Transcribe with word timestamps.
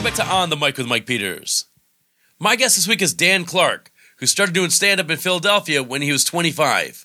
Welcome 0.00 0.16
back 0.16 0.26
to 0.26 0.34
On 0.34 0.48
the 0.48 0.56
Mic 0.56 0.78
with 0.78 0.86
Mike 0.86 1.04
Peters. 1.04 1.66
My 2.38 2.56
guest 2.56 2.76
this 2.76 2.88
week 2.88 3.02
is 3.02 3.12
Dan 3.12 3.44
Clark, 3.44 3.92
who 4.16 4.24
started 4.24 4.54
doing 4.54 4.70
stand 4.70 4.98
up 4.98 5.10
in 5.10 5.18
Philadelphia 5.18 5.82
when 5.82 6.00
he 6.00 6.10
was 6.10 6.24
25. 6.24 7.04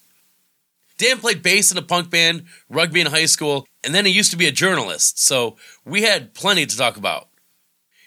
Dan 0.98 1.18
played 1.18 1.44
bass 1.44 1.74
in 1.74 1.78
a 1.78 1.82
punk 1.82 2.10
band, 2.10 2.46
rugby 2.70 3.02
in 3.02 3.08
high 3.08 3.26
school, 3.26 3.68
and 3.84 3.94
then 3.94 4.06
he 4.06 4.14
used 4.14 4.32
to 4.32 4.38
be 4.38 4.48
a 4.48 4.52
journalist, 4.54 5.20
so 5.20 5.58
we 5.84 6.04
had 6.04 6.34
plenty 6.34 6.66
to 6.66 6.78
talk 6.78 6.96
about. 6.96 7.28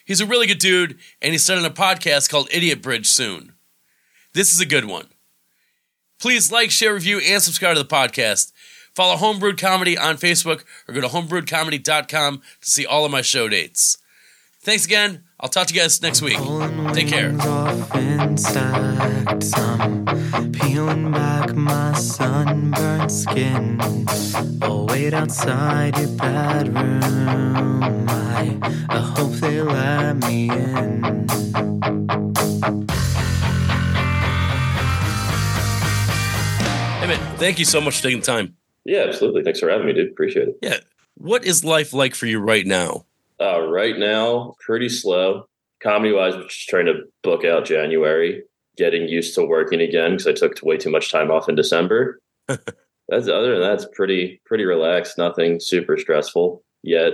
He's 0.06 0.22
a 0.22 0.26
really 0.26 0.46
good 0.46 0.58
dude, 0.58 0.96
and 1.20 1.32
he's 1.32 1.44
starting 1.44 1.66
a 1.66 1.70
podcast 1.70 2.30
called 2.30 2.48
Idiot 2.50 2.80
Bridge 2.80 3.08
soon. 3.08 3.52
This 4.32 4.54
is 4.54 4.60
a 4.60 4.64
good 4.64 4.86
one. 4.86 5.08
Please 6.18 6.50
like, 6.50 6.70
share, 6.70 6.94
review, 6.94 7.18
and 7.18 7.42
subscribe 7.42 7.76
to 7.76 7.82
the 7.82 7.86
podcast. 7.86 8.52
Follow 8.94 9.16
Homebrewed 9.16 9.60
Comedy 9.60 9.98
on 9.98 10.16
Facebook 10.16 10.64
or 10.88 10.94
go 10.94 11.02
to 11.02 11.08
homebrewedcomedy.com 11.08 12.40
to 12.62 12.70
see 12.70 12.86
all 12.86 13.04
of 13.04 13.12
my 13.12 13.20
show 13.20 13.50
dates. 13.50 13.98
Thanks 14.60 14.84
again. 14.84 15.24
I'll 15.40 15.48
talk 15.48 15.68
to 15.68 15.74
you 15.74 15.80
guys 15.80 16.02
next 16.02 16.20
week. 16.20 16.36
Take 16.92 17.08
care. 17.08 17.34
off 17.40 17.94
and 17.94 18.38
stacked. 18.38 19.56
I'm 19.56 20.52
peeling 20.52 21.12
back 21.12 21.54
my 21.54 21.92
sunburned 21.94 23.10
skin. 23.12 23.78
I'll 24.62 24.86
wait 24.86 25.14
outside 25.14 25.96
your 25.96 26.08
bedroom. 26.08 28.06
I, 28.08 28.58
I 28.88 28.98
hope 28.98 29.32
they 29.34 29.60
let 29.62 30.16
me 30.16 30.50
in. 30.50 31.04
Hey, 36.98 37.06
man, 37.06 37.36
thank 37.36 37.60
you 37.60 37.64
so 37.64 37.80
much 37.80 37.96
for 37.98 38.02
taking 38.02 38.20
the 38.20 38.26
time. 38.26 38.56
Yeah, 38.84 39.04
absolutely. 39.06 39.44
Thanks 39.44 39.60
for 39.60 39.70
having 39.70 39.86
me, 39.86 39.92
dude. 39.92 40.10
Appreciate 40.10 40.48
it. 40.48 40.58
Yeah. 40.62 40.78
What 41.14 41.44
is 41.44 41.64
life 41.64 41.92
like 41.92 42.14
for 42.16 42.26
you 42.26 42.40
right 42.40 42.66
now? 42.66 43.04
Uh, 43.40 43.60
right 43.68 43.98
now, 43.98 44.54
pretty 44.60 44.88
slow. 44.88 45.44
Comedy 45.82 46.12
wise, 46.12 46.34
we're 46.34 46.42
just 46.48 46.68
trying 46.68 46.86
to 46.86 47.02
book 47.22 47.44
out 47.44 47.64
January, 47.64 48.42
getting 48.76 49.08
used 49.08 49.34
to 49.36 49.44
working 49.44 49.80
again 49.80 50.12
because 50.12 50.26
I 50.26 50.32
took 50.32 50.58
way 50.62 50.76
too 50.76 50.90
much 50.90 51.10
time 51.12 51.30
off 51.30 51.48
in 51.48 51.54
December. 51.54 52.18
that's 52.48 53.28
other 53.28 53.52
than 53.52 53.60
that, 53.60 53.74
it's 53.74 53.86
pretty 53.94 54.40
pretty 54.44 54.64
relaxed. 54.64 55.18
Nothing 55.18 55.60
super 55.60 55.96
stressful 55.96 56.62
yet. 56.82 57.12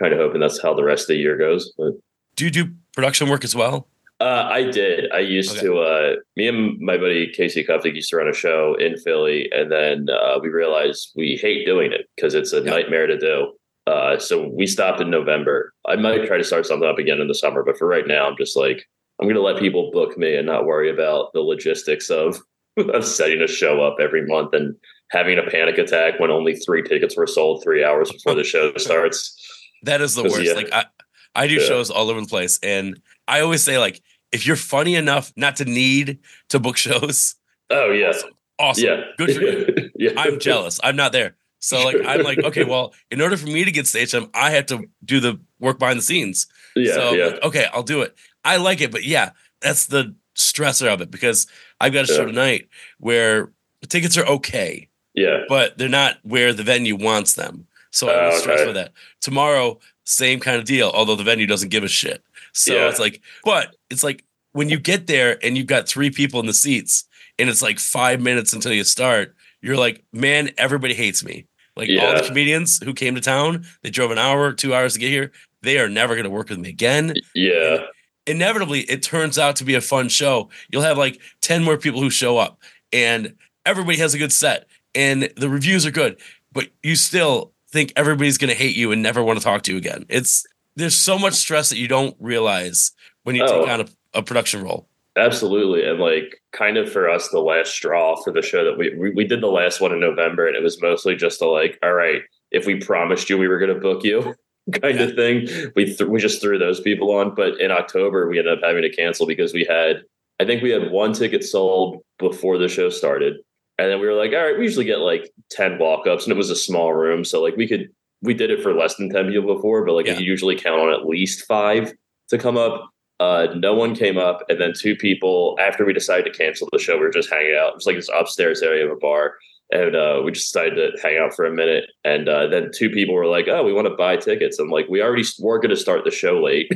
Kind 0.00 0.12
of 0.12 0.20
hoping 0.20 0.40
that's 0.40 0.60
how 0.62 0.74
the 0.74 0.84
rest 0.84 1.02
of 1.04 1.08
the 1.08 1.16
year 1.16 1.36
goes. 1.36 1.72
But 1.76 1.94
Do 2.36 2.44
you 2.44 2.50
do 2.50 2.66
production 2.94 3.28
work 3.28 3.42
as 3.44 3.54
well? 3.56 3.88
uh, 4.20 4.48
I 4.48 4.70
did. 4.70 5.10
I 5.12 5.18
used 5.20 5.56
Okay. 5.58 5.66
to. 5.66 5.78
Uh, 5.78 6.14
me 6.36 6.46
and 6.48 6.78
my 6.80 6.96
buddy 6.96 7.32
Casey 7.32 7.64
Kuptik 7.64 7.94
used 7.96 8.10
to 8.10 8.16
run 8.16 8.28
a 8.28 8.32
show 8.32 8.76
in 8.78 8.96
Philly, 8.98 9.48
and 9.50 9.72
then 9.72 10.06
uh, 10.08 10.38
we 10.40 10.48
realized 10.50 11.12
we 11.16 11.36
hate 11.40 11.66
doing 11.66 11.92
it 11.92 12.08
because 12.14 12.34
it's 12.34 12.52
a 12.52 12.58
Yeah. 12.60 12.70
nightmare 12.70 13.08
to 13.08 13.18
do. 13.18 13.52
Uh, 13.86 14.18
so 14.18 14.48
we 14.48 14.66
stopped 14.66 15.00
in 15.00 15.10
November. 15.10 15.72
I 15.86 15.96
might 15.96 16.26
try 16.26 16.38
to 16.38 16.44
start 16.44 16.64
something 16.66 16.88
up 16.88 16.98
again 16.98 17.20
in 17.20 17.28
the 17.28 17.34
summer, 17.34 17.62
but 17.62 17.76
for 17.76 17.86
right 17.86 18.06
now, 18.06 18.26
I'm 18.26 18.36
just 18.36 18.56
like 18.56 18.86
I'm 19.20 19.26
going 19.26 19.36
to 19.36 19.42
let 19.42 19.58
people 19.58 19.90
book 19.92 20.16
me 20.18 20.34
and 20.36 20.46
not 20.46 20.64
worry 20.66 20.90
about 20.90 21.32
the 21.34 21.40
logistics 21.40 22.08
of 22.10 22.38
of 22.78 23.04
setting 23.04 23.42
a 23.42 23.46
show 23.46 23.82
up 23.82 23.96
every 24.00 24.26
month 24.26 24.54
and 24.54 24.74
having 25.10 25.38
a 25.38 25.48
panic 25.50 25.78
attack 25.78 26.18
when 26.18 26.30
only 26.30 26.56
three 26.56 26.82
tickets 26.82 27.16
were 27.16 27.26
sold 27.26 27.62
three 27.62 27.84
hours 27.84 28.10
before 28.10 28.34
the 28.34 28.42
show 28.42 28.72
starts. 28.76 29.38
that 29.82 30.00
is 30.00 30.14
the 30.14 30.22
worst. 30.24 30.42
yeah. 30.44 30.52
Like 30.54 30.72
I, 30.72 30.86
I 31.34 31.46
do 31.46 31.54
Yeah. 31.56 31.66
shows 31.66 31.90
all 31.90 32.08
over 32.10 32.20
the 32.20 32.26
place, 32.26 32.58
and 32.62 32.98
I 33.28 33.40
always 33.40 33.62
say 33.62 33.78
like, 33.78 34.00
if 34.32 34.46
you're 34.46 34.56
funny 34.56 34.94
enough 34.96 35.32
not 35.36 35.56
to 35.56 35.64
need 35.66 36.20
to 36.48 36.58
book 36.58 36.76
shows, 36.86 37.34
Oh 37.70 37.90
yeah, 37.92 38.12
awesome, 38.58 38.84
yeah, 38.84 39.02
good 39.18 39.34
for 39.34 39.42
you. 39.42 39.90
yeah, 39.96 40.10
I'm 40.16 40.40
jealous. 40.40 40.80
I'm 40.82 40.96
not 40.96 41.12
there. 41.12 41.36
So 41.64 41.82
like 41.82 41.96
I'm 42.06 42.22
like, 42.22 42.38
okay, 42.38 42.62
well, 42.72 42.92
in 43.10 43.22
order 43.22 43.38
for 43.38 43.46
me 43.46 43.64
to 43.64 43.72
get 43.72 43.86
stage 43.86 44.12
time, 44.12 44.28
I 44.34 44.50
have 44.50 44.66
to 44.66 44.84
do 45.02 45.18
the 45.18 45.40
work 45.58 45.78
behind 45.78 45.98
the 45.98 46.02
scenes. 46.02 46.46
Yeah, 46.76 46.92
so 46.94 47.12
yeah. 47.12 47.24
like, 47.26 47.42
okay, 47.42 47.66
I'll 47.72 47.82
do 47.82 48.02
it. 48.02 48.14
I 48.44 48.58
like 48.58 48.82
it, 48.82 48.92
but 48.92 49.04
yeah, 49.04 49.30
that's 49.62 49.86
the 49.86 50.14
stressor 50.36 50.92
of 50.92 51.00
it 51.00 51.10
because 51.10 51.46
I've 51.80 51.94
got 51.94 52.04
a 52.04 52.06
show 52.06 52.20
Yeah. 52.20 52.26
tonight 52.26 52.68
where 52.98 53.50
the 53.80 53.86
tickets 53.86 54.18
are 54.18 54.26
okay, 54.26 54.90
Yeah. 55.14 55.44
but 55.48 55.78
they're 55.78 55.88
not 55.88 56.18
where 56.22 56.52
the 56.52 56.62
venue 56.64 56.96
wants 56.96 57.32
them. 57.32 57.66
So 57.90 58.10
I'm 58.10 58.26
was 58.26 58.40
stressed 58.40 58.60
okay. 58.60 58.66
with 58.66 58.74
that. 58.74 58.92
Tomorrow, 59.22 59.78
same 60.04 60.40
kind 60.40 60.58
of 60.58 60.66
deal, 60.66 60.90
although 60.94 61.16
the 61.16 61.24
venue 61.24 61.46
doesn't 61.46 61.70
give 61.70 61.82
a 61.84 61.88
shit. 61.88 62.22
So 62.52 62.74
Yeah. 62.74 62.88
it's 62.90 62.98
like, 63.00 63.22
but 63.42 63.74
it's 63.88 64.04
like 64.04 64.22
when 64.52 64.68
you 64.68 64.78
get 64.78 65.06
there 65.06 65.38
and 65.42 65.56
you've 65.56 65.66
got 65.66 65.88
three 65.88 66.10
people 66.10 66.40
in 66.40 66.46
the 66.46 66.52
seats 66.52 67.04
and 67.38 67.48
it's 67.48 67.62
like 67.62 67.78
five 67.78 68.20
minutes 68.20 68.52
until 68.52 68.72
you 68.74 68.84
start, 68.84 69.34
you're 69.62 69.78
like, 69.78 70.04
man, 70.12 70.50
everybody 70.58 70.92
hates 70.92 71.24
me. 71.24 71.46
Like 71.76 71.88
all 71.90 72.14
the 72.14 72.26
comedians 72.26 72.78
who 72.82 72.94
came 72.94 73.14
to 73.14 73.20
town, 73.20 73.64
they 73.82 73.90
drove 73.90 74.10
an 74.10 74.18
hour, 74.18 74.52
two 74.52 74.74
hours 74.74 74.94
to 74.94 74.98
get 75.00 75.10
here. 75.10 75.32
They 75.62 75.78
are 75.78 75.88
never 75.88 76.14
going 76.14 76.24
to 76.24 76.30
work 76.30 76.48
with 76.50 76.58
me 76.58 76.68
again. 76.68 77.14
Yeah. 77.34 77.86
Inevitably, 78.26 78.80
it 78.82 79.02
turns 79.02 79.38
out 79.38 79.56
to 79.56 79.64
be 79.64 79.74
a 79.74 79.80
fun 79.80 80.08
show. 80.08 80.48
You'll 80.70 80.82
have 80.82 80.96
like 80.98 81.20
10 81.42 81.62
more 81.64 81.76
people 81.76 82.00
who 82.00 82.10
show 82.10 82.38
up 82.38 82.58
and 82.92 83.34
everybody 83.66 83.98
has 83.98 84.14
a 84.14 84.18
good 84.18 84.32
set 84.32 84.66
and 84.94 85.30
the 85.36 85.48
reviews 85.48 85.84
are 85.84 85.90
good, 85.90 86.18
but 86.52 86.68
you 86.82 86.96
still 86.96 87.52
think 87.68 87.92
everybody's 87.96 88.38
going 88.38 88.50
to 88.50 88.56
hate 88.56 88.76
you 88.76 88.92
and 88.92 89.02
never 89.02 89.22
want 89.22 89.38
to 89.38 89.44
talk 89.44 89.62
to 89.62 89.72
you 89.72 89.78
again. 89.78 90.06
It's 90.08 90.46
there's 90.76 90.94
so 90.96 91.18
much 91.18 91.34
stress 91.34 91.68
that 91.70 91.78
you 91.78 91.88
don't 91.88 92.16
realize 92.20 92.92
when 93.24 93.36
you 93.36 93.42
Oh. 93.44 93.60
take 93.62 93.68
on 93.70 93.80
a, 93.82 93.86
a 94.14 94.22
production 94.22 94.62
role. 94.62 94.88
Absolutely. 95.16 95.84
And 95.88 96.00
like 96.00 96.40
kind 96.52 96.76
of 96.76 96.90
for 96.90 97.08
us, 97.08 97.28
the 97.28 97.40
last 97.40 97.70
straw 97.72 98.16
for 98.22 98.32
the 98.32 98.42
show 98.42 98.64
that 98.64 98.76
we, 98.76 98.94
we 98.96 99.10
we 99.10 99.24
did 99.24 99.40
the 99.40 99.46
last 99.46 99.80
one 99.80 99.92
in 99.92 100.00
November 100.00 100.46
and 100.46 100.56
it 100.56 100.62
was 100.62 100.80
mostly 100.82 101.14
just 101.14 101.40
a 101.40 101.46
like, 101.46 101.78
all 101.82 101.94
right, 101.94 102.22
if 102.50 102.66
we 102.66 102.80
promised 102.80 103.30
you 103.30 103.38
we 103.38 103.46
were 103.48 103.58
gonna 103.58 103.74
book 103.78 104.02
you 104.02 104.34
kind 104.82 105.00
of 105.00 105.14
thing. 105.14 105.46
We 105.76 105.84
th- 105.86 106.08
we 106.08 106.18
just 106.20 106.40
threw 106.42 106.58
those 106.58 106.80
people 106.80 107.12
on. 107.12 107.34
But 107.34 107.60
in 107.60 107.70
October 107.70 108.28
we 108.28 108.38
ended 108.38 108.58
up 108.58 108.64
having 108.64 108.82
to 108.82 108.90
cancel 108.94 109.26
because 109.26 109.52
we 109.54 109.64
had 109.64 110.02
I 110.40 110.44
think 110.44 110.62
we 110.62 110.70
had 110.70 110.90
one 110.90 111.12
ticket 111.12 111.44
sold 111.44 112.02
before 112.18 112.58
the 112.58 112.68
show 112.68 112.90
started. 112.90 113.34
And 113.78 113.90
then 113.90 114.00
we 114.00 114.06
were 114.06 114.14
like, 114.14 114.32
all 114.32 114.44
right, 114.44 114.56
we 114.58 114.64
usually 114.64 114.84
get 114.84 114.98
like 114.98 115.30
10 115.50 115.78
walk-ups 115.78 116.24
and 116.24 116.32
it 116.32 116.36
was 116.36 116.50
a 116.50 116.56
small 116.56 116.92
room. 116.92 117.24
So 117.24 117.40
like 117.40 117.56
we 117.56 117.68
could 117.68 117.88
we 118.22 118.34
did 118.34 118.50
it 118.50 118.62
for 118.62 118.72
less 118.74 118.96
than 118.96 119.10
10 119.10 119.28
people 119.30 119.54
before, 119.54 119.84
but 119.84 119.92
like 119.92 120.06
Yeah. 120.06 120.18
you 120.18 120.24
usually 120.24 120.56
count 120.56 120.80
on 120.80 120.92
at 120.92 121.06
least 121.06 121.44
five 121.46 121.92
to 122.30 122.38
come 122.38 122.56
up. 122.56 122.90
Uh, 123.24 123.54
no 123.54 123.72
one 123.72 123.94
came 123.94 124.18
up, 124.18 124.42
and 124.50 124.60
then 124.60 124.72
two 124.78 124.94
people 124.94 125.56
after 125.58 125.84
we 125.86 125.94
decided 125.94 126.30
to 126.30 126.38
cancel 126.38 126.68
the 126.72 126.78
show. 126.78 126.94
We 126.96 127.04
were 127.04 127.10
just 127.10 127.30
hanging 127.30 127.56
out. 127.58 127.70
It 127.70 127.76
was 127.76 127.86
like 127.86 127.96
this 127.96 128.10
upstairs 128.14 128.60
area 128.60 128.84
of 128.84 128.92
a 128.92 128.96
bar, 128.96 129.36
and 129.70 129.96
uh, 129.96 130.20
we 130.22 130.32
just 130.32 130.52
decided 130.52 130.74
to 130.76 131.02
hang 131.02 131.16
out 131.16 131.34
for 131.34 131.46
a 131.46 131.50
minute. 131.50 131.84
And 132.04 132.28
uh, 132.28 132.48
then 132.48 132.70
two 132.74 132.90
people 132.90 133.14
were 133.14 133.26
like, 133.26 133.48
"Oh, 133.48 133.64
we 133.64 133.72
want 133.72 133.88
to 133.88 133.96
buy 133.96 134.16
tickets." 134.16 134.58
I'm 134.58 134.68
like, 134.68 134.88
"We 134.90 135.00
already 135.00 135.24
were 135.38 135.58
going 135.58 135.70
to 135.70 135.76
start 135.76 136.04
the 136.04 136.10
show 136.10 136.42
late, 136.42 136.70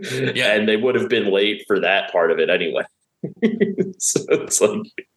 Yeah. 0.00 0.52
and 0.54 0.68
they 0.68 0.76
would 0.76 0.94
have 0.94 1.08
been 1.08 1.32
late 1.32 1.64
for 1.66 1.80
that 1.80 2.12
part 2.12 2.30
of 2.30 2.38
it 2.38 2.48
anyway." 2.48 2.84
so 3.98 4.20
it's 4.28 4.60
like 4.60 5.08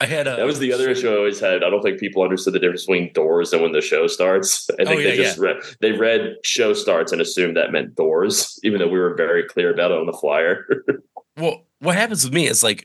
I 0.00 0.06
had 0.06 0.26
a 0.26 0.36
that 0.36 0.46
was 0.46 0.58
the 0.58 0.72
other 0.72 0.88
issue 0.90 1.10
I 1.10 1.16
always 1.16 1.38
had. 1.38 1.62
I 1.62 1.68
don't 1.70 1.82
think 1.82 1.98
people 2.00 2.22
understood 2.22 2.54
the 2.54 2.58
difference 2.58 2.86
between 2.86 3.12
doors 3.12 3.52
and 3.52 3.60
when 3.62 3.72
the 3.72 3.80
show 3.80 4.06
starts. 4.06 4.68
I 4.78 4.82
oh, 4.82 4.86
think 4.86 4.88
Oh, 4.88 4.98
yeah, 5.00 5.10
they 5.10 5.16
just 5.16 5.38
read 5.38 5.56
they 5.80 5.92
read 5.92 6.36
show 6.44 6.72
starts 6.72 7.12
and 7.12 7.20
assumed 7.20 7.56
that 7.56 7.70
meant 7.72 7.94
doors, 7.94 8.58
even 8.62 8.78
though 8.80 8.88
we 8.88 8.98
were 8.98 9.14
very 9.14 9.44
clear 9.44 9.72
about 9.72 9.90
it 9.90 9.98
on 9.98 10.06
the 10.06 10.12
flyer. 10.12 10.66
well. 11.36 11.66
What 11.82 11.96
happens 11.96 12.24
with 12.24 12.34
me 12.34 12.46
is 12.46 12.62
like 12.62 12.84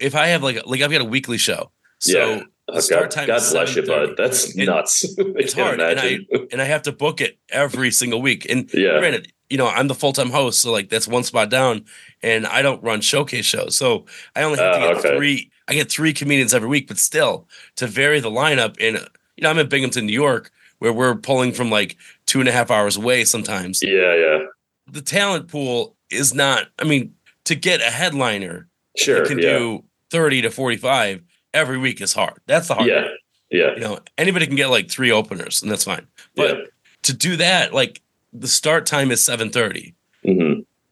if 0.00 0.14
I 0.14 0.28
have 0.28 0.42
like 0.42 0.64
like 0.64 0.80
I've 0.80 0.90
got 0.90 1.02
a 1.02 1.04
weekly 1.04 1.36
show, 1.36 1.70
so 1.98 2.18
Yeah. 2.36 2.42
the 2.72 2.80
start 2.80 3.02
God, 3.02 3.10
time 3.10 3.26
God 3.26 3.42
bless 3.52 3.76
you, 3.76 3.82
bud. 3.82 4.14
That's 4.16 4.56
It- 4.56 4.64
nuts. 4.64 5.04
it's 5.18 5.54
I 5.54 5.60
hard, 5.60 5.80
and 5.80 5.92
imagine. 5.98 6.26
and 6.50 6.62
I 6.62 6.64
have 6.64 6.80
to 6.84 6.92
book 6.92 7.20
it 7.20 7.38
every 7.50 7.90
single 7.90 8.22
week. 8.22 8.46
And 8.48 8.70
yeah, 8.72 8.98
granted, 8.98 9.30
you 9.50 9.58
know, 9.58 9.66
I'm 9.68 9.88
the 9.88 9.94
full 9.94 10.14
time 10.14 10.30
host, 10.30 10.62
so 10.62 10.72
like 10.72 10.88
that's 10.88 11.06
one 11.06 11.22
spot 11.22 11.50
down, 11.50 11.84
and 12.22 12.46
I 12.46 12.62
don't 12.62 12.82
run 12.82 13.02
showcase 13.02 13.44
shows, 13.44 13.76
so 13.76 14.06
I 14.34 14.42
only 14.42 14.58
have 14.58 14.74
to 14.74 14.78
Oh, 14.86 14.88
get 14.94 15.04
okay. 15.04 15.16
three. 15.18 15.50
I 15.68 15.74
get 15.74 15.90
three 15.90 16.12
comedians 16.12 16.52
every 16.54 16.68
week, 16.68 16.88
but 16.88 16.98
still 16.98 17.48
to 17.76 17.86
vary 17.86 18.20
the 18.20 18.30
lineup. 18.30 18.76
And 18.80 18.98
you 19.36 19.42
know, 19.42 19.50
I'm 19.50 19.58
in 19.58 19.68
Binghamton, 19.68 20.06
New 20.06 20.12
York, 20.12 20.50
where 20.78 20.92
we're 20.92 21.14
pulling 21.14 21.52
from 21.52 21.70
like 21.70 21.96
two 22.26 22.40
and 22.40 22.48
a 22.48 22.52
half 22.52 22.70
hours 22.70 22.96
away 22.96 23.24
sometimes. 23.24 23.82
yeah, 23.82 24.14
yeah. 24.14 24.38
The 24.86 25.00
talent 25.00 25.48
pool 25.48 25.96
is 26.10 26.34
not. 26.34 26.66
I 26.78 26.84
mean, 26.84 27.14
to 27.44 27.54
get 27.54 27.80
a 27.80 27.90
headliner 27.90 28.68
Sure. 28.96 29.24
can 29.26 29.38
yeah. 29.38 29.58
do 29.58 29.84
thirty 30.10 30.42
to 30.42 30.50
forty 30.50 30.76
five 30.76 31.22
every 31.54 31.78
week 31.78 32.00
is 32.00 32.12
hard. 32.12 32.40
That's 32.46 32.68
the 32.68 32.74
hard. 32.74 32.86
yeah, 32.88 33.00
part. 33.02 33.10
yeah, 33.50 33.74
You 33.74 33.80
know, 33.80 33.98
anybody 34.18 34.46
can 34.46 34.56
get 34.56 34.68
like 34.68 34.90
three 34.90 35.10
openers, 35.10 35.62
and 35.62 35.70
that's 35.70 35.84
fine. 35.84 36.06
But 36.36 36.56
yeah. 36.58 36.64
to 37.04 37.12
do 37.14 37.36
that, 37.36 37.72
like 37.72 38.02
the 38.32 38.46
start 38.48 38.84
time 38.86 39.10
is 39.10 39.24
seven 39.24 39.50
thirty. 39.50 39.94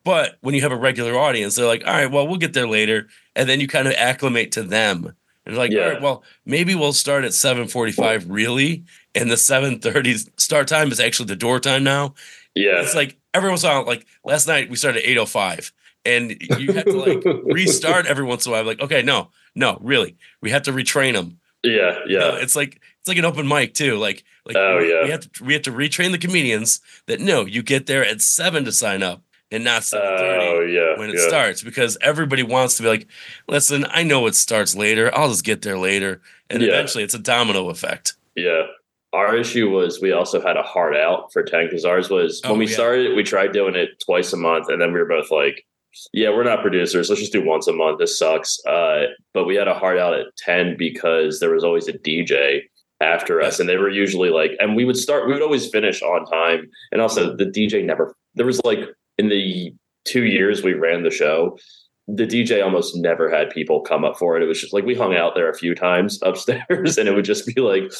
But 0.04 0.38
when 0.40 0.54
you 0.54 0.62
have 0.62 0.72
a 0.72 0.76
regular 0.76 1.16
audience, 1.16 1.54
they're 1.54 1.66
like, 1.66 1.84
all 1.86 1.92
right, 1.92 2.10
well, 2.10 2.26
we'll 2.26 2.38
get 2.38 2.52
there 2.54 2.66
later. 2.68 3.08
And 3.36 3.48
then 3.48 3.60
you 3.60 3.68
kind 3.68 3.86
of 3.86 3.94
acclimate 3.94 4.52
to 4.52 4.62
them. 4.62 5.14
And 5.46 5.56
like, 5.56 5.70
Yeah. 5.72 5.84
all 5.84 5.90
right, 5.92 6.02
well, 6.02 6.24
maybe 6.44 6.74
we'll 6.74 6.92
start 6.92 7.24
at 7.24 7.34
745 7.34 8.28
really. 8.30 8.84
And 9.14 9.30
the 9.30 9.36
730 9.36 10.30
start 10.36 10.68
time 10.68 10.90
is 10.92 11.00
actually 11.00 11.26
the 11.26 11.36
door 11.36 11.60
time 11.60 11.84
now. 11.84 12.14
Yeah. 12.54 12.80
It's 12.82 12.94
like 12.94 13.16
every 13.34 13.48
once 13.50 13.62
in 13.64 13.70
a 13.70 13.74
while, 13.74 13.84
like 13.86 14.06
last 14.24 14.46
night 14.48 14.70
we 14.70 14.76
started 14.76 15.02
at 15.02 15.08
805. 15.08 15.72
And 16.04 16.36
you 16.58 16.72
have 16.72 16.84
to 16.86 16.92
like 16.98 17.22
restart 17.44 18.06
every 18.06 18.24
once 18.24 18.44
in 18.46 18.50
a 18.50 18.56
while. 18.56 18.64
Like, 18.64 18.80
okay, 18.80 19.02
no, 19.02 19.30
no, 19.54 19.78
really. 19.80 20.16
We 20.40 20.50
have 20.50 20.62
to 20.64 20.72
retrain 20.72 21.12
them. 21.12 21.38
yeah, 21.62 22.00
You 22.06 22.18
know, 22.18 22.34
yeah. 22.36 22.42
it's 22.42 22.56
like 22.56 22.80
it's 22.98 23.08
like 23.08 23.18
an 23.18 23.24
open 23.24 23.46
mic 23.46 23.74
too. 23.74 23.96
Like 23.98 24.24
like 24.44 24.56
Oh, 24.56 24.78
we, 24.78 24.92
yeah. 24.92 25.04
we 25.04 25.10
have 25.10 25.20
to 25.32 25.44
we 25.44 25.52
have 25.52 25.62
to 25.62 25.70
retrain 25.72 26.10
the 26.10 26.18
comedians 26.18 26.80
that 27.06 27.20
no, 27.20 27.44
you 27.46 27.62
get 27.62 27.86
there 27.86 28.04
at 28.04 28.20
seven 28.20 28.64
to 28.64 28.72
sign 28.72 29.02
up, 29.04 29.22
and 29.52 29.62
not 29.64 29.82
7:30 29.82 29.98
Oh 30.00 30.60
yeah. 30.62 30.98
when 30.98 31.10
it 31.10 31.16
yeah. 31.18 31.28
starts 31.28 31.62
because 31.62 31.96
everybody 32.00 32.42
wants 32.42 32.76
to 32.78 32.82
be 32.82 32.88
like, 32.88 33.06
listen, 33.48 33.86
I 33.90 34.02
know 34.02 34.26
it 34.26 34.34
starts 34.34 34.74
later. 34.74 35.14
I'll 35.16 35.28
just 35.28 35.44
get 35.44 35.62
there 35.62 35.78
later. 35.78 36.20
And 36.50 36.62
Yeah. 36.62 36.68
eventually 36.70 37.04
it's 37.04 37.14
a 37.14 37.18
domino 37.18 37.68
effect. 37.68 38.14
Yeah. 38.34 38.62
Our 39.12 39.36
issue 39.36 39.68
was 39.70 40.00
we 40.00 40.12
also 40.12 40.40
had 40.40 40.56
a 40.56 40.62
hard 40.62 40.96
out 40.96 41.32
for 41.32 41.42
10 41.42 41.66
because 41.66 41.84
ours 41.84 42.08
was 42.08 42.40
Oh, 42.44 42.50
when 42.50 42.60
we 42.60 42.66
yeah. 42.66 42.72
started, 42.74 43.14
we 43.14 43.22
tried 43.22 43.52
doing 43.52 43.74
it 43.76 43.90
twice 44.04 44.32
a 44.32 44.38
month. 44.38 44.68
And 44.70 44.80
then 44.80 44.92
we 44.92 44.98
were 44.98 45.06
both 45.06 45.30
like, 45.30 45.66
yeah, 46.14 46.30
we're 46.30 46.44
not 46.44 46.62
producers. 46.62 47.10
Let's 47.10 47.20
just 47.20 47.32
do 47.34 47.44
once 47.44 47.68
a 47.68 47.72
month. 47.74 47.98
This 47.98 48.18
sucks. 48.18 48.58
Uh, 48.64 49.08
but 49.34 49.44
we 49.44 49.54
had 49.54 49.68
a 49.68 49.74
hard 49.74 49.98
out 49.98 50.14
at 50.14 50.34
10 50.38 50.76
because 50.78 51.40
there 51.40 51.50
was 51.52 51.62
always 51.64 51.88
a 51.88 51.92
DJ 51.92 52.62
after 53.02 53.42
us. 53.42 53.60
And 53.60 53.68
they 53.68 53.76
were 53.76 53.90
usually 53.90 54.30
like, 54.30 54.52
and 54.60 54.74
we 54.74 54.86
would 54.86 54.96
start, 54.96 55.26
we 55.26 55.34
would 55.34 55.42
always 55.42 55.68
finish 55.68 56.00
on 56.00 56.24
time. 56.24 56.70
And 56.92 57.02
also 57.02 57.36
the 57.36 57.44
DJ 57.44 57.84
never, 57.84 58.14
there 58.34 58.46
was 58.46 58.64
like 58.64 58.78
in 59.18 59.28
the 59.28 59.74
two 60.04 60.24
years 60.24 60.62
we 60.62 60.74
ran 60.74 61.02
the 61.02 61.10
show, 61.10 61.58
the 62.08 62.26
DJ 62.26 62.62
almost 62.62 62.96
never 62.96 63.30
had 63.30 63.50
people 63.50 63.80
come 63.80 64.04
up 64.04 64.16
for 64.18 64.36
it. 64.36 64.42
It 64.42 64.46
was 64.46 64.60
just 64.60 64.72
like 64.72 64.84
we 64.84 64.94
hung 64.94 65.14
out 65.14 65.34
there 65.34 65.48
a 65.48 65.56
few 65.56 65.74
times 65.74 66.18
upstairs, 66.22 66.98
and 66.98 67.08
it 67.08 67.14
would 67.14 67.24
just 67.24 67.46
be 67.46 67.60
like 67.60 67.92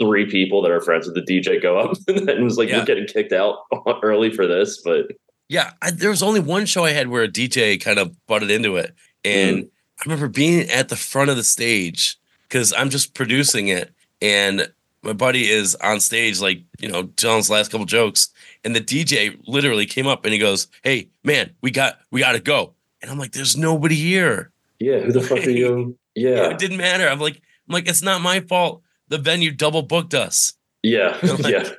three 0.00 0.26
people 0.26 0.62
that 0.62 0.70
are 0.70 0.80
friends 0.80 1.06
with 1.06 1.14
the 1.14 1.22
DJ 1.22 1.60
go 1.62 1.78
up, 1.78 1.96
and 2.08 2.28
then 2.28 2.38
it 2.38 2.42
was 2.42 2.56
like 2.56 2.68
Yeah. 2.68 2.76
you're 2.76 2.86
getting 2.86 3.06
kicked 3.06 3.32
out 3.32 3.58
early 4.02 4.32
for 4.32 4.46
this. 4.46 4.80
But 4.82 5.06
Yeah, 5.48 5.72
I, 5.82 5.90
there 5.90 6.10
was 6.10 6.22
only 6.22 6.40
one 6.40 6.66
show 6.66 6.84
I 6.84 6.92
had 6.92 7.08
where 7.08 7.22
a 7.22 7.28
DJ 7.28 7.80
kind 7.80 7.98
of 7.98 8.14
butted 8.26 8.50
into 8.50 8.76
it, 8.76 8.94
and 9.24 9.64
mm. 9.64 9.68
I 9.98 10.02
remember 10.06 10.28
being 10.28 10.68
at 10.70 10.88
the 10.88 10.96
front 10.96 11.30
of 11.30 11.36
the 11.36 11.44
stage 11.44 12.18
because 12.48 12.72
I'm 12.72 12.90
just 12.90 13.14
producing 13.14 13.68
it, 13.68 13.92
and 14.22 14.72
my 15.02 15.12
buddy 15.12 15.50
is 15.50 15.74
on 15.76 16.00
stage, 16.00 16.40
like 16.40 16.62
you 16.78 16.88
know, 16.88 17.04
telling 17.16 17.38
his 17.38 17.50
last 17.50 17.70
couple 17.70 17.86
jokes, 17.86 18.30
and 18.64 18.74
the 18.76 18.80
DJ 18.80 19.38
literally 19.46 19.86
came 19.86 20.06
up 20.06 20.24
and 20.24 20.32
he 20.32 20.38
goes, 20.38 20.68
"Hey, 20.82 21.08
man, 21.24 21.50
we 21.62 21.70
got 21.70 21.98
we 22.10 22.20
got 22.20 22.32
to 22.32 22.40
go," 22.40 22.74
and 23.02 23.10
I'm 23.10 23.18
like, 23.18 23.32
"There's 23.32 23.56
nobody 23.56 23.94
here." 23.96 24.50
yeah, 24.78 25.00
who 25.00 25.12
the 25.12 25.20
fuck 25.20 25.46
are 25.46 25.50
you? 25.50 25.96
Yeah, 26.16 26.50
It 26.50 26.58
didn't 26.58 26.78
matter. 26.78 27.06
I'm 27.08 27.20
like, 27.20 27.36
I'm 27.68 27.72
like, 27.72 27.88
it's 27.88 28.02
not 28.02 28.20
my 28.20 28.40
fault. 28.40 28.82
The 29.08 29.16
venue 29.18 29.52
double 29.52 29.82
booked 29.82 30.12
us. 30.12 30.54
yeah, 30.82 31.16
yeah. 31.38 31.68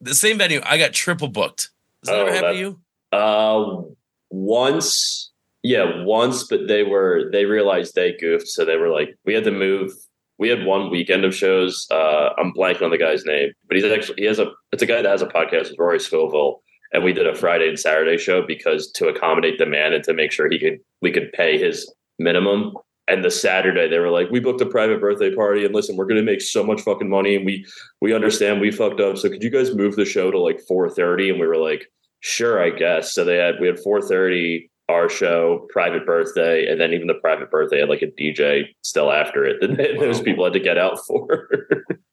The 0.00 0.14
same 0.14 0.38
venue, 0.38 0.60
I 0.64 0.78
got 0.78 0.92
triple 0.94 1.28
booked. 1.28 1.70
Does 2.02 2.10
that 2.10 2.16
Oh, 2.16 2.20
ever 2.22 2.32
happen 2.32 2.46
that- 2.48 2.52
to 2.54 2.58
you? 2.58 2.80
Uh, 3.12 3.82
once, 4.30 5.32
yeah, 5.62 6.04
once, 6.04 6.44
but 6.44 6.66
they 6.68 6.82
were 6.82 7.28
they 7.32 7.44
realized 7.44 7.94
they 7.94 8.12
goofed, 8.16 8.48
so 8.48 8.64
they 8.64 8.76
were 8.76 8.88
like, 8.88 9.16
we 9.24 9.34
had 9.34 9.44
to 9.44 9.50
move. 9.50 9.92
We 10.38 10.48
had 10.48 10.64
one 10.64 10.90
weekend 10.90 11.24
of 11.24 11.34
shows. 11.34 11.86
Uh, 11.90 12.30
I'm 12.38 12.52
blanking 12.52 12.82
on 12.82 12.90
the 12.90 12.98
guy's 12.98 13.24
name, 13.24 13.52
but 13.68 13.76
he's 13.76 13.90
actually 13.90 14.16
he 14.18 14.26
has 14.26 14.38
a 14.38 14.50
it's 14.72 14.82
a 14.82 14.86
guy 14.86 15.02
that 15.02 15.10
has 15.10 15.22
a 15.22 15.26
podcast 15.26 15.70
with 15.70 15.78
Rory 15.78 15.98
Scovel, 15.98 16.62
and 16.92 17.04
we 17.04 17.12
did 17.12 17.26
a 17.26 17.34
Friday 17.34 17.68
and 17.68 17.78
Saturday 17.78 18.18
show 18.18 18.42
because 18.46 18.90
to 18.92 19.08
accommodate 19.08 19.58
the 19.58 19.66
man 19.66 19.92
and 19.92 20.04
to 20.04 20.14
make 20.14 20.32
sure 20.32 20.50
he 20.50 20.58
could 20.58 20.78
we 21.02 21.10
could 21.12 21.32
pay 21.32 21.58
his 21.58 21.92
minimum. 22.18 22.74
And 23.08 23.22
the 23.24 23.30
Saturday 23.30 23.88
they 23.88 24.00
were 24.00 24.10
like, 24.10 24.30
we 24.30 24.40
booked 24.40 24.60
a 24.60 24.66
private 24.66 25.00
birthday 25.00 25.34
party, 25.34 25.64
and 25.64 25.74
listen, 25.74 25.96
we're 25.96 26.06
gonna 26.06 26.22
make 26.22 26.42
so 26.42 26.64
much 26.64 26.82
fucking 26.82 27.08
money, 27.08 27.36
and 27.36 27.46
we 27.46 27.64
we 28.00 28.12
understand 28.12 28.60
we 28.60 28.70
fucked 28.70 29.00
up. 29.00 29.16
So 29.16 29.28
could 29.28 29.42
you 29.42 29.50
guys 29.50 29.74
move 29.74 29.96
the 29.96 30.04
show 30.04 30.30
to 30.30 30.38
like 30.38 30.60
4:30? 30.68 31.30
And 31.30 31.40
we 31.40 31.46
were 31.46 31.56
like, 31.56 31.86
sure, 32.20 32.62
I 32.62 32.70
guess. 32.70 33.14
So 33.14 33.24
they 33.24 33.36
had 33.36 33.54
we 33.60 33.68
had 33.68 33.76
4:30 33.76 34.68
our 34.88 35.08
show, 35.08 35.66
private 35.70 36.06
birthday, 36.06 36.66
and 36.70 36.80
then 36.80 36.92
even 36.92 37.06
the 37.06 37.14
private 37.14 37.50
birthday 37.50 37.80
had 37.80 37.88
like 37.88 38.02
a 38.02 38.06
DJ 38.06 38.66
still 38.82 39.10
after 39.10 39.44
it 39.44 39.60
that 39.60 39.96
those 40.00 40.20
people 40.20 40.44
had 40.44 40.52
to 40.52 40.60
get 40.60 40.78
out 40.78 40.98
for. 41.06 41.48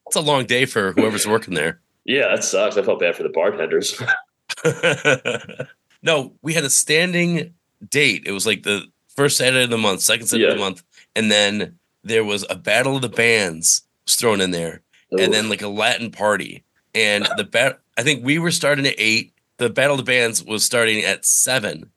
It's 0.08 0.16
a 0.16 0.22
long 0.22 0.46
day 0.46 0.66
for 0.66 0.92
whoever's 0.94 1.28
working 1.28 1.54
there. 1.54 1.80
yeah, 2.06 2.30
that 2.30 2.44
sucks. 2.44 2.78
I 2.78 2.84
felt 2.84 3.00
bad 3.00 3.16
for 3.16 3.24
the 3.24 3.30
bartenders. 3.30 4.02
no, 6.04 6.34
we 6.42 6.54
had 6.54 6.64
a 6.64 6.70
standing 6.70 7.54
date. 7.90 8.24
It 8.26 8.32
was 8.32 8.46
like 8.46 8.64
the 8.64 8.86
first 9.16 9.38
Saturday 9.38 9.64
of 9.64 9.70
the 9.70 9.78
month, 9.78 10.02
second 10.02 10.28
Saturday 10.28 10.50
of 10.50 10.56
the 10.56 10.64
month, 10.64 10.84
and 11.16 11.32
then 11.32 11.78
there 12.04 12.24
was 12.24 12.46
a 12.50 12.56
battle 12.56 12.96
of 12.96 13.02
the 13.02 13.10
bands 13.10 13.84
was 14.06 14.16
thrown 14.16 14.42
in 14.42 14.52
there, 14.52 14.82
and 15.12 15.34
then 15.34 15.50
like 15.50 15.62
a 15.62 15.68
Latin 15.68 16.12
party. 16.12 16.64
And 16.96 17.28
the 17.38 17.44
bat, 17.44 17.80
I 17.98 18.04
think 18.04 18.24
we 18.24 18.38
were 18.40 18.52
starting 18.52 18.86
at 18.86 18.96
eight. 18.98 19.34
The 19.58 19.70
battle 19.70 19.98
of 19.98 20.06
the 20.06 20.12
bands 20.12 20.44
was 20.44 20.66
starting 20.66 21.04
at 21.04 21.26
seven, 21.26 21.90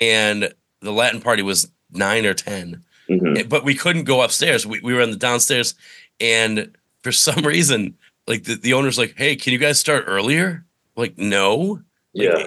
and 0.00 0.52
the 0.80 0.92
Latin 0.92 1.20
party 1.20 1.42
was 1.42 1.70
nine 1.92 2.24
or 2.26 2.34
ten. 2.34 2.82
mhm. 3.08 3.48
But 3.48 3.64
we 3.64 3.74
couldn't 3.74 4.04
go 4.04 4.22
upstairs. 4.22 4.66
We 4.66 4.80
we 4.80 4.94
were 4.94 5.00
in 5.00 5.10
the 5.10 5.16
downstairs, 5.16 5.74
and 6.20 6.76
for 7.02 7.12
some 7.26 7.44
reason, 7.44 7.96
like 8.26 8.44
the, 8.44 8.54
the 8.54 8.72
owner's 8.74 8.98
like, 8.98 9.14
"Hey, 9.16 9.36
can 9.36 9.52
you 9.52 9.58
guys 9.58 9.78
start 9.80 10.04
earlier?" 10.06 10.64
Like, 10.96 11.16
no. 11.18 11.80
Like, 12.14 12.28
yeah, 12.28 12.46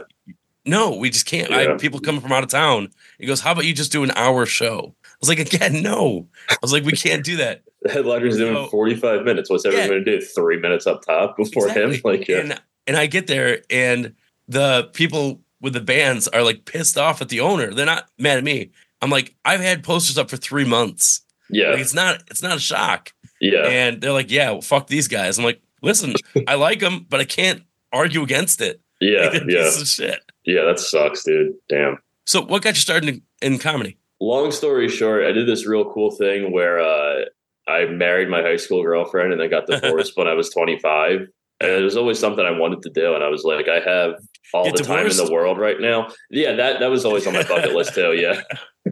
no, 0.66 0.96
we 0.96 1.10
just 1.10 1.26
can't. 1.26 1.52
I 1.52 1.64
Yeah. 1.64 1.70
have 1.72 1.80
people 1.82 2.00
coming 2.00 2.22
from 2.22 2.32
out 2.34 2.44
of 2.44 2.50
town. 2.50 2.90
He 3.20 3.26
goes, 3.26 3.40
How 3.42 3.52
about 3.54 3.66
you 3.66 3.74
just 3.74 3.92
do 3.92 4.04
an 4.04 4.12
hour 4.12 4.46
show? 4.46 4.94
I 5.06 5.08
was 5.22 5.30
like, 5.30 5.40
Again, 5.40 5.82
no. 5.82 6.28
I 6.50 6.56
was 6.62 6.72
like, 6.74 6.84
We 6.84 6.92
can't 6.92 7.24
do 7.24 7.38
that. 7.38 7.64
the 7.82 7.90
headliner's 7.90 8.38
doing 8.38 8.54
So- 8.54 8.68
45 8.68 9.24
minutes. 9.24 9.50
What's 9.50 9.66
everyone 9.66 9.88
Yeah. 9.88 9.94
going 9.94 10.06
to 10.06 10.20
do? 10.20 10.26
Three 10.26 10.58
minutes 10.60 10.86
up 10.86 11.02
top 11.06 11.38
before 11.38 11.70
him? 11.70 11.96
Like, 12.04 12.28
yeah, 12.28 12.40
And, 12.40 12.62
and 12.88 12.98
I 12.98 13.08
get 13.08 13.28
there, 13.28 13.62
and 13.70 14.14
the 14.50 14.90
people 14.94 15.42
with 15.64 15.74
the 15.74 15.82
bands 15.82 16.28
are 16.28 16.44
like 16.44 16.66
pissed 16.66 16.98
off 16.98 17.22
at 17.22 17.30
the 17.30 17.40
owner. 17.40 17.74
They're 17.74 17.86
not 17.88 18.08
mad 18.20 18.38
at 18.38 18.44
me. 18.44 18.70
I'm 19.02 19.10
like, 19.10 19.36
I've 19.44 19.62
had 19.62 19.84
posters 19.84 20.18
up 20.20 20.30
for 20.30 20.38
three 20.38 20.66
months. 20.66 21.22
yeah, 21.50 21.70
Like, 21.72 21.80
it's 21.80 21.94
not, 21.96 22.22
it's 22.30 22.44
not 22.44 22.58
a 22.58 22.60
shock. 22.60 23.12
yeah, 23.42 23.66
And 23.68 24.00
they're 24.02 24.12
like, 24.14 24.30
Yeah, 24.30 24.52
well, 24.52 24.62
fuck 24.62 24.88
these 24.88 25.08
guys. 25.08 25.40
I'm 25.40 25.44
like, 25.46 25.62
Listen, 25.82 26.14
I 26.48 26.56
like 26.56 26.80
them, 26.80 27.06
but 27.10 27.20
I 27.20 27.26
can't 27.26 27.64
argue 27.92 28.22
against 28.24 28.62
it. 28.62 28.80
yeah, 29.02 29.30
Like, 29.34 29.44
yeah, 29.48 29.72
shit. 29.72 30.20
yeah. 30.46 30.64
That 30.66 30.80
sucks, 30.80 31.24
dude. 31.24 31.54
Damn. 31.70 31.98
So, 32.26 32.42
what 32.42 32.62
got 32.62 32.76
you 32.76 32.82
started 32.82 33.10
in, 33.10 33.22
in 33.42 33.58
comedy? 33.60 33.98
long 34.22 34.52
story 34.52 34.88
short, 34.88 35.26
I 35.26 35.34
did 35.34 35.46
this 35.48 35.66
real 35.66 35.92
cool 35.92 36.12
thing 36.12 36.54
where 36.54 36.80
uh, 36.80 37.26
I 37.68 37.86
married 37.88 38.30
my 38.30 38.42
high 38.42 38.56
school 38.56 38.82
girlfriend 38.82 39.34
and 39.34 39.42
then 39.42 39.50
got 39.50 39.68
divorced 39.68 40.14
when 40.18 40.28
I 40.28 40.34
was 40.34 40.50
25. 40.50 41.28
And 41.64 41.72
it 41.72 41.84
was 41.84 41.96
always 41.98 42.20
something 42.20 42.46
I 42.46 42.52
wanted 42.52 42.82
to 42.84 42.90
do. 42.90 43.16
And 43.16 43.24
I 43.24 43.30
was 43.30 43.44
like, 43.44 43.68
I 43.68 43.80
have 43.80 44.16
all 44.54 44.66
Get 44.66 44.76
the 44.76 44.84
time 44.84 45.08
in 45.08 45.18
the 45.18 45.32
world 45.32 45.58
right 45.58 45.80
now. 45.80 46.10
Yeah, 46.30 46.54
that, 46.54 46.80
that 46.80 46.90
was 46.92 47.06
always 47.06 47.26
on 47.26 47.34
my 47.34 47.44
bucket 47.44 47.74
list 47.74 47.96
too. 47.96 48.14
Yeah. 48.14 48.42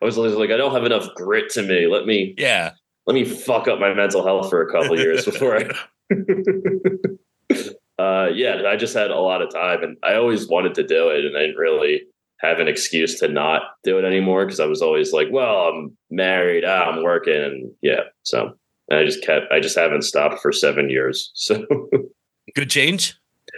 I 0.00 0.04
was 0.04 0.16
always 0.18 0.34
like, 0.34 0.50
I 0.50 0.56
don't 0.56 0.72
have 0.72 0.84
enough 0.84 1.08
grit 1.14 1.50
to 1.52 1.62
me. 1.62 1.86
Let 1.86 2.06
me 2.06 2.34
Yeah. 2.38 2.72
let 3.06 3.14
me 3.14 3.24
fuck 3.24 3.68
up 3.68 3.78
my 3.78 3.92
mental 3.94 4.24
health 4.24 4.50
for 4.50 4.62
a 4.62 4.70
couple 4.72 4.98
years 4.98 5.24
before 5.30 5.56
I 5.58 5.68
uh, 7.98 8.28
yeah, 8.32 8.62
I 8.66 8.76
just 8.76 8.94
had 8.94 9.10
a 9.10 9.18
lot 9.18 9.42
of 9.42 9.52
time 9.52 9.82
and 9.82 9.96
I 10.02 10.14
always 10.14 10.48
wanted 10.48 10.74
to 10.74 10.86
do 10.86 11.08
it 11.10 11.24
and 11.24 11.36
I 11.36 11.40
didn't 11.42 11.56
really 11.56 12.02
have 12.40 12.58
an 12.58 12.68
excuse 12.68 13.18
to 13.20 13.28
not 13.28 13.62
do 13.84 13.98
it 13.98 14.04
anymore 14.04 14.44
because 14.44 14.60
I 14.60 14.66
was 14.66 14.82
always 14.82 15.12
like, 15.12 15.28
well, 15.30 15.68
I'm 15.68 15.96
married, 16.10 16.64
ah, 16.64 16.90
I'm 16.90 17.02
working 17.02 17.36
and 17.36 17.72
yeah. 17.82 18.00
So 18.22 18.56
and 18.88 18.98
I 18.98 19.04
just 19.04 19.22
kept 19.24 19.50
I 19.52 19.60
just 19.60 19.76
haven't 19.76 20.02
stopped 20.02 20.40
for 20.40 20.52
seven 20.52 20.90
years. 20.90 21.30
So 21.34 21.66
Good 22.54 22.70
change. 22.70 23.14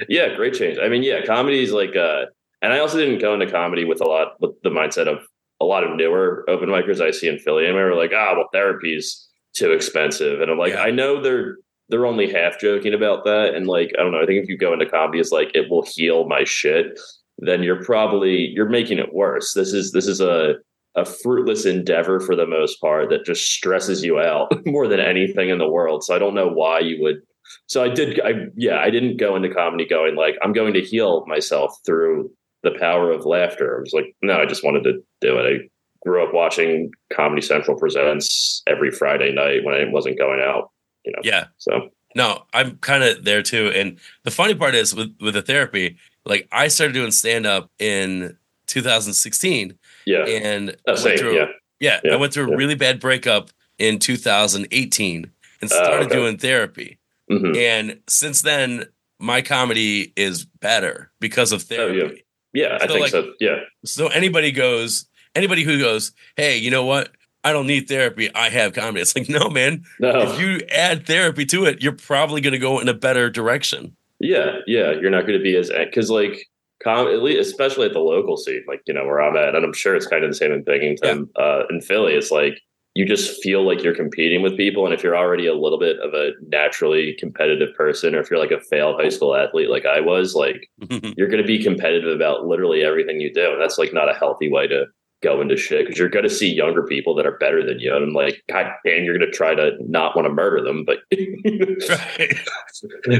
yeah, 0.08 0.34
great 0.36 0.54
change. 0.54 0.78
I 0.82 0.88
mean, 0.88 1.02
yeah, 1.02 1.24
comedy 1.24 1.62
is 1.62 1.72
like 1.72 1.96
uh 1.96 2.26
and 2.62 2.72
I 2.72 2.78
also 2.78 2.98
didn't 2.98 3.20
go 3.20 3.34
into 3.34 3.50
comedy 3.50 3.84
with 3.84 4.00
a 4.00 4.04
lot 4.06 4.40
with 4.40 4.52
the 4.62 4.70
mindset 4.70 5.06
of 5.08 5.26
a 5.60 5.64
lot 5.64 5.84
of 5.84 5.96
newer 5.96 6.44
open 6.48 6.68
micers 6.68 7.00
I 7.00 7.10
see 7.10 7.28
in 7.28 7.38
Philly. 7.38 7.66
And 7.66 7.74
we 7.74 7.82
were 7.82 7.94
like, 7.94 8.12
ah, 8.14 8.34
well, 8.36 8.48
therapy's 8.52 9.26
too 9.54 9.72
expensive. 9.72 10.40
And 10.40 10.50
I'm 10.50 10.58
like, 10.58 10.72
Yeah. 10.74 10.82
I 10.82 10.90
know 10.90 11.20
they're 11.22 11.56
they're 11.88 12.06
only 12.06 12.30
half 12.30 12.58
joking 12.58 12.94
about 12.94 13.24
that. 13.24 13.54
And 13.54 13.66
like, 13.68 13.92
I 13.98 14.02
don't 14.02 14.12
know, 14.12 14.20
I 14.20 14.26
think 14.26 14.42
if 14.42 14.48
you 14.48 14.58
go 14.58 14.72
into 14.72 14.86
comedy, 14.86 15.20
it's 15.20 15.30
like 15.32 15.50
it 15.54 15.70
will 15.70 15.84
heal 15.86 16.26
my 16.28 16.42
shit, 16.44 16.98
then 17.38 17.62
you're 17.62 17.84
probably 17.84 18.48
you're 18.54 18.68
making 18.68 18.98
it 18.98 19.14
worse. 19.14 19.52
This 19.54 19.72
is 19.72 19.92
this 19.92 20.06
is 20.06 20.20
a 20.20 20.54
a 20.96 21.04
fruitless 21.04 21.66
endeavor 21.66 22.20
for 22.20 22.34
the 22.34 22.46
most 22.46 22.80
part 22.80 23.10
that 23.10 23.24
just 23.24 23.50
stresses 23.50 24.02
you 24.02 24.18
out 24.18 24.50
more 24.66 24.88
than 24.88 25.00
anything 25.00 25.50
in 25.50 25.58
the 25.58 25.68
world. 25.68 26.02
So 26.02 26.14
I 26.14 26.18
don't 26.18 26.34
know 26.34 26.48
why 26.48 26.80
you 26.80 27.02
would 27.02 27.22
so 27.66 27.82
I 27.82 27.88
did 27.88 28.20
I 28.20 28.46
yeah, 28.56 28.78
I 28.78 28.90
didn't 28.90 29.18
go 29.18 29.36
into 29.36 29.52
comedy 29.52 29.86
going 29.86 30.16
like 30.16 30.36
I'm 30.42 30.52
going 30.52 30.74
to 30.74 30.80
heal 30.80 31.24
myself 31.26 31.76
through 31.84 32.30
the 32.62 32.72
power 32.78 33.12
of 33.12 33.24
laughter. 33.24 33.76
I 33.76 33.80
was 33.80 33.92
like, 33.92 34.16
no, 34.22 34.40
I 34.40 34.46
just 34.46 34.64
wanted 34.64 34.84
to 34.84 34.94
do 35.20 35.38
it. 35.38 35.42
I 35.44 35.68
grew 36.02 36.26
up 36.26 36.34
watching 36.34 36.90
Comedy 37.12 37.42
Central 37.42 37.78
presents 37.78 38.62
every 38.66 38.90
Friday 38.90 39.32
night 39.32 39.64
when 39.64 39.74
I 39.74 39.84
wasn't 39.90 40.18
going 40.18 40.40
out, 40.40 40.70
you 41.04 41.12
know. 41.12 41.20
Yeah. 41.22 41.46
So 41.58 41.90
No, 42.14 42.44
I'm 42.52 42.78
kind 42.78 43.04
of 43.04 43.24
there 43.24 43.42
too. 43.42 43.70
And 43.74 43.98
the 44.24 44.30
funny 44.30 44.54
part 44.54 44.74
is 44.74 44.94
with 44.94 45.14
with 45.20 45.34
the 45.34 45.42
therapy, 45.42 45.96
like 46.24 46.48
I 46.50 46.68
started 46.68 46.94
doing 46.94 47.10
stand 47.10 47.46
up 47.46 47.70
in 47.78 48.36
2016, 48.66 49.78
yeah. 50.06 50.24
and 50.26 50.76
I 50.88 50.92
went 51.02 51.18
through, 51.18 51.36
yeah. 51.36 51.46
yeah, 51.80 52.00
Yeah, 52.04 52.12
I 52.14 52.16
went 52.16 52.32
through 52.32 52.52
a 52.52 52.56
really 52.56 52.74
bad 52.76 53.00
breakup 53.00 53.50
in 53.78 53.98
2018 53.98 55.30
and 55.60 55.72
Oh, 55.72 55.74
started 55.74 56.06
okay. 56.06 56.14
doing 56.14 56.38
therapy. 56.38 56.98
hmm 57.30 57.54
And 57.56 58.00
since 58.08 58.42
then, 58.42 58.84
my 59.18 59.42
comedy 59.42 60.12
is 60.16 60.44
better 60.44 61.10
because 61.20 61.52
of 61.52 61.64
Oh, 61.70 61.74
yeah. 61.74 61.76
therapy. 61.98 62.24
Yeah, 62.52 62.78
I 62.80 62.86
think 62.86 63.00
like- 63.00 63.10
so. 63.10 63.32
Yeah. 63.40 63.60
So 63.84 64.08
anybody 64.08 64.50
goes, 64.52 65.06
anybody 65.34 65.62
who 65.62 65.78
goes, 65.78 66.12
hey, 66.36 66.56
you 66.56 66.70
know 66.70 66.84
what? 66.84 67.10
I 67.44 67.52
don't 67.52 67.66
need 67.66 67.86
therapy. 67.88 68.28
I 68.34 68.48
have 68.48 68.72
comedy. 68.72 69.02
It's 69.02 69.14
like, 69.16 69.28
no, 69.28 69.48
man. 69.48 69.84
No. 70.00 70.32
If 70.32 70.40
you 70.40 70.66
add 70.72 71.06
therapy 71.06 71.44
to 71.46 71.64
it, 71.66 71.80
you're 71.82 71.92
probably 71.92 72.40
going 72.40 72.52
to 72.54 72.58
go 72.58 72.80
in 72.80 72.88
a 72.88 72.94
better 72.94 73.30
direction. 73.30 73.96
Yeah, 74.18 74.58
yeah. 74.66 74.92
You're 74.92 75.10
not 75.10 75.26
going 75.26 75.38
to 75.38 75.42
be 75.42 75.54
as 75.56 75.70
because 75.70 76.10
like 76.10 76.48
com- 76.82 77.08
at 77.08 77.22
least, 77.22 77.40
especially 77.40 77.86
at 77.86 77.92
the 77.92 78.00
local 78.00 78.36
scene, 78.36 78.64
like 78.66 78.82
you 78.86 78.94
know 78.94 79.04
where 79.04 79.20
I'm 79.20 79.36
at, 79.36 79.54
and 79.54 79.64
I'm 79.64 79.72
sure 79.72 79.94
it's 79.94 80.06
kind 80.06 80.24
of 80.24 80.30
the 80.30 80.36
same 80.36 80.52
in 80.52 80.64
Binghamton, 80.64 81.28
uh, 81.36 81.62
in 81.70 81.80
Philly. 81.80 82.14
It's 82.14 82.30
like 82.30 82.60
you 82.94 83.04
just 83.04 83.42
feel 83.42 83.66
like 83.66 83.82
you're 83.82 83.94
competing 83.94 84.42
with 84.42 84.56
people, 84.56 84.84
and 84.84 84.94
if 84.94 85.02
you're 85.02 85.16
already 85.16 85.46
a 85.46 85.54
little 85.54 85.78
bit 85.78 85.98
of 85.98 86.14
a 86.14 86.30
naturally 86.48 87.14
competitive 87.18 87.74
person, 87.74 88.14
or 88.14 88.20
if 88.20 88.30
you're 88.30 88.40
like 88.40 88.50
a 88.50 88.60
failed 88.60 89.00
high 89.00 89.10
school 89.10 89.36
athlete 89.36 89.70
like 89.70 89.84
I 89.84 90.00
was, 90.00 90.34
like 90.34 90.68
you're 91.16 91.28
going 91.28 91.42
to 91.42 91.46
be 91.46 91.62
competitive 91.62 92.14
about 92.14 92.46
literally 92.46 92.82
everything 92.82 93.20
you 93.20 93.32
do, 93.32 93.52
and 93.52 93.60
that's 93.60 93.78
like 93.78 93.92
not 93.92 94.10
a 94.10 94.14
healthy 94.14 94.50
way 94.50 94.66
to 94.68 94.86
go 95.22 95.40
into 95.40 95.56
shit 95.56 95.84
because 95.84 95.98
you're 95.98 96.08
going 96.08 96.22
to 96.22 96.30
see 96.30 96.52
younger 96.52 96.84
people 96.84 97.14
that 97.14 97.26
are 97.26 97.38
better 97.38 97.64
than 97.64 97.80
you, 97.80 97.94
and 97.94 98.04
I'm 98.04 98.14
like, 98.14 98.42
God 98.48 98.66
damn, 98.84 99.04
you're 99.04 99.18
going 99.18 99.30
to 99.30 99.36
try 99.36 99.54
to 99.54 99.72
not 99.80 100.16
want 100.16 100.26
to 100.26 100.32
murder 100.32 100.62
them, 100.62 100.84
but 100.84 100.98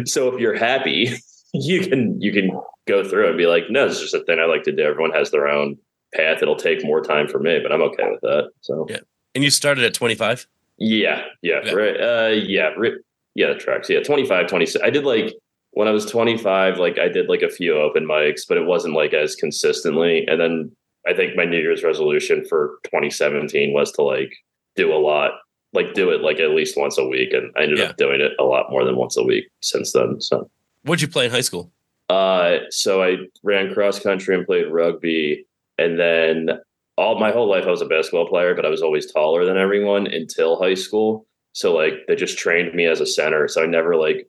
so 0.09 0.29
if 0.29 0.41
you're 0.41 0.57
happy, 0.57 1.17
you 1.53 1.81
can 1.87 2.21
you 2.21 2.33
can 2.33 2.51
go 2.87 3.03
through 3.09 3.29
and 3.29 3.37
be 3.39 3.47
like, 3.47 3.65
no, 3.71 3.87
it's 3.87 4.01
just 4.01 4.15
a 4.15 4.23
thing 4.25 4.39
I 4.41 4.45
like 4.47 4.63
to 4.65 4.73
do. 4.73 4.83
Everyone 4.83 5.11
has 5.13 5.31
their 5.31 5.49
own 5.49 5.77
path. 6.15 6.39
It'll 6.43 6.57
take 6.57 6.85
more 6.85 7.01
time 7.03 7.29
for 7.29 7.39
me, 7.41 7.59
but 7.63 7.73
I'm 7.73 7.83
okay 7.83 8.09
with 8.11 8.21
that. 8.23 8.51
So 8.61 8.87
Yeah. 8.89 8.99
And 9.35 9.43
you 9.45 9.51
started 9.51 9.85
at 9.85 9.93
25? 9.95 10.47
yeah, 10.79 11.25
yeah, 11.43 11.61
Yeah. 11.65 11.73
right. 11.73 11.97
Uh, 12.01 12.29
yeah, 12.35 12.71
yeah, 13.35 13.49
the 13.53 13.55
tracks. 13.59 13.89
Yeah, 13.91 14.01
25, 14.03 14.47
26. 14.47 14.85
I 14.85 14.91
did 14.91 15.05
like 15.05 15.35
when 15.73 15.89
I 15.89 15.91
was 15.91 16.07
25, 16.07 16.79
like 16.79 16.99
I 16.99 17.09
did 17.09 17.29
like 17.29 17.43
a 17.43 17.49
few 17.51 17.77
open 17.77 18.07
mics, 18.07 18.43
but 18.49 18.57
it 18.57 18.65
wasn't 18.67 18.95
like 18.95 19.13
as 19.15 19.35
consistently. 19.35 20.25
And 20.27 20.41
then 20.41 20.73
I 21.07 21.13
think 21.15 21.37
my 21.37 21.45
New 21.45 21.59
Year's 21.59 21.83
resolution 21.85 22.45
for 22.49 22.79
2017 22.85 23.73
was 23.75 23.93
to 23.93 24.03
like 24.03 24.33
do 24.75 24.93
a 24.93 24.97
lot, 24.97 25.33
like 25.73 25.93
do 25.95 26.11
it 26.11 26.21
like 26.23 26.41
at 26.41 26.51
least 26.51 26.77
once 26.79 26.97
a 26.99 27.07
week. 27.07 27.33
And 27.33 27.51
I 27.57 27.63
ended 27.65 27.79
Yeah. 27.79 27.87
up 27.87 27.97
doing 27.97 28.21
it 28.21 28.33
a 28.39 28.45
lot 28.45 28.71
more 28.71 28.85
than 28.85 28.97
once 28.97 29.17
a 29.17 29.23
week 29.23 29.49
since 29.61 29.93
then. 29.93 30.21
So 30.21 30.51
What'd 30.87 31.03
you 31.03 31.09
play 31.09 31.27
in 31.27 31.31
high 31.31 31.41
school? 31.43 31.73
uh, 32.09 32.59
so 32.71 33.03
I 33.03 33.17
ran 33.43 33.75
cross 33.75 33.99
country 33.99 34.35
and 34.37 34.47
played 34.47 34.71
rugby, 34.71 35.45
and 35.77 35.99
then 35.99 36.51
all 36.97 37.19
my 37.19 37.33
whole 37.33 37.51
life 37.51 37.65
I 37.67 37.71
was 37.71 37.83
a 37.83 37.87
basketball 37.87 38.29
player, 38.29 38.55
but 38.55 38.65
I 38.65 38.69
was 38.71 38.81
always 38.81 39.11
taller 39.13 39.45
than 39.45 39.57
everyone 39.59 40.07
until 40.07 40.57
high 40.63 40.75
school. 40.75 41.27
So 41.53 41.75
like 41.75 42.07
they 42.07 42.15
just 42.15 42.39
trained 42.39 42.75
me 42.75 42.87
as 42.87 43.01
a 43.01 43.07
center. 43.07 43.49
So 43.49 43.63
I 43.63 43.67
never 43.67 43.97
like, 43.97 44.29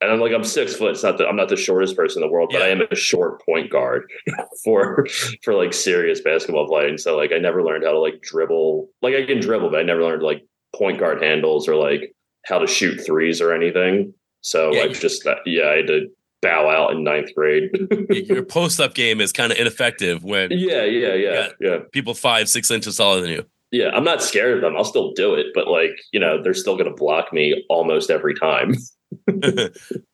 and 0.00 0.10
I'm 0.10 0.20
like 0.20 0.32
I'm 0.32 0.42
six 0.44 0.74
foot. 0.74 0.90
It's 0.90 1.02
not 1.04 1.16
the, 1.18 1.26
I'm 1.26 1.36
not 1.36 1.48
the 1.48 1.56
shortest 1.56 1.96
person 1.96 2.22
in 2.22 2.28
the 2.28 2.32
world, 2.32 2.50
but 2.52 2.58
Yeah. 2.58 2.66
I 2.66 2.68
am 2.70 2.82
a 2.90 2.96
short 2.96 3.42
point 3.46 3.70
guard 3.70 4.10
for 4.64 5.06
for 5.44 5.54
like 5.54 5.72
serious 5.72 6.20
basketball 6.20 6.66
playing. 6.66 6.98
So 6.98 7.16
like 7.16 7.30
I 7.32 7.38
never 7.38 7.62
learned 7.62 7.84
how 7.84 7.92
to 7.92 8.00
like 8.00 8.20
dribble. 8.20 8.88
Like 9.00 9.14
I 9.14 9.24
can 9.24 9.40
dribble, 9.40 9.70
but 9.70 9.78
I 9.80 9.84
never 9.84 10.02
learned 10.02 10.22
like 10.22 10.44
point 10.74 10.98
guard 10.98 11.22
handles 11.22 11.68
or 11.68 11.76
like 11.76 12.12
how 12.44 12.58
to 12.58 12.66
shoot 12.66 12.96
threes 13.06 13.40
or 13.40 13.52
anything. 13.54 14.12
So 14.46 14.72
Yeah, 14.72 14.82
I 14.84 14.88
just 14.88 15.26
yeah 15.44 15.64
I 15.68 15.76
had 15.78 15.86
to 15.88 16.08
bow 16.40 16.68
out 16.70 16.92
in 16.92 17.02
ninth 17.02 17.34
grade. 17.34 17.70
Your 18.10 18.44
post 18.44 18.78
up 18.78 18.94
game 18.94 19.20
is 19.20 19.32
kind 19.32 19.50
of 19.50 19.58
ineffective 19.58 20.22
when 20.22 20.50
yeah, 20.52 20.84
yeah, 20.84 21.14
yeah, 21.14 21.32
Yeah. 21.34 21.48
yeah, 21.60 21.78
people 21.92 22.14
five, 22.14 22.48
six 22.48 22.70
inches 22.70 22.96
taller 22.96 23.20
than 23.20 23.30
you. 23.30 23.44
yeah. 23.72 23.88
I'm 23.88 24.04
not 24.04 24.22
scared 24.22 24.54
of 24.54 24.60
them. 24.62 24.76
I'll 24.76 24.84
still 24.84 25.12
do 25.12 25.34
it, 25.34 25.46
but 25.54 25.66
like 25.66 25.98
you 26.12 26.20
know, 26.20 26.40
they're 26.42 26.54
still 26.54 26.76
going 26.76 26.88
to 26.88 26.94
block 26.94 27.32
me 27.32 27.64
almost 27.68 28.08
every 28.10 28.34
time. 28.34 28.74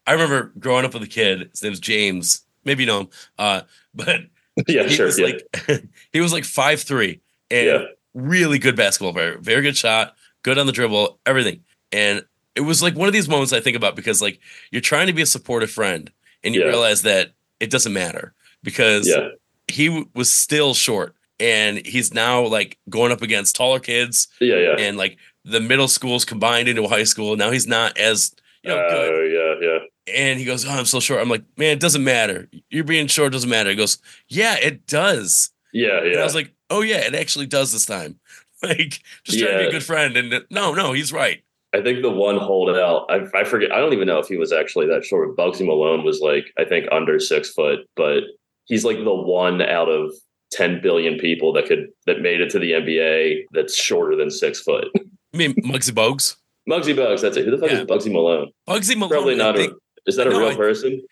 I 0.07 0.13
remember 0.13 0.53
growing 0.59 0.85
up 0.85 0.95
with 0.95 1.03
a 1.03 1.07
kid. 1.09 1.51
His 1.51 1.63
name's 1.63 1.81
James. 1.81 2.43
Maybe 2.65 2.85
you 2.85 2.87
know 2.87 3.01
him. 3.01 3.09
Uh, 3.39 3.61
but 3.95 4.21
yeah, 4.69 4.85
he 4.85 4.95
sure. 4.95 5.07
was 5.07 5.19
yeah. 5.19 5.27
like 5.67 5.85
he 6.13 6.21
was 6.21 6.33
like 6.33 6.45
five 6.45 6.81
three 6.81 7.21
and 7.51 7.67
Yeah. 7.67 7.85
really 8.15 8.59
good 8.59 8.77
basketball 8.77 9.13
player, 9.13 9.39
very 9.41 9.61
good 9.63 9.77
shot, 9.77 10.15
good 10.43 10.57
on 10.59 10.67
the 10.67 10.73
dribble, 10.73 11.19
everything. 11.27 11.61
And 11.91 12.25
it 12.55 12.61
was 12.63 12.83
like 12.83 12.95
one 12.97 13.09
of 13.09 13.15
these 13.15 13.29
moments 13.29 13.53
I 13.53 13.61
think 13.61 13.77
about 13.77 13.97
because 13.97 14.21
like 14.23 14.39
you're 14.71 14.81
trying 14.83 15.07
to 15.07 15.13
be 15.13 15.23
a 15.23 15.27
supportive 15.27 15.71
friend 15.71 16.11
and 16.45 16.55
you 16.55 16.61
Yeah. 16.63 16.69
realize 16.69 17.03
that 17.03 17.33
it 17.61 17.71
doesn't 17.71 17.93
matter 17.93 18.35
because 18.63 19.09
yeah, 19.09 19.29
he 19.69 19.87
w- 19.87 20.09
was 20.15 20.31
still 20.31 20.75
short 20.75 21.15
and 21.41 21.85
he's 21.87 22.13
now 22.13 22.45
like 22.47 22.79
going 22.91 23.13
up 23.13 23.23
against 23.23 23.57
taller 23.57 23.81
kids 23.81 24.29
yeah, 24.41 24.57
yeah. 24.57 24.77
and 24.79 24.97
like 24.97 25.17
the 25.45 25.61
middle 25.61 25.89
schools 25.89 26.25
combined 26.25 26.69
into 26.69 26.85
a 26.85 26.89
high 26.89 27.05
school. 27.05 27.37
Now 27.37 27.51
he's 27.51 27.67
not 27.67 27.97
as 27.99 28.35
you 28.63 28.71
know 28.71 28.77
good. 28.89 29.13
Oh, 29.13 29.59
yeah, 29.61 29.69
yeah. 29.69 29.79
And 30.15 30.39
he 30.39 30.45
goes, 30.45 30.65
"Oh, 30.67 30.71
I'm 30.71 30.85
so 30.85 30.99
short." 31.01 31.21
I'm 31.21 31.29
like, 31.29 31.45
"Man, 31.57 31.71
it 31.73 31.81
doesn't 31.81 32.03
matter. 32.05 32.49
You're 32.71 32.83
being 32.85 33.07
short 33.07 33.33
doesn't 33.33 33.49
matter." 33.51 33.71
He 33.71 33.77
goes, 33.77 33.99
"Yeah, 34.29 34.57
it 34.61 34.87
does." 34.87 35.51
Yeah, 35.73 36.01
And 36.03 36.19
I 36.19 36.25
was 36.25 36.35
like, 36.35 36.53
"Oh 36.71 36.83
yeah, 36.83 36.99
it 36.99 37.15
actually 37.15 37.47
does 37.47 37.73
this 37.73 37.87
time." 37.87 38.19
Like 38.65 39.01
just 39.25 39.41
trying 39.41 39.53
to 39.55 39.59
be 39.59 39.65
a 39.67 39.71
good 39.73 39.83
friend, 39.83 40.17
and 40.17 40.33
uh, 40.33 40.41
no, 40.49 40.73
no, 40.75 40.93
he's 40.93 41.13
right. 41.13 41.43
I 41.75 41.81
think 41.83 42.03
the 42.03 42.11
one 42.11 42.37
holdout, 42.37 43.07
I, 43.11 43.25
I 43.35 43.45
forget, 43.45 43.73
I 43.73 43.79
don't 43.81 43.93
even 43.95 44.07
know 44.07 44.19
if 44.19 44.29
he 44.29 44.37
was 44.37 44.53
actually 44.53 44.87
that 44.89 45.05
short. 45.05 45.37
Bugsy 45.37 45.65
Malone 45.67 46.05
was 46.05 46.21
like, 46.21 46.45
I 46.59 46.65
think 46.65 46.87
under 46.93 47.19
six 47.19 47.51
foot, 47.51 47.81
but 47.97 48.25
he's 48.67 48.85
like 48.85 48.99
the 48.99 49.15
one 49.15 49.63
out 49.63 49.89
of 49.89 50.13
10 50.53 50.81
billion 50.83 51.19
people 51.19 51.53
that 51.55 51.67
could, 51.67 51.87
that 52.07 52.21
made 52.21 52.41
it 52.43 52.51
to 52.51 52.59
the 52.59 52.73
NBA 52.73 53.45
that's 53.53 53.75
shorter 53.75 54.17
than 54.17 54.31
six 54.31 54.61
foot. 54.61 54.89
I 54.95 55.37
mean, 55.37 55.55
Muggsy 55.65 55.93
Bogues, 55.93 56.37
Muggsy 56.69 56.95
Bugs, 56.95 57.23
that's 57.23 57.37
it. 57.39 57.47
Who 57.47 57.51
the 57.53 57.59
fuck 57.59 57.71
Yeah. 57.71 57.79
is 57.81 57.87
Bugsy 57.87 58.13
Malone? 58.13 58.51
Bugsy 58.69 58.95
Malone. 58.95 59.11
Probably 59.11 59.35
not. 59.35 59.59
A, 59.59 59.75
is 60.07 60.17
that 60.17 60.27
a 60.27 60.31
No, 60.31 60.39
real 60.41 60.49
I- 60.51 60.57
person? 60.57 61.03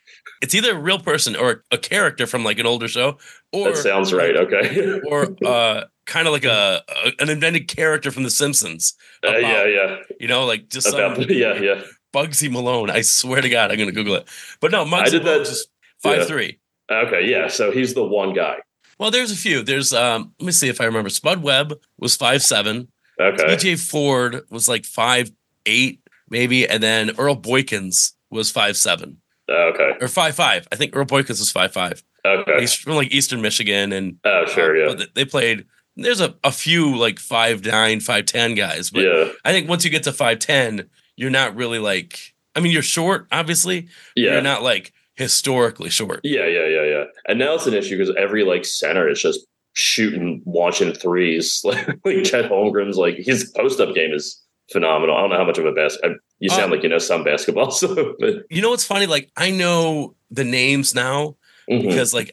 it's 0.43 0.55
either 0.55 0.73
a 0.77 0.79
real 0.81 0.99
person 0.99 1.37
or 1.37 1.65
a 1.71 1.79
character 1.79 2.27
from 2.27 2.45
like 2.45 2.59
an 2.59 2.67
older 2.67 2.89
show, 2.89 3.19
or 3.53 3.71
That 3.71 3.77
sounds 3.79 4.13
right. 4.13 4.37
Okay. 4.37 5.01
or 5.09 5.37
uh, 5.47 5.85
kind 6.07 6.27
of 6.27 6.33
like 6.33 6.45
a, 6.45 6.83
a 6.89 7.13
an 7.23 7.29
invented 7.31 7.69
character 7.69 8.11
from 8.11 8.23
The 8.25 8.31
Simpsons. 8.31 8.95
Uh, 9.27 9.37
yeah, 9.37 9.65
yeah. 9.67 9.97
You 10.19 10.29
know, 10.29 10.45
like 10.47 10.69
just 10.69 10.89
some 10.91 11.17
yeah, 11.29 11.55
yeah. 11.61 11.83
Bugsy 12.13 12.51
Malone. 12.51 12.91
I 12.91 13.03
swear 13.03 13.41
to 13.41 13.49
God, 13.49 13.71
I'm 13.71 13.79
gonna 13.79 13.93
Google 13.93 14.15
it. 14.17 14.29
But 14.61 14.71
no, 14.73 14.85
Muggsy 14.85 15.01
I 15.07 15.09
did 15.11 15.25
that- 15.25 15.41
Bogues 15.43 15.51
is 15.53 15.69
five 16.03 16.19
yeah. 16.19 16.25
three. 16.25 16.59
Okay, 16.91 17.29
yeah. 17.31 17.47
So 17.49 17.71
he's 17.71 17.95
the 17.95 18.03
one 18.03 18.35
guy. 18.35 18.57
Well, 18.99 19.11
there's 19.11 19.31
a 19.33 19.37
few. 19.37 19.63
There's 19.63 19.93
um, 19.93 20.35
let 20.41 20.47
me 20.47 20.53
see 20.53 20.69
if 20.69 20.81
I 20.81 20.85
remember. 20.85 21.09
Spud 21.09 21.43
Webb 21.43 21.79
was 21.99 22.17
five 22.17 22.43
seven. 22.43 22.89
Okay. 23.21 23.45
TJ 23.45 23.89
Ford 23.91 24.43
was 24.51 24.69
like 24.69 24.85
five 24.85 25.31
eight 25.67 26.01
maybe, 26.29 26.67
and 26.69 26.83
then 26.83 27.11
Earl 27.19 27.37
Boykins 27.37 28.13
was 28.31 28.51
five 28.51 28.77
seven 28.77 29.19
oh, 29.49 29.73
Okay. 29.75 29.93
or 30.01 30.09
five 30.09 30.35
five. 30.35 30.67
I 30.73 30.77
think 30.77 30.95
Earl 30.95 31.07
Boykins 31.07 31.41
was 31.41 31.51
five 31.53 31.73
five. 31.73 32.03
Okay. 32.25 32.61
He's 32.61 32.75
from 32.75 32.95
like 32.95 33.13
Eastern 33.13 33.41
Michigan, 33.43 33.93
and 33.93 34.19
Oh, 34.25 34.45
sure. 34.47 34.77
Yeah. 34.77 34.95
but 34.95 35.15
they 35.15 35.25
played. 35.25 35.67
There's 35.97 36.21
a, 36.21 36.35
a 36.45 36.53
few 36.53 36.97
like 36.97 37.19
five 37.19 37.65
nine, 37.65 38.01
five 38.01 38.27
ten 38.27 38.55
guys, 38.55 38.91
but 38.91 39.03
Yeah. 39.03 39.31
I 39.45 39.53
think 39.53 39.69
once 39.69 39.85
you 39.85 39.91
get 39.91 40.03
to 40.05 40.13
five 40.13 40.39
ten, 40.39 40.89
you're 41.17 41.31
not 41.31 41.57
really 41.57 41.79
like. 41.79 42.35
I 42.55 42.61
mean, 42.61 42.73
you're 42.73 42.83
short, 42.83 43.27
obviously. 43.33 43.89
Yeah. 44.17 44.33
You're 44.33 44.43
not 44.43 44.63
like 44.63 44.93
historically 45.17 45.91
short. 45.91 46.21
Yeah, 46.25 46.47
yeah, 46.47 46.67
yeah, 46.67 46.83
yeah. 46.85 47.05
And 47.29 47.39
now 47.39 47.55
it's 47.55 47.67
an 47.67 47.75
issue 47.75 47.97
because 47.99 48.15
every 48.17 48.43
like 48.45 48.65
center 48.65 49.09
is 49.09 49.21
just 49.21 49.47
shooting, 49.75 50.43
launching 50.47 50.93
threes. 50.93 51.61
Like, 51.65 51.87
like 52.05 52.25
Chet 52.25 52.51
Holmgren's 52.51 52.97
like 52.97 53.17
his 53.17 53.53
post 53.57 53.81
up 53.81 53.95
game 53.95 54.13
is 54.13 54.41
phenomenal. 54.73 55.17
I 55.17 55.21
don't 55.23 55.31
know 55.31 55.37
how 55.37 55.45
much 55.45 55.59
of 55.59 55.67
a 55.67 55.73
bas 55.73 55.99
You 56.39 56.49
sound 56.49 56.73
Uh, 56.73 56.77
like 56.77 56.83
you 56.83 56.89
know 56.89 56.99
some 56.99 57.25
basketball, 57.25 57.71
so 57.81 58.15
but, 58.19 58.45
You 58.51 58.63
know 58.63 58.71
what's 58.71 58.85
funny? 58.85 59.07
Like 59.07 59.31
I 59.37 59.51
know 59.51 60.15
the 60.31 60.45
names 60.45 60.95
now 60.95 61.37
Mhm. 61.71 61.83
because 61.89 62.15
like 62.15 62.31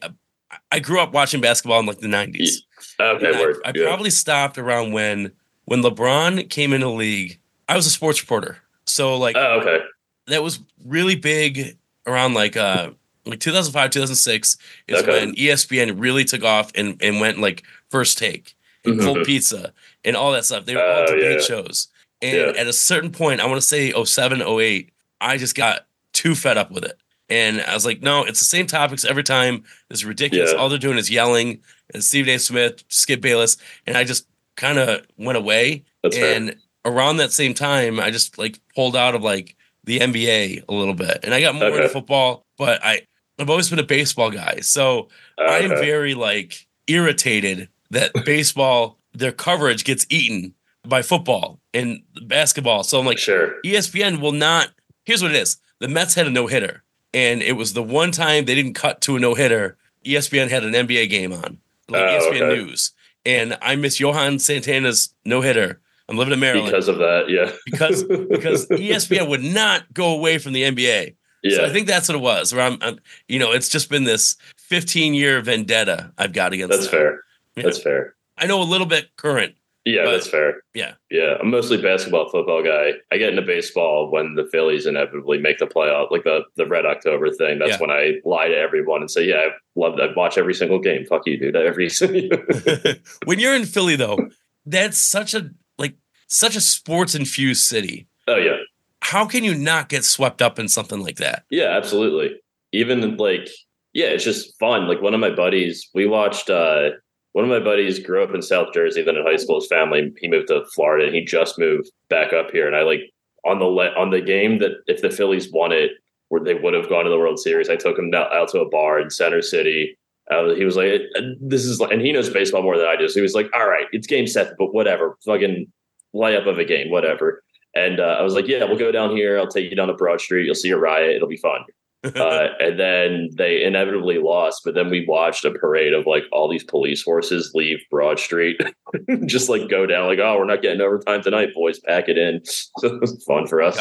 I- 0.72 0.80
grew 0.80 1.00
up 1.00 1.12
watching 1.12 1.40
basketball 1.40 1.80
in 1.80 1.86
like 1.86 1.98
the 1.98 2.08
'90s. 2.08 2.62
okay, 3.00 3.26
And 3.26 3.36
I. 3.36 3.68
I 3.68 3.72
yeah. 3.74 3.84
probably 3.86 4.10
stopped 4.10 4.58
around 4.58 4.92
when 4.92 5.32
when 5.66 5.82
LeBron 5.82 6.48
came 6.48 6.72
into 6.72 6.86
the 6.86 6.92
league. 6.92 7.38
I 7.68 7.76
was 7.76 7.86
a 7.86 7.90
sports 7.90 8.20
reporter, 8.22 8.58
so 8.86 9.16
like 9.18 9.36
Oh, 9.36 9.60
okay. 9.60 9.78
that 10.26 10.42
was 10.42 10.60
really 10.86 11.14
big 11.16 11.76
around 12.06 12.34
like 12.34 12.56
uh 12.56 12.90
like 13.26 13.40
2005 13.40 13.90
2006 13.90 14.56
is 14.88 15.02
Okay. 15.02 15.10
when 15.10 15.34
ESPN 15.34 16.00
really 16.00 16.24
took 16.24 16.42
off 16.44 16.70
and 16.74 16.96
and 17.02 17.20
went 17.20 17.38
like 17.38 17.62
first 17.90 18.16
take 18.16 18.54
Mhm. 18.86 19.00
cold 19.04 19.24
pizza 19.26 19.74
and 20.04 20.16
all 20.16 20.32
that 20.32 20.46
stuff 20.46 20.64
they 20.64 20.74
were 20.74 20.82
all 20.82 21.02
Oh, 21.02 21.06
debate 21.06 21.40
yeah. 21.40 21.46
shows 21.46 21.88
and 22.22 22.36
Yeah. 22.36 22.60
at 22.60 22.66
a 22.66 22.72
certain 22.72 23.10
point 23.10 23.40
i 23.40 23.46
want 23.46 23.60
to 23.60 23.66
say 23.66 23.92
07 23.92 24.42
08 24.42 24.90
i 25.20 25.36
just 25.36 25.54
got 25.54 25.86
too 26.12 26.34
fed 26.34 26.56
up 26.58 26.70
with 26.70 26.84
it 26.84 26.98
and 27.28 27.60
i 27.62 27.74
was 27.74 27.84
like 27.86 28.00
no 28.02 28.24
it's 28.24 28.38
the 28.40 28.44
same 28.44 28.66
topics 28.66 29.04
every 29.04 29.22
time 29.22 29.62
it's 29.90 30.04
ridiculous 30.04 30.52
Yeah. 30.52 30.58
all 30.58 30.68
they're 30.68 30.78
doing 30.78 30.98
is 30.98 31.10
yelling 31.10 31.60
and 31.94 32.02
Steve 32.02 32.28
a 32.28 32.38
smith 32.38 32.82
skip 32.88 33.20
bayless 33.20 33.56
and 33.86 33.96
i 33.96 34.04
just 34.04 34.26
kind 34.56 34.78
of 34.78 35.02
went 35.16 35.38
away 35.38 35.84
That's 36.02 36.16
fair. 36.16 36.34
and 36.36 36.56
around 36.84 37.18
that 37.18 37.32
same 37.32 37.52
time, 37.54 38.00
I 38.00 38.10
just 38.10 38.38
like 38.38 38.58
pulled 38.74 38.96
out 38.96 39.14
of 39.14 39.22
like 39.22 39.56
the 39.84 39.98
NBA 40.00 40.64
a 40.68 40.72
little 40.72 40.94
bit, 40.94 41.18
and 41.22 41.34
I 41.34 41.40
got 41.40 41.54
more 41.54 41.68
into 41.68 41.88
football. 41.90 42.46
But 42.56 42.80
I, 42.82 43.02
I've 43.38 43.50
always 43.50 43.68
been 43.68 43.78
a 43.78 43.82
baseball 43.84 44.30
guy, 44.30 44.60
so 44.62 45.08
I'm 45.38 45.68
very 45.70 46.14
like 46.14 46.66
irritated 46.86 47.68
that 47.90 48.12
baseball 48.24 48.98
their 49.12 49.32
coverage 49.32 49.84
gets 49.84 50.06
eaten 50.08 50.54
by 50.86 51.02
football 51.02 51.60
and 51.74 52.02
basketball. 52.26 52.82
So 52.84 52.98
I'm 52.98 53.06
like, 53.06 53.18
sure. 53.18 53.60
ESPN 53.64 54.20
will 54.20 54.32
not. 54.32 54.70
Here's 55.04 55.22
what 55.22 55.32
it 55.32 55.36
is: 55.36 55.58
the 55.80 55.88
Mets 55.88 56.14
had 56.14 56.26
a 56.26 56.30
no 56.30 56.46
hitter, 56.46 56.82
and 57.14 57.42
it 57.42 57.52
was 57.52 57.72
the 57.72 57.82
one 57.82 58.10
time 58.12 58.44
they 58.44 58.54
didn't 58.54 58.74
cut 58.74 59.00
to 59.02 59.16
a 59.16 59.20
no 59.20 59.34
hitter. 59.34 59.76
ESPN 60.04 60.48
had 60.48 60.64
an 60.64 60.72
NBA 60.72 61.10
game 61.10 61.32
on, 61.32 61.58
like 61.88 62.02
oh, 62.02 62.06
E 62.06 62.16
Oh, 62.16 62.30
ESPN 62.32 62.42
okay. 62.42 62.56
News, 62.62 62.92
and 63.26 63.58
I 63.60 63.76
miss 63.76 64.00
Johan 64.00 64.38
Santana's 64.38 65.12
no 65.24 65.40
hitter. 65.40 65.80
I'm 66.08 66.16
living 66.16 66.32
in 66.32 66.40
Maryland 66.40 66.68
Because 66.70 66.88
of 66.88 66.96
that, 66.98 67.28
yeah. 67.28 67.52
because 67.66 68.02
because 68.04 68.66
ESPN 68.68 69.28
would 69.28 69.42
not 69.44 69.92
go 69.92 70.14
away 70.14 70.38
from 70.38 70.54
the 70.54 70.62
NBA. 70.62 71.14
yeah. 71.42 71.56
So 71.56 71.64
I 71.66 71.68
think 71.70 71.86
that's 71.86 72.08
what 72.08 72.14
it 72.14 72.22
was. 72.22 72.54
Where 72.54 72.64
I'm, 72.64 72.78
I'm, 72.80 72.98
you 73.28 73.38
know, 73.38 73.52
it's 73.52 73.68
just 73.68 73.90
been 73.90 74.04
this 74.04 74.36
15 74.56 75.12
year 75.12 75.42
vendetta 75.42 76.10
I've 76.16 76.32
got 76.32 76.54
against 76.54 76.70
That's 76.70 76.84
them. 76.84 76.92
fair. 76.92 77.22
Yeah. 77.56 77.62
That's 77.64 77.82
fair. 77.82 78.14
I 78.38 78.46
know 78.46 78.62
a 78.62 78.64
little 78.64 78.86
bit 78.86 79.14
current. 79.16 79.54
Yeah, 79.90 80.04
But- 80.04 80.10
that's 80.12 80.28
fair. 80.28 80.62
yeah. 80.74 80.92
Yeah. 81.10 81.36
I'm 81.40 81.50
mostly 81.50 81.80
basketball 81.80 82.28
football 82.28 82.62
guy. 82.62 82.92
I 83.10 83.16
get 83.16 83.30
into 83.30 83.42
baseball 83.42 84.10
when 84.10 84.34
the 84.34 84.44
Phillies 84.52 84.84
inevitably 84.86 85.38
make 85.38 85.58
the 85.58 85.66
playoff, 85.66 86.10
like 86.10 86.24
the, 86.24 86.42
the 86.56 86.66
Red 86.66 86.84
October 86.84 87.30
thing. 87.30 87.58
That's 87.58 87.72
Yeah. 87.72 87.80
when 87.80 87.90
I 87.90 88.14
lie 88.24 88.48
to 88.48 88.56
everyone 88.56 89.00
and 89.00 89.10
say, 89.10 89.24
Yeah, 89.24 89.36
I 89.36 89.48
love 89.76 89.98
I 89.98 90.08
watch 90.14 90.36
every 90.36 90.54
single 90.54 90.78
game. 90.78 91.06
Fuck 91.06 91.22
you, 91.26 91.38
dude. 91.38 91.56
Every 91.56 91.88
when 93.24 93.38
you're 93.38 93.54
in 93.54 93.64
Philly 93.64 93.96
though, 93.96 94.18
that's 94.66 94.98
such 94.98 95.34
a 95.34 95.50
like 95.78 95.94
such 96.26 96.56
a 96.56 96.60
sports 96.60 97.14
infused 97.14 97.64
city. 97.64 98.06
Oh 98.26 98.36
yeah. 98.36 98.56
How 99.00 99.26
can 99.26 99.44
you 99.44 99.54
not 99.54 99.88
get 99.88 100.04
swept 100.04 100.42
up 100.42 100.58
in 100.58 100.68
something 100.68 101.00
like 101.00 101.16
that? 101.16 101.44
Yeah, 101.50 101.76
absolutely. 101.76 102.40
Even 102.72 103.16
like, 103.16 103.48
yeah, 103.92 104.06
it's 104.08 104.24
just 104.24 104.58
fun. 104.58 104.86
Like 104.88 105.00
one 105.00 105.14
of 105.14 105.20
my 105.20 105.30
buddies, 105.30 105.88
we 105.94 106.06
watched. 106.06 106.50
uh 106.50 106.90
One 107.38 107.48
of 107.48 107.50
my 107.56 107.64
buddies 107.64 108.00
grew 108.00 108.24
up 108.24 108.34
in 108.34 108.42
South 108.42 108.74
Jersey. 108.74 109.00
Then 109.00 109.14
in 109.14 109.24
high 109.24 109.36
school, 109.36 109.60
his 109.60 109.68
family 109.68 110.12
he 110.18 110.26
moved 110.26 110.48
to 110.48 110.64
Florida, 110.74 111.06
and 111.06 111.14
he 111.14 111.24
just 111.24 111.56
moved 111.56 111.88
back 112.10 112.32
up 112.32 112.50
here. 112.50 112.66
And 112.66 112.74
I 112.74 112.82
like 112.82 112.98
on 113.44 113.60
the 113.60 113.64
le- 113.64 113.94
on 113.94 114.10
the 114.10 114.20
game 114.20 114.58
that 114.58 114.72
if 114.88 115.02
the 115.02 115.08
Phillies 115.08 115.52
won 115.52 115.70
it, 115.70 115.92
where 116.30 116.42
they 116.42 116.54
would 116.54 116.74
have 116.74 116.88
gone 116.88 117.04
to 117.04 117.10
the 117.10 117.16
World 117.16 117.38
Series. 117.38 117.70
I 117.70 117.76
took 117.76 117.96
him 117.96 118.12
out, 118.12 118.48
to 118.48 118.60
a 118.62 118.68
bar 118.68 118.98
in 118.98 119.08
Center 119.08 119.40
City. 119.40 119.96
Uh, 120.28 120.52
he 120.54 120.64
was 120.64 120.74
like, 120.74 121.00
"This 121.40 121.64
is," 121.64 121.78
like, 121.78 121.92
and 121.92 122.02
he 122.02 122.10
knows 122.10 122.28
baseball 122.28 122.64
more 122.64 122.76
than 122.76 122.88
I 122.88 122.96
do. 122.96 123.08
So 123.08 123.14
he 123.14 123.22
was 123.22 123.36
like, 123.36 123.48
"All 123.54 123.68
right, 123.68 123.86
it's 123.92 124.08
game 124.08 124.26
set, 124.26 124.54
but 124.58 124.74
whatever, 124.74 125.16
fucking 125.24 125.72
layup 126.16 126.48
of 126.48 126.58
a 126.58 126.64
game, 126.64 126.90
whatever." 126.90 127.44
And 127.72 128.00
uh, 128.00 128.16
I 128.18 128.22
was 128.22 128.34
like, 128.34 128.48
"Yeah, 128.48 128.64
we'll 128.64 128.78
go 128.78 128.90
down 128.90 129.16
here. 129.16 129.38
I'll 129.38 129.46
take 129.46 129.70
you 129.70 129.76
down 129.76 129.86
to 129.86 129.94
Broad 129.94 130.20
Street. 130.20 130.46
You'll 130.46 130.56
see 130.56 130.70
a 130.70 130.76
riot. 130.76 131.14
It'll 131.14 131.28
be 131.28 131.36
fun." 131.36 131.60
uh, 132.16 132.48
and 132.60 132.78
then 132.78 133.28
they 133.36 133.64
inevitably 133.64 134.18
lost. 134.18 134.62
But 134.64 134.74
then 134.74 134.88
we 134.90 135.04
watched 135.06 135.44
a 135.44 135.50
parade 135.50 135.92
of 135.94 136.06
like 136.06 136.22
all 136.32 136.48
these 136.48 136.62
police 136.64 137.02
horses 137.02 137.50
leave 137.54 137.78
Broad 137.90 138.18
Street, 138.20 138.60
just 139.26 139.48
like 139.48 139.68
go 139.68 139.84
down, 139.86 140.06
like, 140.06 140.18
"Oh, 140.20 140.36
we're 140.38 140.44
not 140.44 140.62
getting 140.62 140.80
overtime 140.80 141.22
tonight, 141.22 141.48
boys. 141.54 141.80
Pack 141.80 142.08
it 142.08 142.16
in." 142.18 142.40
So 142.78 142.86
it 142.94 143.00
was 143.00 143.24
fun 143.26 143.46
for 143.48 143.60
us. 143.62 143.76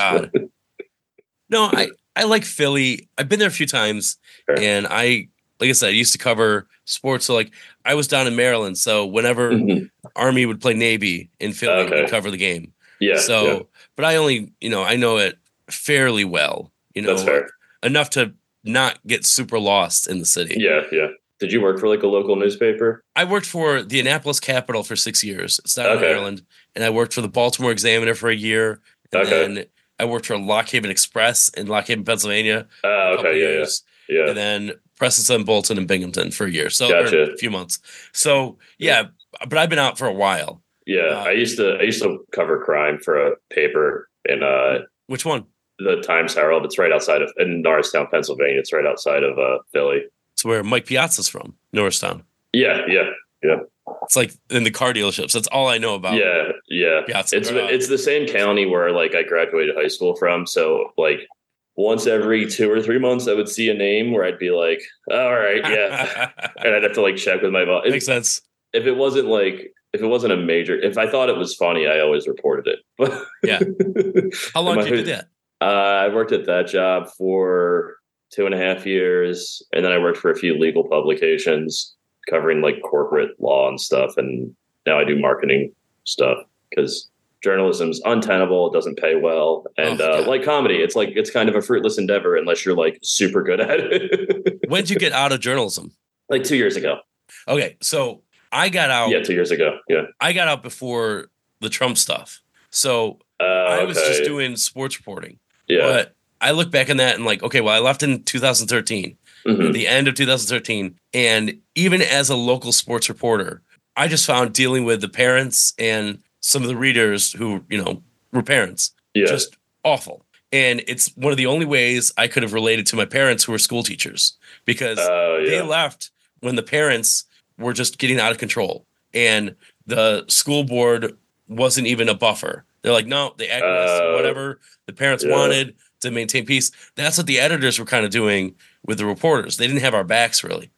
No, 1.50 1.70
I 1.72 1.90
I 2.16 2.24
like 2.24 2.44
Philly. 2.44 3.08
I've 3.18 3.30
been 3.30 3.40
there 3.40 3.48
a 3.48 3.52
few 3.52 3.68
times, 3.68 4.18
Sure. 4.50 4.60
and 4.60 4.88
I 4.90 5.28
like 5.60 5.70
I 5.70 5.74
said, 5.74 5.88
I 5.90 5.92
used 5.92 6.12
to 6.14 6.20
cover 6.20 6.68
sports. 6.86 7.26
So 7.26 7.34
like 7.34 7.52
I 7.86 7.94
was 7.96 8.08
down 8.08 8.28
in 8.28 8.36
Maryland, 8.36 8.78
so 8.78 9.06
whenever 9.06 9.52
Mhm. 9.52 9.90
Army 10.16 10.46
would 10.46 10.60
play 10.62 10.74
Navy 10.74 11.30
in 11.40 11.54
Philly, 11.54 11.84
Okay. 11.86 12.02
we'd 12.02 12.10
cover 12.10 12.32
the 12.32 12.38
game. 12.38 12.74
Yeah. 13.00 13.18
so, 13.18 13.46
yeah, 13.46 13.60
but 13.96 14.06
I 14.06 14.16
only 14.16 14.52
you 14.60 14.70
know 14.70 14.84
I 14.84 14.96
know 14.96 15.18
it 15.18 15.38
fairly 15.70 16.26
well. 16.26 16.72
You 16.96 17.04
know, 17.04 17.10
that's 17.10 17.24
fair. 17.24 17.50
Enough 17.84 18.10
to 18.12 18.34
not 18.64 19.00
get 19.08 19.26
super 19.26 19.60
lost 19.60 20.08
in 20.08 20.20
the 20.20 20.26
city. 20.26 20.56
Yeah, 20.58 20.82
yeah. 20.92 21.08
Did 21.40 21.52
you 21.52 21.62
work 21.62 21.80
for 21.80 21.88
like 21.88 22.02
a 22.04 22.08
local 22.08 22.36
newspaper? 22.36 23.04
I 23.16 23.24
worked 23.24 23.46
for 23.46 23.84
the 23.84 24.00
Annapolis 24.00 24.40
Capital 24.40 24.84
for 24.84 24.96
six 24.96 25.24
years. 25.24 25.60
It's 25.60 25.78
not 25.78 25.86
in 25.92 25.98
Okay. 25.98 26.08
Maryland, 26.08 26.42
and 26.76 26.84
I 26.84 26.90
worked 26.90 27.14
for 27.14 27.22
the 27.22 27.28
Baltimore 27.30 27.72
Examiner 27.72 28.16
for 28.16 28.30
a 28.30 28.36
year. 28.36 28.82
And 29.14 29.22
Okay. 29.22 29.30
then 29.56 29.66
I 30.00 30.06
worked 30.06 30.26
for 30.26 30.38
Lock 30.38 30.70
Haven 30.70 30.90
Express 30.92 31.50
in 31.50 31.68
Lock 31.68 31.88
Haven, 31.88 32.04
Pennsylvania. 32.04 32.68
Oh, 32.84 33.14
couple 33.18 33.30
okay, 33.32 33.40
yeah, 33.40 33.46
yeah, 33.48 33.54
years. 33.54 33.84
yeah. 34.10 34.28
And 34.30 34.38
then 34.38 34.72
Preston, 34.98 35.36
and 35.36 35.46
Bolton, 35.46 35.78
and 35.78 35.88
Binghamton 35.88 36.32
for 36.32 36.46
a 36.48 36.52
year. 36.52 36.72
So 36.72 36.90
Gotcha. 36.90 37.34
a 37.34 37.38
few 37.38 37.52
months. 37.52 37.80
So 38.14 38.58
yeah, 38.80 39.04
but 39.48 39.58
I've 39.60 39.70
been 39.70 39.78
out 39.80 39.98
for 40.00 40.08
a 40.08 40.14
while. 40.14 40.64
Yeah, 40.88 41.02
Uh, 41.20 41.24
I 41.28 41.32
used 41.34 41.58
to 41.58 41.76
I 41.80 41.84
used 41.84 42.02
to 42.02 42.26
cover 42.32 42.64
crime 42.64 42.98
for 42.98 43.28
a 43.28 43.36
paper 43.54 44.10
in 44.28 44.42
uh 44.42 44.80
Which 45.06 45.24
one? 45.26 45.46
The 45.80 45.98
Times 46.02 46.34
Herald. 46.34 46.66
It's 46.66 46.78
right 46.78 46.92
outside 46.92 47.22
of 47.22 47.32
in 47.38 47.62
Norristown, 47.62 48.08
Pennsylvania. 48.12 48.60
It's 48.60 48.74
right 48.74 48.86
outside 48.86 49.24
of 49.24 49.38
uh 49.38 49.60
Philly. 49.74 50.04
It's 50.34 50.46
where 50.46 50.64
Mike 50.64 50.86
Piazza's 50.86 51.28
from, 51.30 51.56
Norristown. 51.74 52.24
Yeah, 52.54 52.82
yeah, 52.88 53.10
yeah. 53.44 53.58
It's 54.04 54.16
like 54.16 54.32
in 54.50 54.64
the 54.64 54.72
car 54.72 54.94
dealerships. 54.94 55.34
That's 55.34 55.48
all 55.48 55.68
I 55.68 55.78
know 55.78 55.96
about. 55.96 56.16
yeah, 56.16 56.52
yeah. 56.68 57.02
Piazza. 57.06 57.38
It's 57.38 57.50
it's 57.52 57.88
the 57.88 57.98
same 57.98 58.28
county 58.28 58.66
where 58.66 58.92
like 58.92 59.16
I 59.16 59.24
graduated 59.24 59.76
high 59.76 59.88
school 59.88 60.16
from. 60.16 60.46
So 60.46 60.92
like 60.98 61.28
once 61.76 62.08
every 62.08 62.46
two 62.48 62.72
or 62.72 62.82
three 62.82 63.00
months, 63.00 63.28
I 63.28 63.34
would 63.34 63.48
see 63.50 63.70
a 63.70 63.74
name 63.74 64.12
where 64.12 64.24
I'd 64.26 64.40
be 64.40 64.50
like, 64.52 64.82
all 65.12 65.34
right, 65.36 65.62
yeah, 65.64 66.32
and 66.64 66.74
I'd 66.76 66.84
have 66.84 66.94
to 66.94 67.02
like 67.02 67.18
check 67.18 67.42
with 67.42 67.52
my 67.52 67.66
boss. 67.66 67.86
Makes 67.88 68.06
sense. 68.06 68.42
if 68.74 68.86
it 68.86 68.98
wasn't 68.98 69.28
like 69.28 69.74
if 69.94 70.02
it 70.02 70.08
wasn't 70.08 70.34
a 70.34 70.38
major 70.38 70.78
if 70.78 70.98
i 70.98 71.10
thought 71.10 71.30
it 71.30 71.38
was 71.38 71.56
funny 71.56 71.88
i 71.88 72.02
always 72.02 72.28
reported 72.28 72.68
it 72.68 72.80
but 72.98 73.10
Yeah. 73.44 73.60
How 74.54 74.62
long 74.62 74.76
did 74.78 74.90
you 74.90 74.98
do 74.98 75.04
that? 75.04 75.30
Uh, 75.62 75.64
i 76.06 76.08
worked 76.14 76.32
at 76.32 76.46
that 76.46 76.68
job 76.68 77.08
for 77.18 77.96
two 78.32 78.46
and 78.46 78.54
a 78.54 78.58
half 78.58 78.86
years 78.86 79.62
and 79.74 79.84
then 79.86 79.92
i 79.92 79.98
worked 79.98 80.18
for 80.18 80.32
a 80.32 80.36
few 80.36 80.58
legal 80.58 80.88
publications 80.88 81.96
covering 82.30 82.62
like 82.62 82.82
corporate 82.82 83.32
law 83.40 83.68
and 83.70 83.80
stuff 83.80 84.14
and 84.18 84.54
now 84.86 85.00
i 85.00 85.04
do 85.04 85.18
marketing 85.20 85.72
stuff 86.04 86.38
because 86.70 87.10
journalism's 87.44 88.02
untenable 88.06 88.70
it 88.70 88.74
doesn't 88.74 88.98
pay 88.98 89.16
well 89.16 89.64
and 89.78 90.02
Oh, 90.02 90.24
uh, 90.24 90.28
like 90.28 90.44
comedy 90.44 90.76
it's 90.78 90.96
like 90.96 91.10
it's 91.16 91.30
kind 91.30 91.48
of 91.50 91.56
a 91.56 91.62
fruitless 91.62 91.98
endeavor 91.98 92.36
unless 92.36 92.66
you're 92.66 92.76
like 92.76 93.00
super 93.04 93.44
good 93.44 93.60
at 93.62 93.80
it 93.80 94.60
When 94.70 94.82
did 94.82 94.90
you 94.90 94.98
get 94.98 95.14
out 95.14 95.32
of 95.32 95.40
journalism? 95.40 95.92
like 96.30 96.44
two 96.44 96.58
years 96.58 96.76
ago 96.76 97.00
Okay, 97.48 97.78
so 97.82 98.24
I 98.52 98.70
got 98.70 98.90
out. 98.90 99.10
yeah 99.10 99.22
two 99.22 99.34
years 99.34 99.52
ago 99.52 99.78
yeah 99.88 100.04
I 100.20 100.34
got 100.34 100.48
out 100.48 100.64
before 100.64 101.28
the 101.62 101.70
Trump 101.70 101.98
stuff. 101.98 102.42
So 102.70 103.20
uh, 103.40 103.44
I 103.44 103.84
was 103.84 103.98
just 103.98 104.24
doing 104.24 104.56
sports 104.56 104.98
reporting. 105.00 105.40
Yeah 105.68 105.82
But 105.88 106.16
I 106.42 106.52
look 106.52 106.70
back 106.72 106.90
on 106.90 106.98
that 106.98 107.16
and 107.16 107.26
like, 107.26 107.42
okay, 107.44 107.62
well, 107.62 107.74
I 107.74 107.80
left 107.80 108.04
in 108.04 108.24
2013, 108.24 109.18
Mhm. 109.46 109.74
the 109.74 109.88
end 109.88 110.08
of 110.08 110.14
2013. 110.16 110.96
And 111.14 111.60
even 111.76 112.02
as 112.02 112.30
a 112.30 112.36
local 112.36 112.72
sports 112.72 113.10
reporter, 113.10 113.62
I 113.96 114.08
just 114.08 114.26
found 114.26 114.54
dealing 114.54 114.84
with 114.86 115.02
the 115.02 115.10
parents 115.10 115.74
and 115.80 116.20
some 116.42 116.62
of 116.62 116.68
the 116.68 116.76
readers 116.76 117.34
who, 117.34 117.64
you 117.70 117.84
know, 117.84 118.04
were 118.32 118.44
parents 118.44 118.92
yeah 119.16 119.26
just 119.26 119.58
awful. 119.84 120.24
And 120.52 120.82
it's 120.88 121.08
one 121.18 121.32
of 121.32 121.38
the 121.38 121.48
only 121.48 121.66
ways 121.66 122.14
I 122.18 122.28
could 122.28 122.44
have 122.44 122.54
related 122.54 122.86
to 122.88 122.96
my 122.96 123.06
parents 123.06 123.44
who 123.44 123.52
were 123.52 123.58
school 123.60 123.84
teachers 123.84 124.38
because 124.66 125.00
Oh 125.02 125.44
they 125.46 125.62
left 125.62 126.12
when 126.42 126.56
the 126.56 126.64
parents 126.64 127.26
were 127.58 127.74
just 127.74 127.98
getting 127.98 128.20
out 128.20 128.32
of 128.32 128.38
control 128.38 128.86
and 129.14 129.56
the 129.88 130.24
school 130.28 130.64
board 130.64 131.18
wasn't 131.48 131.88
even 131.88 132.08
a 132.10 132.14
buffer. 132.14 132.64
They're 132.88 132.94
like, 132.96 133.06
no, 133.08 133.34
they 133.38 133.50
acquiesced 133.50 134.02
Oh. 134.02 134.14
Uh, 134.14 134.16
whatever 134.16 134.62
the 134.86 134.94
parents 134.94 135.26
Yeah. 135.26 135.32
wanted 135.32 135.76
to 136.00 136.10
maintain 136.10 136.46
peace. 136.46 136.72
That's 136.96 137.18
what 137.18 137.28
the 137.28 137.38
editors 137.38 137.78
were 137.78 137.86
kind 137.86 138.06
of 138.06 138.12
doing 138.12 138.56
with 138.86 138.98
the 138.98 139.06
reporters. 139.06 139.58
They 139.58 139.68
didn't 139.68 139.82
have 139.82 139.94
our 139.94 140.06
backs 140.06 140.42
really. 140.42 140.70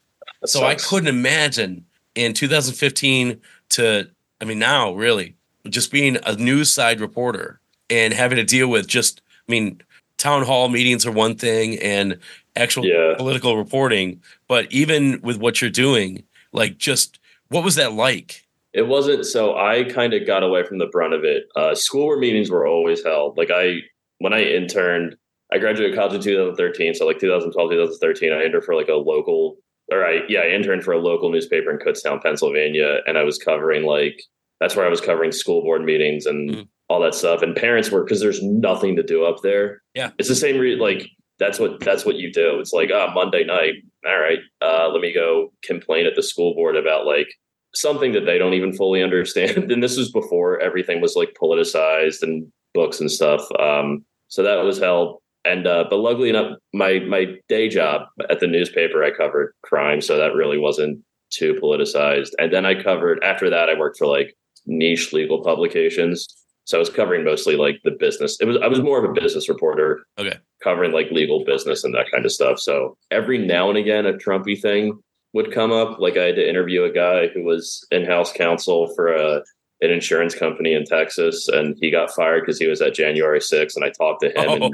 That 0.41 0.48
So 0.50 0.65
I 0.65 0.74
couldn't 0.74 1.10
imagine 1.10 1.86
in 2.15 2.34
2015 2.34 3.39
to, 3.69 4.10
I 4.41 4.45
mean, 4.45 4.58
now 4.58 4.93
really 4.95 5.36
just 5.69 5.91
being 5.91 6.17
a 6.26 6.36
news 6.36 6.72
side 6.74 7.00
reporter 7.00 7.60
and 7.91 8.12
having 8.12 8.38
to 8.38 8.43
deal 8.43 8.69
with 8.69 8.88
just, 8.88 9.22
I 9.48 9.52
mean, 9.52 9.80
town 10.17 10.43
hall 10.45 10.67
meetings 10.67 11.06
are 11.06 11.12
one 11.12 11.36
thing 11.36 11.78
and 11.78 12.17
actual 12.56 12.86
Yeah. 12.88 13.13
political 13.17 13.56
reporting, 13.56 14.19
but 14.48 14.65
even 14.72 15.22
with 15.22 15.38
what 15.38 15.62
you're 15.62 15.69
doing, 15.69 16.24
like 16.54 16.80
just 16.80 17.19
what 17.50 17.63
was 17.63 17.76
that 17.76 17.93
like? 17.93 18.48
It 18.73 18.84
wasn't 18.88 19.25
so 19.25 19.58
I 19.58 19.84
kind 19.84 20.13
of 20.13 20.27
got 20.27 20.43
away 20.43 20.63
from 20.63 20.77
the 20.77 20.88
brunt 20.88 21.13
of 21.13 21.23
it. 21.23 21.43
Uh, 21.55 21.73
school 21.75 22.05
board 22.05 22.19
meetings 22.19 22.51
were 22.51 22.67
always 22.67 23.03
held. 23.03 23.38
Like 23.38 23.49
I, 23.51 23.77
when 24.19 24.34
I 24.34 24.43
interned, 24.43 25.15
I 25.51 25.58
graduated 25.58 25.95
college 25.97 26.13
in 26.15 26.21
2013. 26.21 26.93
So 26.93 27.05
like 27.08 27.19
2012, 27.19 27.71
2013, 27.71 28.32
I 28.32 28.43
interned 28.43 28.63
for 28.63 28.75
like 28.75 28.88
a 28.89 28.93
local, 28.93 29.58
or 29.91 30.05
I, 30.05 30.19
yeah, 30.29 30.41
I 30.41 30.49
interned 30.49 30.84
for 30.84 30.91
a 30.93 30.99
local 30.99 31.32
newspaper 31.32 31.71
in 31.71 31.79
Kutztown, 31.79 32.21
Pennsylvania. 32.21 32.99
And 33.08 33.17
I 33.17 33.23
was 33.23 33.39
covering 33.39 33.84
like, 33.84 34.21
that's 34.60 34.75
where 34.75 34.86
I 34.86 34.89
was 34.89 35.01
covering 35.01 35.32
school 35.32 35.62
board 35.63 35.84
meetings 35.84 36.25
and 36.27 36.49
Mhm. 36.51 36.67
all 36.89 36.99
that 37.01 37.15
stuff. 37.15 37.41
And 37.41 37.55
parents 37.55 37.89
were, 37.89 38.03
cause 38.05 38.19
there's 38.19 38.43
nothing 38.43 38.95
to 38.97 39.03
do 39.03 39.23
up 39.25 39.38
there. 39.41 39.82
Yeah. 39.95 40.12
It's 40.19 40.29
the 40.29 40.36
same, 40.36 40.58
re- 40.60 40.75
like, 40.75 41.08
that's 41.39 41.58
what, 41.58 41.79
that's 41.79 42.05
what 42.05 42.17
you 42.17 42.32
do. 42.32 42.60
It's 42.60 42.73
like, 42.73 42.91
ah, 42.93 43.12
Monday 43.15 43.45
night. 43.45 43.75
All 44.05 44.19
right. 44.19 44.39
Uh, 44.62 44.89
let 44.91 45.01
me 45.01 45.12
go 45.13 45.53
complain 45.63 46.05
at 46.05 46.15
the 46.15 46.21
school 46.21 46.53
board 46.53 46.75
about 46.75 47.05
like, 47.08 47.27
something 47.75 48.12
that 48.13 48.25
they 48.25 48.38
don't 48.38 48.53
even 48.53 48.73
fully 48.73 49.03
understand. 49.08 49.71
And 49.71 49.82
this 49.84 49.97
was 49.97 50.12
before 50.12 50.60
everything 50.60 51.01
was 51.01 51.15
like 51.15 51.36
politicized 51.41 52.21
and 52.23 52.51
books 52.73 52.99
and 52.99 53.12
stuff. 53.12 53.41
Um, 53.60 54.05
so 54.27 54.43
that 54.43 54.63
was 54.63 54.79
held. 54.79 55.17
And 55.45 55.65
uh, 55.67 55.86
but 55.89 55.97
luckily 55.97 56.29
enough, 56.29 56.58
my 56.73 56.99
my 56.99 57.27
day 57.47 57.69
job 57.69 58.03
at 58.29 58.39
the 58.41 58.47
newspaper, 58.47 59.03
I 59.03 59.12
covered 59.12 59.53
crime, 59.63 60.01
so 60.01 60.17
that 60.17 60.36
really 60.36 60.58
wasn't 60.58 60.99
too 61.32 61.53
politicized. 61.63 62.32
And 62.39 62.51
then 62.51 62.65
I 62.65 62.82
covered 62.82 63.23
after 63.23 63.49
that, 63.49 63.69
I 63.69 63.79
worked 63.79 63.97
for 63.97 64.08
like 64.08 64.36
niche 64.65 65.13
legal 65.13 65.41
publications. 65.41 66.27
So 66.65 66.77
I 66.77 66.79
was 66.79 66.89
covering 66.89 67.23
mostly 67.23 67.55
like 67.55 67.79
the 67.84 67.91
business. 67.91 68.38
It 68.41 68.45
was 68.45 68.58
I 68.62 68.67
was 68.67 68.82
more 68.82 69.03
of 69.03 69.10
a 69.10 69.13
business 69.13 69.47
reporter, 69.47 70.01
Okay. 70.19 70.38
covering 70.62 70.91
like 70.91 71.10
legal 71.10 71.45
business 71.45 71.84
and 71.86 71.95
that 71.95 72.12
kind 72.12 72.25
of 72.25 72.32
stuff. 72.34 72.60
So 72.60 72.97
every 73.10 73.38
now 73.38 73.69
and 73.69 73.77
again, 73.77 74.05
a 74.05 74.13
Trumpy 74.13 74.60
thing 74.62 74.99
would 75.34 75.52
come 75.54 75.72
up. 75.72 76.00
Like 76.00 76.18
I 76.18 76.24
had 76.26 76.36
to 76.36 76.50
interview 76.50 76.84
a 76.84 76.92
guy 76.92 77.28
who 77.28 77.44
was 77.44 77.86
in-house 77.92 78.34
counsel 78.34 78.94
for 78.96 79.13
a 79.13 79.44
an 79.82 79.92
insurance 79.92 80.36
company 80.36 80.74
in 80.74 80.84
Texas, 80.84 81.48
and 81.48 81.78
he 81.80 81.89
got 81.89 82.12
fired 82.13 82.42
because 82.42 82.60
he 82.60 82.68
was 82.68 82.82
at 82.82 82.94
January 82.94 83.39
6th. 83.39 83.76
And 83.78 83.86
I 83.86 83.89
talked 83.92 84.22
to 84.22 84.28
him, 84.30 84.62
Oh. 84.62 84.65
and 84.65 84.74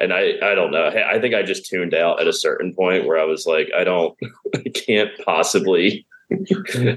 and 0.00 0.12
I 0.12 0.32
I 0.42 0.54
don't 0.54 0.70
know. 0.70 0.86
I 0.86 1.18
think 1.20 1.34
I 1.34 1.42
just 1.42 1.66
tuned 1.66 1.92
out 1.94 2.20
at 2.20 2.26
a 2.26 2.32
certain 2.32 2.74
point 2.74 3.06
where 3.06 3.18
I 3.18 3.24
was 3.24 3.46
like, 3.46 3.68
I 3.76 3.84
don't, 3.84 4.16
I 4.54 4.68
can't 4.74 5.10
possibly, 5.24 6.06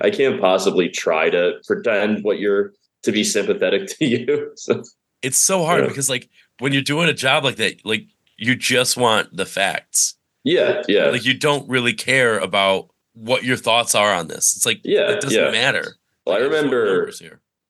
I 0.01 0.09
can't 0.09 0.39
possibly 0.39 0.89
try 0.89 1.29
to 1.29 1.59
pretend 1.67 2.23
what 2.23 2.39
you're 2.39 2.73
to 3.03 3.11
be 3.11 3.23
sympathetic 3.23 3.87
to 3.97 4.05
you. 4.05 4.51
So, 4.57 4.83
It's 5.21 5.37
so 5.37 5.63
hard 5.65 5.81
Yeah. 5.83 5.87
because 5.87 6.09
like 6.09 6.29
when 6.59 6.71
you're 6.73 6.81
doing 6.81 7.09
a 7.09 7.13
job 7.13 7.43
like 7.43 7.55
that, 7.57 7.85
like 7.85 8.07
you 8.37 8.55
just 8.55 8.95
want 8.97 9.35
the 9.35 9.45
facts. 9.45 10.15
yeah, 10.45 10.81
yeah, 10.87 11.05
Like 11.09 11.25
you 11.25 11.33
don't 11.37 11.67
really 11.69 11.93
care 11.93 12.37
about 12.39 12.89
what 13.19 13.43
your 13.43 13.57
thoughts 13.57 13.95
are 13.95 14.13
on 14.13 14.27
this. 14.27 14.55
It's 14.55 14.65
like 14.65 14.79
Yeah, 14.83 15.11
it 15.11 15.21
doesn't 15.21 15.37
yeah. 15.39 15.51
matter. 15.51 15.95
Well, 16.25 16.35
I 16.37 16.39
Like, 16.39 16.51
no 16.51 16.57
remember. 16.57 17.11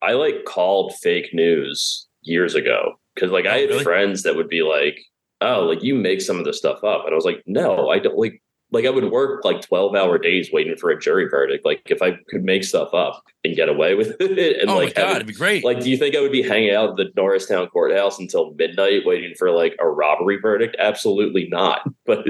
I 0.01 0.13
like 0.13 0.45
called 0.45 0.93
fake 1.01 1.33
news 1.33 2.07
years 2.21 2.55
ago 2.55 2.93
because 3.15 3.31
like 3.31 3.45
I 3.45 3.57
Oh, 3.57 3.61
had 3.61 3.69
really? 3.69 3.83
friends 3.83 4.23
that 4.23 4.35
would 4.35 4.47
be 4.49 4.61
like, 4.61 4.99
"Oh, 5.41 5.65
like 5.65 5.83
you 5.83 5.95
make 5.95 6.21
some 6.21 6.37
of 6.39 6.45
this 6.45 6.57
stuff 6.57 6.83
up," 6.83 7.03
and 7.05 7.11
I 7.13 7.15
was 7.15 7.25
like, 7.25 7.43
"No, 7.45 7.89
I 7.89 7.99
don't." 7.99 8.17
Like, 8.17 8.41
like 8.71 8.85
I 8.85 8.89
would 8.91 9.09
work 9.11 9.43
like 9.43 9.61
twelve 9.61 9.95
hour 9.95 10.17
days 10.19 10.51
waiting 10.53 10.75
for 10.77 10.91
a 10.91 10.99
jury 10.99 11.27
verdict. 11.27 11.65
Like, 11.65 11.81
if 11.87 12.01
I 12.03 12.11
could 12.29 12.43
make 12.43 12.63
stuff 12.63 12.93
up 12.93 13.23
and 13.43 13.55
get 13.55 13.67
away 13.67 13.95
with 13.99 14.15
it, 14.21 14.61
and 14.61 14.69
oh 14.69 14.75
like 14.77 14.95
my 14.95 15.01
god, 15.01 15.07
have 15.07 15.15
it'd 15.17 15.27
be 15.27 15.33
great. 15.33 15.63
Like, 15.65 15.79
do 15.81 15.89
you 15.89 15.97
think 15.97 16.15
I 16.15 16.21
would 16.21 16.31
be 16.31 16.43
hanging 16.43 16.71
out 16.75 16.91
at 16.91 16.95
the 16.97 17.09
Norristown 17.15 17.67
courthouse 17.69 18.19
until 18.19 18.53
midnight 18.53 19.01
waiting 19.05 19.33
for 19.39 19.49
like 19.51 19.75
a 19.79 19.89
robbery 19.89 20.37
verdict? 20.39 20.75
Absolutely 20.79 21.47
not. 21.49 21.81
But 22.05 22.25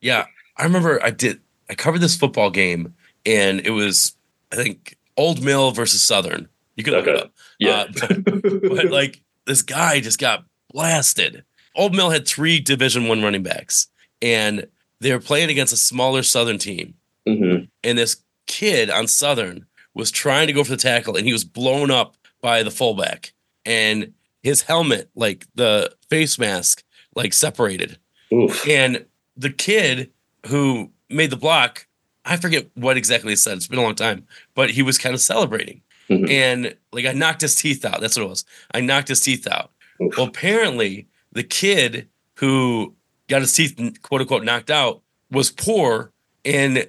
Yeah, 0.00 0.24
I 0.56 0.64
remember 0.64 0.98
I 1.04 1.10
did. 1.10 1.40
I 1.70 1.74
covered 1.74 2.00
this 2.00 2.16
football 2.16 2.50
game, 2.50 2.94
and 3.26 3.60
it 3.60 3.70
was 3.70 4.16
I 4.52 4.56
think 4.56 4.96
Old 5.16 5.42
Mill 5.42 5.70
versus 5.72 6.02
Southern. 6.02 6.48
You 6.76 6.84
could 6.84 6.94
look 6.94 7.06
it 7.06 7.16
up. 7.16 7.32
yeah, 7.58 7.86
Uh, 8.02 8.14
but 8.14 8.86
like 8.90 9.20
this 9.46 9.62
guy 9.62 10.00
just 10.00 10.18
got 10.18 10.44
blasted. 10.72 11.44
Old 11.74 11.94
Mill 11.94 12.10
had 12.10 12.26
three 12.26 12.60
Division 12.60 13.08
One 13.08 13.22
running 13.22 13.42
backs, 13.42 13.88
and 14.20 14.66
they 15.00 15.12
were 15.12 15.20
playing 15.20 15.50
against 15.50 15.72
a 15.72 15.76
smaller 15.76 16.22
Southern 16.22 16.58
team. 16.58 16.94
Mhm. 17.26 17.68
And 17.84 17.98
this 17.98 18.16
kid 18.46 18.90
on 18.90 19.06
Southern 19.06 19.66
was 19.94 20.10
trying 20.10 20.46
to 20.46 20.52
go 20.52 20.64
for 20.64 20.70
the 20.70 20.76
tackle, 20.76 21.16
and 21.16 21.26
he 21.26 21.32
was 21.32 21.44
blown 21.44 21.90
up 21.90 22.16
by 22.40 22.62
the 22.62 22.70
fullback, 22.70 23.32
and 23.64 24.12
his 24.42 24.62
helmet, 24.62 25.08
like 25.14 25.46
the 25.54 25.94
face 26.10 26.38
mask, 26.38 26.82
like 27.14 27.32
separated. 27.32 27.98
Oof. 28.32 28.66
And 28.66 29.04
the 29.36 29.50
kid 29.50 30.10
who 30.48 30.90
made 31.12 31.30
the 31.30 31.36
block, 31.36 31.86
I 32.24 32.36
forget 32.36 32.68
what 32.74 32.96
exactly 32.96 33.32
he 33.32 33.36
said. 33.36 33.56
It's 33.56 33.66
been 33.66 33.78
a 33.78 33.82
long 33.82 33.94
time, 33.94 34.26
but 34.54 34.70
he 34.70 34.82
was 34.82 34.98
kind 34.98 35.14
of 35.14 35.20
celebrating. 35.20 35.82
Mhm. 36.08 36.30
And 36.30 36.76
like 36.92 37.06
I 37.06 37.12
knocked 37.12 37.40
his 37.40 37.54
teeth 37.54 37.84
out. 37.84 38.00
That's 38.00 38.16
what 38.16 38.24
it 38.24 38.28
was. 38.28 38.44
I 38.74 38.80
knocked 38.80 39.08
his 39.08 39.20
teeth 39.20 39.46
out. 39.46 39.70
Oof. 40.02 40.16
Well, 40.16 40.26
apparently 40.26 41.06
the 41.32 41.42
kid 41.42 42.08
who 42.36 42.94
got 43.28 43.40
his 43.40 43.52
teeth 43.52 43.76
quote 44.02 44.20
unquote 44.20 44.44
knocked 44.44 44.70
out 44.70 45.02
was 45.30 45.50
poor 45.50 46.12
and 46.44 46.86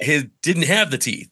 he 0.00 0.22
didn't 0.42 0.64
have 0.66 0.90
the 0.90 0.98
teeth. 0.98 1.30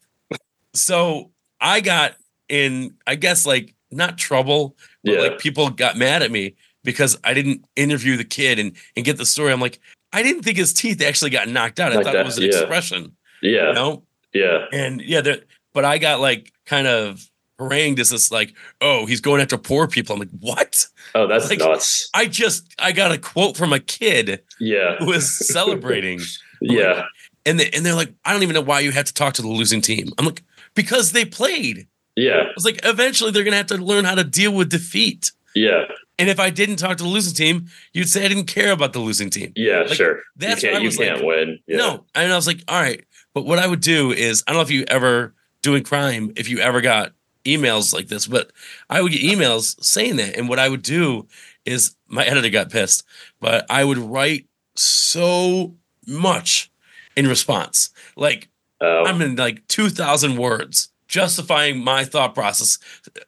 So 0.75 1.31
I 1.61 1.81
got 1.81 2.15
in, 2.49 2.95
I 3.07 3.15
guess 3.17 3.47
like 3.47 3.75
not 3.91 4.19
trouble, 4.19 4.77
but 5.05 5.15
Yeah. 5.15 5.21
like 5.21 5.39
people 5.39 5.71
got 5.71 5.97
mad 5.97 6.23
at 6.23 6.31
me 6.31 6.55
because 6.85 7.19
I 7.25 7.35
didn't 7.35 7.65
interview 7.75 8.17
the 8.17 8.25
kid 8.25 8.59
and, 8.59 8.77
and 8.97 9.05
get 9.05 9.17
the 9.17 9.27
story. 9.27 9.53
I'm 9.53 9.61
like, 9.61 9.81
I 10.17 10.23
didn't 10.23 10.43
think 10.43 10.57
his 10.57 10.73
teeth 10.73 11.03
actually 11.03 11.31
got 11.31 11.49
knocked 11.49 11.79
out. 11.81 11.93
I 11.93 11.97
Like 11.97 12.05
thought 12.05 12.13
that, 12.15 12.21
it 12.21 12.25
was 12.27 12.39
an 12.39 12.45
yeah. 12.45 12.51
expression. 12.59 13.17
Yeah, 13.43 13.69
You 13.69 13.73
know? 13.75 14.03
yeah, 14.33 14.65
And 14.73 15.01
yeah, 15.03 15.21
there, 15.21 15.39
but 15.75 15.85
I 15.85 15.99
got 15.99 16.21
like 16.21 16.53
kind 16.65 16.87
of 16.87 17.23
harangued 17.59 18.01
as 18.01 18.11
this 18.11 18.31
like, 18.31 18.55
oh, 18.81 19.07
he's 19.07 19.21
going 19.21 19.41
after 19.41 19.57
poor 19.59 19.87
people. 19.89 20.15
I'm 20.15 20.21
like, 20.21 20.31
what? 20.41 20.87
Oh, 21.15 21.27
that's 21.27 21.49
Like- 21.51 21.59
nuts. 21.59 22.09
I 22.15 22.27
just 22.27 22.75
I 22.79 22.93
got 22.93 23.13
a 23.13 23.19
quote 23.19 23.57
from 23.57 23.73
a 23.73 23.81
kid 23.81 24.43
Yeah, 24.59 24.97
who 24.99 25.07
was 25.07 25.31
celebrating, 25.49 26.21
yeah, 26.61 27.05
and 27.45 27.61
they, 27.61 27.71
and 27.71 27.85
they're 27.85 27.95
like, 27.95 28.13
I 28.25 28.33
don't 28.33 28.43
even 28.43 28.55
know 28.55 28.61
why 28.63 28.81
you 28.81 28.91
have 28.93 29.05
to 29.07 29.15
talk 29.15 29.35
to 29.35 29.43
the 29.43 29.49
losing 29.49 29.81
team. 29.81 30.09
I'm 30.19 30.25
like, 30.27 30.43
because 30.75 31.13
they 31.13 31.25
played. 31.25 31.87
yeah, 32.17 32.43
I 32.49 32.53
was 32.55 32.65
like, 32.65 32.81
eventually 32.85 33.31
they're 33.33 33.45
gonna 33.45 33.57
have 33.57 33.67
to 33.67 33.77
learn 33.79 34.05
how 34.07 34.15
to 34.15 34.25
deal 34.25 34.53
with 34.53 34.71
defeat. 34.71 35.31
yeah, 35.55 35.85
And 36.19 36.31
if 36.31 36.41
I 36.41 36.51
didn't 36.51 36.77
talk 36.77 36.97
to 36.97 37.05
the 37.05 37.11
losing 37.11 37.35
team, 37.35 37.67
you'd 37.93 38.09
say 38.09 38.25
I 38.25 38.29
didn't 38.29 38.47
care 38.47 38.73
about 38.73 38.93
the 38.93 39.01
losing 39.01 39.31
team. 39.31 39.53
yeah. 39.55 39.81
Like, 39.81 39.93
sure. 39.95 40.21
that's 40.37 40.63
you 40.63 40.71
what 40.71 40.77
I 40.77 40.81
can't. 40.81 40.93
You 40.93 40.99
can't 40.99 41.19
like, 41.19 41.27
win. 41.27 41.59
Yeah. 41.67 41.77
No, 41.77 42.05
and 42.15 42.33
I 42.33 42.37
was 42.37 42.47
like, 42.47 42.61
all 42.69 42.81
right. 42.81 43.05
But 43.35 43.45
what 43.45 43.59
I 43.59 43.67
would 43.67 43.81
do 43.81 44.13
is, 44.13 44.43
I 44.47 44.53
don't 44.53 44.59
know 44.59 44.63
if 44.63 44.71
you 44.71 44.85
ever 44.89 45.35
doing 45.63 45.83
crime, 45.83 46.33
if 46.37 46.49
you 46.49 46.59
ever 46.59 46.81
got 46.81 47.13
emails 47.45 47.93
like 47.93 48.09
this, 48.09 48.27
but 48.27 48.51
I 48.89 49.03
would 49.03 49.13
get 49.13 49.21
emails 49.21 49.83
saying 49.85 50.17
that. 50.17 50.37
And 50.37 50.49
what 50.49 50.59
I 50.59 50.69
would 50.69 50.83
do 50.83 51.27
is, 51.67 51.95
my 52.09 52.25
editor 52.25 52.49
got 52.49 52.71
pissed, 52.71 53.05
but 53.41 53.67
I 53.69 53.85
would 53.85 53.99
write 53.99 54.47
so 54.75 55.75
much 56.07 56.71
in 57.17 57.27
response. 57.27 57.91
Like 58.17 58.49
Oh, 58.81 59.05
I'm 59.07 59.23
in 59.23 59.37
like 59.37 59.67
2,000 59.69 60.37
words 60.37 60.91
justifying 61.09 61.83
my 61.83 62.05
thought 62.05 62.35
process, 62.35 62.79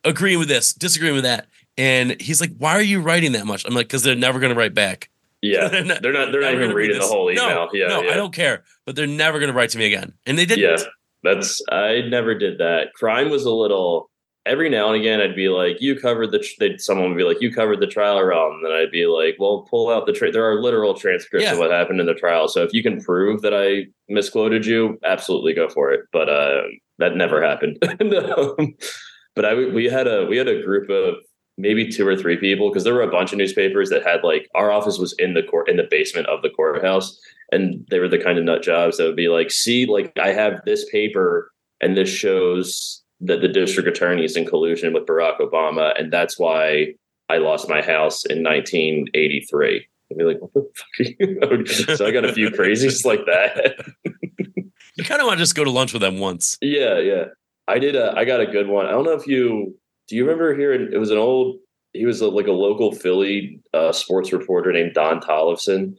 agreeing 0.04 0.38
with 0.38 0.48
this, 0.48 0.72
disagreeing 0.72 1.14
with 1.14 1.24
that. 1.24 1.46
And 1.78 2.20
he's 2.20 2.40
like, 2.40 2.50
why 2.58 2.72
are 2.72 2.82
you 2.82 3.00
writing 3.00 3.32
that 3.32 3.46
much? 3.46 3.64
I'm 3.64 3.72
like, 3.72 3.86
because 3.86 4.02
they're 4.02 4.14
never 4.16 4.38
going 4.40 4.52
to 4.52 4.58
write 4.58 4.74
back. 4.74 5.08
yeah. 5.42 5.68
they're 5.68 5.84
not- 5.84 6.02
They're 6.02 6.12
not. 6.12 6.32
They're 6.32 6.40
not 6.40 6.52
even 6.54 6.72
reading 6.74 6.98
the 6.98 7.06
whole 7.06 7.32
No, 7.32 7.44
email. 7.46 7.68
yeah, 7.72 7.86
no, 7.86 8.02
yeah. 8.02 8.10
I 8.12 8.14
don't 8.16 8.34
care. 8.34 8.64
But 8.84 8.96
they're 8.96 9.06
never 9.06 9.38
going 9.38 9.50
to 9.52 9.56
write 9.56 9.70
to 9.70 9.78
me 9.78 9.86
again. 9.86 10.12
And 10.26 10.36
they 10.36 10.44
didn't. 10.44 10.64
Yeah, 10.64 10.84
that's. 11.22 11.62
I 11.70 12.00
never 12.02 12.34
did 12.34 12.58
that. 12.58 12.92
Crime 12.94 13.30
was 13.30 13.44
a 13.44 13.52
little. 13.52 14.10
Every 14.46 14.70
now 14.70 14.88
and 14.90 14.98
again, 14.98 15.20
I'd 15.20 15.36
be 15.36 15.48
like, 15.50 15.76
"You 15.80 15.94
covered 16.00 16.30
the." 16.32 16.38
Tr-, 16.38 16.78
someone 16.78 17.10
would 17.10 17.18
be 17.18 17.22
like, 17.24 17.40
"You 17.42 17.52
covered 17.52 17.80
the 17.80 17.86
trial 17.86 18.20
wrong," 18.22 18.54
and 18.54 18.64
then 18.64 18.72
I'd 18.72 18.90
be 18.90 19.06
like, 19.06 19.36
"Well, 19.38 19.66
pull 19.70 19.90
out 19.90 20.06
the. 20.06 20.12
Tra- 20.12 20.32
there 20.32 20.50
are 20.50 20.60
literal 20.60 20.94
transcripts 20.94 21.44
Yeah. 21.44 21.52
of 21.52 21.58
what 21.58 21.70
happened 21.70 22.00
in 22.00 22.06
the 22.06 22.14
trial. 22.14 22.48
So 22.48 22.62
if 22.64 22.72
you 22.72 22.82
can 22.82 23.00
prove 23.00 23.42
that 23.42 23.52
I 23.54 23.88
misquoted 24.08 24.64
you, 24.66 24.98
absolutely 25.04 25.52
go 25.52 25.68
for 25.68 25.92
it." 25.92 26.00
But 26.12 26.28
uh, 26.30 26.62
that 26.98 27.14
never 27.14 27.42
happened. 27.42 27.78
No. 28.00 28.56
But 29.36 29.44
I 29.44 29.54
we 29.54 29.84
had 29.84 30.06
a 30.08 30.24
we 30.26 30.36
had 30.38 30.48
a 30.48 30.62
group 30.62 30.88
of 30.90 31.14
maybe 31.58 31.88
two 31.88 32.06
or 32.06 32.16
three 32.16 32.36
people 32.36 32.70
because 32.70 32.84
there 32.84 32.94
were 32.94 33.02
a 33.02 33.10
bunch 33.10 33.32
of 33.32 33.38
newspapers 33.38 33.90
that 33.90 34.06
had 34.06 34.22
like 34.22 34.48
our 34.54 34.70
office 34.70 34.96
was 34.96 35.14
in 35.18 35.34
the 35.34 35.42
court 35.42 35.68
in 35.68 35.76
the 35.76 35.86
basement 35.90 36.26
of 36.28 36.40
the 36.40 36.48
courthouse 36.48 37.20
and 37.52 37.84
they 37.90 37.98
were 37.98 38.08
the 38.08 38.22
kind 38.22 38.38
of 38.38 38.44
nut 38.44 38.62
jobs 38.62 38.96
that 38.96 39.04
would 39.04 39.16
be 39.16 39.28
like 39.28 39.50
see 39.50 39.84
like 39.84 40.12
i 40.18 40.28
have 40.28 40.60
this 40.64 40.88
paper 40.90 41.52
and 41.80 41.96
this 41.96 42.08
shows 42.08 43.02
that 43.20 43.40
the 43.40 43.48
district 43.48 43.88
attorney 43.88 44.24
is 44.24 44.36
in 44.36 44.46
collusion 44.46 44.94
with 44.94 45.04
barack 45.04 45.38
obama 45.40 45.92
and 45.98 46.12
that's 46.12 46.38
why 46.38 46.86
i 47.28 47.36
lost 47.36 47.68
my 47.68 47.82
house 47.82 48.24
in 48.24 48.42
1983 48.42 49.86
I'd 50.10 50.16
be 50.16 50.24
like, 50.24 50.40
what 50.40 50.54
the 50.54 50.66
fuck? 50.74 51.50
Are 51.50 51.56
you? 51.56 51.66
so 51.96 52.06
I 52.06 52.10
got 52.10 52.24
a 52.24 52.32
few 52.32 52.48
crazies 52.48 53.04
like 53.04 53.26
that. 53.26 53.76
You 54.96 55.04
kind 55.04 55.20
of 55.20 55.26
want 55.26 55.36
to 55.36 55.42
just 55.42 55.54
go 55.54 55.64
to 55.64 55.70
lunch 55.70 55.92
with 55.92 56.00
them 56.00 56.18
once. 56.18 56.56
Yeah, 56.62 56.98
yeah. 56.98 57.24
I 57.68 57.78
did. 57.78 57.94
A, 57.94 58.14
I 58.16 58.24
got 58.24 58.40
a 58.40 58.46
good 58.46 58.68
one. 58.68 58.86
I 58.86 58.92
don't 58.92 59.04
know 59.04 59.12
if 59.12 59.26
you 59.26 59.78
do. 60.08 60.16
You 60.16 60.24
remember 60.24 60.54
hearing? 60.56 60.90
It 60.92 60.98
was 60.98 61.10
an 61.10 61.18
old. 61.18 61.58
He 61.92 62.04
was 62.04 62.20
a, 62.20 62.28
like 62.28 62.46
a 62.46 62.52
local 62.52 62.92
Philly 62.92 63.60
uh, 63.72 63.92
sports 63.92 64.32
reporter 64.32 64.72
named 64.72 64.94
Don 64.94 65.20
Tollefson. 65.20 65.96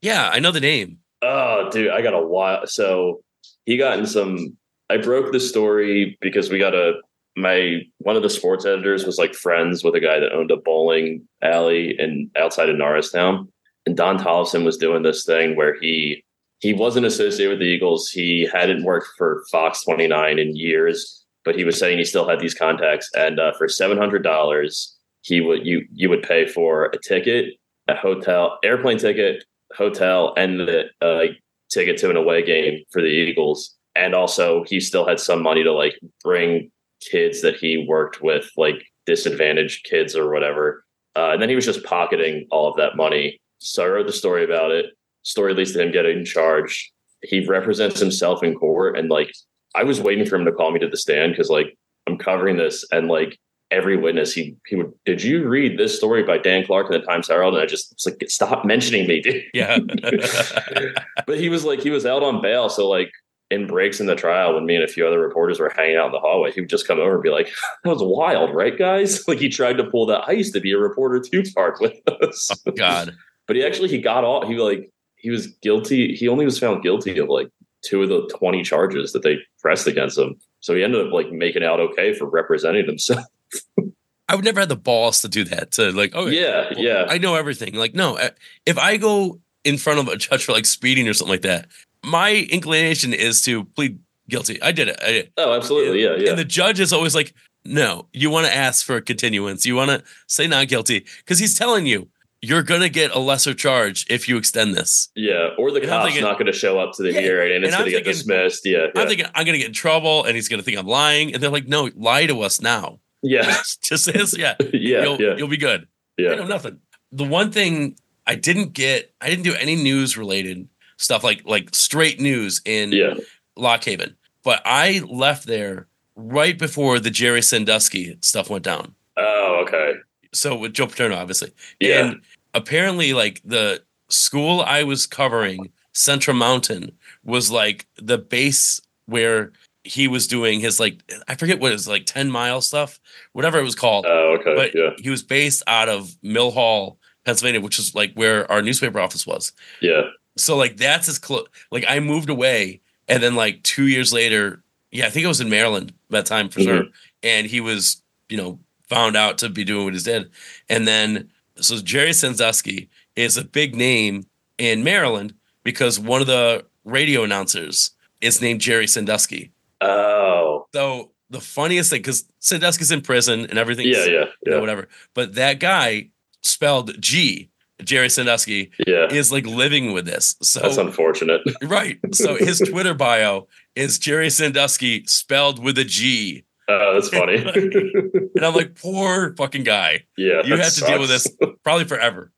Yeah, 0.00 0.30
I 0.32 0.38
know 0.38 0.52
the 0.52 0.60
name. 0.60 0.98
Oh, 1.22 1.68
dude, 1.70 1.90
I 1.90 2.02
got 2.02 2.14
a 2.14 2.20
lot. 2.20 2.68
So 2.68 3.22
he 3.64 3.76
got 3.76 3.98
in 3.98 4.06
some. 4.06 4.56
I 4.88 4.96
broke 4.98 5.32
the 5.32 5.40
story 5.40 6.16
because 6.20 6.50
we 6.50 6.58
got 6.58 6.74
a. 6.74 6.94
My 7.38 7.82
one 7.98 8.16
of 8.16 8.22
the 8.22 8.30
sports 8.30 8.64
editors 8.64 9.04
was 9.04 9.18
like 9.18 9.34
friends 9.34 9.84
with 9.84 9.94
a 9.94 10.00
guy 10.00 10.18
that 10.18 10.32
owned 10.32 10.50
a 10.50 10.56
bowling 10.56 11.28
alley 11.42 11.94
in 11.98 12.30
outside 12.36 12.70
of 12.70 12.78
Norristown, 12.78 13.52
and 13.84 13.96
Don 13.96 14.18
Tollefson 14.18 14.64
was 14.64 14.78
doing 14.78 15.02
this 15.02 15.24
thing 15.24 15.54
where 15.54 15.78
he 15.78 16.24
he 16.60 16.72
wasn't 16.72 17.06
associated 17.06 17.50
with 17.50 17.58
the 17.58 17.66
Eagles. 17.66 18.08
He 18.08 18.48
hadn't 18.50 18.84
worked 18.84 19.08
for 19.18 19.44
Fox 19.50 19.84
29 19.84 20.38
in 20.38 20.56
years, 20.56 21.15
but 21.46 21.54
he 21.54 21.64
was 21.64 21.78
saying 21.78 21.96
he 21.96 22.04
still 22.04 22.28
had 22.28 22.40
these 22.40 22.52
contacts. 22.52 23.08
And 23.16 23.40
uh, 23.40 23.52
for 23.56 23.68
seven 23.68 23.96
hundred 23.96 24.22
dollars, 24.22 24.98
he 25.22 25.40
would 25.40 25.64
you 25.64 25.86
you 25.92 26.10
would 26.10 26.22
pay 26.22 26.46
for 26.46 26.86
a 26.86 26.98
ticket, 26.98 27.54
a 27.88 27.94
hotel, 27.94 28.58
airplane 28.62 28.98
ticket, 28.98 29.44
hotel, 29.74 30.34
and 30.36 30.60
the 30.60 30.84
uh, 31.00 31.32
ticket 31.70 31.96
to 31.98 32.10
an 32.10 32.16
away 32.16 32.44
game 32.44 32.84
for 32.92 33.00
the 33.00 33.08
Eagles. 33.08 33.74
And 33.94 34.14
also, 34.14 34.64
he 34.64 34.80
still 34.80 35.08
had 35.08 35.20
some 35.20 35.42
money 35.42 35.62
to 35.64 35.72
like 35.72 35.98
bring 36.22 36.70
kids 37.00 37.40
that 37.40 37.56
he 37.56 37.86
worked 37.88 38.20
with, 38.20 38.50
like 38.58 38.84
disadvantaged 39.06 39.84
kids 39.84 40.14
or 40.14 40.30
whatever. 40.30 40.84
Uh, 41.14 41.30
and 41.30 41.40
then 41.40 41.48
he 41.48 41.54
was 41.54 41.64
just 41.64 41.84
pocketing 41.84 42.46
all 42.50 42.68
of 42.68 42.76
that 42.76 42.96
money. 42.96 43.38
So 43.58 43.84
I 43.84 43.88
wrote 43.88 44.06
the 44.06 44.12
story 44.12 44.44
about 44.44 44.70
it 44.70 44.86
story 45.26 45.52
leads 45.54 45.72
to 45.72 45.82
him 45.82 45.90
getting 45.90 46.24
charged. 46.24 46.92
He 47.22 47.44
represents 47.44 47.98
himself 47.98 48.44
in 48.44 48.54
court, 48.54 48.96
and 48.96 49.10
like 49.10 49.32
I 49.76 49.84
was 49.84 50.00
waiting 50.00 50.26
for 50.26 50.36
him 50.36 50.44
to 50.46 50.52
call 50.52 50.70
me 50.72 50.80
to 50.80 50.88
the 50.88 50.96
stand 50.96 51.32
because 51.32 51.50
like 51.50 51.76
I'm 52.06 52.18
covering 52.18 52.56
this, 52.56 52.84
and 52.92 53.08
like 53.08 53.38
every 53.70 53.96
witness, 53.96 54.32
he 54.32 54.56
he 54.66 54.76
would. 54.76 54.92
Did 55.04 55.22
you 55.22 55.46
read 55.48 55.78
this 55.78 55.96
story 55.96 56.22
by 56.22 56.38
Dan 56.38 56.64
Clark 56.64 56.90
in 56.90 57.00
the 57.00 57.06
Times 57.06 57.28
Herald? 57.28 57.54
And 57.54 57.62
I 57.62 57.66
just 57.66 57.92
was 57.94 58.06
like, 58.06 58.28
stop 58.30 58.64
mentioning 58.64 59.06
me, 59.06 59.20
dude. 59.20 59.44
Yeah. 59.52 59.78
but 61.26 61.38
he 61.38 61.48
was 61.48 61.64
like 61.64 61.80
he 61.80 61.90
was 61.90 62.06
out 62.06 62.22
on 62.22 62.40
bail, 62.40 62.68
so 62.68 62.88
like 62.88 63.10
in 63.50 63.66
breaks 63.66 64.00
in 64.00 64.06
the 64.06 64.16
trial 64.16 64.54
when 64.54 64.66
me 64.66 64.74
and 64.74 64.84
a 64.84 64.88
few 64.88 65.06
other 65.06 65.20
reporters 65.20 65.60
were 65.60 65.72
hanging 65.76 65.96
out 65.96 66.06
in 66.06 66.12
the 66.12 66.20
hallway, 66.20 66.50
he 66.50 66.60
would 66.60 66.70
just 66.70 66.86
come 66.86 66.98
over 66.98 67.14
and 67.14 67.22
be 67.22 67.30
like, 67.30 67.48
"That 67.84 67.90
was 67.90 68.02
wild, 68.02 68.54
right, 68.54 68.76
guys?" 68.76 69.24
Like 69.28 69.38
he 69.38 69.48
tried 69.48 69.76
to 69.78 69.84
pull 69.84 70.06
that. 70.06 70.28
I 70.28 70.32
used 70.32 70.54
to 70.54 70.60
be 70.60 70.72
a 70.72 70.78
reporter 70.78 71.20
too, 71.20 71.42
Clark 71.54 71.80
with 71.80 71.94
us. 72.22 72.50
oh, 72.66 72.72
God. 72.72 73.14
but 73.46 73.56
he 73.56 73.64
actually 73.64 73.88
he 73.88 73.98
got 73.98 74.24
all 74.24 74.46
he 74.46 74.56
like 74.56 74.90
he 75.16 75.30
was 75.30 75.48
guilty. 75.62 76.14
He 76.14 76.28
only 76.28 76.44
was 76.44 76.58
found 76.58 76.82
guilty 76.82 77.18
of 77.18 77.28
like 77.28 77.48
two 77.86 78.02
of 78.02 78.08
the 78.08 78.28
20 78.36 78.62
charges 78.62 79.12
that 79.12 79.22
they 79.22 79.38
pressed 79.60 79.86
against 79.86 80.18
him. 80.18 80.36
So 80.60 80.74
he 80.74 80.82
ended 80.82 81.06
up 81.06 81.12
like 81.12 81.30
making 81.30 81.62
out 81.62 81.80
okay 81.80 82.12
for 82.12 82.28
representing 82.28 82.86
himself. 82.86 83.24
I 84.28 84.34
would 84.34 84.44
never 84.44 84.60
have 84.60 84.68
the 84.68 84.76
balls 84.76 85.20
to 85.22 85.28
do 85.28 85.44
that. 85.44 85.72
To 85.72 85.92
like, 85.92 86.12
oh 86.14 86.26
yeah, 86.26 86.66
well, 86.70 86.78
yeah. 86.78 87.06
I 87.08 87.18
know 87.18 87.36
everything. 87.36 87.74
Like, 87.74 87.94
no, 87.94 88.18
if 88.64 88.76
I 88.76 88.96
go 88.96 89.40
in 89.64 89.78
front 89.78 90.00
of 90.00 90.08
a 90.08 90.16
judge 90.16 90.44
for 90.44 90.52
like 90.52 90.66
speeding 90.66 91.06
or 91.06 91.14
something 91.14 91.32
like 91.32 91.42
that, 91.42 91.68
my 92.04 92.46
inclination 92.50 93.12
is 93.12 93.42
to 93.42 93.64
plead 93.64 94.00
guilty. 94.28 94.60
I 94.60 94.72
did 94.72 94.88
it. 94.88 94.98
I 95.00 95.12
did. 95.12 95.32
Oh, 95.36 95.54
absolutely. 95.54 96.02
Yeah, 96.02 96.16
yeah. 96.16 96.30
And 96.30 96.38
the 96.38 96.44
judge 96.44 96.80
is 96.80 96.92
always 96.92 97.14
like, 97.14 97.34
no, 97.64 98.06
you 98.12 98.30
want 98.30 98.46
to 98.46 98.54
ask 98.54 98.84
for 98.84 98.96
a 98.96 99.02
continuance. 99.02 99.64
You 99.64 99.76
want 99.76 99.90
to 99.90 100.02
say 100.26 100.46
not 100.46 100.68
guilty 100.68 101.06
because 101.18 101.38
he's 101.38 101.56
telling 101.56 101.86
you 101.86 102.08
you're 102.42 102.62
going 102.62 102.82
to 102.82 102.88
get 102.88 103.10
a 103.14 103.18
lesser 103.18 103.54
charge 103.54 104.06
if 104.10 104.28
you 104.28 104.36
extend 104.36 104.74
this. 104.74 105.08
yeah, 105.14 105.48
or 105.58 105.70
the 105.70 105.80
And 105.80 105.88
cop's 105.88 106.06
thinking- 106.06 106.22
not 106.22 106.34
going 106.34 106.46
to 106.46 106.52
show 106.52 106.78
up 106.78 106.92
to 106.96 107.02
the 107.02 107.12
Yeah, 107.12 107.20
hearing 107.20 107.56
and 107.56 107.64
it's 107.64 107.74
I'm 107.74 107.80
going 107.80 107.92
to 107.92 107.98
get 107.98 108.04
dismissed. 108.04 108.64
Yeah, 108.66 108.86
yeah. 108.94 109.00
I'm 109.00 109.08
thinking 109.08 109.26
I'm 109.34 109.44
going 109.44 109.54
to 109.54 109.58
get 109.58 109.68
in 109.68 109.72
trouble 109.72 110.24
and 110.24 110.34
he's 110.36 110.48
going 110.48 110.60
to 110.60 110.64
think 110.64 110.78
I'm 110.78 110.86
lying. 110.86 111.32
And 111.34 111.42
they're 111.42 111.50
like, 111.50 111.66
no, 111.66 111.90
lie 111.96 112.26
to 112.26 112.42
us 112.42 112.60
now. 112.60 113.00
yeah, 113.22 113.56
Just 113.82 114.12
this. 114.12 114.36
Yeah. 114.36 114.54
yeah, 114.72 115.02
you'll, 115.02 115.20
yeah, 115.20 115.36
you'll 115.36 115.48
be 115.48 115.56
good. 115.56 115.88
I 116.18 116.22
yeah. 116.22 116.34
know 116.36 116.46
nothing. 116.46 116.80
The 117.12 117.24
one 117.24 117.50
thing 117.52 117.96
I 118.26 118.34
didn't 118.34 118.72
get, 118.74 119.12
I 119.20 119.28
didn't 119.30 119.44
do 119.44 119.54
any 119.54 119.74
news 119.76 120.16
related 120.16 120.68
stuff 120.98 121.22
like 121.24 121.42
like 121.46 121.74
straight 121.74 122.20
news 122.20 122.60
in 122.64 122.92
Yeah. 122.92 123.14
Lock 123.56 123.84
Haven, 123.84 124.16
but 124.44 124.60
I 124.64 125.02
left 125.08 125.46
there 125.46 125.86
right 126.14 126.58
before 126.58 126.98
the 126.98 127.10
Jerry 127.10 127.42
Sandusky 127.42 128.16
stuff 128.20 128.48
went 128.50 128.64
down. 128.64 128.94
Oh, 129.16 129.64
okay. 129.66 129.94
So 130.36 130.56
with 130.56 130.74
Joe 130.74 130.86
Paterno, 130.86 131.16
obviously, 131.16 131.52
Yeah. 131.80 132.06
and 132.06 132.20
apparently, 132.54 133.12
like 133.12 133.40
the 133.44 133.82
school 134.08 134.60
I 134.60 134.82
was 134.84 135.06
covering, 135.06 135.70
Central 135.92 136.36
Mountain, 136.36 136.92
was 137.24 137.50
like 137.50 137.86
the 137.96 138.18
base 138.18 138.80
where 139.06 139.52
he 139.84 140.08
was 140.08 140.26
doing 140.26 140.58
his 140.60 140.80
like 140.80 141.00
I 141.28 141.36
forget 141.36 141.60
what 141.60 141.70
it 141.70 141.74
was 141.74 141.86
like 141.88 142.06
ten 142.06 142.30
mile 142.30 142.60
stuff, 142.60 142.98
whatever 143.32 143.58
it 143.58 143.62
was 143.62 143.74
called 143.76 144.04
Oh, 144.08 144.36
okay. 144.40 144.54
but 144.54 144.74
yeah, 144.74 144.90
he 144.98 145.10
was 145.10 145.22
based 145.22 145.62
out 145.68 145.88
of 145.88 146.16
Mill 146.22 146.50
Hall, 146.50 146.98
Pennsylvania, 147.24 147.60
which 147.60 147.78
is 147.78 147.94
like 147.94 148.12
where 148.14 148.50
our 148.50 148.62
newspaper 148.62 148.98
office 149.00 149.26
was. 149.26 149.52
yeah, 149.80 150.02
So 150.36 150.56
like 150.56 150.76
that's 150.76 151.08
as 151.08 151.18
close. 151.18 151.46
Like 151.70 151.84
I 151.88 152.00
moved 152.00 152.30
away, 152.30 152.80
and 153.08 153.22
then 153.22 153.36
like 153.36 153.62
two 153.62 153.86
years 153.86 154.12
later, 154.12 154.62
yeah, 154.90 155.06
I 155.06 155.10
think 155.10 155.24
I 155.24 155.28
was 155.28 155.40
in 155.40 155.50
Maryland 155.50 155.92
that 156.10 156.26
time 156.26 156.48
for 156.48 156.60
mm-hmm. 156.60 156.68
sure. 156.68 156.84
And 157.22 157.46
he 157.46 157.60
was, 157.60 158.02
you 158.28 158.36
know, 158.36 158.58
found 158.88 159.16
out 159.16 159.38
to 159.38 159.48
be 159.48 159.64
doing 159.64 159.84
what 159.84 159.94
he 159.94 160.00
did, 160.00 160.30
and 160.68 160.86
then 160.86 161.30
so 161.56 161.78
Jerry 161.80 162.12
Sandusky 162.12 162.88
is 163.14 163.36
a 163.36 163.44
big 163.44 163.74
name 163.74 164.26
in 164.58 164.84
Maryland 164.84 165.34
because 165.64 165.98
one 165.98 166.20
of 166.20 166.26
the 166.26 166.64
radio 166.84 167.24
announcers 167.24 167.92
is 168.20 168.40
named 168.40 168.60
Gerry 168.60 168.86
Sandusky. 168.86 169.52
Oh, 169.80 170.66
So 170.74 171.10
the 171.30 171.40
funniest 171.40 171.90
thing, 171.90 172.00
because 172.00 172.24
Sandusky's 172.40 172.90
in 172.90 173.00
prison 173.02 173.46
and 173.46 173.58
everything, 173.58 173.86
yeah, 173.88 174.04
yeah, 174.04 174.04
you 174.04 174.18
know, 174.18 174.26
yeah, 174.46 174.60
whatever. 174.60 174.88
But 175.14 175.34
that 175.34 175.60
guy 175.60 176.10
spelled 176.42 177.00
G, 177.00 177.50
Gerry 177.82 178.08
Sandusky, 178.08 178.70
yeah. 178.86 179.08
is 179.10 179.32
like 179.32 179.46
living 179.46 179.92
with 179.92 180.06
this. 180.06 180.36
So 180.42 180.60
That's 180.60 180.76
unfortunate. 180.76 181.42
right. 181.62 181.98
So 182.12 182.36
his 182.36 182.60
Twitter 182.60 182.94
bio 182.94 183.48
is 183.74 183.98
Gerry 183.98 184.30
Sandusky 184.30 185.04
spelled 185.06 185.62
with 185.62 185.78
a 185.78 185.84
G. 185.84 186.44
Oh, 186.68 186.94
that's 186.94 187.08
funny. 187.10 187.36
And 188.34 188.44
I'm 188.44 188.54
like, 188.54 188.74
poor 188.80 189.34
fucking 189.36 189.62
guy. 189.64 190.04
yeah, 190.16 190.42
You 190.44 190.56
have 190.56 190.74
to 190.74 190.80
deal 190.80 190.98
with 191.00 191.08
this 191.08 191.28
probably 191.62 191.84
forever. 191.84 192.32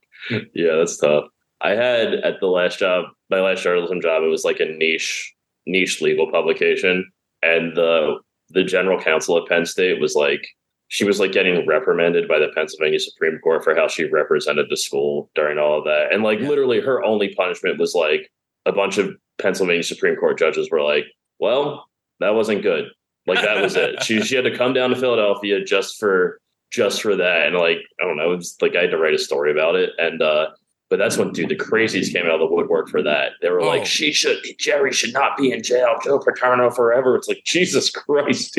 yeah, 0.54 0.76
that's 0.76 0.98
tough. 0.98 1.24
I 1.60 1.70
had 1.70 2.14
at 2.14 2.38
the 2.40 2.46
last 2.46 2.78
job, 2.78 3.06
my 3.30 3.40
last 3.40 3.62
journalism 3.62 4.00
job, 4.00 4.22
it 4.22 4.26
was 4.28 4.44
like 4.44 4.60
a 4.60 4.66
niche, 4.66 5.34
niche 5.66 6.00
legal 6.02 6.30
publication, 6.30 7.10
and 7.42 7.76
the 7.76 8.18
the 8.50 8.64
general 8.64 9.00
counsel 9.00 9.36
at 9.38 9.46
Penn 9.48 9.66
State 9.66 10.00
was 10.00 10.14
like, 10.14 10.46
she 10.88 11.04
was 11.04 11.18
like 11.20 11.32
getting 11.32 11.66
reprimanded 11.66 12.28
by 12.28 12.38
the 12.38 12.48
Pennsylvania 12.54 12.98
Supreme 13.00 13.38
Court 13.42 13.62
for 13.64 13.74
how 13.74 13.88
she 13.88 14.04
represented 14.04 14.66
the 14.70 14.76
school 14.76 15.30
during 15.34 15.58
all 15.58 15.78
of 15.78 15.84
that, 15.84 16.12
and 16.12 16.22
like 16.22 16.38
Yeah. 16.40 16.48
literally 16.48 16.80
her 16.80 17.02
only 17.02 17.34
punishment 17.34 17.78
was 17.78 17.94
like 17.94 18.30
a 18.66 18.72
bunch 18.72 18.98
of 18.98 19.14
Pennsylvania 19.38 19.82
Supreme 19.82 20.16
Court 20.16 20.38
judges 20.38 20.70
were 20.70 20.82
like, 20.82 21.04
well, 21.40 21.86
that 22.20 22.34
wasn't 22.34 22.62
good. 22.62 22.86
Like 23.28 23.42
that 23.44 23.62
was 23.62 23.76
it. 23.76 24.02
She 24.02 24.20
she 24.22 24.34
had 24.34 24.44
to 24.44 24.56
come 24.56 24.72
down 24.72 24.90
to 24.90 24.96
Philadelphia 24.96 25.62
just 25.64 25.98
for 26.00 26.40
just 26.70 27.00
for 27.02 27.14
that. 27.16 27.46
And 27.46 27.56
like, 27.56 27.78
I 28.02 28.04
don't 28.06 28.16
know, 28.16 28.32
it's 28.32 28.56
like 28.60 28.74
I 28.76 28.82
had 28.82 28.90
to 28.90 28.98
write 28.98 29.14
a 29.14 29.18
story 29.18 29.50
about 29.52 29.74
it. 29.76 29.90
And 29.98 30.20
uh 30.22 30.48
but 30.90 30.98
that's 30.98 31.18
when 31.18 31.32
dude 31.32 31.50
the 31.50 31.56
crazies 31.56 32.10
came 32.12 32.24
out 32.24 32.32
of 32.32 32.40
the 32.40 32.46
woodwork 32.46 32.88
for 32.88 33.02
that. 33.02 33.32
They 33.42 33.50
were 33.50 33.60
Oh. 33.60 33.66
like, 33.68 33.84
she 33.86 34.10
should 34.12 34.38
Jerry 34.58 34.92
should 34.92 35.12
not 35.12 35.36
be 35.36 35.52
in 35.52 35.62
jail, 35.62 35.96
Joe 36.02 36.18
Paterno 36.18 36.70
forever. 36.70 37.14
It's 37.16 37.28
like, 37.28 37.42
Jesus 37.44 37.90
Christ, 37.90 38.58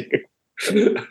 dude. 0.68 1.06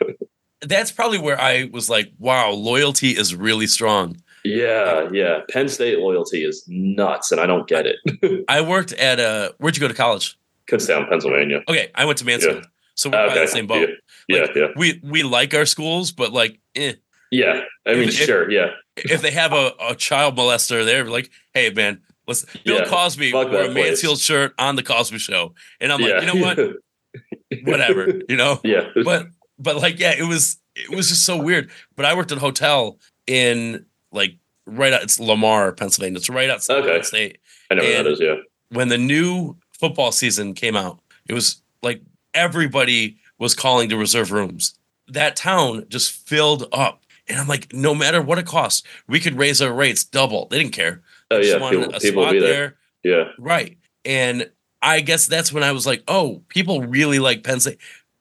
That's 0.61 0.91
probably 0.91 1.19
where 1.19 1.39
I 1.39 1.69
was 1.71 1.89
like, 1.89 2.11
wow, 2.19 2.51
loyalty 2.51 3.11
is 3.11 3.33
really 3.33 3.67
strong. 3.67 4.17
yeah, 4.43 5.07
yeah. 5.11 5.39
Penn 5.49 5.69
State 5.69 5.99
loyalty 5.99 6.43
is 6.43 6.63
nuts, 6.67 7.31
and 7.31 7.39
I 7.39 7.45
don't 7.45 7.67
get 7.67 7.85
it. 7.85 8.45
I 8.49 8.59
worked 8.61 8.91
at 8.93 9.19
a, 9.21 9.53
where'd 9.57 9.75
you 9.77 9.81
go 9.81 9.87
to 9.87 9.93
college? 9.93 10.37
Kutztown, 10.67 11.07
Pennsylvania. 11.09 11.61
Okay, 11.67 11.89
I 11.95 12.05
went 12.05 12.17
to 12.19 12.25
Mansfield. 12.25 12.65
So 12.99 13.09
we're 13.09 13.13
probably 13.13 13.31
Okay. 13.31 13.39
in 13.39 13.45
the 13.45 13.51
same 13.51 13.67
boat. 13.67 13.89
Yeah, 14.27 14.41
Like, 14.41 14.55
yeah. 14.55 14.67
We 14.75 14.99
we 15.03 15.23
like 15.23 15.53
our 15.53 15.65
schools, 15.65 16.11
but 16.11 16.33
like, 16.33 16.59
eh. 16.75 16.93
Yeah. 17.31 17.61
I 17.87 17.93
mean, 17.93 18.09
If- 18.09 18.15
sure, 18.15 18.51
yeah. 18.51 18.71
if 18.97 19.21
they 19.21 19.31
have 19.31 19.53
a, 19.53 19.71
a 19.79 19.95
child 19.95 20.35
molester 20.37 20.83
there, 20.83 21.05
like, 21.05 21.29
hey 21.53 21.69
man, 21.71 22.01
let's 22.27 22.43
Bill 22.65 22.79
Yeah, 22.79 22.85
Cosby 22.85 23.31
wore 23.31 23.43
a. 23.45 23.71
Mansfield 23.71 24.19
shirt 24.19 24.53
on 24.59 24.75
the 24.75 24.83
Cosby 24.83 25.17
show. 25.19 25.53
And 25.79 25.93
I'm 25.93 26.01
yeah. 26.01 26.07
like, 26.17 26.21
you 26.23 26.27
know 26.33 26.45
what? 26.45 26.57
Whatever, 27.63 28.19
you 28.27 28.35
know? 28.35 28.59
yeah. 28.65 28.89
But 29.03 29.27
but 29.57 29.77
like, 29.77 29.97
yeah, 29.99 30.13
it 30.17 30.27
was 30.27 30.57
it 30.75 30.89
was 30.89 31.07
just 31.07 31.25
so 31.25 31.37
weird. 31.41 31.69
But 31.95 32.05
I 32.05 32.13
worked 32.15 32.31
at 32.33 32.37
a 32.37 32.41
hotel 32.41 32.99
in 33.27 33.85
like 34.11 34.35
right 34.65 34.91
out 34.91 35.03
it's 35.03 35.19
Lamar, 35.19 35.71
Pennsylvania. 35.71 36.17
It's 36.17 36.29
right 36.29 36.49
outside 36.49 36.83
Okay. 36.83 36.97
the 36.97 37.03
state. 37.03 37.37
I 37.71 37.75
know 37.75 37.83
and- 37.83 38.05
that 38.05 38.11
is, 38.11 38.19
yeah. 38.19 38.35
When 38.71 38.89
the 38.89 38.97
new 38.99 39.55
football 39.79 40.11
season 40.11 40.53
came 40.53 40.75
out, 40.75 40.99
it 41.27 41.33
was 41.33 41.63
like 41.81 42.01
everybody 42.33 43.17
was 43.37 43.55
calling 43.55 43.89
to 43.89 43.97
reserve 43.97 44.31
rooms. 44.31 44.75
That 45.07 45.35
town 45.35 45.85
just 45.89 46.11
filled 46.11 46.67
up. 46.71 47.03
And 47.27 47.39
I'm 47.39 47.47
like, 47.47 47.73
no 47.73 47.93
matter 47.93 48.21
what 48.21 48.39
it 48.39 48.45
costs, 48.45 48.83
we 49.07 49.19
could 49.19 49.37
raise 49.37 49.61
our 49.61 49.71
rates 49.73 50.03
double. 50.03 50.47
They 50.47 50.57
didn't 50.59 50.73
care. 50.73 51.01
Oh 51.31 51.39
They 51.41 51.49
yeah, 51.49 51.69
people, 51.69 51.95
a 51.95 51.99
people 51.99 52.31
be 52.31 52.39
there. 52.39 52.49
there. 52.51 52.75
Yeah. 53.03 53.31
Right. 53.37 53.77
And 54.03 54.49
I 54.81 55.01
guess 55.01 55.27
that's 55.27 55.53
when 55.53 55.63
I 55.63 55.71
was 55.71 55.85
like, 55.85 56.03
oh, 56.07 56.41
people 56.49 56.81
really 56.81 57.19
like 57.19 57.43
Penn 57.43 57.59
State. 57.59 57.77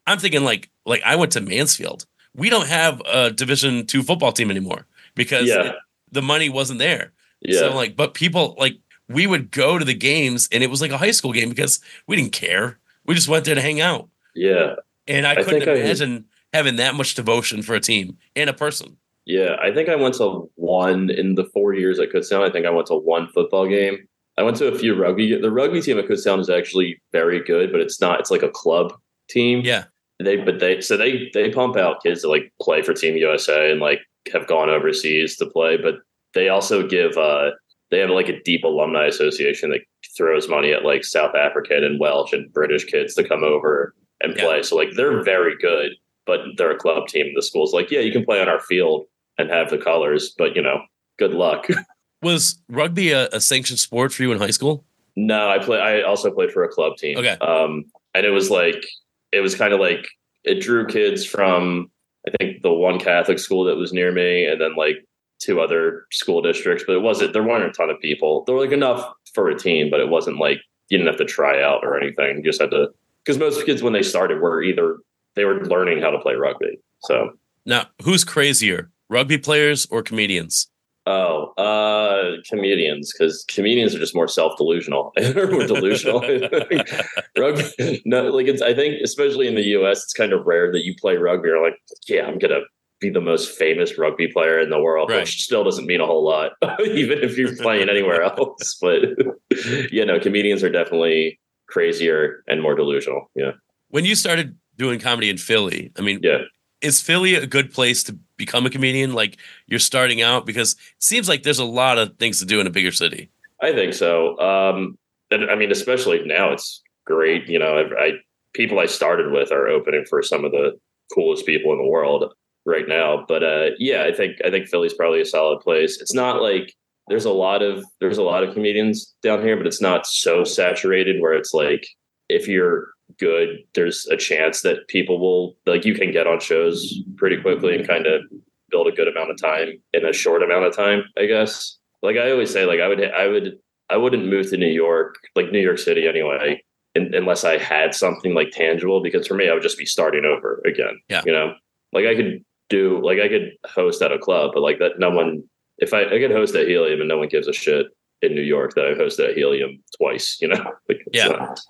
I'm 0.07 0.19
thinking 0.19 0.45
like 0.45 0.71
like 0.85 1.03
I 1.05 1.17
went 1.17 1.33
to 1.33 1.41
Mansfield. 1.41 2.07
We 2.35 2.51
don't 2.51 2.69
have 2.69 3.01
a 3.07 3.31
Division 3.31 3.87
two 3.87 4.03
football 4.03 4.33
team 4.33 4.51
anymore 4.51 4.87
because 5.15 5.49
Yeah. 5.49 5.69
it- 5.69 5.77
the 6.11 6.23
money 6.23 6.49
wasn't 6.49 6.79
there. 6.79 7.13
Yeah. 7.43 7.59
So 7.61 7.75
like, 7.75 7.95
but 7.97 8.15
people 8.15 8.55
like 8.59 8.79
we 9.09 9.27
would 9.27 9.51
go 9.51 9.79
to 9.79 9.85
the 9.85 9.95
games 9.95 10.49
and 10.53 10.63
it 10.63 10.71
was 10.71 10.81
like 10.81 10.91
a 10.91 10.97
high 10.99 11.11
school 11.11 11.33
game 11.33 11.49
because 11.51 11.81
we 12.07 12.17
didn't 12.17 12.33
care. 12.33 12.79
We 13.09 13.15
just 13.15 13.29
went 13.29 13.45
there 13.45 13.57
to 13.57 13.61
hang 13.61 13.81
out. 13.81 14.09
yeah. 14.37 14.75
And 15.09 15.27
I 15.27 15.33
I 15.33 15.35
couldn't 15.37 15.61
think 15.61 15.69
I- 15.69 15.81
imagine 15.81 16.27
having 16.53 16.77
that 16.77 16.95
much 16.95 17.15
devotion 17.15 17.63
for 17.63 17.75
a 17.75 17.81
team 17.81 18.19
and 18.37 18.49
a 18.49 18.53
person. 18.53 18.99
Yeah. 19.25 19.57
I 19.61 19.73
think 19.73 19.89
I 19.89 19.97
went 19.97 20.15
to 20.17 20.51
one 20.57 21.11
in 21.11 21.35
the 21.35 21.45
four 21.47 21.75
years 21.75 21.99
at 21.99 22.11
Kutztown. 22.13 22.47
I 22.47 22.51
think 22.53 22.67
I 22.67 22.71
went 22.71 22.87
to 22.89 22.95
one 22.95 23.29
football 23.35 23.67
game. 23.67 24.07
I 24.37 24.43
went 24.43 24.57
to 24.59 24.69
a 24.69 24.79
few 24.79 24.95
rugby. 24.95 25.35
The 25.41 25.51
rugby 25.51 25.81
team 25.83 25.99
at 25.99 26.07
Kutztown 26.07 26.39
is 26.41 26.49
actually 26.51 27.01
very 27.13 27.43
good, 27.43 27.73
but 27.73 27.81
it's 27.81 28.01
not. 28.01 28.21
It's 28.21 28.31
like 28.31 28.43
a 28.43 28.51
club 28.51 28.93
team. 29.29 29.63
Yeah. 29.65 29.85
They 30.21 30.37
but 30.37 30.59
they 30.61 30.81
so 30.81 30.97
they 30.97 31.31
they 31.35 31.51
pump 31.51 31.77
out 31.77 32.03
kids 32.03 32.23
that 32.23 32.29
like 32.29 32.53
play 32.61 32.83
for 32.83 32.93
Team 32.93 33.17
USA 33.17 33.71
and 33.73 33.81
like 33.81 34.01
have 34.33 34.47
gone 34.47 34.69
overseas 34.69 35.37
to 35.37 35.47
play, 35.47 35.77
but 35.77 35.95
they 36.35 36.49
also 36.51 36.87
give 36.87 37.17
uh 37.17 37.53
they 37.91 38.01
have 38.01 38.11
like 38.11 38.29
a 38.29 38.43
deep 38.43 38.65
alumni 38.65 39.07
association 39.07 39.71
that 39.71 39.81
throws 40.17 40.49
money 40.49 40.73
at 40.73 40.85
like 40.85 41.05
South 41.05 41.35
African 41.35 41.85
and 41.85 41.99
Welsh 42.01 42.33
and 42.33 42.53
British 42.53 42.85
kids 42.85 43.15
to 43.15 43.27
come 43.29 43.45
over 43.45 43.95
and 44.21 44.35
Yeah. 44.37 44.45
play. 44.45 44.63
So 44.63 44.77
like 44.77 44.91
they're 44.97 45.23
very 45.23 45.57
good, 45.61 45.93
but 46.27 46.41
they're 46.57 46.71
a 46.73 46.79
club 46.79 47.09
team. 47.09 47.33
The 47.35 47.43
school's 47.43 47.73
like, 47.73 47.91
yeah, 47.91 48.01
you 48.01 48.13
can 48.13 48.25
play 48.25 48.41
on 48.41 48.49
our 48.49 48.61
field 48.61 49.07
and 49.39 49.51
have 49.51 49.71
the 49.71 49.79
colors, 49.79 50.35
but 50.37 50.57
you 50.57 50.63
know, 50.63 50.83
good 51.19 51.33
luck. 51.35 51.67
Was 52.23 52.61
rugby 52.69 53.13
a, 53.13 53.29
a 53.29 53.41
sanctioned 53.41 53.79
sport 53.79 54.13
for 54.13 54.23
you 54.25 54.33
in 54.33 54.39
high 54.39 54.51
school? 54.51 54.85
No, 55.15 55.49
I 55.49 55.59
play. 55.61 55.79
I 55.79 56.03
also 56.03 56.33
played 56.33 56.51
for 56.51 56.65
a 56.65 56.69
club 56.69 56.97
team. 56.97 57.17
Okay. 57.17 57.37
Um, 57.41 57.85
and 58.15 58.27
it 58.27 58.31
was 58.31 58.51
like 58.51 58.85
it 59.31 59.41
was 59.41 59.55
kind 59.55 59.73
of 59.73 59.79
like 59.79 60.05
it 60.43 60.61
drew 60.61 60.85
kids 60.87 61.25
from 61.25 61.91
I 62.27 62.33
think 62.37 62.63
the 62.63 62.73
one 62.73 62.99
Catholic 62.99 63.39
school 63.39 63.65
that 63.65 63.77
was 63.77 63.93
near 63.93 64.11
me, 64.11 64.45
and 64.47 64.61
then 64.61 64.75
like 64.77 64.97
two 65.41 65.61
other 65.61 66.07
school 66.11 66.43
districts. 66.43 66.85
But 66.87 66.97
it 66.97 67.03
wasn't. 67.03 67.33
There 67.33 67.43
weren't 67.43 67.65
a 67.65 67.73
ton 67.73 67.91
of 67.91 68.01
people. 68.01 68.45
There 68.45 68.55
were 68.55 68.63
like 68.63 68.73
enough 68.73 69.13
for 69.35 69.49
a 69.49 69.59
team, 69.59 69.91
but 69.91 70.01
it 70.01 70.09
wasn't 70.09 70.39
like 70.39 70.59
you 70.89 70.99
didn't 70.99 71.09
have 71.09 71.19
to 71.19 71.25
try 71.25 71.63
out 71.63 71.85
or 71.85 72.01
anything. 72.01 72.39
You 72.39 72.45
just 72.45 72.61
had 72.61 72.71
to 72.71 72.89
because 73.25 73.39
most 73.39 73.65
kids 73.67 73.83
when 73.83 73.93
they 73.93 74.03
started 74.03 74.41
were 74.41 74.63
either 74.63 74.99
they 75.35 75.45
were 75.45 75.65
learning 75.67 76.01
how 76.01 76.11
to 76.11 76.19
play 76.19 76.35
rugby. 76.35 76.81
So 77.03 77.31
Now, 77.65 77.87
who's 78.03 78.25
crazier, 78.25 78.91
rugby 79.09 79.39
players 79.39 79.87
or 79.91 80.03
comedians? 80.03 80.69
Oh, 81.07 81.55
uh, 81.55 82.43
comedians, 82.51 83.15
because 83.15 83.43
comedians 83.49 83.95
are 83.95 83.99
just 83.99 84.15
more 84.15 84.29
self 84.29 84.59
delusional 84.59 85.13
or 85.17 85.47
more 85.51 85.67
delusional. 85.67 86.21
rugby, 87.39 88.03
no, 88.05 88.25
like 88.25 88.47
it's. 88.47 88.61
I 88.61 88.75
think, 88.75 89.01
especially 89.03 89.49
in 89.49 89.55
the 89.55 89.63
U.S., 89.79 90.03
it's 90.03 90.13
kind 90.13 90.35
of 90.35 90.45
rare 90.45 90.71
that 90.71 90.85
you 90.85 90.95
play 91.01 91.17
rugby. 91.17 91.49
You're 91.49 91.65
like, 91.65 91.79
yeah, 92.09 92.27
I'm 92.27 92.39
gonna 92.39 92.61
be 93.01 93.11
the 93.11 93.21
most 93.21 93.57
famous 93.57 93.97
rugby 93.99 94.29
player 94.29 94.59
in 94.59 94.71
the 94.71 94.81
world, 94.81 95.11
Right. 95.11 95.21
which 95.21 95.43
still 95.43 95.65
doesn't 95.65 95.87
mean 95.87 96.01
a 96.01 96.07
whole 96.07 96.25
lot, 96.25 96.53
even 96.85 97.19
if 97.23 97.39
you're 97.39 97.55
playing 97.57 97.89
anywhere 97.95 98.23
else. 98.23 98.77
But 98.81 99.03
yeah, 99.93 100.05
no, 100.05 100.19
comedians 100.19 100.65
are 100.65 100.71
definitely 100.71 101.39
crazier 101.69 102.43
and 102.49 102.61
more 102.63 102.75
delusional. 102.75 103.31
Yeah, 103.35 103.53
When 103.89 104.05
you 104.05 104.15
started 104.15 104.57
doing 104.77 104.99
comedy 104.99 105.29
in 105.31 105.37
Philly, 105.39 105.93
I 105.97 106.03
mean, 106.03 106.21
yeah. 106.23 106.39
is 106.81 107.01
Philly 107.01 107.35
a 107.35 107.47
good 107.47 107.73
place 107.73 108.03
to 108.05 108.19
become 108.37 108.67
a 108.67 108.71
comedian? 108.71 109.13
Like 109.13 109.37
you're 109.67 109.79
starting 109.81 110.23
out 110.23 110.47
because 110.47 110.73
it 110.73 110.79
seems 111.03 111.29
like 111.29 111.43
there's 111.43 111.59
a 111.59 111.65
lot 111.65 111.99
of 111.99 112.17
things 112.19 112.41
to 112.41 112.47
do 112.47 112.61
in 112.61 112.67
a 112.67 112.71
bigger 112.71 112.93
city. 112.93 113.31
I 113.61 113.73
think 113.73 113.93
so. 113.95 114.39
Um, 114.41 114.99
and 115.31 115.51
I 115.51 115.55
mean, 115.57 115.71
especially 115.71 116.23
now, 116.25 116.53
it's 116.53 116.83
great. 117.05 117.49
You 117.49 117.59
know, 117.59 117.77
I, 117.77 118.05
I 118.07 118.11
people 118.55 118.79
I 118.79 118.87
started 118.87 119.31
with 119.31 119.53
are 119.53 119.69
opening 119.69 120.05
for 120.09 120.23
some 120.23 120.45
of 120.45 120.53
the 120.53 120.73
coolest 121.15 121.45
people 121.47 121.73
in 121.73 121.79
the 121.79 121.87
world 121.89 122.33
right 122.69 122.87
now. 122.87 123.25
But 123.27 123.43
uh, 123.43 123.71
yeah, 123.79 124.05
I 124.05 124.13
think 124.13 124.37
I 124.45 124.51
think 124.51 124.69
Philly's 124.69 124.95
probably 124.95 125.21
a 125.21 125.27
solid 125.27 125.61
place. 125.61 126.01
It's 126.01 126.15
not 126.15 126.43
like 126.43 126.75
there's 127.09 127.25
a 127.25 127.33
lot 127.33 127.63
of 127.63 127.85
there's 128.01 128.19
a 128.19 128.23
lot 128.23 128.45
of 128.45 128.55
comedians 128.55 129.15
down 129.23 129.43
here, 129.43 129.57
but 129.57 129.67
it's 129.67 129.81
not 129.81 130.07
so 130.07 130.45
saturated 130.45 131.21
where 131.21 131.33
it's 131.33 131.55
like 131.55 131.87
if 132.29 132.47
you're 132.47 132.89
good, 133.19 133.59
there's 133.75 134.07
a 134.07 134.17
chance 134.17 134.61
that 134.63 134.87
people 134.89 135.19
will 135.19 135.57
like 135.67 135.85
you 135.85 135.95
can 135.95 136.13
get 136.13 136.27
on 136.27 136.41
shows 136.41 136.95
pretty 137.17 137.41
quickly 137.41 137.75
and 137.75 137.89
kind 137.89 138.07
of 138.07 138.23
build 138.71 138.87
a 138.87 138.93
good 138.93 139.09
amount 139.09 139.31
of 139.31 139.41
time 139.41 139.71
in 139.95 140.05
a 140.05 140.13
short 140.13 140.43
amount 140.43 140.67
of 140.67 140.77
time, 140.77 141.03
I 141.17 141.27
guess. 141.27 141.79
Like 142.03 142.17
I 142.17 142.31
always 142.31 142.53
say, 142.53 142.67
like 142.67 142.81
I 142.81 142.89
would 142.89 143.03
I 143.03 143.27
would 143.27 143.59
I 143.91 143.97
wouldn't 143.97 144.29
move 144.29 144.51
to 144.51 144.57
New 144.57 144.67
York, 144.67 145.17
like 145.35 145.51
New 145.51 145.61
York 145.61 145.79
City 145.79 146.07
anyway, 146.07 146.63
un 146.97 147.13
unless 147.15 147.45
I 147.45 147.57
had 147.59 147.95
something 147.95 148.35
like 148.35 148.51
tangible. 148.51 149.03
Because 149.03 149.27
for 149.27 149.35
me, 149.35 149.49
I 149.49 149.55
would 149.55 149.63
just 149.63 149.79
be 149.79 149.87
starting 149.87 150.25
over 150.25 150.63
again. 150.67 151.01
Yeah. 151.09 151.23
you 151.25 151.33
know, 151.33 151.55
like 151.93 152.07
I 152.07 152.15
could 152.15 152.45
do, 152.69 153.01
like 153.05 153.19
I 153.21 153.29
could 153.29 153.53
host 153.65 154.03
at 154.03 154.13
a 154.13 154.19
club, 154.19 154.53
but 154.55 154.61
like 154.63 154.79
that, 154.79 154.99
no 154.99 155.11
one. 155.11 155.43
If 155.79 155.95
I 155.95 156.03
I 156.05 156.19
could 156.19 156.31
host 156.33 156.55
at 156.57 156.67
Helium 156.67 157.01
and 157.01 157.09
no 157.09 157.19
one 157.19 157.29
gives 157.29 157.47
a 157.49 157.53
shit 157.53 157.87
in 158.23 158.35
New 158.35 158.43
York 158.43 158.75
that 158.75 158.85
I 158.87 158.95
hosted 158.95 159.31
at 159.31 159.37
Helium 159.37 159.83
twice, 159.97 160.39
you 160.41 160.49
know. 160.49 160.73
Like, 160.89 161.03
Yeah. 161.13 161.29
not- 161.29 161.61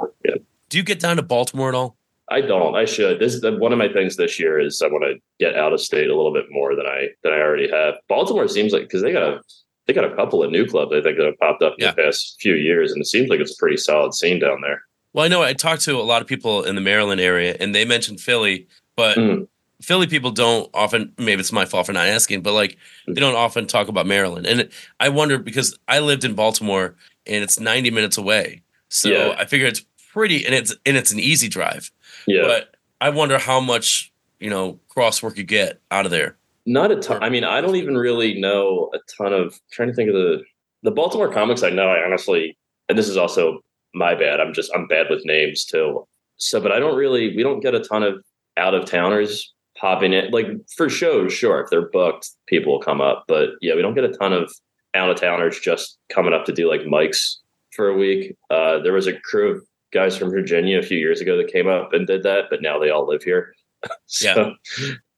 Do 0.70 0.78
you 0.78 0.82
get 0.84 0.98
down 1.00 1.16
to 1.16 1.22
Baltimore 1.22 1.68
at 1.68 1.74
all? 1.74 1.96
I 2.30 2.40
don't. 2.42 2.74
I 2.74 2.84
should. 2.84 3.20
This 3.20 3.34
is 3.34 3.42
one 3.42 3.72
of 3.72 3.78
my 3.78 3.88
things 3.90 4.16
this 4.16 4.38
year 4.38 4.58
is 4.61 4.82
I 4.82 4.88
want 4.88 5.04
to 5.04 5.14
get 5.38 5.56
out 5.56 5.72
of 5.72 5.80
state 5.80 6.08
a 6.11 6.14
little 6.16 6.32
bit 6.32 6.44
more 6.50 6.74
than 6.74 6.87
I 6.87 7.08
than 7.22 7.32
I 7.32 7.40
already 7.40 7.70
have. 7.70 7.94
Baltimore 8.08 8.48
seems 8.48 8.72
like 8.72 8.82
because 8.82 9.02
they 9.02 9.12
got 9.12 9.22
a 9.22 9.40
they 9.87 9.94
got 9.94 10.04
a 10.04 10.14
couple 10.14 10.42
of 10.42 10.50
new 10.50 10.66
clubs 10.66 10.92
I 10.92 11.00
think 11.00 11.16
that 11.16 11.24
have 11.26 11.38
popped 11.38 11.62
up 11.62 11.74
in 11.78 11.84
Yeah. 11.87 11.92
the 11.92 12.02
past 12.02 12.37
few 12.40 12.54
years, 12.54 12.92
and 12.92 13.00
it 13.00 13.06
seems 13.06 13.28
like 13.30 13.40
it's 13.40 13.52
a 13.54 13.58
pretty 13.58 13.78
solid 13.78 14.12
scene 14.14 14.38
down 14.38 14.61
there. 14.61 14.82
Well, 15.14 15.24
I 15.24 15.28
know 15.28 15.42
I 15.42 15.54
talked 15.54 15.82
to 15.82 15.96
a 15.98 16.02
lot 16.02 16.20
of 16.20 16.28
people 16.28 16.64
in 16.64 16.74
the 16.74 16.82
Maryland 16.82 17.20
area, 17.20 17.56
and 17.58 17.74
they 17.74 17.87
mentioned 17.87 18.20
Philly, 18.20 18.66
but 18.96 19.16
Mm. 19.16 19.48
Philly 19.80 20.08
people 20.08 20.30
don't 20.30 20.68
often. 20.74 21.12
Maybe 21.18 21.40
it's 21.40 21.52
my 21.52 21.64
fault 21.64 21.86
for 21.86 21.92
not 21.92 22.08
asking, 22.08 22.42
but 22.42 22.52
like 22.52 22.78
they 23.06 23.12
mm-hmm. 23.12 23.20
don't 23.20 23.36
often 23.36 23.66
talk 23.66 23.88
about 23.88 24.06
Maryland, 24.06 24.46
and 24.46 24.60
it, 24.62 24.72
I 24.98 25.08
wonder 25.08 25.38
because 25.38 25.78
I 25.86 26.00
lived 26.00 26.24
in 26.24 26.34
Baltimore, 26.34 26.96
and 27.26 27.44
it's 27.44 27.60
ninety 27.60 27.90
minutes 27.90 28.18
away, 28.18 28.62
so 28.88 29.08
Yeah. 29.08 29.36
I 29.38 29.44
figure 29.44 29.66
it's 29.66 29.84
pretty, 30.12 30.44
and 30.44 30.54
it's 30.54 30.74
and 30.84 30.96
it's 30.96 31.12
an 31.12 31.20
easy 31.20 31.48
drive. 31.48 31.92
Yeah, 32.26 32.42
But 32.42 32.76
I 33.00 33.10
wonder 33.10 33.38
how 33.38 33.60
much 33.60 34.12
you 34.40 34.50
know 34.50 34.80
crosswork 34.94 35.36
you 35.36 35.44
get 35.44 35.80
out 35.90 36.04
of 36.04 36.10
there. 36.10 36.36
not 36.66 36.90
a 36.90 36.96
ton. 36.96 37.22
I 37.22 37.30
mean, 37.30 37.44
I 37.44 37.60
don't 37.60 37.76
even 37.76 37.96
really 37.96 38.38
know 38.38 38.90
a 38.94 38.98
ton 39.16 39.32
of. 39.32 39.58
trying 39.70 39.88
to 39.88 39.94
think 39.94 40.08
of 40.08 40.14
the 40.14 40.42
the 40.82 40.90
Baltimore 40.90 41.32
comics 41.32 41.62
I 41.62 41.70
know. 41.70 41.88
I 41.88 42.04
honestly, 42.04 42.58
and 42.88 42.98
this 42.98 43.08
is 43.08 43.16
also 43.16 43.60
my 43.94 44.16
bad. 44.16 44.40
I'm 44.40 44.52
just 44.52 44.72
I'm 44.74 44.88
bad 44.88 45.06
with 45.08 45.24
names 45.24 45.64
too. 45.64 46.04
So, 46.36 46.60
but 46.60 46.72
I 46.72 46.80
don't 46.80 46.96
really. 46.96 47.36
We 47.36 47.44
don't 47.44 47.60
get 47.60 47.76
a 47.76 47.80
ton 47.80 48.02
of 48.02 48.24
out 48.56 48.74
of 48.74 48.84
towners 48.84 49.54
popping 49.78 50.12
in. 50.12 50.30
Like 50.30 50.46
for 50.76 50.88
shows, 50.88 51.32
sure, 51.32 51.60
if 51.60 51.70
they're 51.70 51.88
booked, 51.90 52.30
people 52.46 52.72
will 52.72 52.80
come 52.80 53.00
up. 53.00 53.24
But 53.28 53.50
yeah, 53.60 53.74
we 53.74 53.82
don't 53.82 53.94
get 53.94 54.04
a 54.04 54.12
ton 54.12 54.32
of 54.32 54.52
out 54.94 55.10
of 55.10 55.20
towners 55.20 55.58
just 55.60 55.98
coming 56.08 56.32
up 56.32 56.44
to 56.46 56.52
do 56.52 56.68
like 56.68 56.82
mics 56.82 57.36
for 57.72 57.88
a 57.88 57.96
week. 57.96 58.36
Uh, 58.50 58.78
there 58.80 58.92
was 58.92 59.06
a 59.06 59.18
crew 59.20 59.56
of 59.56 59.62
guys 59.92 60.16
from 60.16 60.30
Virginia 60.30 60.78
a 60.78 60.82
few 60.82 60.98
years 60.98 61.20
ago 61.20 61.36
that 61.36 61.52
came 61.52 61.68
up 61.68 61.92
and 61.92 62.06
did 62.06 62.22
that, 62.22 62.44
but 62.50 62.62
now 62.62 62.78
they 62.78 62.90
all 62.90 63.06
live 63.06 63.22
here. 63.22 63.54
so, 64.06 64.54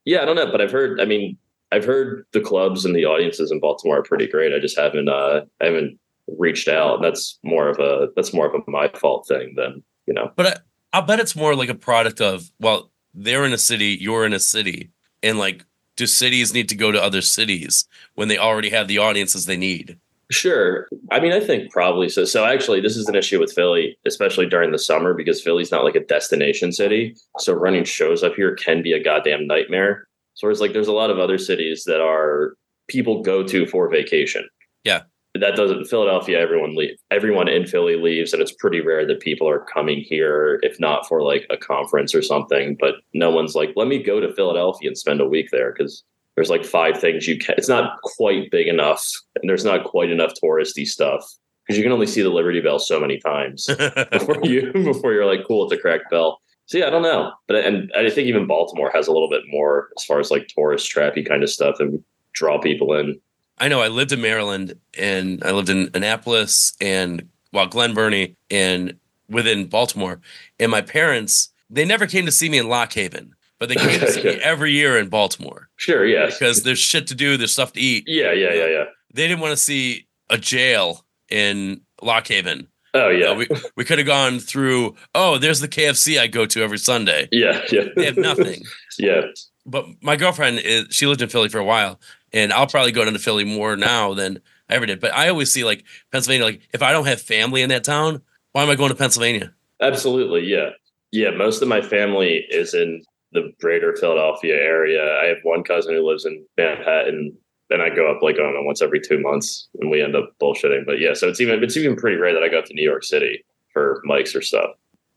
yeah, 0.04 0.22
I 0.22 0.24
don't 0.24 0.36
know, 0.36 0.50
but 0.50 0.60
I've 0.60 0.72
heard. 0.72 1.00
I 1.00 1.04
mean, 1.04 1.36
I've 1.72 1.84
heard 1.84 2.26
the 2.32 2.40
clubs 2.40 2.84
and 2.84 2.94
the 2.94 3.04
audiences 3.04 3.50
in 3.50 3.60
Baltimore 3.60 3.98
are 3.98 4.02
pretty 4.02 4.26
great. 4.26 4.52
I 4.54 4.58
just 4.58 4.78
haven't, 4.78 5.08
uh, 5.08 5.42
I 5.60 5.64
haven't 5.64 5.98
reached 6.38 6.68
out, 6.68 6.96
and 6.96 7.04
that's 7.04 7.38
more 7.42 7.68
of 7.68 7.78
a 7.78 8.08
that's 8.16 8.32
more 8.32 8.46
of 8.46 8.54
a 8.54 8.70
my 8.70 8.88
fault 8.88 9.26
thing 9.26 9.54
than 9.56 9.82
you 10.06 10.14
know. 10.14 10.30
But 10.36 10.46
I, 10.46 10.56
I'll 10.92 11.02
bet 11.02 11.20
it's 11.20 11.36
more 11.36 11.54
like 11.54 11.68
a 11.68 11.74
product 11.74 12.20
of 12.20 12.50
well, 12.58 12.89
they're 13.14 13.44
in 13.44 13.52
a 13.52 13.58
city, 13.58 13.96
you're 14.00 14.24
in 14.24 14.32
a 14.32 14.40
city, 14.40 14.90
and 15.22 15.38
like, 15.38 15.64
do 15.96 16.06
cities 16.06 16.54
need 16.54 16.68
to 16.70 16.76
go 16.76 16.92
to 16.92 17.02
other 17.02 17.20
cities 17.20 17.86
when 18.14 18.28
they 18.28 18.38
already 18.38 18.70
have 18.70 18.88
the 18.88 18.98
audiences 18.98 19.46
they 19.46 19.56
need? 19.56 19.98
Sure. 20.30 20.88
I 21.10 21.18
mean, 21.18 21.32
I 21.32 21.40
think 21.40 21.72
probably 21.72 22.08
so. 22.08 22.24
So 22.24 22.44
actually, 22.44 22.80
this 22.80 22.96
is 22.96 23.08
an 23.08 23.16
issue 23.16 23.40
with 23.40 23.52
Philly, 23.52 23.98
especially 24.06 24.46
during 24.46 24.70
the 24.70 24.78
summer, 24.78 25.12
because 25.12 25.42
Philly's 25.42 25.72
not 25.72 25.84
like 25.84 25.96
a 25.96 26.04
destination 26.04 26.72
city. 26.72 27.16
So 27.38 27.52
running 27.52 27.84
shows 27.84 28.22
up 28.22 28.34
here 28.34 28.54
can 28.54 28.82
be 28.82 28.92
a 28.92 29.02
goddamn 29.02 29.46
nightmare. 29.46 30.06
So 30.34 30.48
it's 30.48 30.60
like 30.60 30.72
there's 30.72 30.88
a 30.88 30.92
lot 30.92 31.10
of 31.10 31.18
other 31.18 31.36
cities 31.36 31.82
that 31.84 32.00
are 32.00 32.54
people 32.88 33.22
go 33.22 33.42
to 33.42 33.66
for 33.66 33.90
vacation. 33.90 34.48
Yeah. 34.84 35.02
That 35.34 35.54
doesn't 35.54 35.84
Philadelphia, 35.84 36.40
everyone 36.40 36.74
leave 36.74 36.96
everyone 37.10 37.48
in 37.48 37.66
Philly 37.66 37.96
leaves, 37.96 38.32
and 38.32 38.42
it's 38.42 38.52
pretty 38.52 38.80
rare 38.80 39.06
that 39.06 39.20
people 39.20 39.48
are 39.48 39.64
coming 39.72 40.00
here, 40.00 40.58
if 40.62 40.80
not 40.80 41.06
for 41.06 41.22
like 41.22 41.46
a 41.50 41.56
conference 41.56 42.14
or 42.14 42.22
something. 42.22 42.76
But 42.80 42.96
no 43.14 43.30
one's 43.30 43.54
like, 43.54 43.70
let 43.76 43.86
me 43.86 44.02
go 44.02 44.18
to 44.18 44.34
Philadelphia 44.34 44.88
and 44.88 44.98
spend 44.98 45.20
a 45.20 45.28
week 45.28 45.50
there 45.52 45.72
because 45.72 46.02
there's 46.34 46.50
like 46.50 46.64
five 46.64 46.98
things 47.00 47.28
you 47.28 47.38
can. 47.38 47.54
It's 47.58 47.68
not 47.68 48.00
quite 48.02 48.50
big 48.50 48.66
enough, 48.66 49.06
and 49.40 49.48
there's 49.48 49.64
not 49.64 49.84
quite 49.84 50.10
enough 50.10 50.32
touristy 50.42 50.86
stuff 50.86 51.24
because 51.66 51.78
you 51.78 51.84
can 51.84 51.92
only 51.92 52.06
see 52.06 52.22
the 52.22 52.30
Liberty 52.30 52.60
Bell 52.60 52.80
so 52.80 52.98
many 52.98 53.18
times 53.18 53.66
before 54.10 54.38
you 54.42 54.72
before 54.74 55.12
you're 55.12 55.26
like, 55.26 55.46
cool, 55.46 55.64
it's 55.64 55.72
a 55.72 55.80
cracked 55.80 56.10
bell. 56.10 56.40
So 56.66 56.78
yeah, 56.78 56.86
I 56.86 56.90
don't 56.90 57.02
know, 57.02 57.32
but 57.46 57.64
and 57.64 57.92
I 57.96 58.10
think 58.10 58.26
even 58.26 58.46
Baltimore 58.46 58.90
has 58.92 59.06
a 59.06 59.12
little 59.12 59.30
bit 59.30 59.42
more 59.48 59.88
as 59.96 60.04
far 60.04 60.18
as 60.18 60.30
like 60.30 60.48
tourist 60.48 60.92
trappy 60.92 61.26
kind 61.26 61.42
of 61.42 61.50
stuff 61.50 61.76
and 61.78 62.02
draw 62.32 62.60
people 62.60 62.94
in. 62.94 63.20
I 63.60 63.68
know 63.68 63.80
I 63.82 63.88
lived 63.88 64.10
in 64.12 64.20
Maryland 64.20 64.74
and 64.98 65.42
I 65.44 65.52
lived 65.52 65.68
in 65.68 65.90
Annapolis 65.94 66.72
and 66.80 67.28
well 67.52 67.66
Glen 67.66 67.94
Burnie 67.94 68.36
and 68.50 68.96
within 69.28 69.66
Baltimore. 69.66 70.20
And 70.58 70.70
my 70.70 70.80
parents, 70.80 71.50
they 71.68 71.84
never 71.84 72.06
came 72.06 72.26
to 72.26 72.32
see 72.32 72.48
me 72.48 72.58
in 72.58 72.68
Lock 72.68 72.92
Haven, 72.94 73.34
but 73.58 73.68
they 73.68 73.76
came 73.76 74.00
to 74.00 74.10
see 74.10 74.22
me 74.24 74.30
every 74.42 74.72
year 74.72 74.98
in 74.98 75.08
Baltimore 75.08 75.68
Sure, 75.76 76.04
yes, 76.06 76.38
because 76.38 76.62
there's 76.64 76.78
shit 76.78 77.06
to 77.08 77.14
do, 77.14 77.36
there's 77.36 77.52
stuff 77.52 77.72
to 77.74 77.80
eat. 77.80 78.04
yeah, 78.06 78.32
yeah, 78.32 78.52
yeah, 78.52 78.66
yeah. 78.66 78.84
They 79.12 79.28
didn't 79.28 79.40
want 79.40 79.52
to 79.52 79.56
see 79.62 80.06
a 80.30 80.38
jail 80.38 81.04
in 81.28 81.82
Lock 82.02 82.28
Haven. 82.28 82.66
Oh 82.92 83.08
yeah, 83.08 83.26
know, 83.26 83.34
we 83.34 83.46
we 83.76 83.84
could 83.84 83.98
have 83.98 84.06
gone 84.06 84.40
through. 84.40 84.96
Oh, 85.14 85.38
there's 85.38 85.60
the 85.60 85.68
KFC 85.68 86.18
I 86.18 86.26
go 86.26 86.44
to 86.46 86.62
every 86.62 86.78
Sunday. 86.78 87.28
yeah, 87.30 87.60
yeah. 87.70 87.84
They 87.94 88.06
have 88.06 88.16
nothing. 88.16 88.62
yeah, 88.98 89.20
but 89.64 89.86
my 90.00 90.16
girlfriend 90.16 90.58
is 90.58 90.86
she 90.90 91.06
lived 91.06 91.22
in 91.22 91.28
Philly 91.28 91.48
for 91.48 91.58
a 91.58 91.64
while, 91.64 92.00
and 92.32 92.52
I'll 92.52 92.66
probably 92.66 92.92
go 92.92 93.04
down 93.04 93.12
to 93.12 93.18
Philly 93.18 93.44
more 93.44 93.76
now 93.76 94.14
than 94.14 94.40
I 94.68 94.74
ever 94.74 94.86
did. 94.86 95.00
But 95.00 95.14
I 95.14 95.28
always 95.28 95.52
see 95.52 95.64
like 95.64 95.84
Pennsylvania, 96.12 96.44
like 96.44 96.68
if 96.72 96.82
I 96.82 96.92
don't 96.92 97.06
have 97.06 97.20
family 97.20 97.62
in 97.62 97.68
that 97.70 97.84
town, 97.84 98.22
why 98.52 98.62
am 98.62 98.70
I 98.70 98.76
going 98.76 98.90
to 98.90 98.96
Pennsylvania? 98.96 99.52
Absolutely, 99.80 100.44
yeah, 100.44 100.70
yeah. 101.12 101.30
Most 101.30 101.62
of 101.62 101.68
my 101.68 101.80
family 101.80 102.44
is 102.50 102.74
in 102.74 103.02
the 103.32 103.52
greater 103.60 103.96
Philadelphia 103.96 104.54
area. 104.54 105.18
I 105.22 105.26
have 105.26 105.38
one 105.42 105.62
cousin 105.62 105.94
who 105.94 106.06
lives 106.06 106.24
in 106.24 106.44
Manhattan, 106.56 107.36
and 107.70 107.82
I 107.82 107.88
go 107.90 108.10
up 108.10 108.22
like 108.22 108.36
I 108.36 108.38
don't 108.38 108.54
know 108.54 108.62
once 108.62 108.82
every 108.82 109.00
two 109.00 109.18
months, 109.20 109.68
and 109.80 109.90
we 109.90 110.02
end 110.02 110.16
up 110.16 110.34
bullshitting. 110.40 110.84
But 110.84 111.00
yeah, 111.00 111.14
so 111.14 111.28
it's 111.28 111.40
even 111.40 111.62
it's 111.62 111.76
even 111.76 111.96
pretty 111.96 112.16
rare 112.16 112.34
that 112.34 112.42
I 112.42 112.48
go 112.48 112.58
up 112.58 112.66
to 112.66 112.74
New 112.74 112.82
York 112.82 113.04
City 113.04 113.44
for 113.72 114.02
mics 114.08 114.34
or 114.34 114.42
stuff. 114.42 114.70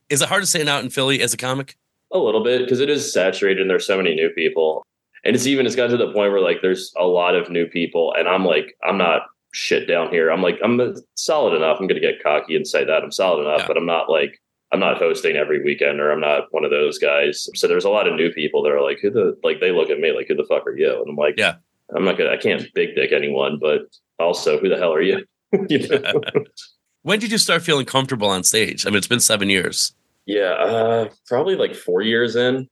Is 0.10 0.22
it 0.22 0.30
hard 0.30 0.44
to 0.44 0.48
stand 0.48 0.70
out 0.70 0.84
in 0.84 0.90
Philly 0.90 1.22
as 1.22 1.34
a 1.34 1.38
comic? 1.38 1.78
A 2.12 2.18
little 2.18 2.44
bit 2.44 2.62
because 2.64 2.80
it 2.80 2.90
is 2.90 3.12
saturated, 3.12 3.62
and 3.62 3.70
there's 3.70 3.88
so 3.88 3.98
many 3.98 4.14
new 4.14 4.30
people, 4.30 4.86
and 5.24 5.36
it's 5.36 5.48
even 5.48 5.66
it's 5.66 5.76
gotten 5.76 5.98
to 5.98 6.06
the 6.06 6.12
point 6.14 6.32
where 6.32 6.42
like 6.42 6.62
there's 6.62 6.94
a 6.98 7.06
lot 7.06 7.36
of 7.36 7.50
new 7.50 7.66
people, 7.68 8.14
and 8.18 8.28
I'm 8.28 8.46
like 8.46 8.76
I'm 8.84 8.98
not 8.98 9.24
shit 9.54 9.88
down 9.88 10.10
here. 10.12 10.30
I'm 10.32 10.42
like 10.42 10.60
I'm 10.64 10.80
solid 11.16 11.56
enough. 11.56 11.78
I'm 11.80 11.88
going 11.88 12.02
to 12.02 12.08
get 12.08 12.24
cocky 12.24 12.56
and 12.56 12.68
say 12.68 12.84
that 12.86 13.04
I'm 13.04 13.12
solid 13.12 13.42
enough, 13.46 13.62
Yeah. 13.62 13.68
but 13.68 13.78
I'm 13.78 13.86
not 13.86 14.10
like 14.10 14.40
I'm 14.72 14.80
not 14.80 14.98
hosting 14.98 15.36
every 15.36 15.64
weekend 15.64 16.00
or 16.00 16.12
I'm 16.12 16.20
not 16.20 16.48
one 16.52 16.66
of 16.66 16.72
those 16.72 16.98
guys. 16.98 17.48
So 17.54 17.68
there's 17.68 17.86
a 17.86 17.90
lot 17.92 18.08
of 18.08 18.16
new 18.16 18.32
people 18.32 18.64
that 18.64 18.72
are 18.72 18.82
like, 18.82 18.98
who 19.02 19.12
the 19.12 19.38
like 19.44 19.60
they 19.60 19.72
look 19.72 19.90
at 19.92 20.00
me 20.00 20.12
like, 20.12 20.28
who 20.28 20.36
the 20.36 20.46
fuck 20.50 20.66
are 20.66 20.76
you? 20.76 20.90
And 21.00 21.10
I'm 21.10 21.16
like, 21.16 21.36
Yeah. 21.38 21.56
I'm 21.96 22.04
not 22.06 22.18
gonna 22.18 22.32
I 22.32 22.38
can't 22.38 22.64
big 22.74 22.96
dick 22.96 23.12
anyone, 23.12 23.60
but 23.62 23.82
also 24.20 24.58
who 24.60 24.70
the 24.70 24.78
hell 24.78 24.94
are 24.94 25.02
you? 25.02 25.24
You? 25.70 25.88
When 27.04 27.20
did 27.20 27.32
you 27.32 27.38
start 27.38 27.62
feeling 27.64 27.86
comfortable 27.86 28.30
on 28.30 28.44
stage? 28.46 28.86
I 28.86 28.90
mean, 28.90 28.98
it's 28.98 29.08
been 29.08 29.20
seven 29.20 29.50
years. 29.50 29.94
yeah, 30.26 30.52
uh, 30.54 31.10
probably 31.28 31.56
like 31.58 31.76
four 31.76 32.02
years 32.02 32.36
in. 32.38 32.70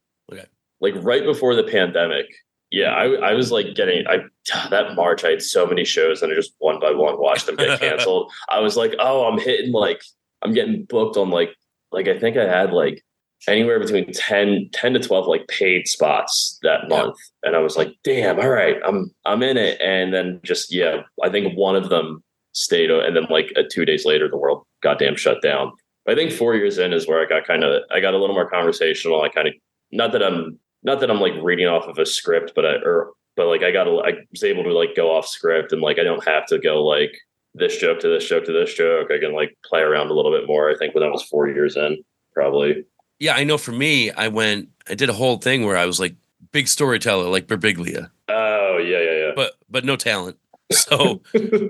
Like 0.82 0.94
right 0.96 1.24
before 1.24 1.54
the 1.54 1.62
pandemic. 1.62 2.26
yeah, 2.70 2.90
I, 2.90 3.30
I 3.30 3.34
was 3.34 3.50
like 3.52 3.74
getting 3.74 4.06
I 4.06 4.18
that 4.68 4.94
March 4.94 5.24
I 5.24 5.30
had 5.30 5.42
so 5.42 5.64
many 5.66 5.84
shows 5.84 6.20
and 6.20 6.32
I 6.32 6.34
just 6.34 6.52
one 6.58 6.80
by 6.80 6.90
one 6.90 7.18
watched 7.18 7.46
them 7.46 7.56
get 7.56 7.80
canceled. 7.86 8.30
I 8.50 8.60
was 8.60 8.76
like, 8.76 8.94
oh, 8.98 9.24
I'm 9.24 9.38
hitting 9.38 9.72
like 9.72 10.02
I'm 10.42 10.52
getting 10.52 10.84
booked 10.84 11.16
on 11.16 11.30
like 11.30 11.54
like 11.92 12.08
I 12.08 12.18
think 12.18 12.36
I 12.36 12.44
had 12.44 12.72
like 12.72 13.02
anywhere 13.48 13.80
between 13.80 14.12
10, 14.12 14.70
10 14.72 14.92
to 14.94 15.00
12 15.00 15.26
like 15.26 15.46
paid 15.48 15.88
spots 15.88 16.58
that 16.62 16.88
month. 16.88 17.16
And 17.42 17.56
I 17.56 17.58
was 17.58 17.76
like, 17.76 17.94
damn, 18.04 18.38
all 18.38 18.50
right, 18.50 18.76
I'm 18.84 19.10
I'm 19.24 19.42
in 19.42 19.56
it. 19.56 19.80
And 19.80 20.12
then 20.12 20.40
just 20.42 20.74
yeah, 20.74 21.02
I 21.22 21.28
think 21.28 21.56
one 21.56 21.76
of 21.76 21.88
them 21.88 22.22
stayed 22.52 22.90
and 22.90 23.16
then 23.16 23.26
like 23.30 23.50
uh, 23.56 23.62
two 23.70 23.84
days 23.84 24.04
later 24.04 24.28
the 24.28 24.36
world 24.36 24.66
goddamn 24.82 25.16
shut 25.16 25.40
down. 25.42 25.72
I 26.08 26.14
think 26.14 26.32
four 26.32 26.54
years 26.54 26.78
in 26.78 26.92
is 26.92 27.06
where 27.06 27.20
I 27.20 27.28
got 27.28 27.46
kind 27.46 27.62
of 27.62 27.82
I 27.90 28.00
got 28.00 28.14
a 28.14 28.18
little 28.18 28.34
more 28.34 28.50
conversational. 28.50 29.22
I 29.22 29.28
kind 29.28 29.48
of 29.48 29.54
not 29.92 30.12
that 30.12 30.22
I'm 30.22 30.58
not 30.82 31.00
that 31.00 31.10
I'm 31.10 31.20
like 31.20 31.34
reading 31.42 31.66
off 31.66 31.86
of 31.86 31.98
a 31.98 32.06
script, 32.06 32.52
but 32.54 32.66
I 32.66 32.74
or 32.84 33.12
but 33.36 33.46
like 33.46 33.62
I 33.62 33.70
got 33.70 33.84
to 33.84 34.00
I 34.00 34.12
was 34.30 34.44
able 34.44 34.64
to 34.64 34.72
like 34.72 34.94
go 34.96 35.16
off 35.16 35.26
script 35.26 35.72
and 35.72 35.80
like 35.82 35.98
I 35.98 36.04
don't 36.04 36.26
have 36.26 36.46
to 36.46 36.58
go 36.58 36.84
like 36.84 37.16
this 37.54 37.76
joke 37.78 38.00
to 38.00 38.08
this 38.08 38.28
joke 38.28 38.44
to 38.46 38.52
this 38.52 38.74
joke. 38.74 39.10
I 39.10 39.18
can 39.18 39.32
like 39.32 39.56
play 39.64 39.80
around 39.80 40.10
a 40.10 40.14
little 40.14 40.32
bit 40.32 40.46
more. 40.46 40.70
I 40.70 40.76
think 40.76 40.94
when 40.94 41.04
I 41.04 41.08
was 41.08 41.22
four 41.22 41.48
years 41.48 41.76
in, 41.76 42.02
probably. 42.32 42.84
Yeah, 43.18 43.34
I 43.34 43.44
know. 43.44 43.58
For 43.58 43.72
me, 43.72 44.10
I 44.10 44.28
went. 44.28 44.68
I 44.88 44.94
did 44.94 45.08
a 45.08 45.14
whole 45.14 45.36
thing 45.36 45.64
where 45.64 45.76
I 45.76 45.86
was 45.86 46.00
like 46.00 46.16
big 46.50 46.68
storyteller, 46.68 47.28
like 47.28 47.46
Birbiglia. 47.46 48.10
Oh 48.28 48.78
yeah, 48.78 49.00
yeah, 49.00 49.26
yeah. 49.26 49.32
But 49.36 49.54
but 49.70 49.84
no 49.84 49.96
talent. 49.96 50.38
So 50.72 51.20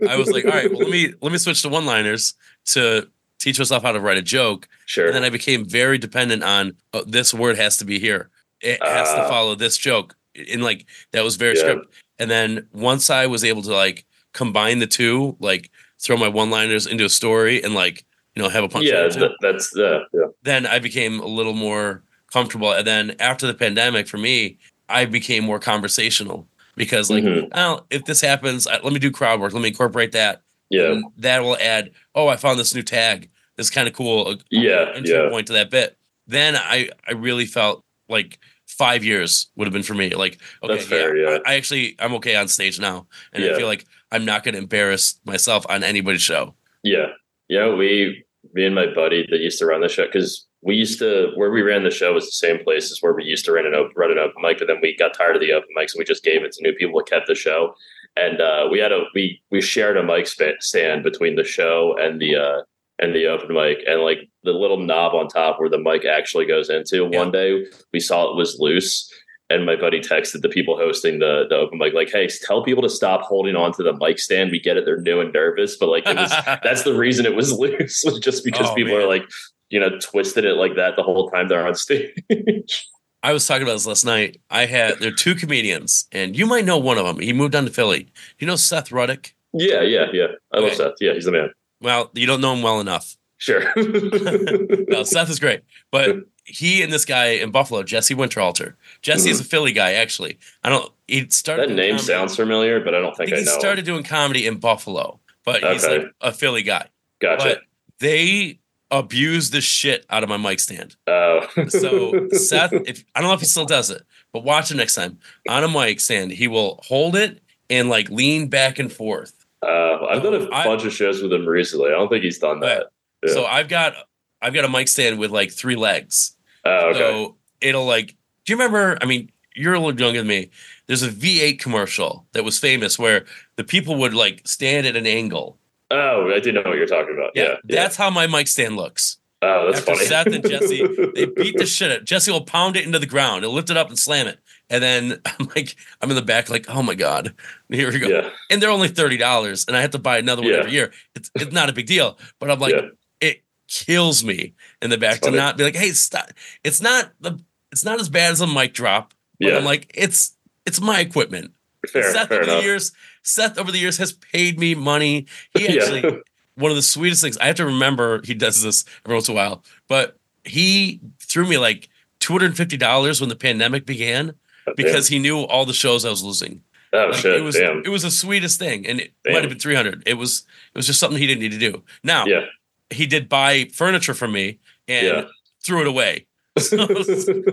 I 0.09 0.17
was 0.17 0.31
like, 0.31 0.45
all 0.45 0.53
right, 0.53 0.71
well, 0.71 0.81
let 0.81 0.91
me 0.91 1.13
let 1.21 1.33
me 1.33 1.39
switch 1.39 1.63
to 1.63 1.69
one 1.69 1.87
liners 1.87 2.35
to 2.67 3.09
teach 3.41 3.59
myself 3.59 3.83
how 3.83 3.93
to 3.93 4.01
write 4.01 4.17
a 4.17 4.23
joke. 4.23 4.69
Sure. 4.87 5.07
And 5.07 5.15
then 5.15 5.25
I 5.25 5.31
became 5.31 5.65
very 5.65 5.99
dependent 5.99 6.45
on 6.45 6.77
oh, 6.93 7.03
this 7.05 7.35
word 7.35 7.57
has 7.57 7.77
to 7.79 7.85
be 7.85 7.99
here. 7.99 8.31
It 8.63 8.83
has 8.83 9.09
uh, 9.09 9.23
to 9.23 9.29
follow 9.29 9.55
this 9.55 9.77
joke. 9.77 10.17
In 10.35 10.63
like 10.63 10.87
that 11.13 11.25
was 11.25 11.37
very 11.37 11.57
yeah. 11.57 11.61
script. 11.61 11.95
And 12.19 12.31
then 12.31 12.69
once 12.73 13.11
I 13.11 13.27
was 13.27 13.45
able 13.45 13.63
to 13.63 13.75
like 13.75 14.07
combine 14.33 14.79
the 14.79 14.87
two, 14.87 15.37
like 15.41 15.71
throw 15.99 16.17
my 16.17 16.29
one 16.29 16.51
liners 16.51 16.87
into 16.87 17.05
a 17.05 17.09
story 17.09 17.63
and 17.63 17.75
like, 17.75 18.05
you 18.35 18.43
know, 18.43 18.49
have 18.49 18.65
a 18.65 18.69
punch. 18.69 18.87
Yeah, 18.87 19.09
that, 19.09 19.33
that's 19.41 19.71
the 19.71 20.05
yeah. 20.13 20.27
Then 20.43 20.67
I 20.67 20.79
became 20.79 21.21
a 21.21 21.27
little 21.27 21.53
more 21.53 22.03
comfortable. 22.33 22.73
And 22.73 22.87
then 22.87 23.15
after 23.21 23.47
the 23.47 23.55
pandemic, 23.55 24.09
for 24.09 24.19
me, 24.19 24.59
I 24.89 25.05
became 25.05 25.45
more 25.45 25.59
conversational 25.59 26.47
because 26.77 27.11
like, 27.11 27.25
mm-hmm. 27.25 27.49
oh, 27.55 27.85
if 27.91 28.05
this 28.05 28.21
happens, 28.21 28.67
let 28.67 28.93
me 28.93 28.99
do 28.99 29.11
crowd 29.11 29.41
work. 29.41 29.53
Let 29.53 29.63
me 29.63 29.69
incorporate 29.69 30.13
that. 30.13 30.43
Yeah, 30.71 30.93
and 30.93 31.05
that 31.19 31.43
will 31.43 31.59
add. 31.59 31.91
Oh, 32.15 32.29
I 32.29 32.37
found 32.37 32.59
this 32.59 32.75
new 32.75 32.83
tag. 32.83 33.29
It's 33.59 33.69
kind 33.69 33.87
of 33.87 33.95
cool. 33.95 34.37
Yeah, 34.51 34.93
entry 34.95 35.15
yeah. 35.15 35.29
point 35.29 35.47
to 35.49 35.53
that 35.53 35.71
bit. 35.71 35.99
Then 36.27 36.57
I 36.57 36.89
I 37.07 37.13
really 37.13 37.45
felt 37.45 37.85
like 38.13 38.39
five 38.67 39.05
years 39.05 39.49
would 39.57 39.67
have 39.67 39.73
been 39.73 39.83
for 39.83 39.95
me. 39.95 40.11
Like, 40.11 40.41
okay, 40.63 40.79
fair, 40.79 41.17
yeah, 41.17 41.31
yeah. 41.31 41.39
I, 41.45 41.53
I, 41.53 41.55
actually 41.57 41.97
I'm 41.99 42.15
okay 42.15 42.37
on 42.37 42.49
stage 42.49 42.79
now, 42.79 43.07
and 43.33 43.43
yeah. 43.43 43.51
I 43.51 43.57
feel 43.57 43.67
like 43.67 43.87
I'm 44.13 44.25
not 44.25 44.45
going 44.45 44.55
to 44.55 44.61
embarrass 44.61 45.19
myself 45.25 45.67
on 45.69 45.83
anybody's 45.83 46.23
show. 46.23 46.55
Yeah, 46.83 47.07
yeah. 47.49 47.75
We, 47.75 48.25
me 48.53 48.65
and 48.65 48.75
my 48.75 48.87
buddy 48.87 49.27
that 49.31 49.41
used 49.41 49.59
to 49.59 49.67
run 49.67 49.81
the 49.81 49.89
show, 49.89 50.07
because 50.07 50.47
we 50.63 50.77
used 50.77 50.99
to 51.01 51.33
where 51.35 51.51
we 51.51 51.63
ran 51.63 51.83
the 51.83 51.91
show 51.91 52.13
was 52.13 52.27
the 52.27 52.33
same 52.33 52.63
place 52.63 52.91
as 52.93 52.99
where 53.01 53.13
we 53.13 53.25
used 53.25 53.45
to 53.47 53.53
run 53.53 53.67
an 53.67 53.75
open 53.75 53.93
run 53.97 54.13
an 54.13 54.19
open 54.19 54.41
mic, 54.43 54.59
but 54.59 54.69
then 54.69 54.79
we 54.81 54.97
got 54.97 55.15
tired 55.15 55.37
of 55.37 55.43
the 55.43 55.53
open 55.53 55.69
mics 55.77 55.95
and 55.95 55.99
we 55.99 56.05
just 56.05 56.25
gave 56.25 56.43
it 56.45 56.53
to 56.53 56.63
new 56.63 56.73
people 56.73 56.99
that 56.99 57.11
kept 57.11 57.27
the 57.27 57.35
show. 57.35 57.75
And 58.17 58.41
uh, 58.41 58.69
we 58.71 58.79
had 58.79 58.93
a 58.93 59.05
we 59.15 59.43
we 59.51 59.61
shared 59.61 59.97
a 59.97 60.03
mic 60.03 60.27
stand 60.61 61.03
between 61.03 61.37
the 61.37 61.45
show 61.45 61.97
and 61.99 62.21
the 62.21 62.37
uh, 62.37 62.63
and 63.03 63.15
the 63.15 63.27
open 63.27 63.55
mic 63.55 63.79
and 63.87 64.01
like 64.01 64.31
the 64.45 64.53
little 64.53 64.79
knob 64.79 65.13
on 65.15 65.27
top 65.27 65.59
where 65.59 65.69
the 65.69 65.79
mic 65.79 66.05
actually 66.05 66.47
goes 66.47 66.71
into. 66.71 67.09
Yeah. 67.11 67.19
One 67.19 67.33
day 67.33 67.67
we 67.93 68.01
saw 68.01 68.31
it 68.31 68.37
was 68.37 68.59
loose. 68.61 69.13
And 69.51 69.67
my 69.67 69.77
buddy 69.77 70.01
texted 70.01 70.41
the 70.41 70.49
people 70.49 70.79
hosting 70.79 71.19
the, 71.19 71.45
the 71.51 71.57
open 71.57 71.77
mic, 71.77 71.93
like, 71.93 72.11
hey, 72.11 72.27
tell 72.47 72.65
people 72.65 72.83
to 72.85 72.89
stop 72.89 73.21
holding 73.21 73.55
on 73.55 73.73
to 73.73 73.83
the 73.83 73.93
mic 73.93 74.19
stand. 74.19 74.51
We 74.51 74.61
get 74.61 74.79
it, 74.79 74.87
they're 74.87 75.01
new 75.01 75.21
and 75.21 75.31
nervous, 75.31 75.77
but 75.77 75.91
like 75.91 76.07
it 76.07 76.17
was 76.17 76.31
that's 76.63 76.85
the 76.85 76.95
reason 76.95 77.27
it 77.27 77.35
was 77.35 77.53
loose, 77.59 78.03
was 78.07 78.19
just 78.21 78.45
because 78.45 78.69
oh, 78.71 78.75
people 78.75 78.95
man. 78.95 79.03
are 79.03 79.09
like, 79.09 79.25
you 79.69 79.79
know, 79.79 79.91
twisted 79.99 80.47
it 80.47 80.55
like 80.55 80.77
that 80.77 80.97
the 80.97 81.03
whole 81.03 81.29
time 81.29 81.49
they're 81.49 81.67
on 81.67 81.75
stage. 81.75 82.89
I 83.23 83.33
was 83.33 83.47
talking 83.47 83.63
about 83.63 83.75
this 83.75 83.87
last 83.87 84.05
night. 84.05 84.41
I 84.49 84.65
had 84.65 85.01
there 85.01 85.11
are 85.11 85.15
two 85.15 85.35
comedians, 85.35 86.07
and 86.13 86.37
you 86.37 86.47
might 86.47 86.65
know 86.65 86.79
one 86.79 86.97
of 86.97 87.05
them. 87.05 87.21
He 87.21 87.33
moved 87.33 87.53
down 87.53 87.67
to 87.67 87.71
Philly. 87.71 88.09
You 88.39 88.47
know 88.47 88.57
Seth 88.57 88.89
Ruddick? 88.89 89.33
Yeah, 89.53 89.83
yeah, 89.83 90.07
yeah. 90.13 90.29
I 90.53 90.59
okay. 90.59 90.67
love 90.69 90.77
Seth. 90.77 90.95
Yeah, 91.01 91.13
he's 91.13 91.27
the 91.27 91.33
man. 91.33 91.51
Well, 91.83 92.11
you 92.15 92.27
don't 92.27 92.41
know 92.41 92.55
him 92.55 92.63
well 92.63 92.81
enough. 92.81 93.17
Sure. 93.39 93.65
no, 93.77 95.03
Seth 95.03 95.29
is 95.29 95.41
great, 95.41 95.63
but 95.91 96.17
he 96.45 96.83
and 96.83 96.93
this 96.93 97.05
guy 97.05 97.27
in 97.27 97.51
Buffalo, 97.51 97.83
Jesse 97.83 98.15
Winterhalter. 98.15 98.75
Jesse 99.01 99.23
mm-hmm. 99.23 99.33
is 99.33 99.41
a 99.41 99.45
Philly 99.45 99.73
guy, 99.73 99.95
actually. 99.95 100.39
I 100.63 100.69
don't. 100.69 100.93
He 101.09 101.29
started. 101.31 101.71
That 101.71 101.75
name 101.75 101.97
comedy. 101.97 102.05
sounds 102.05 102.37
familiar, 102.37 102.81
but 102.81 102.95
I 102.95 103.01
don't 103.01 103.17
think 103.17 103.33
I, 103.33 103.37
think 103.37 103.49
I 103.49 103.51
know. 103.51 103.55
He 103.55 103.61
started 103.61 103.85
doing 103.85 104.05
comedy 104.05 104.47
in 104.47 104.59
Buffalo, 104.59 105.21
but 105.45 105.63
okay. 105.63 105.73
he's 105.73 105.87
like 105.87 106.03
a 106.21 106.33
Philly 106.33 106.63
guy. 106.63 106.87
Gotcha. 107.21 107.45
But 107.45 107.61
they 107.99 108.61
abuse 108.91 109.51
the 109.51 109.61
shit 109.61 110.05
out 110.11 110.23
of 110.23 110.29
my 110.29 110.37
mic 110.37 110.61
stand. 110.61 110.97
Oh. 111.07 111.47
so 111.69 112.29
Seth, 112.33 112.73
if 112.73 113.05
I 113.15 113.21
don't 113.21 113.31
know 113.31 113.35
if 113.35 113.41
he 113.41 113.47
still 113.47 113.65
does 113.65 113.91
it, 113.91 114.03
but 114.33 114.45
watch 114.45 114.71
it 114.71 114.77
next 114.77 114.95
time 114.95 115.19
on 115.49 115.65
a 115.65 115.69
mic 115.69 115.99
stand. 116.01 116.31
He 116.31 116.47
will 116.47 116.81
hold 116.87 117.17
it 117.17 117.41
and 117.71 117.89
like 117.89 118.11
lean 118.11 118.49
back 118.49 118.79
and 118.79 118.93
forth 118.93 119.42
uh, 119.63 120.07
I've 120.07 120.23
done 120.23 120.35
a 120.35 120.49
I, 120.53 120.65
bunch 120.65 120.85
of 120.85 120.93
shows 120.93 121.23
with 121.23 121.33
him 121.33 121.47
recently. 121.47 121.89
I 121.89 121.93
don't 121.93 122.09
think 122.09 122.25
he's 122.25 122.39
done 122.39 122.61
that. 122.61 122.89
Yeah. 123.25 123.33
So 123.33 123.45
I've 123.45 123.69
got 123.69 123.95
I've 124.41 124.55
got 124.55 124.65
a 124.65 124.69
mic 124.69 124.89
stand 124.89 125.19
with 125.19 125.31
like 125.31 125.53
three 125.53 125.77
legs. 125.77 126.37
Oh, 126.65 126.91
okay. 126.91 126.99
So 126.99 127.37
it'll 127.61 127.87
like. 127.87 128.17
Do 128.45 128.53
you 128.53 128.57
remember? 128.57 128.99
I 129.01 129.07
mean, 129.07 129.31
you're 129.55 129.75
a 129.75 129.79
little 129.79 129.99
younger 129.99 130.19
than 130.19 130.27
me. 130.27 130.51
There's 130.87 131.03
a 131.03 131.09
V8 131.09 131.61
commercial 131.61 132.27
that 132.33 132.45
was 132.45 132.59
famous 132.59 132.99
where 132.99 133.25
the 133.57 133.65
people 133.65 133.97
would 133.97 134.15
like 134.15 134.43
stand 134.45 134.87
at 134.87 134.97
an 134.97 135.07
angle. 135.07 135.59
Oh, 135.91 136.31
I 136.31 136.41
didn't 136.41 136.55
know 136.55 136.71
what 136.71 136.79
you're 136.79 136.87
talking 136.87 137.15
about. 137.15 137.33
Yeah, 137.35 137.57
yeah. 137.65 137.83
that's 137.83 137.97
how 137.97 138.11
my 138.11 138.27
mic 138.27 138.49
stand 138.49 138.77
looks. 138.77 139.19
Oh, 139.43 139.67
that's 139.67 139.81
After 139.81 139.95
funny. 139.95 140.07
Seth 140.07 140.27
and 140.29 140.49
Jesse, 140.49 140.87
they 141.15 141.27
beat 141.27 141.59
the 141.59 141.67
shit 141.67 141.91
out. 141.91 142.05
Jesse 142.05 142.31
will 142.31 142.45
pound 142.45 142.77
it 142.77 142.87
into 142.87 142.99
the 142.99 143.07
ground. 143.07 143.45
He'll 143.45 143.53
lift 143.53 143.71
it 143.71 143.77
up 143.77 143.89
and 143.89 143.99
slam 143.99 144.27
it. 144.27 144.39
And 144.71 144.83
then 144.83 145.21
I'm 145.27 145.49
like, 145.55 145.77
I'm 146.01 146.11
in 146.11 146.17
the 146.17 146.23
back, 146.23 146.51
like, 146.51 146.67
oh 146.69 146.83
my 146.83 146.95
god, 146.95 147.35
here 147.69 147.91
we 147.91 147.99
go. 147.99 148.09
Yeah. 148.09 148.31
And 148.51 148.63
they're 148.63 148.71
only 148.71 148.89
thirty 148.89 149.17
dollars, 149.17 149.65
and 149.67 149.77
I 149.77 149.81
have 149.81 149.91
to 149.91 149.99
buy 149.99 150.19
another 150.19 150.43
one 150.43 150.53
yeah. 150.53 150.59
every 150.59 150.73
year. 150.73 150.93
It's 151.15 151.31
it's 151.35 151.53
not 151.53 151.69
a 151.69 151.73
big 151.73 151.87
deal, 151.87 152.19
but 152.39 152.51
I'm 152.51 152.59
like, 152.59 152.75
yeah. 152.75 152.89
it 153.21 153.43
kills 153.69 154.25
me 154.25 154.55
in 154.81 154.91
the 154.91 154.99
back 154.99 155.21
to 155.21 155.31
not 155.31 155.57
be 155.57 155.65
like, 155.65 155.77
hey, 155.77 155.91
stop. 155.91 156.31
It's 156.65 156.81
not 156.81 157.13
the, 157.21 157.39
it's 157.71 157.85
not 157.85 158.01
as 158.01 158.09
bad 158.09 158.33
as 158.33 158.41
a 158.41 158.47
mic 158.47 158.75
drop. 158.75 159.15
But 159.41 159.49
yeah. 159.49 159.57
I'm 159.57 159.65
like, 159.65 159.91
it's 159.95 160.37
it's 160.67 160.81
my 160.81 161.01
equipment. 161.01 161.53
Fair, 161.89 162.13
Seth 162.13 162.29
fair 162.29 162.43
over 162.43 162.51
enough. 162.51 162.61
the 162.61 162.67
years, 162.67 162.93
Seth 163.23 163.59
over 163.59 163.73
the 163.73 163.79
years 163.79 163.97
has 163.99 164.13
paid 164.13 164.59
me 164.59 164.75
money. 164.75 165.27
He 165.57 165.67
actually. 165.79 166.03
yeah. 166.03 166.19
One 166.55 166.71
of 166.71 166.77
the 166.77 166.83
sweetest 166.83 167.23
things 167.23 167.39
I 167.39 167.47
have 167.47 167.57
to 167.57 167.65
remember, 167.65 168.21
he 168.25 168.35
does 168.35 168.63
this 168.63 168.85
every 169.07 169.17
once 169.17 169.27
in 169.27 169.33
a 169.33 169.37
while, 169.37 169.65
but 169.89 170.19
he 170.45 171.01
threw 171.19 171.47
me 171.47 171.57
like 171.57 171.89
two 172.21 172.35
hundred 172.35 172.47
and 172.47 172.57
fifty 172.57 172.77
dollars 172.77 173.21
when 173.21 173.31
the 173.31 173.37
pandemic 173.37 173.87
began 173.87 174.35
because 174.77 175.09
he 175.09 175.19
knew 175.19 175.41
all 175.41 175.65
the 175.65 175.73
shows 175.73 176.05
I 176.05 176.11
was 176.11 176.23
losing. 176.23 176.63
Oh 176.93 177.07
like, 177.07 177.15
shit! 177.15 177.35
It 177.35 177.43
was 177.43 177.57
damn. 177.57 177.83
it 177.85 177.89
was 177.89 178.03
the 178.03 178.11
sweetest 178.11 178.59
thing, 178.59 178.87
and 178.87 179.01
it 179.01 179.13
damn. 179.25 179.35
might 179.35 179.43
have 179.43 179.51
been 179.51 179.59
three 179.59 179.75
hundred. 179.75 180.03
It 180.07 180.15
was 180.15 180.45
it 180.75 180.79
was 180.79 180.87
just 180.87 181.01
something 181.01 181.19
he 181.19 181.27
didn't 181.27 181.41
need 181.41 181.53
to 181.53 181.59
do. 181.59 181.83
Now, 182.05 182.27
yeah. 182.27 182.47
he 182.91 183.07
did 183.07 183.29
buy 183.29 183.71
furniture 183.73 184.15
from 184.15 184.33
me 184.33 184.59
and 184.89 185.07
yeah. 185.07 185.25
threw 185.65 185.81
it 185.81 185.87
away. 185.87 186.27
So, 186.59 186.87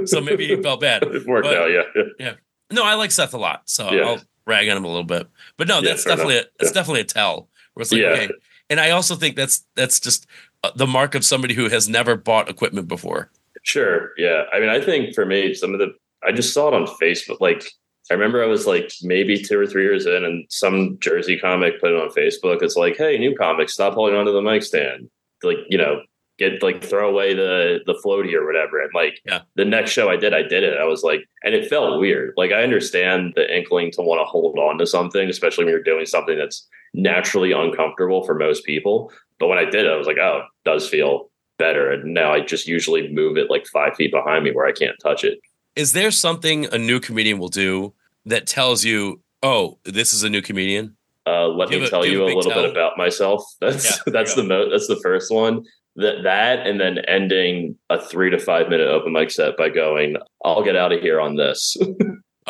so, 0.05 0.19
maybe 0.19 0.45
he 0.45 0.61
felt 0.61 0.81
bad. 0.81 1.03
It 1.03 1.25
worked 1.25 1.45
but, 1.45 1.55
out, 1.55 1.71
yeah, 1.71 1.83
yeah, 1.95 2.03
yeah. 2.19 2.33
No, 2.69 2.83
I 2.83 2.95
like 2.95 3.11
Seth 3.11 3.33
a 3.33 3.37
lot, 3.37 3.61
so 3.63 3.89
yeah. 3.93 4.01
I'll 4.01 4.21
rag 4.45 4.67
on 4.67 4.75
him 4.75 4.83
a 4.83 4.89
little 4.89 5.05
bit. 5.05 5.25
But 5.55 5.69
no, 5.69 5.79
that's 5.79 6.03
definitely 6.03 6.39
a, 6.39 6.43
that's 6.59 6.73
definitely 6.73 6.99
a 6.99 7.05
tell. 7.05 7.47
Where 7.75 7.83
it's 7.83 7.93
like, 7.93 8.01
okay. 8.01 8.29
And 8.69 8.77
I 8.77 8.89
also 8.89 9.15
think 9.15 9.37
that's 9.37 9.65
that's 9.75 10.01
just 10.01 10.27
uh, 10.65 10.71
the 10.75 10.85
mark 10.85 11.15
of 11.15 11.23
somebody 11.23 11.53
who 11.53 11.69
has 11.69 11.87
never 11.87 12.17
bought 12.17 12.49
equipment 12.49 12.89
before. 12.89 13.31
Sure. 13.63 14.11
Yeah. 14.17 14.43
I 14.53 14.59
mean, 14.59 14.69
I 14.69 14.81
think 14.81 15.15
for 15.15 15.25
me, 15.25 15.53
some 15.53 15.73
of 15.73 15.79
the 15.79 15.93
I 16.25 16.31
just 16.31 16.53
saw 16.53 16.67
it 16.67 16.73
on 16.73 16.85
Facebook. 17.01 17.39
Like 17.39 17.63
I 18.11 18.13
remember 18.13 18.43
I 18.43 18.47
was 18.47 18.65
like 18.65 18.91
maybe 19.01 19.41
two 19.41 19.59
or 19.59 19.67
three 19.67 19.83
years 19.83 20.05
in, 20.05 20.25
and 20.25 20.45
some 20.49 20.97
Jersey 20.99 21.37
comic 21.37 21.79
put 21.79 21.91
it 21.91 22.01
on 22.01 22.09
Facebook. 22.09 22.61
It's 22.61 22.75
like, 22.75 22.97
hey, 22.97 23.17
new 23.17 23.35
comic, 23.35 23.69
stop 23.69 23.93
holding 23.93 24.17
onto 24.17 24.31
the 24.31 24.41
mic 24.41 24.63
stand. 24.63 25.09
Like, 25.43 25.57
you 25.69 25.77
know, 25.77 26.01
get 26.39 26.63
like 26.63 26.83
throw 26.83 27.09
away 27.09 27.33
the 27.33 27.79
the 27.85 27.99
floaty 28.03 28.33
or 28.33 28.45
whatever. 28.45 28.81
And 28.81 28.89
like 28.95 29.19
yeah. 29.25 29.41
the 29.55 29.65
next 29.65 29.91
show 29.91 30.09
I 30.09 30.15
did, 30.15 30.33
I 30.33 30.41
did 30.41 30.63
it. 30.63 30.79
I 30.79 30.85
was 30.85 31.03
like, 31.03 31.21
and 31.43 31.53
it 31.53 31.69
felt 31.69 31.99
weird. 31.99 32.33
Like 32.37 32.51
I 32.51 32.63
understand 32.63 33.33
the 33.35 33.55
inkling 33.55 33.91
to 33.91 34.01
want 34.01 34.19
to 34.21 34.25
hold 34.25 34.57
on 34.57 34.79
to 34.79 34.87
something, 34.87 35.29
especially 35.29 35.65
when 35.65 35.73
you're 35.73 35.83
doing 35.83 36.05
something 36.05 36.37
that's 36.37 36.67
naturally 36.93 37.51
uncomfortable 37.51 38.23
for 38.23 38.33
most 38.33 38.65
people. 38.65 39.11
But 39.39 39.47
when 39.47 39.59
I 39.59 39.65
did 39.65 39.85
it, 39.85 39.91
I 39.91 39.97
was 39.97 40.07
like, 40.07 40.17
oh, 40.17 40.41
it 40.43 40.69
does 40.69 40.89
feel 40.89 41.29
better. 41.57 41.91
And 41.91 42.13
now 42.13 42.33
I 42.33 42.39
just 42.39 42.67
usually 42.67 43.11
move 43.11 43.37
it 43.37 43.51
like 43.51 43.67
five 43.67 43.95
feet 43.95 44.11
behind 44.11 44.43
me 44.43 44.51
where 44.51 44.65
I 44.65 44.71
can't 44.71 44.95
touch 45.03 45.23
it. 45.23 45.39
Is 45.79 45.93
there 45.93 46.11
something 46.11 46.65
a 46.73 46.77
new 46.77 46.99
comedian 46.99 47.37
will 47.39 47.47
do 47.47 47.93
that 48.25 48.45
tells 48.45 48.83
you, 48.83 49.21
oh, 49.43 49.79
this 49.85 50.13
is 50.13 50.23
a 50.23 50.29
new 50.29 50.41
comedian? 50.41 50.97
Uh, 51.25 51.47
let 51.47 51.69
me 51.69 51.81
a, 51.81 51.89
tell 51.89 52.05
you 52.05 52.23
a, 52.23 52.25
a 52.25 52.35
little 52.35 52.51
tell? 52.51 52.63
bit 52.63 52.69
about 52.69 52.97
myself. 52.97 53.41
That's 53.61 53.85
yeah, 53.85 54.11
that's 54.11 54.35
the 54.35 54.43
mo- 54.43 54.69
that's 54.69 54.87
the 54.87 54.99
first 55.01 55.31
one. 55.31 55.63
That 55.95 56.23
that 56.23 56.67
and 56.67 56.81
then 56.81 56.97
ending 57.07 57.77
a 57.89 57.97
three 57.97 58.29
to 58.29 58.37
five 58.39 58.67
minute 58.67 58.87
open 58.89 59.13
mic 59.13 59.31
set 59.31 59.55
by 59.55 59.69
going, 59.69 60.17
I'll 60.43 60.63
get 60.63 60.75
out 60.75 60.91
of 60.91 60.99
here 61.01 61.19
on 61.21 61.35
this. 61.37 61.77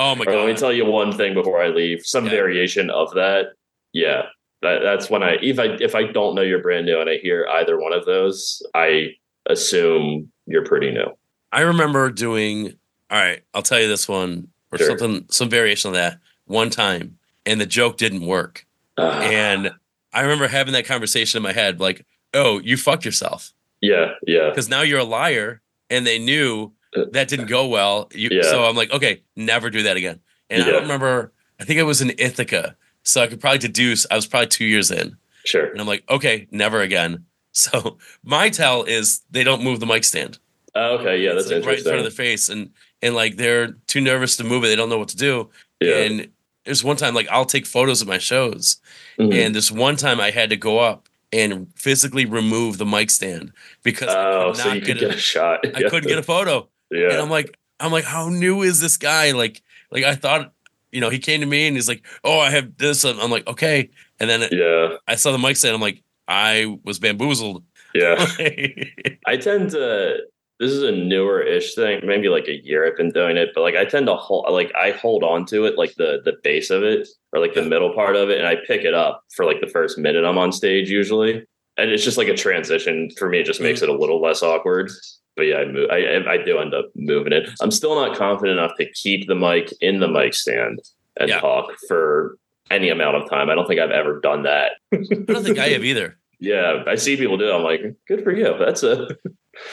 Oh 0.02 0.16
my 0.16 0.24
or 0.24 0.38
let 0.38 0.48
me 0.48 0.54
tell 0.56 0.72
you 0.72 0.86
one 0.86 1.12
thing 1.12 1.34
before 1.34 1.62
I 1.62 1.68
leave. 1.68 2.06
Some 2.06 2.24
Yeah. 2.24 2.32
variation 2.32 2.90
of 2.90 3.14
that. 3.16 3.48
Yeah. 3.92 4.28
That, 4.62 4.80
that's 4.82 5.10
when 5.10 5.24
I 5.24 5.36
if 5.42 5.60
I 5.60 5.76
if 5.82 5.94
I 5.94 6.04
don't 6.04 6.36
know 6.36 6.42
you're 6.42 6.62
brand 6.62 6.86
new 6.86 7.02
and 7.02 7.10
I 7.10 7.18
hear 7.18 7.46
either 7.52 7.78
one 7.78 7.92
of 7.92 8.06
those, 8.06 8.62
I 8.74 9.10
assume 9.50 10.32
you're 10.46 10.64
pretty 10.64 10.92
new. 10.92 11.08
I 11.52 11.62
remember 11.62 12.10
doing. 12.12 12.79
All 13.10 13.20
right, 13.20 13.42
I'll 13.54 13.62
tell 13.62 13.80
you 13.80 13.88
this 13.88 14.08
one 14.08 14.50
or 14.72 14.78
Sure. 14.78 14.88
something, 14.88 15.26
some 15.30 15.50
variation 15.50 15.90
of 15.90 15.96
that 15.96 16.20
one 16.46 16.70
time, 16.70 17.18
and 17.46 17.60
the 17.60 17.66
joke 17.66 17.98
didn't 17.98 18.26
work. 18.26 18.66
Ah, 18.98 19.22
And 19.22 19.72
I 20.14 20.22
remember 20.22 20.48
having 20.48 20.74
that 20.74 20.86
conversation 20.86 21.38
in 21.38 21.44
my 21.44 21.54
head, 21.54 21.80
like, 21.80 22.06
"Oh, 22.34 22.60
you 22.60 22.78
fucked 22.78 23.06
yourself," 23.06 23.54
yeah, 23.82 24.14
yeah. 24.28 24.50
because 24.50 24.70
now 24.70 24.82
you're 24.82 25.00
a 25.00 25.04
liar, 25.04 25.62
and 25.90 26.06
they 26.06 26.20
knew 26.20 26.72
that 27.12 27.28
didn't 27.28 27.46
go 27.48 27.68
well. 27.68 28.10
You, 28.14 28.30
Yeah. 28.32 28.42
So 28.44 28.66
I'm 28.66 28.76
like, 28.76 28.92
okay, 28.92 29.22
never 29.36 29.70
do 29.70 29.84
that 29.84 29.96
again. 29.98 30.20
And 30.50 30.64
I 30.64 30.66
Yeah. 30.66 30.72
don't 30.74 30.82
remember. 30.84 31.32
I 31.60 31.64
think 31.64 31.80
it 31.80 31.84
was 31.84 32.02
in 32.02 32.12
Ithaca, 32.18 32.76
so 33.04 33.22
I 33.22 33.28
could 33.28 33.40
probably 33.40 33.60
deduce. 33.60 34.06
I 34.10 34.16
was 34.16 34.26
probably 34.26 34.48
two 34.48 34.66
years 34.66 34.90
in, 34.92 35.16
Sure. 35.46 35.66
and 35.66 35.80
I'm 35.80 35.88
like, 35.88 36.04
okay, 36.10 36.48
never 36.52 36.82
again. 36.82 37.26
So 37.52 37.98
my 38.24 38.50
tell 38.50 38.84
is 38.84 39.22
they 39.32 39.44
don't 39.44 39.64
move 39.64 39.80
the 39.80 39.86
mic 39.88 40.04
stand. 40.04 40.38
Oh, 40.76 40.98
okay, 41.00 41.18
yeah, 41.20 41.34
that's 41.34 41.50
like, 41.52 41.66
right 41.66 41.78
in 41.80 41.84
front 41.84 41.98
of 41.98 42.04
the 42.06 42.12
face, 42.12 42.48
and 42.48 42.70
and 43.02 43.16
like 43.16 43.38
they're 43.38 43.74
too 43.88 44.02
nervous 44.02 44.36
to 44.38 44.44
move 44.44 44.64
it. 44.64 44.68
They 44.68 44.76
don't 44.76 44.90
know 44.90 44.98
what 45.00 45.10
to 45.10 45.18
do. 45.18 45.50
yeah. 45.80 45.96
And 45.98 46.30
there's 46.66 46.84
one 46.84 46.98
time 46.98 47.16
like 47.16 47.28
I'll 47.30 47.46
take 47.46 47.66
photos 47.66 48.02
of 48.02 48.08
my 48.08 48.18
shows, 48.20 48.78
Mhm. 49.18 49.34
and 49.34 49.56
this 49.56 49.72
one 49.72 49.96
time 49.96 50.20
I 50.20 50.32
had 50.32 50.50
to 50.52 50.58
go 50.58 50.80
up 50.80 51.08
and 51.32 51.68
physically 51.76 52.26
remove 52.26 52.78
the 52.78 52.86
mic 52.86 53.10
stand 53.10 53.52
because 53.84 54.10
I 54.10 54.26
oh, 54.34 54.48
could 54.52 54.58
so 54.58 54.68
not 54.70 54.76
you 54.76 54.82
get, 54.82 54.88
could 54.98 55.00
get 55.00 55.12
a, 55.12 55.16
a 55.16 55.18
shot. 55.18 55.60
I 55.76 55.84
couldn't 55.84 56.08
get 56.08 56.18
a 56.20 56.24
photo, 56.24 56.68
Yeah. 56.92 57.12
and 57.12 57.22
I'm 57.22 57.30
like 57.30 57.58
I'm 57.80 57.92
like 57.92 58.04
how 58.06 58.30
new 58.30 58.62
is 58.62 58.80
this 58.82 58.98
guy? 58.98 59.32
Like 59.32 59.62
like 59.92 60.04
I 60.04 60.16
thought. 60.16 60.54
You 60.92 61.02
know, 61.02 61.12
he 61.12 61.20
came 61.20 61.40
to 61.42 61.46
me 61.46 61.68
and 61.68 61.76
he's 61.78 61.88
like, 61.88 62.02
"Oh, 62.24 62.40
I 62.40 62.50
have 62.50 62.76
this." 62.78 63.04
And 63.04 63.20
I'm 63.22 63.30
like, 63.30 63.46
"Okay." 63.46 63.92
And 64.20 64.28
then 64.28 64.50
Yeah. 64.52 64.96
I 65.08 65.14
saw 65.14 65.32
the 65.32 65.38
mic 65.38 65.56
stand. 65.56 65.76
I'm 65.76 65.82
like, 65.82 66.02
I 66.28 66.80
was 66.84 66.98
bamboozled. 66.98 67.64
Yeah. 67.94 68.16
I 69.28 69.38
tend 69.38 69.70
to. 69.70 70.18
This 70.60 70.72
is 70.72 70.84
a 70.84 70.92
newer 70.92 71.42
ish 71.42 71.74
thing. 71.74 72.02
Maybe 72.04 72.28
like 72.28 72.48
a 72.50 72.62
year 72.66 72.86
I've 72.86 72.98
been 72.98 73.12
doing 73.12 73.38
it, 73.38 73.50
but 73.56 73.62
like 73.62 73.76
I 73.76 73.86
tend 73.86 74.08
to 74.08 74.16
hold, 74.16 74.52
like 74.52 74.72
I 74.76 74.92
hold 74.92 75.24
on 75.24 75.46
to 75.48 75.66
it, 75.66 75.78
like 75.78 75.96
the 75.96 76.20
the 76.26 76.34
base 76.44 76.70
of 76.70 76.84
it 76.84 77.08
or 77.32 77.40
like 77.40 77.54
the 77.54 77.62
middle 77.62 77.94
part 77.94 78.16
of 78.18 78.30
it, 78.30 78.40
and 78.40 78.48
I 78.48 78.58
pick 78.68 78.84
it 78.84 78.94
up 78.94 79.24
for 79.36 79.46
like 79.46 79.62
the 79.62 79.68
first 79.68 79.98
minute 79.98 80.26
I'm 80.26 80.38
on 80.38 80.52
stage 80.52 80.90
usually, 80.90 81.46
and 81.78 81.92
it's 81.92 82.04
just 82.04 82.18
like 82.18 82.28
a 82.28 82.36
transition 82.36 83.10
for 83.18 83.30
me. 83.30 83.40
It 83.40 83.46
just 83.46 83.62
makes 83.62 83.80
mm. 83.80 83.84
it 83.84 83.90
a 83.90 83.98
little 83.98 84.22
less 84.22 84.44
awkward. 84.44 84.92
But 85.38 85.44
yeah, 85.44 85.58
I, 85.60 85.66
move, 85.66 85.90
I 85.90 86.30
I 86.30 86.38
do 86.44 86.58
end 86.58 86.74
up 86.74 86.88
moving 86.94 87.32
it. 87.32 87.50
I'm 87.62 87.72
still 87.72 87.96
not 87.96 88.18
confident 88.18 88.60
enough 88.60 88.76
to 88.78 88.92
keep 88.92 89.28
the 89.28 89.36
mic 89.36 89.72
in 89.80 90.02
the 90.02 90.10
mic 90.10 90.34
stand 90.34 90.80
and 91.18 91.30
Yeah. 91.30 91.40
talk 91.40 91.72
for 91.88 92.38
any 92.70 92.90
amount 92.90 93.16
of 93.16 93.30
time. 93.30 93.50
I 93.50 93.56
don't 93.56 93.66
think 93.66 93.80
I've 93.80 93.92
ever 93.92 94.20
done 94.20 94.44
that. 94.44 94.74
I 94.94 94.98
don't 94.98 95.44
think 95.44 95.58
I 95.58 95.70
have 95.70 95.86
either. 95.86 96.18
Yeah, 96.40 96.84
I 96.88 96.96
see 96.96 97.18
people 97.18 97.38
do. 97.38 97.50
it. 97.50 97.54
I'm 97.54 97.64
like, 97.64 97.82
good 98.08 98.24
for 98.24 98.32
you. 98.32 98.56
That's 98.58 98.84
a 98.84 99.08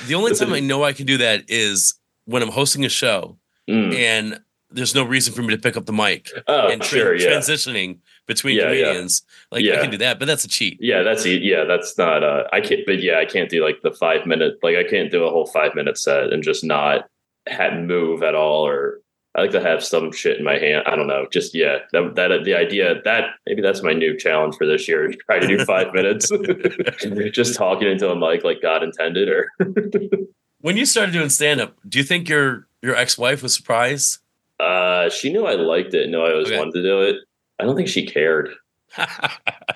The 0.07 0.15
only 0.15 0.35
time 0.35 0.53
I 0.53 0.61
know 0.61 0.83
I 0.85 0.93
can 0.93 1.07
do 1.07 1.17
that 1.19 1.45
is 1.49 1.95
when 2.25 2.43
I'm 2.43 2.51
hosting 2.51 2.85
a 2.85 2.89
show 2.89 3.39
Mm. 3.69 3.95
and 3.97 4.41
there's 4.71 4.95
no 4.95 5.03
reason 5.05 5.33
for 5.35 5.43
me 5.43 5.55
to 5.55 5.61
pick 5.61 5.77
up 5.77 5.87
the 5.87 5.93
mic 5.93 6.29
Oh, 6.47 6.69
and 6.69 6.81
tra- 6.83 6.99
sure, 6.99 7.15
yeah, 7.17 7.31
transitioning 7.31 7.99
between 8.27 8.57
Yeah, 8.57 8.71
yeah. 8.71 8.85
comedians. 8.85 9.23
Like 9.51 9.65
I 9.65 9.77
can 9.81 9.91
do 9.91 9.99
that, 9.99 10.19
but 10.21 10.27
that's 10.27 10.45
a 10.45 10.49
cheat. 10.49 10.79
yeah. 10.81 11.03
That's 11.03 11.25
yeah. 11.27 11.65
That's 11.65 11.97
not. 11.99 12.23
Uh, 12.23 12.45
I 12.53 12.61
can't. 12.61 12.81
But 12.87 13.01
yeah, 13.03 13.19
I 13.19 13.25
can't 13.25 13.49
do 13.51 13.65
like 13.65 13.83
the 13.83 13.91
five 13.93 14.25
minute. 14.27 14.59
Like 14.63 14.77
I 14.77 14.85
can't 14.85 15.11
do 15.11 15.25
a 15.25 15.31
whole 15.31 15.47
five 15.47 15.75
minute 15.75 15.99
set 15.99 16.33
and 16.33 16.43
just 16.45 16.63
not 16.65 17.09
have 17.49 17.75
move 17.79 18.23
at 18.23 18.35
all. 18.37 18.67
Or 18.67 19.01
I 19.37 19.43
like 19.43 19.51
to 19.51 19.61
have 19.61 19.85
some 19.85 20.13
shit 20.13 20.39
in 20.39 20.45
my 20.45 20.57
hand. 20.59 20.85
I 20.87 20.97
don't 20.97 21.07
know. 21.07 21.27
Just 21.31 21.55
yeah. 21.55 21.79
That 21.93 22.15
that 22.17 22.45
the 22.45 22.55
idea 22.55 23.03
that 23.05 23.31
maybe 23.47 23.61
that's 23.61 23.83
my 23.83 23.93
new 23.93 24.17
challenge 24.17 24.57
for 24.57 24.67
this 24.67 24.89
year. 24.89 25.13
Try 25.27 25.39
to 25.41 25.47
do 25.47 25.63
five 25.65 25.93
minutes, 25.93 26.31
just 27.33 27.55
talking 27.55 27.87
into 27.89 28.11
a 28.11 28.17
mic 28.17 28.45
like 28.45 28.63
God 28.63 28.83
intended. 28.83 29.29
Or 29.29 29.49
When 30.61 30.77
you 30.77 30.87
started 30.87 31.13
doing 31.13 31.29
stand 31.29 31.61
up, 31.61 31.77
do 31.89 31.99
you 31.99 32.05
think 32.05 32.29
your 32.29 32.67
your 32.83 32.97
ex 32.97 33.17
wife 33.19 33.43
was 33.43 33.55
surprised? 33.55 34.19
uh, 34.59 35.11
she 35.11 35.31
knew 35.31 35.45
I 35.47 35.55
liked 35.55 35.93
it. 35.93 36.09
Knew 36.09 36.21
I 36.21 36.33
always 36.33 36.47
Okay. 36.49 36.57
wanted 36.59 36.73
to 36.75 36.83
do 36.83 37.03
it. 37.03 37.17
I 37.61 37.65
don't 37.65 37.77
think 37.77 37.89
she 37.89 38.07
cared. 38.07 38.49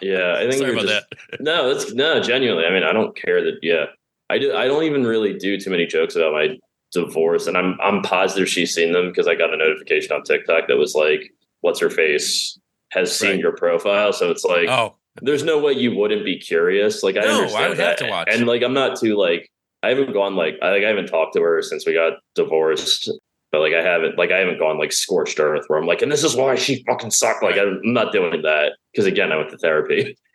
Yeah, 0.00 0.36
I 0.38 0.48
think 0.48 0.54
Sorry 0.54 0.70
we 0.74 0.80
about 0.80 0.88
just, 0.88 1.06
that. 1.30 1.40
No, 1.40 1.74
that's 1.74 1.92
no, 1.92 2.20
genuinely. 2.20 2.64
I 2.64 2.70
mean, 2.72 2.82
I 2.84 2.92
don't 2.92 3.14
care 3.14 3.42
that. 3.44 3.58
Yeah, 3.62 3.86
I 4.30 4.38
do. 4.38 4.54
I 4.54 4.66
don't 4.66 4.84
even 4.84 5.04
really 5.04 5.34
do 5.36 5.60
too 5.60 5.68
many 5.70 5.84
jokes 5.86 6.16
about 6.16 6.32
my 6.32 6.58
divorce, 6.92 7.46
and 7.46 7.56
I'm 7.56 7.78
I'm 7.82 8.02
positive 8.02 8.48
she's 8.48 8.74
seen 8.74 8.92
them 8.92 9.08
because 9.08 9.26
I 9.28 9.34
got 9.34 9.52
a 9.52 9.56
notification 9.56 10.12
on 10.12 10.22
TikTok 10.22 10.68
that 10.68 10.76
was 10.78 10.94
like, 10.94 11.32
"What's 11.60 11.80
her 11.80 11.90
face 11.90 12.58
has 12.92 13.16
seen 13.16 13.30
Right. 13.32 13.40
your 13.40 13.52
profile." 13.56 14.12
So 14.12 14.30
it's 14.30 14.44
like, 14.44 14.68
Oh, 14.68 14.96
there's 15.22 15.44
no 15.44 15.58
way 15.58 15.72
you 15.72 15.94
wouldn't 15.94 16.24
be 16.24 16.38
curious. 16.38 17.02
Like, 17.02 17.16
I 17.16 17.20
No, 17.20 17.26
I 17.28 17.34
understand 17.38 17.68
would 17.70 17.78
have 17.78 17.98
that. 17.98 18.04
to 18.04 18.10
watch. 18.10 18.28
and 18.30 18.46
like, 18.46 18.62
I'm 18.62 18.74
not 18.74 18.98
too 18.98 19.16
like. 19.16 19.48
I 19.82 19.88
haven't 19.88 20.12
gone 20.12 20.36
like 20.36 20.56
I 20.62 20.72
like 20.72 20.84
I 20.84 20.88
haven't 20.88 21.06
talked 21.06 21.32
to 21.36 21.40
her 21.42 21.62
since 21.62 21.86
we 21.86 21.94
got 21.94 22.14
divorced. 22.34 23.10
But 23.50 23.62
like 23.62 23.72
I 23.72 23.82
haven't 23.82 24.18
like 24.18 24.30
I 24.30 24.36
haven't 24.38 24.58
gone 24.58 24.78
like 24.78 24.92
scorched 24.92 25.40
earth 25.40 25.64
where 25.68 25.78
I'm 25.78 25.86
like, 25.86 26.02
and 26.02 26.12
this 26.12 26.22
is 26.22 26.36
why 26.36 26.54
she 26.54 26.84
fucking 26.86 27.10
sucked. 27.12 27.42
Like 27.42 27.56
I'm 27.56 27.80
not 27.82 28.12
doing 28.12 28.42
that 28.42 28.72
because 28.92 29.06
again 29.06 29.32
I 29.32 29.36
went 29.38 29.48
to 29.50 29.56
therapy. 29.56 30.16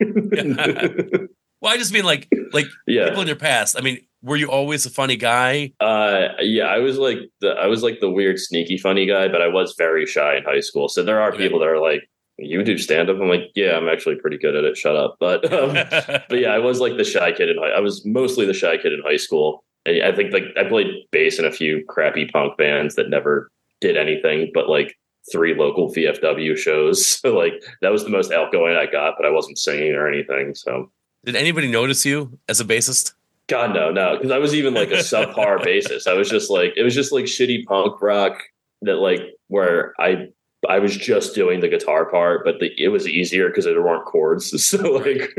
well, 1.60 1.72
I 1.72 1.76
just 1.78 1.92
mean 1.92 2.04
like 2.04 2.28
like 2.52 2.66
yeah, 2.86 3.06
people 3.08 3.22
in 3.22 3.26
your 3.28 3.36
past. 3.36 3.76
I 3.78 3.82
mean, 3.82 4.00
were 4.26 4.36
you 4.36 4.50
always 4.50 4.84
a 4.86 4.90
funny 4.90 5.16
guy? 5.16 5.72
Uh, 5.80 6.28
yeah, 6.40 6.64
I 6.66 6.78
was 6.78 6.98
like 6.98 7.18
the 7.40 7.50
I 7.50 7.66
was 7.68 7.82
like 7.82 8.00
the 8.00 8.10
weird, 8.10 8.38
sneaky, 8.38 8.76
funny 8.76 9.06
guy, 9.06 9.28
but 9.28 9.40
I 9.40 9.48
was 9.48 9.74
very 9.78 10.04
shy 10.06 10.36
in 10.36 10.44
high 10.44 10.60
school. 10.60 10.88
So 10.88 11.02
there 11.02 11.20
are 11.20 11.28
Okay. 11.32 11.38
people 11.44 11.60
that 11.60 11.68
are 11.68 11.80
like, 11.80 12.02
"You 12.38 12.62
do 12.64 12.76
stand 12.76 13.08
up." 13.08 13.16
I'm 13.20 13.28
like, 13.28 13.50
"Yeah, 13.54 13.76
I'm 13.76 13.88
actually 13.88 14.16
pretty 14.16 14.38
good 14.38 14.56
at 14.56 14.64
it. 14.64 14.76
Shut 14.76 14.96
up." 14.96 15.16
But 15.20 15.50
um, 15.52 15.72
but 16.28 16.38
yeah, 16.38 16.50
I 16.50 16.58
was 16.58 16.80
like 16.80 16.96
the 16.96 17.04
shy 17.04 17.32
kid 17.32 17.48
in 17.48 17.56
high. 17.58 17.70
I 17.70 17.80
was 17.80 18.04
mostly 18.04 18.44
the 18.46 18.54
shy 18.54 18.76
kid 18.76 18.92
in 18.92 19.00
high 19.02 19.16
school. 19.16 19.64
And 19.86 20.02
I 20.02 20.10
think 20.12 20.32
like 20.32 20.44
I 20.56 20.64
played 20.64 20.88
bass 21.12 21.38
in 21.38 21.44
a 21.44 21.52
few 21.52 21.84
crappy 21.88 22.26
punk 22.26 22.58
bands 22.58 22.96
that 22.96 23.08
never 23.08 23.50
did 23.80 23.96
anything, 23.96 24.50
but 24.52 24.68
like 24.68 24.96
three 25.30 25.54
local 25.54 25.92
VFW 25.94 26.56
shows. 26.56 27.06
So 27.22 27.36
like 27.36 27.54
that 27.82 27.92
was 27.92 28.02
the 28.02 28.10
most 28.10 28.32
outgoing 28.32 28.74
I 28.76 28.86
got, 28.86 29.14
but 29.16 29.24
I 29.26 29.30
wasn't 29.30 29.58
singing 29.58 29.92
or 29.94 30.08
anything. 30.08 30.54
So 30.56 30.90
Did 31.24 31.36
anybody 31.36 31.70
notice 31.70 32.04
you 32.04 32.38
as 32.48 32.60
a 32.60 32.64
bassist? 32.64 33.12
God 33.48 33.74
no, 33.74 33.90
no, 33.92 34.16
because 34.16 34.32
I 34.32 34.38
was 34.38 34.54
even 34.54 34.74
like 34.74 34.90
a 34.90 34.96
subpar 34.96 35.58
bassist. 35.64 36.06
I 36.06 36.14
was 36.14 36.28
just 36.28 36.50
like 36.50 36.72
it 36.76 36.82
was 36.82 36.94
just 36.94 37.12
like 37.12 37.24
shitty 37.26 37.64
punk 37.66 38.00
rock 38.02 38.42
that 38.82 38.96
like 38.96 39.20
where 39.48 39.94
I 40.00 40.28
I 40.68 40.80
was 40.80 40.96
just 40.96 41.34
doing 41.34 41.60
the 41.60 41.68
guitar 41.68 42.10
part, 42.10 42.44
but 42.44 42.58
the, 42.58 42.70
it 42.76 42.88
was 42.88 43.06
easier 43.06 43.48
because 43.48 43.64
there 43.64 43.80
weren't 43.82 44.04
chords. 44.06 44.50
So 44.60 44.78
like 44.94 45.30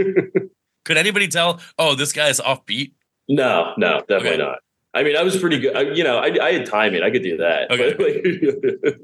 Could 0.86 0.98
anybody 0.98 1.28
tell? 1.28 1.60
Oh, 1.78 1.96
this 1.96 2.14
guy 2.14 2.30
is 2.30 2.40
offbeat. 2.40 2.94
no, 3.28 3.74
no, 3.78 4.00
definitely 4.08 4.30
Okay. 4.30 4.38
not. 4.38 4.60
I 4.94 5.04
mean, 5.04 5.16
I 5.16 5.22
was 5.22 5.38
pretty 5.38 5.60
good. 5.60 5.76
I, 5.76 5.82
you 5.82 6.04
know, 6.04 6.18
I, 6.18 6.36
I 6.42 6.54
had 6.54 6.66
timing. 6.66 7.04
I 7.04 7.12
could 7.12 7.22
do 7.24 7.38
that. 7.38 7.70
Okay. 7.72 7.94
Like, 8.86 8.98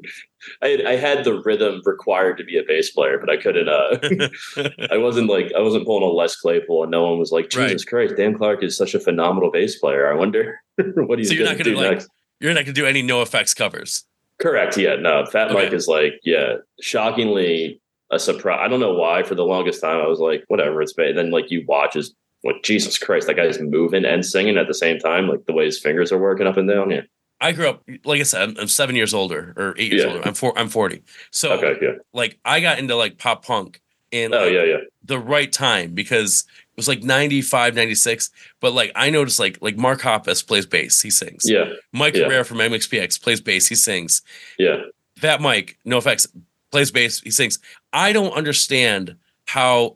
I 0.62 0.68
had 0.68 0.86
I 0.86 0.96
had 0.98 1.24
the 1.24 1.42
rhythm 1.42 1.82
required 1.86 2.38
to 2.38 2.44
be 2.44 2.58
a 2.58 2.64
bass 2.64 2.92
player, 2.92 3.18
but 3.18 3.30
I 3.30 3.38
couldn't. 3.38 3.70
Uh, 3.70 3.98
I 4.92 4.98
wasn't 4.98 5.30
like 5.30 5.54
I 5.58 5.62
wasn't 5.62 5.86
pulling 5.86 6.04
a 6.04 6.08
Les 6.12 6.36
Claypool, 6.36 6.84
and 6.84 6.92
no 6.92 7.04
one 7.10 7.18
was 7.18 7.32
like, 7.32 7.46
Right. 7.56 7.70
"Jesus 7.70 7.86
Christ, 7.86 8.16
Dan 8.18 8.38
Clark 8.38 8.62
is 8.62 8.76
such 8.76 8.94
a 8.94 9.00
phenomenal 9.00 9.52
bass 9.52 9.78
player." 9.80 10.12
I 10.12 10.16
wonder 10.16 10.60
what 10.96 11.18
he's 11.20 11.30
So 11.30 11.36
you're 11.36 11.46
going 11.46 11.58
not 11.58 11.64
to 11.64 11.70
gonna, 11.72 11.76
do 11.78 11.82
like- 11.82 11.92
next. 11.98 12.10
You're 12.42 12.54
not 12.54 12.66
gonna 12.66 12.74
do 12.74 12.86
any 12.86 13.02
NOFX 13.04 13.56
covers. 13.56 14.04
Correct. 14.40 14.76
Yeah. 14.78 14.96
No, 14.96 15.26
Fat 15.28 15.52
Okay. 15.52 15.64
Mike 15.64 15.72
is 15.74 15.88
like, 15.88 16.20
yeah, 16.24 16.56
shockingly 16.82 17.80
a 18.12 18.20
surprise. 18.20 18.60
I 18.62 18.68
don't 18.68 18.80
know 18.82 18.94
why. 18.96 19.24
For 19.24 19.36
the 19.36 19.46
longest 19.46 19.80
time, 19.82 20.02
I 20.02 20.08
was 20.08 20.20
like, 20.20 20.44
whatever, 20.50 20.82
it's 20.82 20.92
bad. 20.94 21.16
Then 21.16 21.32
like 21.32 21.52
you 21.52 21.64
watch 21.68 21.96
is 21.96 22.14
like 22.44 22.64
Jesus 22.64 22.98
Christ, 22.98 23.28
that 23.28 23.36
guy's 23.36 23.60
moving 23.60 24.06
and 24.06 24.26
singing 24.26 24.58
at 24.58 24.68
the 24.68 24.74
same 24.74 25.00
time, 25.00 25.28
like 25.28 25.46
the 25.46 25.54
way 25.54 25.66
his 25.66 25.80
fingers 25.80 26.12
are 26.12 26.18
working 26.18 26.48
up 26.48 26.58
and 26.58 26.68
down. 26.70 26.90
Yeah. 26.92 27.02
I 27.42 27.52
grew 27.52 27.68
up, 27.70 27.84
like 28.06 28.20
I 28.22 28.24
said, 28.24 28.58
I'm, 28.58 28.68
seven 28.68 28.96
years 28.96 29.14
older 29.14 29.54
or 29.58 29.76
eight 29.78 29.92
years 29.92 30.04
Yeah. 30.04 30.10
older. 30.14 30.28
I'm 30.28 30.34
four. 30.34 30.58
I'm 30.58 30.70
forty. 30.70 31.04
So 31.32 31.54
Okay. 31.54 31.76
Yeah. 31.82 31.92
like 32.14 32.40
I 32.46 32.60
got 32.62 32.80
into 32.80 32.96
like 32.96 33.18
pop 33.18 33.46
punk 33.46 33.82
in 34.12 34.34
Oh 34.34 34.44
like, 34.46 34.54
yeah. 34.54 34.64
Yeah. 34.64 34.78
the 35.04 35.20
right 35.20 35.52
time 35.52 35.94
because 35.94 36.46
it 36.72 36.78
was 36.78 36.88
like 36.88 37.04
95, 37.04 37.76
96. 37.76 38.30
But 38.62 38.74
like 38.74 38.92
I 38.96 39.10
noticed 39.10 39.40
like 39.40 39.58
like 39.62 39.76
Mark 39.78 40.02
Hoppus 40.02 40.46
plays 40.46 40.66
bass, 40.66 41.02
he 41.02 41.10
sings. 41.10 41.44
Yeah. 41.46 41.66
Mike 41.92 42.16
yeah. 42.16 42.26
Herrera 42.26 42.46
from 42.46 42.58
MXPX 42.60 43.22
plays 43.22 43.42
bass, 43.42 43.68
he 43.68 43.76
sings. 43.76 44.22
Yeah. 44.58 44.84
That 45.22 45.42
Mike, 45.42 45.78
NOFX, 45.86 46.28
plays 46.72 46.92
bass, 46.92 47.22
he 47.22 47.32
sings. 47.32 47.60
I 47.92 48.14
don't 48.14 48.34
understand 48.34 49.16
how 49.48 49.96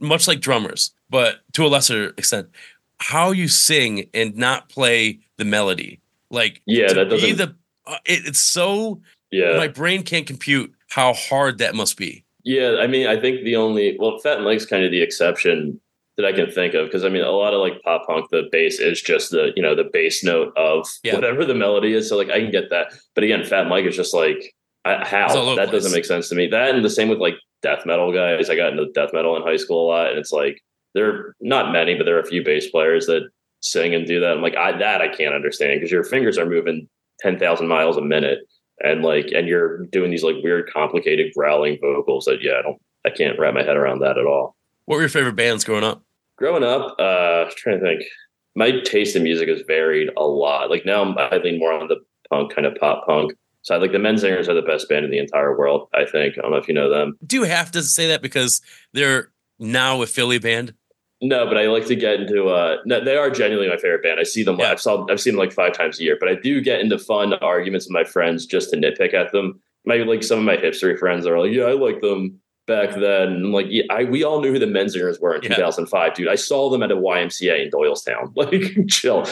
much 0.00 0.26
like 0.28 0.40
drummers, 0.40 0.92
but 1.10 1.40
to 1.52 1.64
a 1.64 1.68
lesser 1.68 2.08
extent, 2.18 2.48
how 3.00 3.30
you 3.30 3.48
sing 3.48 4.08
and 4.14 4.36
not 4.36 4.68
play 4.68 5.20
the 5.36 5.44
melody. 5.44 6.00
Like 6.30 6.60
Yeah, 6.66 6.92
that 6.92 7.08
be 7.10 7.16
doesn't- 7.20 7.36
the 7.38 7.54
uh, 7.86 7.96
it, 8.04 8.26
it's 8.26 8.40
so 8.40 9.00
Yeah. 9.30 9.56
my 9.56 9.68
brain 9.68 10.02
can't 10.02 10.26
compute 10.26 10.72
how 10.88 11.12
hard 11.14 11.58
that 11.58 11.74
must 11.74 11.96
be. 11.96 12.24
Yeah, 12.44 12.76
I 12.80 12.86
mean, 12.86 13.06
I 13.06 13.18
think 13.20 13.44
the 13.44 13.56
only 13.56 13.96
well, 13.98 14.18
Fat 14.18 14.42
Mike's 14.42 14.66
kind 14.66 14.84
of 14.84 14.90
the 14.90 15.00
exception 15.02 15.80
that 16.16 16.26
I 16.26 16.32
can 16.32 16.50
think 16.50 16.74
of 16.74 16.86
because 16.86 17.04
I 17.04 17.08
mean, 17.08 17.22
a 17.22 17.30
lot 17.30 17.54
of 17.54 17.60
like 17.60 17.80
pop 17.82 18.06
punk, 18.06 18.28
the 18.30 18.48
bass 18.50 18.80
is 18.80 19.00
just 19.00 19.30
the 19.30 19.52
you 19.56 19.62
know 19.62 19.74
the 19.74 19.88
bass 19.92 20.24
note 20.24 20.52
of 20.56 20.86
Yeah. 21.02 21.14
whatever 21.14 21.44
the 21.44 21.54
melody 21.54 21.92
is. 21.94 22.08
So 22.08 22.16
like, 22.16 22.30
I 22.30 22.40
can 22.40 22.50
get 22.50 22.70
that, 22.70 22.92
but 23.14 23.22
again, 23.24 23.44
Fat 23.44 23.68
Mike 23.68 23.84
is 23.86 23.96
just 23.96 24.12
like 24.14 24.54
I, 24.84 25.06
how 25.06 25.54
that 25.56 25.66
the 25.66 25.72
doesn't 25.72 25.92
make 25.92 26.04
sense 26.04 26.28
to 26.30 26.34
me. 26.34 26.46
That 26.48 26.74
and 26.74 26.84
the 26.84 26.90
same 26.90 27.08
with 27.08 27.18
like 27.18 27.34
death 27.62 27.84
metal 27.86 28.12
guys. 28.12 28.48
I 28.50 28.56
got 28.56 28.72
into 28.72 28.90
death 28.92 29.10
metal 29.12 29.36
in 29.36 29.42
high 29.42 29.56
school 29.56 29.86
a 29.86 29.88
lot, 29.88 30.10
and 30.10 30.18
it's 30.18 30.32
like 30.32 30.60
there 30.98 31.08
are 31.08 31.36
not 31.40 31.72
many, 31.72 31.94
but 31.94 32.04
there 32.04 32.16
are 32.16 32.20
a 32.20 32.26
few 32.26 32.44
bass 32.44 32.68
players 32.70 33.06
that 33.06 33.28
sing 33.60 33.94
and 33.94 34.06
do 34.06 34.20
that. 34.20 34.32
I'm 34.32 34.42
like, 34.42 34.56
I, 34.56 34.76
that 34.78 35.00
I 35.00 35.08
can't 35.08 35.34
understand 35.34 35.78
because 35.78 35.92
your 35.92 36.04
fingers 36.04 36.38
are 36.38 36.46
moving 36.46 36.88
ten 37.20 37.38
thousand 37.38 37.68
miles 37.68 37.96
a 37.96 38.02
minute, 38.02 38.40
and 38.80 39.02
like, 39.02 39.28
and 39.34 39.46
you're 39.46 39.86
doing 39.86 40.10
these 40.10 40.24
like 40.24 40.36
weird, 40.42 40.70
complicated 40.72 41.32
growling 41.36 41.78
vocals 41.80 42.24
that 42.24 42.42
yeah, 42.42 42.54
I 42.58 42.62
don't, 42.62 42.78
I 43.06 43.10
can't 43.10 43.38
wrap 43.38 43.54
my 43.54 43.62
head 43.62 43.76
around 43.76 44.00
that 44.00 44.18
at 44.18 44.26
all. 44.26 44.56
What 44.86 44.96
were 44.96 45.02
your 45.02 45.08
favorite 45.08 45.36
bands 45.36 45.64
growing 45.64 45.84
up? 45.84 46.02
Growing 46.36 46.64
up, 46.64 46.96
uh, 46.98 47.50
trying 47.56 47.80
to 47.80 47.84
think, 47.84 48.02
my 48.56 48.80
taste 48.84 49.14
in 49.14 49.22
music 49.22 49.48
has 49.48 49.62
varied 49.66 50.10
a 50.16 50.24
lot. 50.24 50.70
Like 50.70 50.84
now, 50.84 51.02
I'm, 51.02 51.42
lean 51.42 51.58
more 51.58 51.72
on 51.72 51.88
the 51.88 52.00
punk 52.30 52.54
kind 52.54 52.66
of 52.66 52.74
pop 52.76 53.06
punk. 53.06 53.32
So 53.62 53.74
I 53.74 53.78
like 53.78 53.92
the 53.92 53.98
Menzingers 53.98 54.48
are 54.48 54.54
the 54.54 54.62
best 54.62 54.88
band 54.88 55.04
in 55.04 55.10
the 55.10 55.18
entire 55.18 55.56
world. 55.56 55.88
I 55.94 56.04
think. 56.04 56.38
I 56.38 56.42
don't 56.42 56.50
know 56.50 56.56
if 56.56 56.68
you 56.68 56.74
know 56.74 56.90
them. 56.90 57.18
Do 57.24 57.36
you 57.36 57.44
have 57.44 57.70
to 57.72 57.82
say 57.82 58.08
that 58.08 58.22
because 58.22 58.62
they're 58.92 59.30
now 59.58 60.02
a 60.02 60.06
Philly 60.06 60.38
band? 60.38 60.74
No, 61.20 61.46
but 61.46 61.58
I 61.58 61.66
like 61.66 61.86
to 61.86 61.96
get 61.96 62.20
into. 62.20 62.48
Uh, 62.48 62.76
no, 62.84 63.02
they 63.02 63.16
are 63.16 63.28
genuinely 63.30 63.68
my 63.68 63.76
favorite 63.76 64.02
band. 64.04 64.20
I 64.20 64.22
see 64.22 64.44
them. 64.44 64.58
Yeah. 64.58 64.70
I've 64.70 64.80
saw. 64.80 65.04
I've 65.10 65.20
seen 65.20 65.32
them 65.34 65.40
like 65.40 65.52
five 65.52 65.72
times 65.72 65.98
a 65.98 66.04
year. 66.04 66.16
But 66.18 66.28
I 66.28 66.34
do 66.36 66.60
get 66.60 66.80
into 66.80 66.98
fun 66.98 67.34
arguments 67.34 67.86
with 67.86 67.92
my 67.92 68.04
friends 68.04 68.46
just 68.46 68.70
to 68.70 68.76
nitpick 68.76 69.14
at 69.14 69.32
them. 69.32 69.60
My 69.84 69.96
like 69.96 70.22
some 70.22 70.38
of 70.38 70.44
my 70.44 70.56
hipstery 70.56 70.96
friends 70.98 71.26
are 71.26 71.38
like, 71.40 71.52
yeah, 71.52 71.64
I 71.64 71.72
like 71.72 72.00
them 72.02 72.38
back 72.68 72.90
then. 72.94 73.28
And 73.28 73.52
like, 73.52 73.66
yeah, 73.68 73.82
I 73.90 74.04
we 74.04 74.22
all 74.22 74.40
knew 74.40 74.52
who 74.52 74.58
the 74.60 74.66
Menzingers 74.66 75.20
were 75.20 75.34
in 75.34 75.42
Yeah. 75.42 75.56
2005, 75.56 76.14
dude. 76.14 76.28
I 76.28 76.34
saw 76.36 76.70
them 76.70 76.82
at 76.84 76.92
a 76.92 76.96
YMCA 76.96 77.64
in 77.64 77.70
Doylestown. 77.70 78.32
Like, 78.36 78.88
chill. 78.88 79.26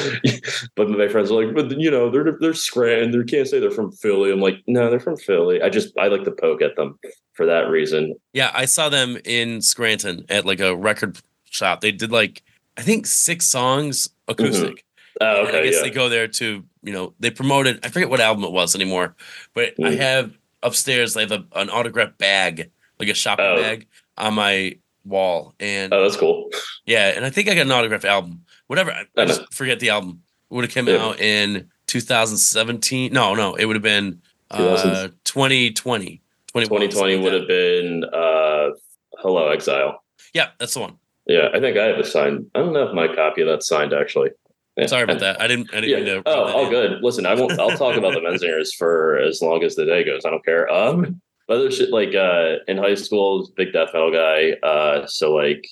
but 0.75 0.89
my 0.91 1.07
friends 1.07 1.31
are 1.31 1.41
like, 1.45 1.55
but 1.55 1.79
you 1.79 1.91
know, 1.91 2.11
they're 2.11 2.37
they're 2.41 2.55
Scranton. 2.55 3.13
They 3.13 3.25
can't 3.25 3.47
say 3.47 3.61
they're 3.61 3.71
from 3.71 3.93
Philly. 3.93 4.33
I'm 4.33 4.41
like, 4.41 4.57
no, 4.67 4.91
they're 4.91 4.99
from 4.99 5.17
Philly. 5.19 5.63
I 5.63 5.69
just 5.69 5.97
I 5.99 6.09
like 6.09 6.25
to 6.25 6.33
poke 6.33 6.63
at 6.63 6.75
them 6.75 6.99
for 7.35 7.47
that 7.47 7.69
reason. 7.69 8.15
Yeah, 8.33 8.51
I 8.55 8.65
saw 8.65 8.89
them 8.89 9.19
in 9.25 9.61
Scranton 9.61 10.25
at 10.29 10.45
like 10.47 10.59
a 10.61 10.75
record 10.75 11.19
shop. 11.57 11.81
They 11.81 11.93
did 11.93 12.13
like 12.13 12.43
I 12.77 12.83
think 12.83 13.07
six 13.07 13.47
songs 13.47 14.11
acoustic. 14.29 14.85
Oh, 15.21 15.47
And 15.47 15.57
I 15.57 15.63
guess 15.65 15.77
yeah. 15.77 15.83
they 15.83 15.91
go 15.91 16.09
there 16.11 16.29
to 16.29 16.63
you 16.83 16.93
know 16.93 17.15
they 17.21 17.31
promoted. 17.31 17.81
I 17.85 17.89
forget 17.89 18.11
what 18.11 18.21
album 18.21 18.45
it 18.45 18.53
was 18.53 18.75
anymore, 18.75 19.17
but 19.55 19.71
I 19.79 19.91
Mm. 19.93 19.97
have 19.99 20.37
upstairs. 20.63 21.17
I 21.17 21.21
have 21.23 21.33
a, 21.33 21.45
an 21.55 21.71
autograph 21.71 22.17
bag, 22.19 22.71
like 23.01 23.09
a 23.09 23.15
shopping 23.15 23.47
Oh. 23.47 23.57
bag, 23.57 23.87
on 24.19 24.35
my 24.35 24.77
wall, 25.05 25.55
and 25.59 25.93
Oh, 25.95 26.03
that's 26.03 26.17
cool. 26.17 26.51
yeah, 26.85 27.09
and 27.17 27.25
I 27.25 27.31
think 27.31 27.49
I 27.49 27.55
got 27.55 27.63
an 27.67 27.73
autograph 27.73 28.05
album. 28.05 28.45
Whatever, 28.67 28.91
I, 28.93 29.05
I 29.17 29.25
just 29.25 29.53
forget 29.55 29.81
the 29.81 29.91
album. 29.91 30.23
It 30.51 30.55
would 30.55 30.65
have 30.65 30.75
come 30.75 30.89
Yeah. 30.89 31.03
out 31.05 31.19
in 31.21 31.71
2017. 31.87 33.13
No, 33.13 33.35
no, 33.35 33.55
it 33.55 33.65
would 33.65 33.77
have 33.77 33.83
been 33.83 34.21
uh, 34.51 35.09
2020. 35.25 36.21
2020 36.53 37.17
would 37.23 37.33
have 37.33 37.49
been 37.49 38.05
uh 38.05 38.71
Hello 39.19 39.49
Exile. 39.49 40.03
Yeah, 40.35 40.49
that's 40.59 40.75
the 40.75 40.81
one. 40.81 40.99
Yeah, 41.27 41.49
I 41.53 41.61
think 41.61 41.77
I 41.77 41.87
have 41.87 41.99
a 41.99 42.05
signed. 42.05 42.47
I 42.55 42.61
don't 42.61 42.73
know 42.73 42.87
if 42.89 42.95
my 42.95 43.09
copy 43.13 43.43
of 43.43 43.49
that's 43.49 43.67
signed 43.69 43.93
actually. 43.93 44.31
Yeah. 44.77 44.87
Sorry 44.87 45.03
about 45.05 45.21
that. 45.21 45.41
I 45.41 45.47
didn't. 45.47 45.75
I 45.75 45.81
didn't 45.81 46.07
Yeah. 46.07 46.23
Oh, 46.27 46.53
all 46.53 46.65
in. 46.67 46.71
good. 46.71 47.03
Listen, 47.03 47.25
I 47.27 47.35
won't. 47.35 47.59
I'll 47.59 47.77
talk 47.77 47.97
about 47.97 48.13
the 48.13 48.21
Menzingers 48.21 48.75
for 48.77 49.19
as 49.19 49.41
long 49.41 49.65
as 49.65 49.75
the 49.75 49.87
day 49.87 50.05
goes. 50.05 50.25
I 50.25 50.31
don't 50.31 50.45
care. 50.45 50.71
Um, 50.73 51.21
other 51.49 51.71
shit 51.71 51.91
like 51.91 52.15
uh 52.15 52.57
in 52.69 52.77
high 52.77 52.95
school, 52.95 53.51
big 53.57 53.73
death 53.73 53.91
metal 53.95 54.13
guy. 54.13 54.53
Uh, 54.63 55.07
so 55.07 55.35
like 55.35 55.67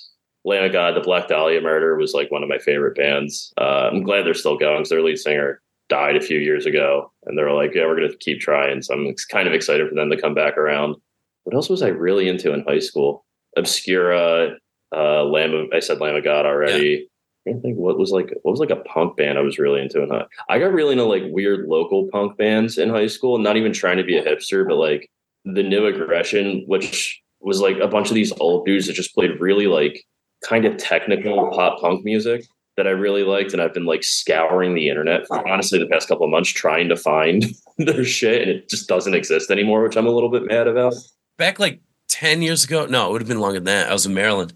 Lamb 0.44 0.64
of 0.64 0.72
God, 0.72 0.96
the 0.96 1.00
Black 1.00 1.28
Dahlia 1.28 1.60
Murder 1.60 1.96
was 1.96 2.14
like 2.14 2.30
one 2.30 2.42
of 2.42 2.48
my 2.48 2.58
favorite 2.58 2.96
bands. 2.96 3.52
Uh, 3.60 3.90
I'm 3.92 4.02
glad 4.02 4.24
they're 4.24 4.34
still 4.34 4.56
going 4.56 4.78
because 4.78 4.88
their 4.90 5.02
lead 5.02 5.18
singer 5.18 5.60
died 5.90 6.16
a 6.16 6.20
few 6.20 6.38
years 6.38 6.64
ago, 6.64 7.12
and 7.26 7.36
they're 7.36 7.52
like, 7.52 7.74
yeah, 7.74 7.84
we're 7.84 7.96
gonna 7.96 8.16
keep 8.20 8.40
trying. 8.40 8.80
So 8.80 8.94
I'm 8.94 9.14
kind 9.30 9.46
of 9.46 9.52
excited 9.54 9.86
for 9.88 9.94
them 9.94 10.08
to 10.10 10.20
come 10.20 10.34
back 10.34 10.56
around. 10.56 10.96
What 11.42 11.54
else 11.54 11.68
was 11.68 11.82
I 11.82 11.88
really 11.88 12.26
into 12.28 12.54
in 12.54 12.64
high 12.66 12.78
school? 12.78 13.26
Obscura, 13.56 14.56
uh, 14.94 15.24
Lamb 15.24 15.54
of 15.54 15.66
I 15.72 15.80
said 15.80 16.00
Lamb 16.00 16.16
of 16.16 16.24
God 16.24 16.46
already. 16.46 17.08
I 17.46 17.50
don't 17.50 17.60
think 17.60 17.76
what 17.76 17.98
was 17.98 18.10
like 18.10 18.30
what 18.42 18.52
was 18.52 18.60
like 18.60 18.70
a 18.70 18.76
punk 18.76 19.16
band 19.16 19.36
I 19.36 19.42
was 19.42 19.58
really 19.58 19.82
into 19.82 20.02
in 20.02 20.08
high. 20.10 20.24
I 20.48 20.58
got 20.58 20.72
really 20.72 20.92
into 20.92 21.04
like 21.04 21.24
weird 21.26 21.66
local 21.68 22.08
punk 22.10 22.38
bands 22.38 22.78
in 22.78 22.88
high 22.88 23.06
school. 23.08 23.38
Not 23.38 23.56
even 23.56 23.72
trying 23.72 23.98
to 23.98 24.04
be 24.04 24.16
a 24.16 24.24
hipster, 24.24 24.66
but 24.66 24.76
like 24.76 25.10
the 25.44 25.62
New 25.62 25.86
Aggression, 25.86 26.64
which 26.66 27.20
was 27.40 27.60
like 27.60 27.76
a 27.78 27.88
bunch 27.88 28.08
of 28.08 28.14
these 28.14 28.32
old 28.40 28.64
dudes 28.64 28.86
that 28.86 28.94
just 28.94 29.14
played 29.14 29.38
really 29.40 29.66
like 29.66 30.02
kind 30.42 30.64
of 30.64 30.76
technical 30.78 31.50
pop 31.50 31.80
punk 31.80 32.04
music 32.04 32.44
that 32.76 32.86
I 32.86 32.90
really 32.90 33.22
liked, 33.22 33.52
and 33.52 33.60
I've 33.62 33.74
been 33.74 33.84
like 33.84 34.02
scouring 34.02 34.74
the 34.74 34.88
internet 34.88 35.26
for 35.26 35.46
honestly 35.46 35.78
the 35.78 35.86
past 35.86 36.08
couple 36.08 36.24
of 36.24 36.30
months 36.30 36.48
trying 36.50 36.88
to 36.88 36.96
find 36.96 37.44
their 37.78 38.04
shit, 38.04 38.40
and 38.42 38.50
it 38.50 38.68
just 38.70 38.88
doesn't 38.88 39.14
exist 39.14 39.50
anymore, 39.50 39.82
which 39.82 39.96
I'm 39.96 40.06
a 40.06 40.10
little 40.10 40.30
bit 40.30 40.44
mad 40.44 40.66
about. 40.66 40.94
back 41.36 41.58
like 41.60 41.80
10 42.08 42.42
years 42.42 42.64
ago 42.64 42.86
no 42.86 43.08
it 43.08 43.12
would 43.12 43.20
have 43.22 43.28
been 43.28 43.40
longer 43.40 43.58
than 43.58 43.64
that 43.64 43.88
i 43.88 43.92
was 43.92 44.06
in 44.06 44.14
maryland 44.14 44.52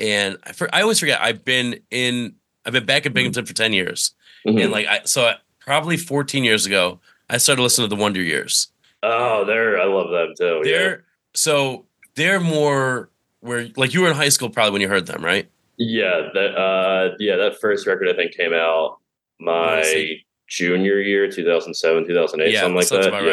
and 0.00 0.36
I, 0.44 0.52
for, 0.52 0.68
I 0.74 0.82
always 0.82 0.98
forget 1.00 1.20
i've 1.20 1.44
been 1.44 1.80
in 1.90 2.34
i've 2.64 2.72
been 2.72 2.86
back 2.86 3.06
in 3.06 3.12
binghamton 3.12 3.44
for 3.46 3.54
10 3.54 3.72
years 3.72 4.14
Mhm. 4.46 4.62
and 4.64 4.72
like 4.72 4.86
i 4.86 5.00
so 5.04 5.32
probably 5.60 5.96
14 5.96 6.44
years 6.44 6.64
ago 6.66 7.00
i 7.28 7.36
started 7.38 7.62
listening 7.62 7.88
to 7.88 7.94
the 7.96 8.00
wonder 8.00 8.22
years 8.22 8.68
oh, 9.02 9.44
they're 9.44 9.80
I 9.80 9.84
love 9.84 10.10
them 10.10 10.34
too. 10.38 10.60
they're 10.64 11.04
so 11.34 11.84
they're 12.16 12.40
more 12.40 13.10
where 13.40 13.68
like 13.76 13.94
you 13.94 14.00
were 14.02 14.08
in 14.10 14.16
high 14.16 14.28
school 14.28 14.50
probably 14.50 14.72
when 14.72 14.80
you 14.82 14.88
heard 14.88 15.06
them 15.06 15.24
right 15.24 15.48
Yeah, 15.76 16.30
that 16.34 16.56
uh 16.56 17.14
yeah, 17.20 17.36
that 17.36 17.60
first 17.60 17.86
record 17.86 18.08
I 18.08 18.14
think 18.14 18.32
came 18.34 18.52
out 18.52 18.98
my 19.38 20.16
junior 20.48 20.98
year, 21.00 21.30
2007, 21.30 22.06
2008, 22.06 22.52
Yeah, 22.52 22.60
something 22.62 22.74
like 22.76 22.88
that. 22.88 23.08
about 23.08 23.24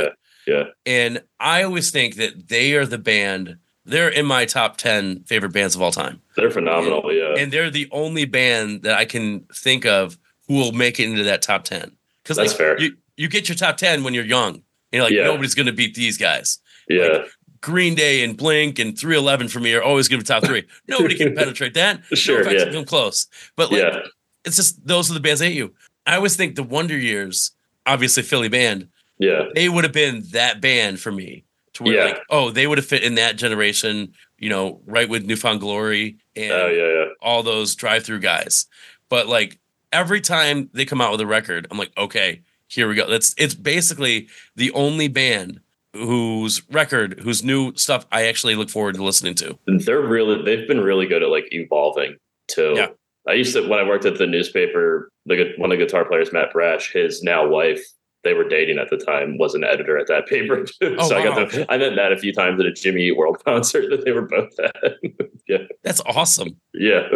Yeah. 0.48 0.56
right. 0.58 0.68
and 0.86 1.24
i 1.40 1.64
always 1.64 1.90
think 1.92 2.16
that 2.18 2.48
they 2.50 2.74
are 2.76 2.86
the 2.86 3.00
band 3.00 3.58
they're 3.86 4.10
in 4.10 4.26
my 4.26 4.46
top 4.46 4.78
10 4.78 5.24
favorite 5.24 5.54
bands 5.54 5.76
of 5.76 5.82
all 5.82 5.92
time 5.92 6.22
They're 6.36 6.52
phenomenal, 6.52 7.12
yeah. 7.14 7.36
and 7.38 7.52
they're 7.52 7.70
the 7.70 7.88
only 7.92 8.26
band 8.26 8.82
that 8.84 8.98
I 8.98 9.06
can 9.06 9.42
think 9.54 9.86
of 9.86 10.18
who 10.48 10.56
will 10.56 10.72
make 10.72 11.00
it 11.00 11.10
into 11.10 11.24
that 11.24 11.42
top 11.42 11.64
ten. 11.64 11.92
Because 12.24 12.38
That's 12.38 12.50
like, 12.50 12.58
fair. 12.58 12.80
You 12.80 12.96
you 13.18 13.28
get 13.28 13.48
your 13.50 13.56
top 13.56 13.78
ten 13.78 14.04
when 14.04 14.14
you're 14.14 14.26
young. 14.26 14.62
You're 14.92 15.04
like 15.04 15.14
Yeah. 15.14 15.24
nobody's 15.24 15.56
going 15.56 15.66
to 15.68 15.74
beat 15.74 15.96
these 15.96 16.18
guys. 16.18 16.60
yeah. 16.90 17.26
Green 17.62 17.96
Day 17.96 18.24
and 18.24 18.38
Blink 18.38 18.78
and 18.78 18.96
311 18.96 19.48
for 19.48 19.60
me 19.60 19.74
are 19.74 19.82
always 19.82 20.08
going 20.08 20.20
to 20.20 20.24
be 20.24 20.28
top 20.28 20.44
three. 20.46 20.66
Nobody 20.88 21.16
can 21.16 21.34
penetrate 21.36 21.74
that. 21.74 22.00
Sure, 22.14 22.44
no 22.44 22.52
yeah. 22.52 22.72
come 22.72 22.86
close. 22.86 23.26
But 23.56 23.72
like, 23.72 23.82
yeah. 23.82 24.02
it's 24.46 24.56
just 24.56 24.86
those 24.86 25.10
are 25.10 25.16
the 25.16 25.20
bands 25.20 25.40
that 25.40 25.48
hit 25.48 25.56
you. 25.56 25.74
I 26.06 26.16
always 26.16 26.36
think 26.36 26.56
the 26.56 26.62
Wonder 26.62 26.96
Years, 26.96 27.52
obviously 27.88 28.22
Philly 28.22 28.50
band, 28.50 28.90
Yeah. 29.18 29.46
they 29.56 29.68
would 29.68 29.84
have 29.84 29.94
been 29.94 30.22
that 30.34 30.62
band 30.62 31.00
for 31.00 31.12
me. 31.12 31.44
To 31.76 31.84
where 31.84 31.94
Yeah. 31.96 32.06
like, 32.06 32.20
oh, 32.30 32.50
they 32.52 32.68
would 32.68 32.78
have 32.78 32.88
fit 32.88 33.04
in 33.04 33.16
that 33.16 33.36
generation. 33.38 34.14
You 34.38 34.50
know, 34.50 34.82
right 34.86 35.08
with 35.08 35.26
New 35.26 35.36
Found 35.38 35.62
Glory 35.62 36.18
and 36.36 36.52
Oh 36.52 36.68
yeah, 36.68 36.88
yeah. 36.88 37.06
all 37.22 37.42
those 37.44 37.74
Drive-Thru 37.76 38.20
guys. 38.20 38.66
But 39.10 39.28
like 39.28 39.60
every 39.94 40.20
time 40.22 40.70
they 40.74 40.84
come 40.86 41.00
out 41.02 41.12
with 41.12 41.22
a 41.22 41.26
record, 41.28 41.68
I'm 41.72 41.78
like, 41.78 41.92
okay, 41.98 42.42
here 42.68 42.88
we 42.90 42.96
go. 42.96 43.10
That's 43.10 43.34
it's 43.38 43.54
basically 43.56 44.28
the 44.56 44.72
only 44.72 45.08
band 45.08 45.60
whose 45.94 46.62
record, 46.70 47.20
whose 47.22 47.44
new 47.44 47.74
stuff 47.76 48.06
I 48.12 48.26
actually 48.28 48.56
look 48.56 48.70
forward 48.70 48.96
to 48.96 49.04
listening 49.04 49.36
to. 49.36 49.58
They're 49.68 50.02
really 50.02 50.42
they've 50.44 50.68
been 50.68 50.82
really 50.82 51.06
good 51.08 51.24
at 51.24 51.30
like 51.30 51.48
evolving 51.52 52.18
too. 52.48 52.74
Yeah. 52.76 52.88
I 53.28 53.34
used 53.34 53.54
to 53.56 53.68
when 53.68 53.80
I 53.80 53.84
worked 53.88 54.06
at 54.06 54.18
the 54.18 54.28
newspaper, 54.28 55.10
the 55.26 55.54
one 55.58 55.72
of 55.72 55.80
the 55.80 55.86
guitar 55.86 56.06
players, 56.06 56.32
Matt 56.34 56.54
Brasch, 56.54 56.92
his 56.92 57.24
now 57.24 57.48
wife, 57.48 57.82
they 58.26 58.34
were 58.34 58.44
dating 58.48 58.78
at 58.78 58.90
the 58.90 58.98
time, 58.98 59.38
was 59.38 59.56
an 59.56 59.64
editor 59.64 59.98
at 59.98 60.08
that 60.08 60.26
paper 60.28 60.66
too. 60.66 60.98
Oh, 61.00 61.08
so 61.08 61.16
I 61.16 61.20
wow. 61.30 61.36
got 61.36 61.52
to 61.52 61.72
I 61.72 61.78
met 61.78 61.96
Matt 61.96 62.12
a 62.12 62.18
few 62.18 62.34
times 62.34 62.60
at 62.60 62.66
a 62.66 62.74
Jimmy 62.74 63.04
Eat 63.04 63.16
World 63.18 63.42
concert 63.46 63.90
that 63.92 64.04
they 64.04 64.12
were 64.12 64.24
both 64.24 64.60
at. 64.60 64.76
yeah. 65.48 65.60
That's 65.84 66.02
awesome. 66.02 66.58
Yeah. 66.74 67.08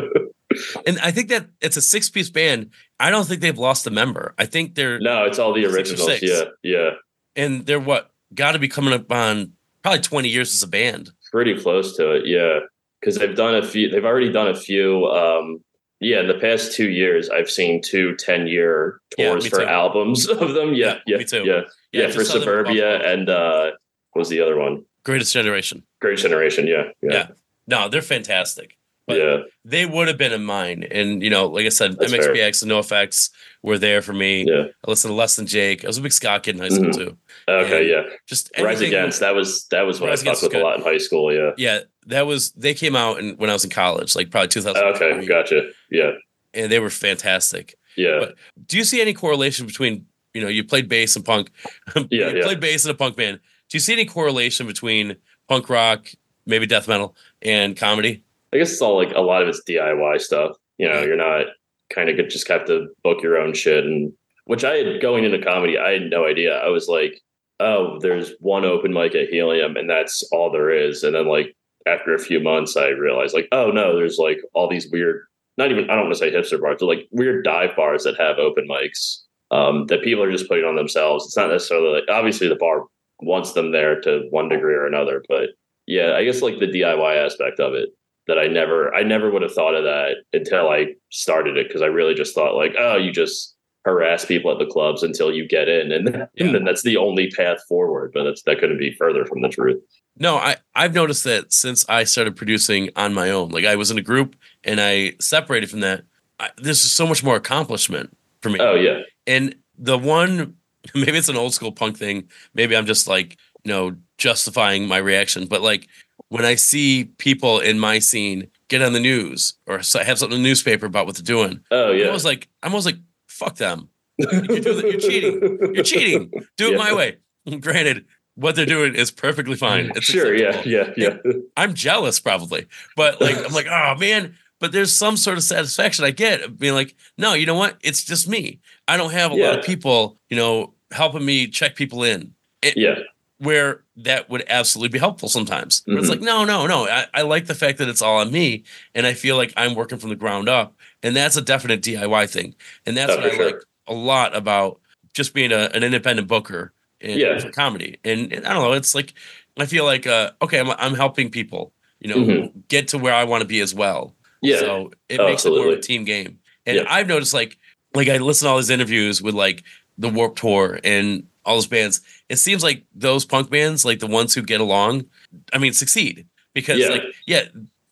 And 0.88 0.98
I 1.00 1.12
think 1.12 1.30
that 1.30 1.48
it's 1.62 1.78
a 1.78 1.82
six-piece 1.82 2.30
band. 2.32 2.72
I 3.00 3.12
don't 3.12 3.28
think 3.28 3.42
they've 3.42 3.58
lost 3.58 3.86
a 3.86 3.92
member. 3.92 4.34
I 4.38 4.46
think 4.46 4.76
they're 4.76 5.00
No, 5.00 5.26
it's 5.26 5.38
all 5.38 5.54
the 5.54 5.64
Six 5.64 5.76
originals. 5.76 6.06
six. 6.08 6.22
Yeah, 6.24 6.44
yeah, 6.64 6.90
and 7.36 7.66
they're 7.66 7.80
what 7.80 8.12
got 8.34 8.54
to 8.54 8.60
be 8.60 8.68
coming 8.68 8.94
up 8.94 9.12
on 9.12 9.54
probably 9.84 10.02
20 10.02 10.30
years 10.30 10.54
as 10.54 10.64
a 10.64 10.68
band. 10.68 11.12
pretty 11.32 11.60
close 11.60 11.96
to 11.98 12.14
it. 12.14 12.26
Yeah, 12.26 12.60
because 13.00 13.16
they've 13.18 13.36
done 13.36 13.56
a 13.56 13.66
few. 13.66 13.90
They've 13.90 14.06
already 14.06 14.32
done 14.32 14.48
a 14.48 14.56
few. 14.56 15.06
Um, 15.06 15.64
yeah, 16.00 16.22
in 16.22 16.28
the 16.28 16.36
past 16.36 16.74
two 16.74 16.90
years, 16.90 17.30
I've 17.30 17.50
seen 17.50 17.82
two 17.82 18.16
10 18.16 18.48
year 18.48 19.02
tours 19.18 19.46
me 19.46 19.50
for 19.50 19.60
too. 19.60 19.66
albums 19.66 20.28
of 20.30 20.54
them. 20.54 20.74
Yeah, 20.74 20.86
Yeah, 20.86 21.00
yeah, 21.08 21.18
me 21.18 21.26
too. 21.26 21.44
Yeah, 21.46 21.62
yeah, 21.92 22.08
I 22.08 22.12
for 22.12 22.20
just 22.20 22.32
saw 22.32 22.40
them 22.40 22.42
in 22.42 22.48
Suburbia 22.48 23.14
and 23.14 23.30
uh, 23.30 23.72
what 24.12 24.22
was 24.22 24.30
the 24.30 24.42
other 24.42 24.58
one? 24.58 24.86
Greatest 25.04 25.34
Generation. 25.34 25.84
Greatest 26.02 26.24
Generation. 26.24 26.68
Yeah, 26.68 26.84
yeah, 27.02 27.12
Yeah. 27.12 27.28
No, 27.68 27.90
they're 27.90 28.02
fantastic. 28.02 28.78
But 29.08 29.18
yeah. 29.18 29.38
they 29.66 29.86
would 29.86 30.08
have 30.08 30.18
been 30.18 30.34
in 30.34 30.44
mine. 30.44 30.84
And 30.90 31.24
you 31.24 31.30
know, 31.30 31.48
like 31.48 31.66
I 31.66 31.70
said, 31.70 31.98
That's 31.98 32.12
fair. 32.12 32.34
MXPX 32.34 32.64
and 32.64 32.72
NOFX 32.72 33.32
were 33.62 33.78
there 33.78 34.02
for 34.02 34.14
me. 34.14 34.46
yeah. 34.48 34.66
I 34.86 34.90
listened 34.90 35.12
to 35.12 35.16
Less 35.16 35.36
Than 35.36 35.46
Jake. 35.48 35.84
I 35.84 35.88
was 35.88 35.98
a 35.98 36.02
big 36.02 36.14
ska 36.14 36.40
kid 36.42 36.56
in 36.56 36.62
high 36.62 36.70
school 36.70 36.86
Mhm. 36.90 36.94
too. 36.96 37.18
Okay, 37.50 37.80
And 37.80 37.90
yeah. 37.90 38.16
Just 38.26 38.52
Rise 38.60 38.80
Against. 38.82 39.20
That 39.20 39.36
was 39.36 39.66
that 39.68 39.82
was 39.82 40.00
what 40.00 40.10
Rise 40.10 40.22
I 40.26 40.32
fucked 40.34 40.44
with 40.44 40.54
a 40.54 40.60
lot 40.60 40.78
in 40.78 40.84
high 40.84 40.98
school. 40.98 41.34
Yeah. 41.34 41.52
Yeah, 41.58 41.80
that 42.08 42.26
was 42.26 42.52
they 42.52 42.74
came 42.74 42.96
out 42.96 43.20
in, 43.20 43.36
when 43.38 43.50
I 43.50 43.54
was 43.54 43.64
in 43.66 43.70
college, 43.70 44.16
like 44.16 44.32
probably 44.32 44.48
2000. 44.50 44.82
Okay, 44.82 45.26
gotcha. 45.26 45.70
Yeah, 45.92 46.12
And 46.54 46.72
they 46.72 46.80
were 46.80 46.90
fantastic. 46.90 47.76
yeah. 47.98 48.20
But- 48.20 48.36
Do 48.66 48.78
you 48.78 48.84
see 48.84 49.02
any 49.02 49.14
correlation 49.14 49.66
between 49.66 50.06
you 50.34 50.42
know 50.42 50.48
you 50.48 50.64
played 50.64 50.88
bass 50.88 51.16
and 51.16 51.26
punk? 51.26 51.50
Yeah, 51.96 52.30
you 52.30 52.38
yeah. 52.38 52.44
played 52.44 52.60
bass 52.62 52.86
in 52.86 52.92
a 52.92 52.96
punk 52.96 53.16
band. 53.18 53.40
Do 53.70 53.76
you 53.76 53.80
see 53.82 53.94
any 53.94 54.06
correlation 54.06 54.68
between 54.68 55.18
punk 55.50 55.70
rock, 55.70 56.08
maybe 56.46 56.66
death 56.66 56.88
metal, 56.88 57.16
and 57.42 57.76
comedy? 57.76 58.24
I 58.54 58.58
guess 58.58 58.72
it's 58.72 58.82
all 58.82 58.96
like 58.96 59.12
a 59.16 59.22
lot 59.22 59.42
of 59.44 59.50
it's 59.50 59.62
DIY 59.68 60.22
stuff. 60.22 60.56
You 60.78 60.88
know, 60.88 61.00
Yeah. 61.00 61.06
you're 61.06 61.16
not 61.18 61.46
kind 61.94 62.10
of 62.10 62.30
just 62.30 62.48
have 62.48 62.66
to 62.66 62.88
book 63.04 63.22
your 63.22 63.38
own 63.38 63.54
shit. 63.54 63.86
And 63.86 64.12
which 64.46 64.64
I 64.64 64.76
had 64.76 65.02
going 65.02 65.24
into 65.24 65.40
comedy, 65.40 65.78
I 65.78 65.92
had 65.92 66.10
no 66.10 66.26
idea. 66.26 66.58
I 66.58 66.70
was 66.70 66.88
like, 66.88 67.22
oh, 67.60 68.00
there's 68.00 68.34
one 68.40 68.66
open 68.66 68.94
mic 68.94 69.16
at 69.16 69.30
Helium, 69.30 69.76
and 69.76 69.90
that's 69.90 70.24
all 70.32 70.52
there 70.52 70.72
is. 70.72 71.04
And 71.04 71.16
then 71.16 71.28
like 71.28 71.56
after 71.86 72.14
a 72.14 72.20
few 72.20 72.40
months, 72.40 72.78
I 72.78 72.88
realized 72.90 73.34
like, 73.34 73.48
oh 73.52 73.72
no, 73.72 73.96
there's 73.96 74.18
like 74.18 74.40
all 74.54 74.70
these 74.70 74.90
weird, 74.92 75.22
not 75.58 75.72
even 75.72 75.90
I 75.90 75.96
don't 75.96 76.06
want 76.06 76.14
to 76.14 76.20
say 76.20 76.32
hipster 76.32 76.62
bars, 76.62 76.78
but 76.80 76.88
like 76.88 77.08
weird 77.12 77.44
dive 77.44 77.76
bars 77.76 78.04
that 78.04 78.20
have 78.20 78.38
open 78.38 78.68
mics 78.68 79.20
um, 79.52 79.86
that 79.88 80.04
people 80.04 80.24
are 80.24 80.32
just 80.32 80.48
putting 80.48 80.66
on 80.66 80.76
themselves. 80.76 81.26
It's 81.26 81.38
not 81.38 81.50
necessarily 81.50 82.00
like 82.00 82.10
obviously 82.10 82.48
the 82.48 82.56
bar 82.56 82.86
wants 83.22 83.54
them 83.54 83.72
there 83.72 84.00
to 84.02 84.28
one 84.30 84.50
degree 84.50 84.76
or 84.76 84.86
another, 84.86 85.24
but 85.28 85.50
yeah, 85.86 86.14
I 86.16 86.24
guess 86.24 86.42
like 86.42 86.60
the 86.60 86.68
DIY 86.68 87.26
aspect 87.26 87.60
of 87.60 87.74
it 87.74 87.90
that 88.30 88.40
I 88.40 88.48
never 88.48 88.94
I 88.96 89.04
never 89.04 89.30
would 89.32 89.42
have 89.42 89.54
thought 89.54 89.76
of 89.76 89.84
that 89.84 90.16
until 90.34 90.70
I 90.70 90.94
started 91.10 91.58
it 91.58 91.68
because 91.68 91.82
I 91.82 91.88
really 91.88 92.14
just 92.14 92.34
thought 92.34 92.56
like 92.56 92.76
oh 92.80 92.96
you 92.98 93.12
just 93.12 93.56
harass 93.86 94.26
people 94.26 94.52
at 94.52 94.60
the 94.60 94.66
clubs 94.66 95.04
until 95.04 95.32
you 95.34 95.48
get 95.48 95.68
in 95.70 95.92
and, 95.92 96.08
Yeah. 96.36 96.46
and 96.46 96.54
then 96.56 96.64
that's 96.66 96.84
the 96.84 96.98
only 96.98 97.30
path 97.32 97.60
forward 97.68 98.12
but 98.14 98.24
that's 98.26 98.42
that 98.44 98.60
couldn't 98.60 98.78
be 98.78 98.92
further 98.94 99.26
from 99.26 99.42
the 99.42 99.50
truth 99.50 99.82
No, 100.18 100.36
I 100.36 100.58
I've 100.76 100.94
noticed 100.94 101.24
that 101.26 101.52
since 101.54 101.88
I 101.90 102.04
started 102.04 102.36
producing 102.36 102.90
on 102.96 103.14
my 103.14 103.30
own. 103.32 103.50
Like 103.50 103.66
I 103.66 103.76
was 103.78 103.90
in 103.92 103.98
a 103.98 104.02
group 104.02 104.36
and 104.64 104.80
I 104.82 105.14
separated 105.20 105.70
from 105.70 105.80
that. 105.82 106.04
I, 106.40 106.50
this 106.58 106.84
is 106.84 106.92
so 106.92 107.06
much 107.08 107.24
more 107.24 107.36
accomplishment 107.38 108.16
for 108.42 108.50
me. 108.50 108.60
oh 108.60 108.76
yeah 108.76 109.00
And 109.28 109.56
the 109.78 109.98
one, 109.98 110.56
maybe 110.94 111.18
it's 111.18 111.30
an 111.30 111.38
old 111.38 111.54
school 111.54 111.72
punk 111.72 111.98
thing. 111.98 112.28
Maybe 112.54 112.76
I'm 112.76 112.86
just 112.86 113.08
like, 113.08 113.38
you 113.64 113.72
know, 113.72 113.96
justifying 114.18 114.88
my 114.88 114.98
reaction. 114.98 115.46
But 115.48 115.62
like 115.62 115.88
when 116.30 116.46
I 116.46 116.56
see 116.56 117.06
people 117.18 117.60
in 117.60 117.80
my 117.80 118.00
scene 118.00 118.48
get 118.68 118.82
on 118.82 118.94
the 118.94 119.00
news 119.00 119.56
or 119.68 119.78
have 119.78 120.18
something 120.20 120.38
in 120.38 120.44
the 120.44 120.48
newspaper 120.50 120.86
about 120.86 121.06
what 121.06 121.16
they're 121.16 121.24
doing, 121.24 121.62
oh 121.72 121.92
yeah 121.92 122.06
almost 122.08 122.26
like, 122.26 122.48
I'm 122.64 122.72
almost 122.72 122.86
like, 122.86 122.98
fuck 123.28 123.56
them. 123.56 123.90
You're, 124.18 124.42
doing- 124.60 124.86
you're 124.88 125.00
cheating. 125.00 125.58
You're 125.74 125.84
cheating. 125.84 126.32
Do 126.58 126.68
it 126.68 126.72
Yeah. 126.74 126.78
my 126.78 126.94
way. 126.94 127.18
Granted, 127.62 128.06
what 128.36 128.56
they're 128.56 128.66
doing 128.66 128.96
is 128.96 129.12
perfectly 129.12 129.56
fine. 129.56 129.92
It's 129.96 130.06
sure 130.06 130.34
yeah 130.36 130.50
acceptable. 130.60 130.72
yeah 130.72 131.18
yeah 131.26 131.34
I'm 131.58 131.74
jealous 131.74 132.20
probably, 132.20 132.68
but 132.96 133.20
like 133.22 133.38
I'm 133.38 133.52
like, 133.54 133.68
oh 133.68 133.96
man. 134.00 134.36
But 134.60 134.74
there's 134.74 134.92
some 134.94 135.16
sort 135.16 135.38
of 135.38 135.44
satisfaction 135.46 136.04
I 136.04 136.12
get 136.12 136.42
of 136.42 136.60
being 136.60 136.74
like, 136.74 136.94
no, 137.18 137.34
you 137.34 137.46
know 137.46 137.56
what? 137.56 137.78
It's 137.82 138.04
just 138.04 138.28
me. 138.28 138.60
I 138.90 138.98
don't 138.98 139.12
have 139.14 139.32
a 139.32 139.36
lot 139.36 139.58
of 139.58 139.64
people, 139.64 140.20
you 140.30 140.36
know, 140.36 140.74
helping 140.92 141.24
me 141.26 141.48
check 141.48 141.78
people 141.78 142.04
in. 142.04 142.34
It, 142.62 142.76
yeah 142.76 142.96
Where 143.40 143.84
that 143.96 144.30
would 144.30 144.44
absolutely 144.50 144.90
be 144.90 145.00
helpful 145.00 145.30
sometimes. 145.30 145.82
Where 145.86 145.98
it's 145.98 146.10
like, 146.10 146.20
no, 146.20 146.44
no, 146.44 146.68
no. 146.68 146.88
I, 146.88 147.06
I 147.14 147.22
like 147.22 147.46
the 147.46 147.56
fact 147.56 147.78
that 147.78 147.88
it's 147.88 148.02
all 148.02 148.18
on 148.18 148.32
me, 148.32 148.64
and 148.94 149.08
I 149.08 149.14
feel 149.14 149.38
like 149.38 149.54
I'm 149.56 149.76
working 149.76 149.98
from 149.98 150.10
the 150.10 150.18
ground 150.18 150.50
up, 150.50 150.76
and 151.04 151.16
that's 151.16 151.38
a 151.38 151.42
definite 151.42 151.82
DIY 151.82 152.30
thing, 152.30 152.54
and 152.86 152.98
that's 152.98 153.14
Oh, 153.14 153.16
what 153.16 153.26
I 153.26 153.36
sure. 153.36 153.46
like 153.46 153.62
a 153.88 153.94
lot 153.94 154.36
about 154.36 154.82
just 155.14 155.34
being 155.34 155.54
a, 155.54 155.70
an 155.74 155.84
independent 155.84 156.28
booker 156.28 156.74
in, 157.00 157.18
Yeah. 157.18 157.40
for 157.40 157.50
comedy. 157.50 157.98
And, 158.04 158.32
and 158.34 158.46
I 158.46 158.54
don't 158.54 158.62
know, 158.64 158.74
it's 158.74 158.94
like 158.94 159.14
I 159.58 159.66
feel 159.66 159.86
like 159.86 160.06
uh, 160.06 160.32
okay, 160.42 160.60
I'm 160.60 160.70
I'm 160.72 160.94
helping 160.96 161.30
people, 161.30 161.72
you 162.02 162.10
know, 162.10 162.18
Mhm. 162.18 162.68
get 162.68 162.90
to 162.90 162.98
where 162.98 163.14
I 163.14 163.24
want 163.24 163.42
to 163.42 163.48
be 163.48 163.62
as 163.62 163.74
well. 163.74 164.16
yeah 164.42 164.60
So 164.60 164.92
it 165.08 165.20
Oh, 165.22 165.26
makes 165.26 165.46
it 165.46 165.50
more 165.52 165.68
of 165.72 165.78
a 165.80 165.82
team 165.82 166.04
game. 166.04 166.40
And 166.66 166.76
Yeah. 166.78 166.84
I've 166.90 167.08
noticed 167.08 167.34
like 167.34 167.58
like 167.96 168.10
I 168.10 168.18
listen 168.18 168.46
to 168.48 168.52
all 168.52 168.58
these 168.58 168.70
interviews 168.70 169.22
with 169.22 169.34
like 169.34 169.64
the 169.98 170.10
Warped 170.10 170.40
Tour 170.40 170.80
and 170.84 171.26
all 171.50 171.56
those 171.56 171.68
bands. 171.68 172.02
It 172.30 172.38
seems 172.38 172.64
like 172.64 172.84
those 172.94 173.26
punk 173.26 173.50
bands, 173.50 173.84
like 173.84 174.00
the 174.00 174.08
ones 174.08 174.34
who 174.36 174.42
get 174.44 174.62
along, 174.62 175.06
I 175.52 175.58
mean, 175.58 175.74
succeed 175.74 176.28
because 176.54 176.78
Yeah. 176.80 176.90
like 176.90 177.04
yeah, 177.26 177.44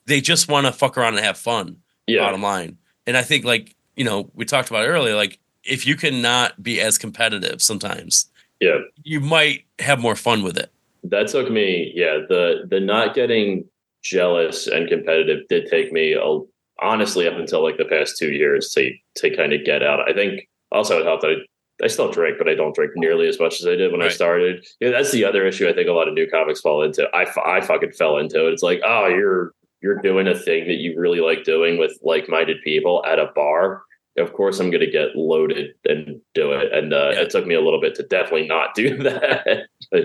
they 0.05 0.21
just 0.21 0.47
want 0.47 0.67
to 0.67 0.71
fuck 0.71 0.97
around 0.97 1.15
and 1.17 1.25
have 1.25 1.37
fun. 1.37 1.77
yeah 2.05 2.21
Bottom 2.21 2.41
line, 2.43 2.77
and 3.07 3.17
I 3.17 3.23
think 3.23 3.43
like 3.45 3.75
you 3.95 4.05
know 4.05 4.29
we 4.35 4.45
talked 4.45 4.69
about 4.69 4.87
earlier, 4.87 5.15
like 5.15 5.39
if 5.63 5.85
you 5.87 5.95
cannot 5.97 6.61
be 6.61 6.79
as 6.79 6.97
competitive 6.97 7.61
sometimes, 7.61 8.29
yeah 8.61 8.77
you 9.03 9.19
might 9.19 9.65
have 9.79 9.99
more 9.99 10.15
fun 10.15 10.43
with 10.43 10.57
it. 10.57 10.69
that 11.03 11.27
took 11.27 11.49
me 11.51 11.91
yeah 11.95 12.17
the 12.29 12.65
the 12.71 12.79
not 12.79 13.15
getting 13.15 13.65
jealous 14.03 14.67
and 14.67 14.87
competitive 14.87 15.47
did 15.49 15.65
take 15.69 15.91
me 15.91 16.13
a, 16.13 16.39
honestly 16.81 17.27
up 17.27 17.33
until 17.37 17.61
like 17.63 17.77
the 17.77 17.85
past 17.85 18.17
two 18.17 18.31
years 18.31 18.69
to 18.73 18.91
to 19.15 19.35
kind 19.35 19.51
of 19.53 19.65
get 19.65 19.81
out 19.83 19.99
i 20.09 20.13
think 20.13 20.47
also 20.71 20.99
it 20.99 21.05
helped 21.05 21.23
that 21.23 21.31
I, 21.31 21.35
I 21.83 21.87
still 21.87 22.11
drink 22.11 22.37
but 22.37 22.49
i 22.49 22.55
don't 22.55 22.73
drink 22.75 22.93
nearly 22.95 23.27
as 23.27 23.39
much 23.39 23.59
as 23.59 23.67
i 23.67 23.75
did 23.75 23.91
when 23.91 24.01
i 24.01 24.05
Right. 24.05 24.13
started 24.13 24.65
yeah 24.79 24.89
that's 24.91 25.11
the 25.11 25.23
other 25.25 25.45
issue 25.45 25.67
i 25.67 25.73
think 25.73 25.87
a 25.87 25.91
lot 25.93 26.07
of 26.07 26.13
new 26.15 26.27
comics 26.29 26.61
fall 26.61 26.81
into 26.83 27.07
i, 27.13 27.25
I 27.45 27.61
fucking 27.61 27.91
fell 27.91 28.17
into 28.17 28.47
it 28.47 28.53
it's 28.53 28.63
like 28.63 28.81
oh 28.85 29.07
you're 29.07 29.53
you're 29.81 30.01
doing 30.01 30.27
a 30.27 30.33
thing 30.37 30.67
that 30.67 30.77
you 30.77 30.99
really 30.99 31.19
like 31.19 31.43
doing 31.43 31.77
with 31.77 31.97
like-minded 32.01 32.57
people 32.63 33.03
at 33.05 33.19
a 33.19 33.27
bar 33.35 33.83
of 34.17 34.33
course 34.33 34.59
i'm 34.59 34.71
going 34.71 34.83
to 34.83 34.89
get 34.91 35.15
loaded 35.15 35.73
and 35.85 36.19
do 36.33 36.51
it 36.51 36.73
and 36.73 36.93
uh, 36.93 37.11
Yeah. 37.13 37.21
it 37.21 37.29
took 37.29 37.45
me 37.45 37.53
a 37.53 37.61
little 37.61 37.79
bit 37.79 37.93
to 37.95 38.03
definitely 38.03 38.47
not 38.47 38.73
do 38.73 38.97
that 39.03 39.67
but 39.91 40.03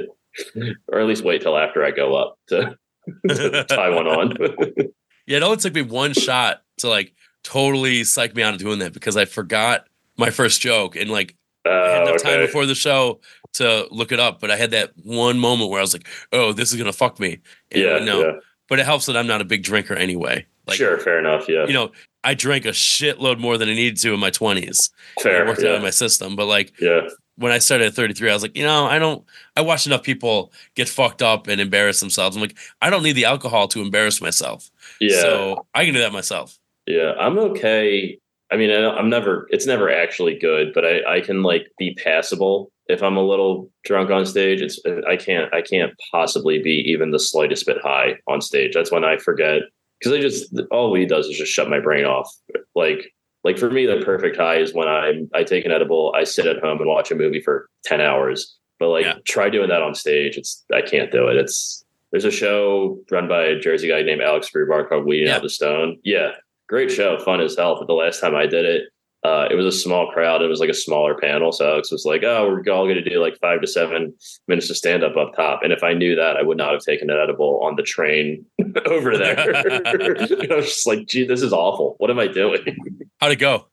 or 0.89 1.01
at 1.01 1.07
least 1.07 1.25
wait 1.25 1.43
till 1.43 1.59
after 1.59 1.85
I 1.85 1.91
go 1.91 2.15
up 2.15 2.39
to, 2.49 2.75
to 3.29 3.65
tie 3.65 3.91
one 3.91 4.07
on. 4.07 4.35
Yeah, 5.27 5.37
it 5.37 5.43
only 5.43 5.59
took 5.59 5.75
me 5.75 5.83
one 5.83 6.15
shot 6.15 6.63
to 6.79 6.89
like 6.89 7.13
totally 7.45 8.03
psych 8.05 8.35
me 8.35 8.43
out 8.43 8.55
of 8.55 8.61
doing 8.61 8.79
that 8.81 8.93
because 8.93 9.17
I 9.17 9.25
forgot 9.27 9.87
my 10.17 10.31
first 10.31 10.61
joke 10.63 10.97
and 10.97 11.11
like 11.11 11.37
I 11.65 11.69
had 11.71 12.03
Oh, 12.03 12.09
enough 12.09 12.23
time 12.23 12.41
before 12.41 12.67
the 12.67 12.75
show 12.75 13.21
to 13.55 13.87
look 13.91 14.13
it 14.13 14.19
up, 14.21 14.41
but 14.41 14.51
I 14.51 14.57
had 14.57 14.71
that 14.73 14.93
one 15.05 15.39
moment 15.39 15.71
where 15.71 15.79
I 15.79 15.83
was 15.83 15.93
like, 15.93 16.09
"Oh, 16.33 16.53
this 16.53 16.73
is 16.73 16.79
gonna 16.79 16.93
fuck 16.93 17.21
me." 17.21 17.39
And 17.71 17.83
Yeah, 17.83 17.99
no, 17.99 18.21
yeah. 18.25 18.33
but 18.69 18.79
it 18.79 18.87
helps 18.87 19.07
that 19.07 19.17
I'm 19.17 19.27
not 19.27 19.41
a 19.41 19.45
big 19.45 19.63
drinker 19.63 19.95
anyway. 19.95 20.47
Like, 20.67 20.77
sure, 20.77 20.99
fair 20.99 21.19
enough. 21.19 21.49
Yeah, 21.49 21.67
you 21.67 21.73
know, 21.73 21.93
I 22.25 22.35
drank 22.35 22.65
a 22.65 22.71
shitload 22.71 23.39
more 23.39 23.59
than 23.59 23.69
I 23.69 23.75
needed 23.75 23.97
to 23.99 24.15
in 24.15 24.21
my 24.21 24.31
20s. 24.31 24.91
fair. 25.21 25.45
I 25.45 25.49
worked 25.49 25.61
it 25.61 25.67
out 25.67 25.71
Yeah, 25.73 25.77
in 25.77 25.83
my 25.83 25.91
system, 25.91 26.35
but 26.37 26.47
like 26.47 26.73
yeah, 26.81 27.09
when 27.37 27.51
I 27.53 27.59
started 27.59 27.89
at 27.89 27.95
33, 27.95 28.31
I 28.31 28.33
was 28.35 28.43
like, 28.43 28.57
you 28.57 28.65
know, 28.65 28.87
I 28.87 28.99
don't. 28.99 29.25
I 29.57 29.61
watched 29.61 29.87
enough 29.87 30.03
people 30.03 30.53
get 30.75 30.89
fucked 30.89 31.21
up 31.23 31.47
and 31.49 31.61
embarrass 31.61 32.01
themselves. 32.01 32.37
I'm 32.37 32.43
like, 32.43 32.57
I 32.81 32.91
don't 32.91 33.03
need 33.03 33.13
the 33.17 33.25
alcohol 33.27 33.69
to 33.69 33.81
embarrass 33.83 34.21
myself. 34.21 34.71
yeah, 35.01 35.21
So 35.21 35.67
I 35.75 35.85
can 35.85 35.95
do 35.95 36.01
that 36.01 36.13
myself. 36.13 36.59
yeah. 36.87 37.13
I'm 37.19 37.39
okay. 37.39 38.19
I 38.53 38.57
mean, 38.57 38.71
I- 38.71 38.97
I'm 38.97 39.09
never. 39.11 39.47
It's 39.51 39.67
never 39.67 39.91
actually 39.91 40.39
good, 40.39 40.73
but 40.75 40.85
I, 40.85 41.17
I 41.17 41.21
can 41.21 41.43
like 41.43 41.69
be 41.79 41.95
passable 41.95 42.71
if 42.89 43.03
I'm 43.03 43.17
a 43.17 43.25
little 43.27 43.71
drunk 43.85 44.11
on 44.11 44.27
stage. 44.27 44.61
It's 44.61 44.79
I 45.09 45.17
can't. 45.17 45.53
I 45.55 45.63
can't 45.63 45.93
possibly 46.11 46.61
be 46.63 46.85
even 46.87 47.11
the 47.11 47.19
slightest 47.19 47.67
bit 47.67 47.79
high 47.83 48.17
on 48.29 48.41
stage. 48.41 48.75
That's 48.75 48.93
when 48.93 49.05
I 49.05 49.17
forget 49.17 49.63
because 49.99 50.13
I 50.13 50.21
just 50.21 50.55
all 50.71 50.91
weed 50.91 51.09
does 51.09 51.27
is 51.27 51.39
just 51.39 51.53
shut 51.53 51.71
my 51.71 51.81
brain 51.81 52.05
off. 52.05 52.31
Like 52.75 53.13
like 53.45 53.59
for 53.59 53.71
me, 53.71 53.87
the 53.87 54.03
perfect 54.05 54.37
high 54.37 54.59
is 54.59 54.73
when 54.75 54.87
I'm, 54.87 55.29
I 55.35 55.43
take 55.43 55.65
an 55.65 55.73
edible, 55.73 56.13
I 56.17 56.23
sit 56.25 56.47
at 56.47 56.61
home 56.63 56.79
and 56.79 56.89
watch 56.89 57.11
a 57.11 57.17
movie 57.17 57.41
for 57.41 57.69
ten 57.85 58.01
hours. 58.01 58.57
But 58.79 58.89
like 58.91 59.05
Yeah. 59.05 59.15
try 59.27 59.49
doing 59.49 59.69
that 59.71 59.83
on 59.83 59.95
stage. 59.95 60.37
It's 60.37 60.65
I 60.73 60.83
can't 60.83 61.11
do 61.11 61.29
it. 61.29 61.37
It's 61.37 61.85
there's 62.11 62.25
a 62.27 62.31
show 62.31 62.99
run 63.11 63.27
by 63.29 63.45
a 63.45 63.59
Jersey 63.59 63.89
guy 63.89 64.03
named 64.03 64.21
Alex 64.21 64.51
Brubar 64.55 64.87
called 64.89 65.07
Weeding 65.07 65.29
Yeah. 65.29 65.37
Out 65.37 65.43
the 65.43 65.49
Stone. 65.49 65.99
Yeah, 66.05 66.33
great 66.73 66.91
show, 66.91 67.19
fun 67.19 67.41
as 67.41 67.55
hell. 67.55 67.77
But 67.79 67.87
the 67.87 67.93
last 67.93 68.19
time 68.19 68.35
I 68.35 68.47
did 68.47 68.65
it, 68.65 68.85
uh, 69.25 69.47
it 69.51 69.55
was 69.55 69.67
a 69.67 69.79
small 69.79 70.11
crowd. 70.11 70.43
It 70.43 70.49
was 70.49 70.59
like 70.59 70.71
a 70.71 70.75
smaller 70.75 71.15
panel. 71.15 71.53
So 71.53 71.69
Alex 71.69 71.93
was 71.93 72.05
like, 72.05 72.25
"Oh, 72.25 72.49
we're 72.49 72.73
all 72.73 72.87
going 72.87 72.97
to 72.97 73.09
do 73.09 73.21
like 73.21 73.39
five 73.41 73.61
to 73.61 73.67
seven 73.67 74.15
minutes 74.49 74.71
of 74.71 74.77
stand 74.77 75.05
up 75.05 75.17
up 75.17 75.37
top." 75.37 75.61
And 75.63 75.73
if 75.73 75.85
I 75.85 75.93
knew 75.93 76.17
that, 76.17 76.37
I 76.37 76.43
would 76.43 76.57
not 76.57 76.73
have 76.73 76.83
taken 76.83 77.11
an 77.11 77.19
edible 77.23 77.61
on 77.63 77.77
the 77.77 77.83
train 77.83 78.45
over 78.87 79.17
there. 79.17 79.55
I 80.51 80.57
was 80.57 80.67
just 80.67 80.87
like, 80.87 81.07
"Gee, 81.07 81.25
this 81.25 81.43
is 81.43 81.53
awful. 81.53 81.95
What 81.99 82.11
am 82.11 82.19
I 82.19 82.27
doing?" 82.27 82.77
How'd 83.21 83.33
it 83.33 83.37
go? 83.37 83.67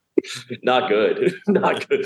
not 0.63 0.89
good 0.89 1.33
not 1.47 1.87
good 1.87 2.05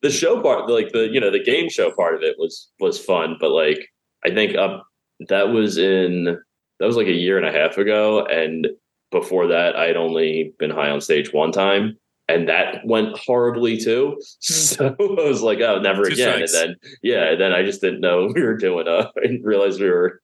the 0.00 0.08
show 0.08 0.40
part 0.40 0.70
like 0.70 0.90
the 0.92 1.08
you 1.12 1.20
know 1.20 1.30
the 1.30 1.42
game 1.42 1.68
show 1.68 1.92
part 1.92 2.14
of 2.14 2.22
it 2.22 2.34
was 2.38 2.70
was 2.80 2.98
fun 2.98 3.36
but 3.38 3.50
like 3.50 3.90
i 4.24 4.30
think 4.30 4.56
up 4.56 4.86
that 5.28 5.50
was 5.50 5.76
in 5.76 6.38
that 6.80 6.86
was 6.86 6.96
like 6.96 7.08
a 7.08 7.12
year 7.12 7.36
and 7.36 7.44
a 7.44 7.52
half 7.52 7.76
ago 7.76 8.24
and 8.24 8.68
before 9.12 9.46
that 9.46 9.76
i'd 9.76 9.96
only 9.96 10.52
been 10.58 10.70
high 10.70 10.90
on 10.90 11.00
stage 11.00 11.32
one 11.32 11.52
time 11.52 11.96
and 12.28 12.48
that 12.48 12.84
went 12.84 13.16
horribly 13.16 13.78
too 13.78 14.16
so 14.40 14.96
i 14.98 15.22
was 15.22 15.42
like 15.42 15.60
oh 15.60 15.80
never 15.80 16.04
Two 16.04 16.14
again 16.14 16.46
strikes. 16.46 16.54
and 16.54 16.70
then 16.70 16.76
yeah 17.02 17.30
and 17.30 17.40
then 17.40 17.52
i 17.52 17.62
just 17.62 17.80
didn't 17.80 18.00
know 18.00 18.32
we 18.34 18.42
were 18.42 18.56
doing 18.56 18.88
uh 18.88 19.08
i 19.18 19.20
didn't 19.22 19.44
realize 19.44 19.78
we 19.78 19.88
were 19.88 20.20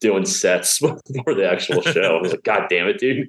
doing 0.00 0.24
sets 0.24 0.80
before 0.80 1.34
the 1.34 1.48
actual 1.48 1.80
show 1.82 2.16
i 2.18 2.20
was 2.20 2.32
like 2.32 2.42
god 2.42 2.66
damn 2.68 2.88
it 2.88 2.98
dude 2.98 3.28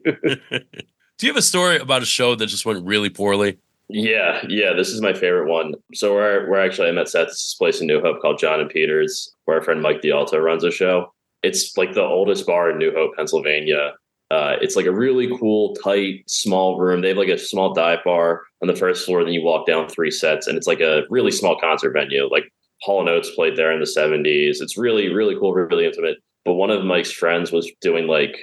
Do 1.18 1.28
you 1.28 1.32
have 1.32 1.40
a 1.40 1.44
story 1.44 1.78
about 1.78 2.02
a 2.02 2.06
show 2.06 2.36
that 2.36 2.48
just 2.48 2.66
went 2.66 2.86
really 2.86 3.10
poorly? 3.10 3.58
Yeah, 3.88 4.44
yeah, 4.50 4.74
this 4.74 4.90
is 4.90 5.02
my 5.02 5.14
favorite 5.14 5.48
one. 5.48 5.76
So 5.94 6.14
we're 6.14 6.50
we're 6.50 6.60
actually 6.60 6.90
I 6.90 6.92
met 6.92 7.08
Seth 7.08 7.22
at 7.22 7.28
this 7.30 7.56
place 7.58 7.80
in 7.82 7.88
New 7.88 8.02
Hope 8.02 8.22
called 8.22 8.40
John 8.40 8.60
and 8.60 8.70
Peters, 8.70 9.34
where 9.46 9.58
our 9.58 9.64
friend 9.64 9.82
Mike 9.82 10.02
D'Alto 10.02 10.38
runs 10.38 10.64
a 10.64 10.72
show. 10.72 11.14
It's 11.44 11.78
like 11.78 11.94
the 11.94 12.02
oldest 12.02 12.48
bar 12.48 12.72
in 12.72 12.78
New 12.78 12.92
Hope, 12.94 13.16
Pennsylvania. 13.16 13.94
Uh, 14.34 14.58
it's 14.62 14.76
like 14.76 14.88
a 14.88 14.92
really 14.92 15.30
cool, 15.38 15.76
tight, 15.76 16.24
small 16.28 16.80
room. 16.80 17.02
They 17.02 17.10
have 17.10 17.18
like 17.18 17.30
a 17.30 17.38
small 17.38 17.72
dive 17.72 18.00
bar 18.04 18.42
on 18.64 18.68
the 18.68 18.76
first 18.76 19.06
floor. 19.06 19.24
Then 19.24 19.34
you 19.34 19.44
walk 19.44 19.68
down 19.68 19.88
three 19.88 20.10
sets, 20.10 20.48
and 20.48 20.58
it's 20.58 20.66
like 20.66 20.80
a 20.80 21.04
really 21.12 21.30
small 21.30 21.60
concert 21.60 21.92
venue, 21.92 22.28
like 22.32 22.52
Hall 22.82 23.00
and 23.00 23.10
Oates 23.10 23.30
played 23.36 23.56
there 23.56 23.72
in 23.72 23.80
the 23.80 23.86
70s. 23.86 24.60
It's 24.60 24.76
really, 24.76 25.14
really 25.14 25.36
cool, 25.40 25.54
really 25.54 25.86
intimate. 25.86 26.18
But 26.46 26.54
one 26.54 26.72
of 26.72 26.84
Mike's 26.84 27.12
friends 27.12 27.52
was 27.52 27.72
doing 27.80 28.08
like, 28.08 28.36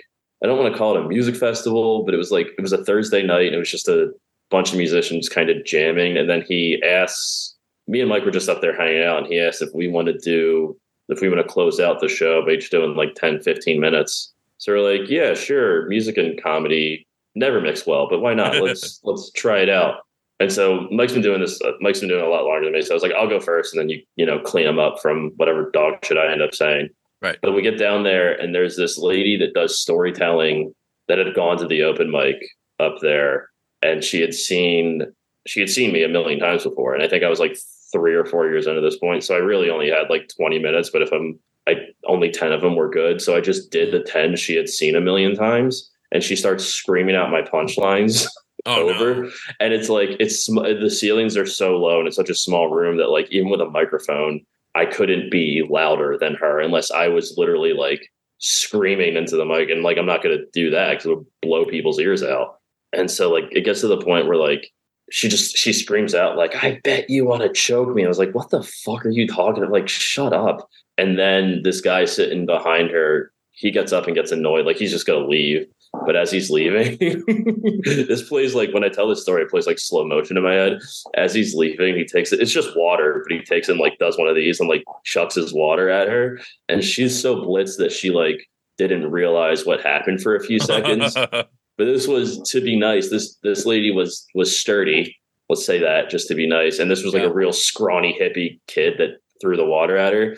I 0.45 0.47
don't 0.47 0.59
want 0.59 0.73
to 0.73 0.79
call 0.79 0.97
it 0.97 1.05
a 1.05 1.09
music 1.09 1.35
festival, 1.35 2.05
but 2.05 2.15
it 2.15 2.19
was 2.19 2.31
like, 2.31 2.47
it 2.57 2.63
was 2.63 2.73
a 2.73 2.85
Thursday 2.85 3.25
night 3.25 3.47
and 3.47 3.57
it 3.57 3.59
was 3.59 3.71
just 3.71 3.89
a 3.89 4.13
bunch 4.49 4.71
of 4.71 4.79
musicians 4.79 5.29
kind 5.29 5.51
of 5.51 5.65
jamming. 5.65 6.17
And 6.17 6.31
then 6.31 6.45
he 6.47 6.81
asks, 6.87 7.57
me 7.89 8.01
and 8.01 8.09
Mike 8.09 8.25
were 8.25 8.31
just 8.31 8.49
up 8.49 8.61
there 8.61 8.77
hanging 8.77 9.03
out 9.03 9.19
and 9.19 9.27
he 9.27 9.41
asked 9.41 9.61
if 9.61 9.75
we 9.75 9.89
want 9.89 10.07
to 10.07 10.17
do, 10.19 10.79
if 11.09 11.21
we 11.21 11.29
want 11.29 11.47
to 11.47 11.53
close 11.53 11.81
out 11.81 12.01
the 12.01 12.09
show 12.09 12.45
by 12.47 12.53
each 12.53 12.71
doing 12.71 12.95
like 12.95 13.15
10, 13.17 13.41
15 13.41 13.81
minutes. 13.81 14.33
So 14.61 14.73
we're 14.73 14.99
like, 14.99 15.11
yeah, 15.11 15.35
sure. 15.35 15.89
Music 15.89 16.19
and 16.19 16.41
comedy 16.41 17.07
never 17.35 17.61
mix 17.61 17.87
well, 17.87 18.09
but 18.09 18.21
why 18.21 18.35
not? 18.35 18.61
Let's, 18.63 19.01
let's 19.05 19.33
try 19.33 19.59
it 19.59 19.71
out. 19.71 20.01
And 20.39 20.53
so 20.53 20.87
Mike's 20.91 21.15
been 21.15 21.23
doing 21.23 21.41
this. 21.41 21.61
Uh, 21.61 21.73
Mike's 21.81 22.01
been 22.01 22.09
doing 22.09 22.23
it 22.23 22.27
a 22.27 22.31
lot 22.31 22.45
longer 22.45 22.65
than 22.65 22.75
me. 22.75 22.83
So 22.83 22.93
I 22.93 22.95
was 22.95 23.03
like, 23.03 23.13
I'll 23.13 23.29
go 23.29 23.41
first, 23.41 23.75
and 23.75 23.81
then 23.81 23.91
you 23.91 24.03
you 24.17 24.25
know 24.25 24.39
clean 24.39 24.65
them 24.65 24.79
up 24.79 25.01
from 25.01 25.33
whatever 25.37 25.71
dog 25.71 26.03
shit 26.03 26.17
I 26.17 26.33
end 26.33 26.41
up 26.41 26.55
saying. 26.55 26.89
Right. 27.21 27.39
But 27.43 27.53
we 27.53 27.61
get 27.61 27.79
down 27.79 28.05
there, 28.05 28.33
and 28.33 28.55
there's 28.55 28.77
this 28.77 28.97
lady 28.97 29.37
that 29.37 29.53
does 29.53 29.79
storytelling 29.79 30.75
that 31.09 31.19
had 31.19 31.35
gone 31.35 31.59
to 31.59 31.67
the 31.67 31.83
open 31.83 32.11
mic 32.11 32.37
up 32.79 32.97
there, 33.03 33.51
and 33.83 34.03
she 34.03 34.23
had 34.23 34.33
seen 34.33 35.03
she 35.47 35.61
had 35.61 35.69
seen 35.69 35.93
me 35.93 36.05
a 36.05 36.09
million 36.09 36.41
times 36.41 36.65
before, 36.65 36.95
and 36.95 37.03
I 37.03 37.09
think 37.09 37.23
I 37.23 37.29
was 37.29 37.41
like 37.41 37.59
three 37.93 38.15
or 38.15 38.25
four 38.25 38.47
years 38.47 38.67
into 38.67 38.81
this 38.81 38.97
point, 38.97 39.25
so 39.25 39.35
I 39.35 39.39
really 39.39 39.69
only 39.69 39.91
had 39.91 40.09
like 40.09 40.31
20 40.37 40.59
minutes. 40.59 40.89
But 40.89 41.03
if 41.03 41.13
I'm 41.13 41.39
I 41.71 41.87
only 42.07 42.31
10 42.31 42.53
of 42.53 42.61
them 42.61 42.77
were 42.77 42.91
good, 42.91 43.21
so 43.21 43.37
I 43.37 43.41
just 43.41 43.71
did 43.71 43.93
the 43.93 44.01
mm. 44.01 44.13
10 44.13 44.37
she 44.37 44.57
had 44.57 44.69
seen 44.69 44.97
a 44.97 45.01
million 45.01 45.35
times, 45.35 45.91
and 46.13 46.23
she 46.23 46.37
starts 46.37 46.65
screaming 46.65 47.17
out 47.17 47.31
my 47.31 47.43
punchlines. 47.43 48.27
Oh, 48.67 48.91
over. 48.91 49.23
No. 49.23 49.31
and 49.59 49.73
it's 49.73 49.89
like 49.89 50.11
it's 50.21 50.45
sm- 50.45 50.57
the 50.83 50.91
ceilings 50.91 51.35
are 51.35 51.47
so 51.47 51.79
low 51.79 51.99
and 51.99 52.07
it's 52.07 52.17
such 52.17 52.29
a 52.29 52.35
small 52.35 52.69
room 52.69 52.99
that 52.99 53.09
like 53.09 53.27
even 53.31 53.49
with 53.49 53.63
a 53.63 53.71
microphone 53.71 54.45
i 54.75 54.85
couldn't 54.85 55.31
be 55.31 55.67
louder 55.71 56.19
than 56.21 56.35
her 56.35 56.61
unless 56.61 56.91
i 56.91 57.09
was 57.09 57.39
literally 57.39 57.73
like 57.73 58.11
screaming 58.41 59.17
into 59.17 59.37
the 59.37 59.45
mic. 59.45 59.71
And 59.71 59.83
like 59.83 59.99
i'm 59.99 60.07
not 60.07 60.23
going 60.23 60.37
to 60.37 60.47
do 60.53 60.71
that 60.71 60.91
because 60.91 61.07
it 61.07 61.15
would 61.15 61.27
blow 61.43 61.65
people's 61.65 62.01
ears 62.01 62.23
out. 62.23 62.59
And 62.93 63.11
so 63.11 63.31
like 63.31 63.45
it 63.53 63.65
gets 63.65 63.83
to 63.83 63.87
the 63.87 64.01
point 64.01 64.27
where 64.27 64.37
like 64.37 64.73
she 65.13 65.29
just 65.29 65.57
she 65.57 65.73
screams 65.73 66.15
out 66.15 66.37
like 66.37 66.63
i 66.63 66.81
bet 66.85 67.11
you 67.11 67.25
want 67.25 67.43
to 67.43 67.53
choke 67.53 67.95
me. 67.95 68.05
I 68.05 68.09
was 68.09 68.19
like 68.19 68.35
what 68.35 68.51
the 68.51 68.63
fuck 68.63 69.07
are 69.07 69.11
you 69.11 69.29
talking 69.29 69.63
about 69.63 69.73
like 69.73 69.89
shut 69.89 70.33
up 70.33 70.69
and 71.01 71.19
then 71.19 71.63
this 71.63 71.81
guy 71.81 72.05
sitting 72.05 72.47
behind 72.47 72.91
her 72.91 73.33
he 73.53 73.71
gets 73.71 73.93
up 73.93 74.07
and 74.07 74.15
gets 74.15 74.33
annoyed 74.33 74.67
like 74.67 74.77
he's 74.77 74.93
just 74.93 75.07
to 75.07 75.19
leave 75.19 75.67
but 76.07 76.15
as 76.15 76.31
he's 76.31 76.51
leaving, 76.51 76.97
this 77.85 78.29
plays 78.29 78.55
like 78.55 78.73
when 78.73 78.85
I 78.85 78.89
tell 78.89 79.09
this 79.09 79.23
story, 79.23 79.43
it 79.43 79.51
plays 79.51 79.67
like 79.67 79.79
slow 79.79 80.07
motion 80.07 80.37
in 80.37 80.43
my 80.45 80.55
head. 80.55 80.79
As 81.15 81.35
he's 81.35 81.55
leaving, 81.55 81.97
he 81.97 82.05
takes 82.05 82.33
it. 82.33 82.41
It's 82.41 82.53
just 82.53 82.77
water, 82.77 83.25
but 83.27 83.37
he 83.37 83.43
takes 83.43 83.69
and 83.69 83.79
like 83.79 83.99
does 83.99 84.17
one 84.17 84.29
of 84.29 84.37
these 84.37 84.61
and 84.61 84.69
like 84.69 84.85
chucks 85.05 85.35
his 85.35 85.53
water 85.53 85.89
at 85.91 86.09
her, 86.09 86.41
and 86.69 86.85
she's 86.85 87.21
so 87.21 87.37
blitzed 87.37 87.79
that 87.79 87.91
she 87.91 88.11
like 88.11 88.49
didn't 88.79 89.11
realize 89.11 89.67
what 89.67 89.81
happened 89.83 90.23
for 90.23 90.37
a 90.37 90.45
few 90.45 90.61
seconds. 90.61 91.15
but 91.33 91.49
this 91.77 92.07
was 92.07 92.41
to 92.51 92.61
be 92.61 92.79
nice. 92.79 93.11
This 93.11 93.37
this 93.43 93.67
lady 93.67 93.91
was 93.91 94.25
was 94.35 94.57
sturdy. 94.57 95.17
Let's 95.49 95.67
say 95.67 95.81
that 95.81 96.09
just 96.09 96.29
to 96.29 96.37
be 96.37 96.47
nice. 96.47 96.79
And 96.79 96.89
this 96.89 97.03
was 97.03 97.15
like 97.15 97.25
Yeah. 97.25 97.31
a 97.31 97.35
real 97.35 97.53
scrawny 97.53 98.17
hippie 98.19 98.61
kid 98.69 98.95
that 98.99 99.19
threw 99.41 99.57
the 99.57 99.67
water 99.67 99.97
at 99.97 100.13
her. 100.13 100.37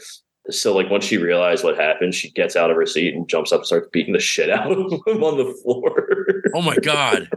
So 0.51 0.75
like 0.75 0.91
once 0.91 1.05
she 1.05 1.19
realized 1.19 1.63
what 1.63 1.79
happened, 1.79 2.15
she 2.15 2.31
gets 2.31 2.57
out 2.57 2.71
of 2.71 2.77
her 2.77 2.87
seat 2.87 3.15
and 3.15 3.29
jumps 3.29 3.53
up 3.53 3.61
and 3.61 3.67
starts 3.67 3.89
beating 3.93 4.13
the 4.13 4.21
shit 4.21 4.51
out 4.51 4.73
of 4.73 4.93
him 5.07 5.23
on 5.23 5.39
the 5.39 5.55
floor. 5.63 6.43
oh 6.55 6.63
my 6.63 6.77
god. 6.77 7.29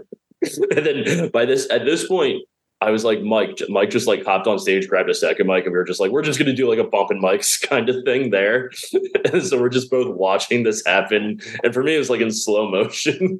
and 0.76 0.86
then 0.86 1.30
by 1.30 1.45
this 1.45 1.70
at 1.72 1.86
this 1.86 2.08
point, 2.08 2.43
I 2.82 2.91
was 2.91 3.03
like, 3.03 3.22
Mike, 3.22 3.60
Mike 3.70 3.89
just 3.89 4.06
like 4.06 4.26
hopped 4.26 4.47
on 4.47 4.60
stage, 4.60 4.88
grabbed 4.88 5.10
a 5.10 5.14
second 5.14 5.47
mic, 5.47 5.64
and 5.64 5.72
we 5.72 5.78
were 5.78 5.86
just 5.86 5.99
like, 5.99 6.12
we're 6.12 6.22
just 6.22 6.38
gonna 6.38 6.53
do 6.53 6.70
like 6.70 6.80
a 6.80 6.84
bump 6.84 7.10
and 7.10 7.24
mics 7.24 7.60
kind 7.70 7.89
of 7.89 8.03
thing 8.03 8.32
there. 8.32 8.72
and 9.32 9.43
so 9.43 9.60
we're 9.60 9.70
just 9.70 9.89
both 9.89 10.14
watching 10.16 10.64
this 10.64 10.84
happen. 10.86 11.39
And 11.64 11.74
for 11.74 11.84
me, 11.84 11.95
it 11.95 11.99
was 11.99 12.10
like 12.10 12.22
in 12.22 12.32
slow 12.32 12.70
motion. 12.70 13.39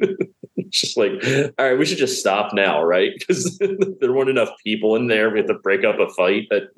It's 0.58 0.82
just 0.82 0.98
like, 0.98 1.12
all 1.60 1.70
right, 1.70 1.78
we 1.78 1.86
should 1.86 1.98
just 1.98 2.20
stop 2.20 2.54
now, 2.54 2.82
right? 2.82 3.12
Because 3.20 3.58
there 4.00 4.14
weren't 4.14 4.30
enough 4.30 4.50
people 4.64 4.96
in 4.96 5.08
there. 5.08 5.30
We 5.30 5.40
have 5.40 5.48
to 5.48 5.56
break 5.56 5.84
up 5.84 6.00
a 6.00 6.10
fight. 6.10 6.48
That 6.50 6.70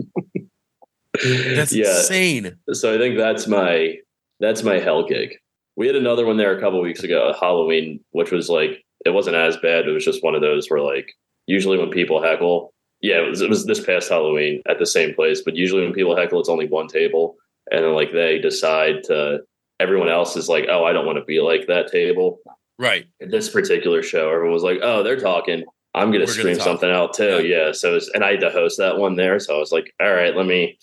That's 1.55 1.73
yeah. 1.73 1.87
insane. 1.87 2.57
So 2.73 2.93
I 2.93 2.97
think 2.97 3.17
that's 3.17 3.47
my 3.47 3.95
that's 4.39 4.63
my 4.63 4.79
hell 4.79 5.05
gig. 5.05 5.35
We 5.75 5.87
had 5.87 5.95
another 5.95 6.25
one 6.25 6.37
there 6.37 6.57
a 6.57 6.61
couple 6.61 6.81
weeks 6.81 7.03
ago, 7.03 7.33
Halloween, 7.39 7.99
which 8.11 8.31
was 8.31 8.49
like 8.49 8.83
it 9.05 9.11
wasn't 9.11 9.35
as 9.35 9.57
bad. 9.57 9.87
It 9.87 9.91
was 9.91 10.05
just 10.05 10.23
one 10.23 10.35
of 10.35 10.41
those 10.41 10.67
where 10.67 10.81
like 10.81 11.11
usually 11.45 11.77
when 11.77 11.89
people 11.89 12.21
heckle, 12.21 12.73
yeah, 13.01 13.21
it 13.21 13.29
was, 13.29 13.41
it 13.41 13.49
was 13.49 13.65
this 13.65 13.83
past 13.83 14.09
Halloween 14.09 14.61
at 14.67 14.79
the 14.79 14.85
same 14.85 15.13
place, 15.13 15.41
but 15.43 15.55
usually 15.55 15.83
when 15.83 15.93
people 15.93 16.15
heckle, 16.15 16.39
it's 16.39 16.49
only 16.49 16.67
one 16.67 16.87
table, 16.87 17.35
and 17.71 17.83
then 17.83 17.93
like 17.93 18.11
they 18.11 18.39
decide 18.39 19.03
to. 19.05 19.39
Everyone 19.79 20.09
else 20.09 20.35
is 20.35 20.49
like, 20.49 20.65
oh, 20.71 20.85
I 20.85 20.91
don't 20.91 21.05
want 21.05 21.19
to 21.19 21.23
be 21.23 21.39
like 21.39 21.67
that 21.67 21.91
table. 21.91 22.39
Right. 22.79 23.05
At 23.21 23.29
this 23.29 23.47
particular 23.47 24.01
show, 24.01 24.31
everyone 24.31 24.53
was 24.53 24.63
like, 24.63 24.79
oh, 24.81 25.03
they're 25.03 25.19
talking. 25.19 25.65
I'm 25.97 26.11
gonna 26.11 26.19
We're 26.19 26.25
gonna 26.25 26.33
scream 26.33 26.59
something 26.59 26.89
out 26.89 27.13
too. 27.13 27.45
Yeah. 27.45 27.71
So, 27.71 27.95
it's, 27.95 28.09
and 28.13 28.23
I 28.23 28.31
had 28.31 28.41
to 28.41 28.49
host 28.49 28.77
that 28.77 28.97
one 28.97 29.15
there, 29.15 29.39
so 29.39 29.55
I 29.55 29.59
was 29.59 29.71
like, 29.71 29.93
all 30.01 30.13
right, 30.13 30.35
let 30.35 30.45
me 30.45 30.77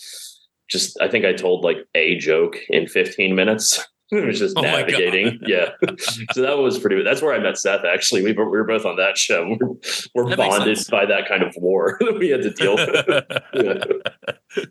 just. 0.68 1.00
I 1.00 1.08
think 1.08 1.24
I 1.24 1.32
told 1.32 1.64
like 1.64 1.78
a 1.94 2.16
joke 2.18 2.56
in 2.68 2.86
15 2.86 3.34
minutes. 3.34 3.84
it 4.10 4.26
was 4.26 4.38
just 4.38 4.56
Oh 4.56 4.62
navigating. 4.62 5.40
Yeah. 5.46 5.70
so 6.32 6.42
that 6.42 6.58
was 6.58 6.78
pretty. 6.78 7.02
That's 7.02 7.22
where 7.22 7.34
I 7.34 7.38
met 7.38 7.58
Seth. 7.58 7.84
Actually, 7.84 8.22
we 8.22 8.32
were, 8.32 8.44
we 8.48 8.58
were 8.58 8.64
both 8.64 8.84
on 8.84 8.96
that 8.96 9.16
show. 9.16 9.56
We're, 9.60 10.24
we're 10.24 10.30
That 10.30 10.38
bonded 10.38 10.78
by 10.90 11.06
that 11.06 11.26
kind 11.28 11.42
of 11.42 11.54
war 11.56 11.96
that 12.00 12.18
we 12.18 12.28
had 12.28 12.42
to 12.42 12.50
deal 12.50 12.76
with. 12.76 13.24
Yeah. 13.54 14.64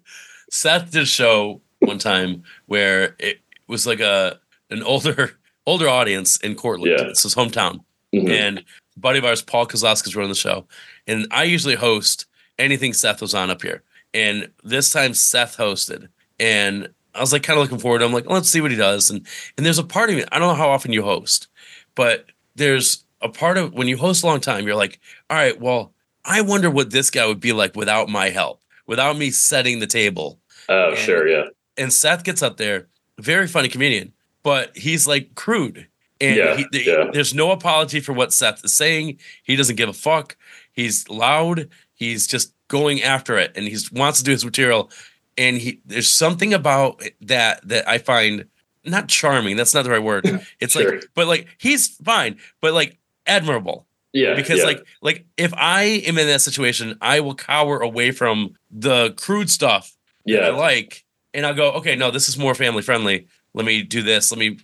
Seth 0.49 0.91
did 0.91 1.03
a 1.03 1.05
show 1.05 1.61
one 1.79 1.97
time 1.97 2.43
where 2.67 3.15
it 3.19 3.39
was 3.67 3.87
like 3.87 3.99
a 3.99 4.39
an 4.69 4.83
older 4.83 5.37
older 5.65 5.89
audience 5.89 6.37
in 6.37 6.55
Cortland. 6.55 6.95
Yeah. 6.97 7.07
It's 7.07 7.23
his 7.23 7.35
hometown. 7.35 7.79
Mhm. 8.13 8.29
And 8.29 8.63
buddy 8.97 9.19
of 9.19 9.25
ours, 9.25 9.41
Paul 9.41 9.67
Kozlowski's 9.67 10.15
running 10.15 10.29
the 10.29 10.35
show. 10.35 10.65
And 11.07 11.27
I 11.31 11.43
usually 11.43 11.75
host 11.75 12.25
anything 12.59 12.93
Seth 12.93 13.21
was 13.21 13.33
on 13.33 13.49
up 13.49 13.61
here. 13.61 13.83
And 14.13 14.49
this 14.63 14.91
time 14.91 15.13
Seth 15.13 15.57
hosted. 15.57 16.07
And 16.39 16.89
I 17.15 17.21
was 17.21 17.33
like 17.33 17.43
kind 17.43 17.57
of 17.59 17.63
looking 17.63 17.79
forward. 17.79 18.01
I'm 18.01 18.13
like, 18.13 18.29
let's 18.29 18.49
see 18.49 18.61
what 18.61 18.71
he 18.71 18.77
does. 18.77 19.09
And 19.09 19.25
and 19.57 19.65
there's 19.65 19.79
a 19.79 19.83
part 19.83 20.09
of 20.09 20.15
me, 20.15 20.23
I 20.31 20.39
don't 20.39 20.49
know 20.49 20.55
how 20.55 20.69
often 20.69 20.93
you 20.93 21.03
host, 21.03 21.47
but 21.95 22.25
there's 22.55 23.03
a 23.21 23.29
part 23.29 23.57
of 23.57 23.73
when 23.73 23.87
you 23.87 23.97
host 23.97 24.23
a 24.23 24.27
long 24.27 24.39
time, 24.39 24.65
you're 24.65 24.75
like, 24.75 24.99
all 25.29 25.37
right, 25.37 25.59
well, 25.59 25.93
I 26.25 26.41
wonder 26.41 26.69
what 26.69 26.91
this 26.91 27.09
guy 27.09 27.25
would 27.25 27.39
be 27.39 27.53
like 27.53 27.75
without 27.75 28.09
my 28.09 28.29
help, 28.29 28.61
without 28.87 29.17
me 29.17 29.31
setting 29.31 29.79
the 29.79 29.87
table. 29.87 30.39
Oh, 30.69 30.95
sure. 30.95 31.27
Yeah. 31.27 31.45
And 31.77 31.91
Seth 31.91 32.23
gets 32.23 32.41
up 32.41 32.57
there, 32.57 32.87
very 33.19 33.47
funny 33.47 33.69
comedian, 33.69 34.13
but 34.43 34.75
he's 34.77 35.07
like 35.07 35.35
crude. 35.35 35.87
And 36.23 36.37
Yeah, 36.37 36.55
he, 36.57 36.65
he- 36.71 36.87
yeah. 36.91 37.09
there's 37.11 37.33
no 37.33 37.51
apology 37.51 37.99
for 37.99 38.13
what 38.13 38.31
Seth 38.33 38.63
is 38.63 38.73
saying. 38.73 39.17
He 39.43 39.55
doesn't 39.55 39.75
give 39.75 39.89
a 39.89 39.93
fuck. 39.93 40.37
He's 40.71 41.07
loud. 41.09 41.69
He's 41.93 42.27
just 42.27 42.53
going 42.67 43.01
after 43.03 43.37
it, 43.37 43.51
and 43.55 43.67
he 43.67 43.77
wants 43.91 44.19
to 44.19 44.23
do 44.23 44.31
his 44.31 44.43
material. 44.45 44.89
And 45.37 45.57
he 45.57 45.81
there's 45.85 46.09
something 46.09 46.53
about 46.53 47.01
that 47.21 47.67
that 47.67 47.87
I 47.87 47.97
find 47.97 48.45
not 48.85 49.07
charming. 49.07 49.55
That's 49.57 49.73
not 49.73 49.83
the 49.83 49.89
right 49.91 50.03
word. 50.03 50.25
It's 50.59 50.73
Sure. 50.73 50.93
like, 50.95 51.05
but 51.15 51.27
like 51.27 51.47
he's 51.57 51.87
fine, 52.03 52.37
but 52.61 52.73
like 52.73 52.97
admirable 53.25 53.85
Yeah. 54.13 54.35
because 54.35 54.59
yeah. 54.59 54.65
like 54.65 54.85
like 55.01 55.25
if 55.37 55.53
I 55.55 55.83
am 56.07 56.17
in 56.17 56.27
that 56.27 56.41
situation, 56.41 56.97
I 57.01 57.19
will 57.21 57.35
cower 57.35 57.79
away 57.79 58.11
from 58.11 58.55
the 58.71 59.13
crude 59.17 59.49
stuff 59.49 59.95
that 60.25 60.43
I 60.45 60.49
like, 60.49 61.03
and 61.33 61.45
I'll 61.45 61.53
go, 61.55 61.71
okay, 61.73 61.95
no, 61.95 62.11
this 62.11 62.29
is 62.29 62.37
more 62.37 62.55
family 62.55 62.81
friendly. 62.81 63.27
Let 63.55 63.65
me 63.65 63.83
do 63.83 64.01
this. 64.01 64.31
Let 64.31 64.39
me. 64.39 64.57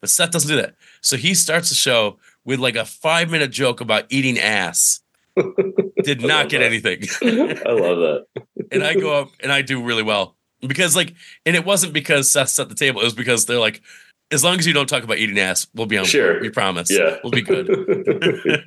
But 0.00 0.10
Seth 0.10 0.30
doesn't 0.32 0.48
do 0.50 0.56
that. 0.56 0.74
So 1.02 1.16
he 1.16 1.34
starts 1.34 1.68
the 1.68 1.74
show 1.74 2.18
with 2.44 2.60
like 2.60 2.76
a 2.76 2.84
five 2.84 3.30
minute 3.30 3.50
joke 3.50 3.80
about 3.80 4.06
eating 4.08 4.38
ass. 4.38 5.00
Did 6.02 6.22
not 6.22 6.48
get 6.48 6.58
that. 6.58 6.66
anything. 6.66 7.02
I 7.22 7.70
love 7.72 7.98
that. 7.98 8.26
and 8.72 8.82
I 8.82 8.94
go 8.94 9.14
up 9.14 9.30
and 9.40 9.52
I 9.52 9.62
do 9.62 9.82
really 9.82 10.02
well 10.02 10.36
because 10.60 10.94
like, 10.96 11.14
and 11.46 11.56
it 11.56 11.64
wasn't 11.64 11.92
because 11.92 12.30
Seth 12.30 12.50
set 12.50 12.68
the 12.68 12.74
table. 12.74 13.00
It 13.00 13.04
was 13.04 13.14
because 13.14 13.46
they're 13.46 13.60
like, 13.60 13.82
as 14.30 14.42
long 14.42 14.58
as 14.58 14.66
you 14.66 14.72
don't 14.72 14.88
talk 14.88 15.04
about 15.04 15.18
eating 15.18 15.38
ass, 15.38 15.66
we'll 15.74 15.86
be 15.86 15.98
on. 15.98 16.04
Sure. 16.04 16.40
we 16.40 16.50
promise. 16.50 16.90
Yeah. 16.90 17.18
we'll 17.22 17.32
be 17.32 17.42
good. 17.42 17.68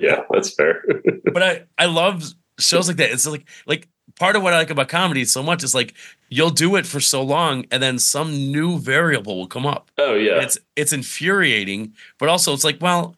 yeah, 0.00 0.22
that's 0.30 0.54
fair. 0.54 0.84
but 1.32 1.42
I 1.42 1.64
I 1.76 1.86
love 1.86 2.22
shows 2.58 2.88
like 2.88 2.98
that. 2.98 3.10
It's 3.10 3.26
like 3.26 3.48
like 3.66 3.88
part 4.18 4.36
of 4.36 4.42
what 4.42 4.52
I 4.54 4.58
like 4.58 4.70
about 4.70 4.88
comedy 4.88 5.24
so 5.24 5.42
much 5.42 5.62
is 5.64 5.74
like 5.74 5.94
you'll 6.28 6.50
do 6.50 6.76
it 6.76 6.86
for 6.86 7.00
so 7.00 7.22
long 7.22 7.64
and 7.70 7.82
then 7.82 7.98
some 7.98 8.32
new 8.32 8.78
variable 8.78 9.36
will 9.36 9.46
come 9.46 9.66
up. 9.66 9.90
Oh 9.98 10.14
yeah. 10.14 10.40
It's 10.40 10.56
it's 10.76 10.92
infuriating, 10.92 11.92
but 12.18 12.28
also 12.28 12.52
it's 12.54 12.64
like, 12.64 12.78
well, 12.80 13.16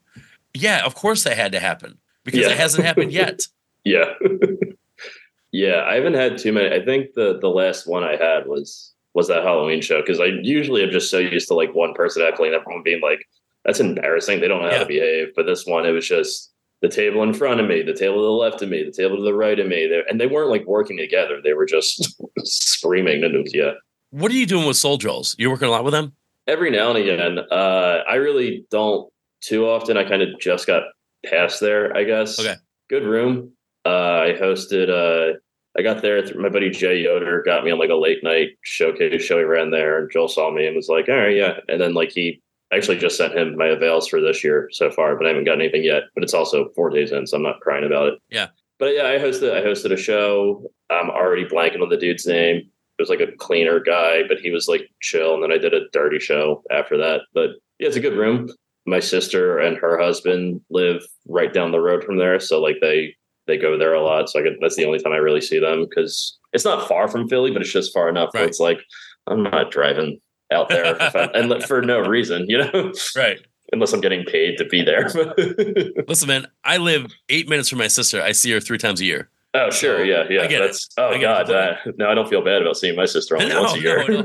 yeah, 0.55 0.85
of 0.85 0.95
course 0.95 1.25
that 1.25 1.37
had 1.37 1.53
to 1.53 1.61
happen 1.61 1.99
because 2.25 2.41
Yeah. 2.41 2.51
it 2.51 2.57
hasn't 2.57 2.85
happened 2.87 3.13
yet. 3.13 3.47
Yeah. 3.85 4.13
yeah, 5.53 5.85
I 5.87 5.95
haven't 5.95 6.15
had 6.15 6.37
too 6.37 6.53
many. 6.53 6.75
I 6.75 6.85
think 6.85 7.15
the 7.15 7.39
the 7.39 7.49
last 7.49 7.87
one 7.87 8.05
I 8.05 8.17
had 8.17 8.47
was 8.47 8.93
was 9.15 9.29
that 9.29 9.43
Halloween 9.45 9.81
show 9.81 10.01
because 10.01 10.21
I 10.21 10.27
usually 10.43 10.83
am 10.83 10.91
just 10.91 11.11
so 11.11 11.19
used 11.19 11.49
to 11.49 11.55
like 11.55 11.75
one 11.75 11.95
person 11.95 12.23
heckling 12.23 12.53
everyone 12.53 12.83
being 12.83 13.01
like, 13.01 13.27
"That's 13.65 13.81
embarrassing." 13.81 14.41
They 14.41 14.49
don't 14.49 14.61
know 14.63 14.69
how 14.69 14.75
Yeah. 14.77 14.81
to 14.81 14.87
behave. 14.87 15.29
But 15.35 15.47
this 15.47 15.65
one, 15.65 15.87
it 15.87 15.93
was 15.93 16.07
just 16.07 16.53
the 16.83 16.89
table 16.89 17.23
in 17.23 17.35
front 17.35 17.61
of 17.61 17.67
me, 17.67 17.83
the 17.83 17.93
table 17.95 18.17
to 18.17 18.23
the 18.23 18.31
left 18.31 18.63
of 18.63 18.69
me, 18.69 18.85
the 18.85 18.93
table 18.93 19.17
to 19.17 19.23
the 19.23 19.35
right 19.35 19.59
of 19.59 19.67
me, 19.67 19.87
They- 19.89 20.03
and 20.09 20.21
they 20.21 20.27
weren't 20.27 20.51
like 20.51 20.65
working 20.67 20.97
together. 20.97 21.41
They 21.43 21.53
were 21.55 21.67
just 21.67 22.17
screaming, 22.45 23.23
it 23.25 23.77
What 24.11 24.31
are 24.31 24.35
you 24.37 24.47
doing 24.47 24.67
with 24.67 24.77
Soul 24.77 24.97
Drills? 24.97 25.35
You're 25.39 25.51
working 25.51 25.69
a 25.69 25.71
lot 25.71 25.85
with 25.85 25.93
them? 25.93 26.13
Every 26.47 26.71
now 26.71 26.91
and 26.91 26.99
again. 26.99 27.39
Uh, 27.51 28.03
I 28.09 28.15
really 28.15 28.65
don't 28.71 29.13
too 29.43 29.67
often. 29.67 29.97
I 29.97 30.05
kind 30.09 30.23
of 30.23 30.39
just 30.41 30.67
got 30.67 30.85
past 31.27 31.61
there, 31.61 31.95
I 31.97 32.05
guess. 32.05 32.39
Okay. 32.39 32.55
Good 32.89 33.05
room. 33.05 33.53
Uh, 33.85 33.89
I 34.29 34.37
hosted, 34.41 34.89
uh, 34.89 35.37
I 35.77 35.83
got 35.83 36.01
there. 36.03 36.25
Through, 36.27 36.43
my 36.43 36.49
buddy 36.49 36.71
Jay 36.71 37.01
Yoder 37.01 37.43
got 37.45 37.65
me 37.65 37.71
on 37.71 37.79
like 37.79 37.91
a 37.91 37.95
late 37.95 38.25
night 38.25 38.51
showcase 38.63 39.23
show. 39.23 39.39
He 39.39 39.45
ran 39.45 39.71
there, 39.71 39.99
and 39.99 40.11
Joel 40.11 40.27
saw 40.29 40.51
me 40.51 40.67
and 40.67 40.75
was 40.75 40.89
like, 40.89 41.09
"All 41.09 41.15
right, 41.17 41.37
yeah." 41.37 41.61
And 41.69 41.81
then 41.81 41.95
like 41.95 42.11
he 42.11 42.43
actually 42.73 42.99
just 42.99 43.17
sent 43.17 43.37
him 43.37 43.57
my 43.57 43.67
avails 43.67 44.09
for 44.09 44.21
this 44.21 44.45
year 44.45 44.69
so 44.73 44.91
far, 44.91 45.17
but 45.17 45.27
I 45.27 45.31
haven't 45.31 45.45
gotten 45.45 45.61
anything 45.61 45.85
yet. 45.85 46.05
But 46.15 46.25
it's 46.25 46.35
also 46.35 46.71
four 46.77 46.91
days 46.91 47.13
in, 47.13 47.27
so 47.27 47.37
I'm 47.37 47.43
not 47.43 47.61
crying 47.61 47.85
about 47.85 48.09
it. 48.09 48.15
Yeah. 48.31 48.49
But 48.79 48.95
yeah, 48.95 49.07
I 49.09 49.19
hosted. 49.19 49.53
I 49.57 49.63
hosted 49.63 49.93
a 49.93 49.97
show. 49.97 50.71
I'm 50.91 51.11
already 51.11 51.45
blanking 51.45 51.83
on 51.83 51.89
the 51.89 51.97
dude's 51.97 52.27
name. 52.27 52.57
It 52.57 53.03
was 53.03 53.09
like 53.11 53.21
a 53.21 53.33
cleaner 53.39 53.81
guy, 53.81 54.23
but 54.29 54.39
he 54.39 54.51
was 54.51 54.69
like 54.69 54.89
chill. 55.01 55.35
And 55.35 55.43
then 55.43 55.53
I 55.53 55.59
did 55.59 55.75
a 55.75 55.89
dirty 55.93 56.19
show 56.19 56.63
after 56.71 56.97
that. 56.99 57.23
But 57.35 57.51
yeah, 57.79 57.89
it's 57.89 57.97
a 57.97 58.01
good 58.01 58.17
room. 58.17 58.49
My 58.87 59.01
sister 59.01 59.59
and 59.59 59.77
her 59.77 59.99
husband 59.99 60.61
live 60.71 61.03
right 61.27 61.53
down 61.53 61.73
the 61.73 61.81
road 61.81 62.03
from 62.05 62.17
there, 62.19 62.41
so 62.41 62.61
like 62.61 62.77
they 62.81 63.15
they 63.47 63.57
go 63.57 63.79
there 63.79 63.95
a 63.95 64.03
lot. 64.03 64.29
So 64.29 64.41
I 64.41 64.43
get, 64.43 64.53
that's 64.61 64.77
the 64.77 64.85
only 64.85 64.99
time 64.99 65.13
I 65.13 65.17
really 65.17 65.41
see 65.41 65.59
them 65.59 65.87
because 65.89 66.39
it's 66.53 66.65
not 66.65 66.87
far 66.87 67.09
from 67.09 67.29
Philly, 67.29 67.51
but 67.51 67.63
it's 67.63 67.73
just 67.73 67.95
far 67.95 68.09
enough 68.09 68.31
Right. 68.35 68.45
it's 68.45 68.61
like 68.61 68.79
I'm 69.27 69.43
not 69.43 69.71
driving 69.71 70.21
out 70.53 70.69
there 70.69 70.97
and 71.35 71.63
for 71.65 71.83
no 71.83 71.99
reason, 72.01 72.47
you 72.49 72.59
know, 72.59 72.93
Right. 73.17 73.41
unless 73.73 73.93
I'm 73.93 74.01
getting 74.01 74.25
paid 74.25 74.57
to 74.59 74.65
be 74.65 74.83
there. 74.83 75.09
Listen, 76.09 76.29
man, 76.29 76.47
I 76.65 76.77
live 76.79 77.07
eight 77.29 77.49
minutes 77.49 77.69
from 77.69 77.79
my 77.79 77.89
sister. 77.89 78.23
I 78.23 78.33
see 78.33 78.51
her 78.53 78.61
three 78.61 78.79
times 78.79 79.01
a 79.01 79.05
year. 79.05 79.29
oh, 79.55 79.71
sure, 79.71 80.05
yeah, 80.05 80.25
yeah. 80.31 80.43
I 80.43 80.47
get 80.47 80.63
it. 80.63 80.77
oh 80.99 81.09
I 81.09 81.13
get 81.19 81.23
god, 81.23 81.51
uh, 81.51 81.75
no, 81.97 82.09
I 82.11 82.15
don't 82.15 82.29
feel 82.29 82.43
bad 82.43 82.63
about 82.63 82.77
seeing 82.77 82.97
my 82.97 83.07
sister 83.07 83.37
only 83.37 83.49
No, 83.49 83.63
once 83.63 83.75
a 83.75 83.81
year. 83.81 84.07
no, 84.09 84.25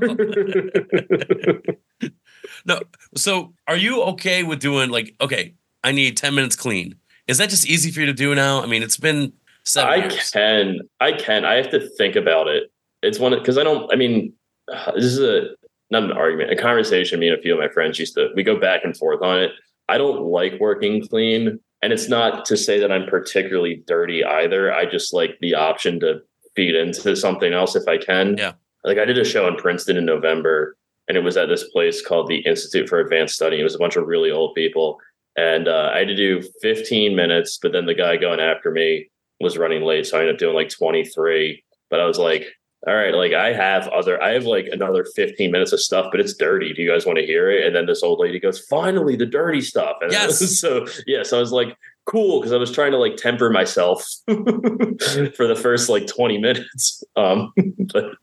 No. 2.66 2.80
So 3.16 3.54
are 3.68 3.78
you 3.78 4.02
okay 4.04 4.44
with 4.44 4.60
doing 4.60 4.90
like, 4.90 5.16
okay, 5.22 5.56
I 5.84 5.92
need 5.92 6.18
10 6.18 6.36
minutes 6.36 6.56
clean? 6.56 6.96
Is 7.28 7.38
that 7.38 7.50
just 7.50 7.68
easy 7.68 7.92
for 7.92 8.02
you 8.02 8.06
to 8.08 8.14
do 8.14 8.34
now? 8.36 8.62
I 8.62 8.66
mean, 8.68 8.84
it's 8.84 8.98
been 8.98 9.34
seven 9.66 9.92
I 9.92 9.96
years. 9.96 10.30
can, 10.32 10.80
I 11.00 11.14
can. 11.14 11.46
I 11.46 11.56
have 11.56 11.70
to 11.72 11.80
think 11.98 12.16
about 12.16 12.48
it. 12.48 12.72
It's 13.02 13.20
one 13.20 13.34
because 13.38 13.58
I 13.58 13.64
don't. 13.64 13.92
I 13.92 13.96
mean, 13.96 14.34
this 14.96 15.06
is 15.06 15.20
a 15.20 15.50
not 15.94 16.04
an 16.04 16.12
argument, 16.12 16.52
a 16.52 16.62
conversation. 16.62 17.20
Me 17.20 17.30
and 17.30 17.38
a 17.38 17.42
few 17.42 17.54
of 17.54 17.60
my 17.60 17.70
friends 17.70 18.00
used 18.00 18.16
to. 18.16 18.30
We 18.36 18.44
go 18.44 18.60
back 18.60 18.82
and 18.84 18.98
forth 18.98 19.22
on 19.22 19.40
it. 19.40 19.52
I 19.88 19.98
don't 19.98 20.24
like 20.24 20.60
working 20.60 21.08
clean, 21.08 21.60
and 21.82 21.94
it's 21.94 22.10
not 22.10 22.46
to 22.46 22.58
say 22.58 22.80
that 22.80 22.92
I'm 22.92 23.08
particularly 23.08 23.84
dirty 23.88 24.24
either. 24.24 24.74
I 24.74 24.86
just 24.86 25.14
like 25.14 25.38
the 25.40 25.56
option 25.56 26.00
to 26.02 26.22
feed 26.56 26.76
into 26.76 27.16
something 27.16 27.54
else 27.54 27.76
if 27.76 27.88
I 27.88 27.98
can. 27.98 28.38
Yeah. 28.38 28.54
Like 28.84 28.98
I 28.98 29.06
did 29.06 29.18
a 29.18 29.26
show 29.26 29.48
in 29.48 29.56
Princeton 29.56 29.98
in 29.98 30.06
November, 30.06 30.76
and 31.08 31.18
it 31.18 31.24
was 31.24 31.38
at 31.38 31.48
this 31.48 31.70
place 31.70 32.06
called 32.06 32.28
the 32.28 32.40
Institute 32.40 32.90
for 32.90 33.00
Advanced 33.00 33.36
Study. 33.36 33.60
It 33.60 33.64
was 33.64 33.76
a 33.76 33.80
bunch 33.80 33.96
of 33.96 34.08
really 34.08 34.32
old 34.32 34.56
people, 34.56 34.98
and 35.38 35.68
uh, 35.68 35.92
I 35.94 36.00
had 36.00 36.08
to 36.08 36.16
do 36.16 36.42
15 36.62 37.16
minutes. 37.16 37.60
But 37.62 37.72
then 37.72 37.86
the 37.86 37.94
guy 37.94 38.18
going 38.18 38.40
after 38.40 38.72
me 38.72 39.10
was 39.40 39.58
running 39.58 39.84
late, 39.84 40.06
so 40.06 40.18
I 40.18 40.22
ended 40.22 40.36
up 40.36 40.40
doing 40.40 40.56
like 40.56 40.70
23. 40.70 41.64
But 41.90 42.00
I 42.00 42.06
was 42.06 42.18
like, 42.18 42.48
all 42.86 42.96
right, 42.96 43.14
like 43.14 43.34
I 43.34 43.54
have 43.54 43.88
other, 43.90 44.22
I 44.22 44.34
have 44.34 44.46
like 44.46 44.68
another 44.72 45.06
15 45.16 45.52
minutes 45.52 45.72
of 45.72 45.80
stuff, 45.80 46.08
but 46.12 46.20
it's 46.20 46.34
dirty. 46.34 46.74
Do 46.74 46.82
you 46.82 46.92
guys 46.92 47.06
want 47.06 47.18
to 47.18 47.26
hear 47.26 47.50
it? 47.50 47.66
And 47.66 47.74
then 47.74 47.86
this 47.86 48.04
old 48.04 48.20
lady 48.20 48.40
goes, 48.40 48.60
finally, 48.60 49.16
the 49.16 49.26
dirty 49.26 49.62
stuff. 49.62 49.98
And 50.02 50.12
Yes. 50.12 50.60
so, 50.60 50.86
yeah, 51.08 51.24
so 51.24 51.38
I 51.38 51.40
was 51.40 51.54
like, 51.54 51.78
cool, 52.06 52.42
because 52.42 52.52
I 52.52 52.58
was 52.58 52.72
trying 52.72 52.92
to 52.92 52.98
like 52.98 53.16
temper 53.16 53.50
myself 53.50 54.04
for 54.28 55.48
the 55.48 55.60
first 55.60 55.88
like 55.88 56.08
20 56.08 56.38
minutes. 56.40 57.04
Um, 57.16 57.54
but 57.94 58.16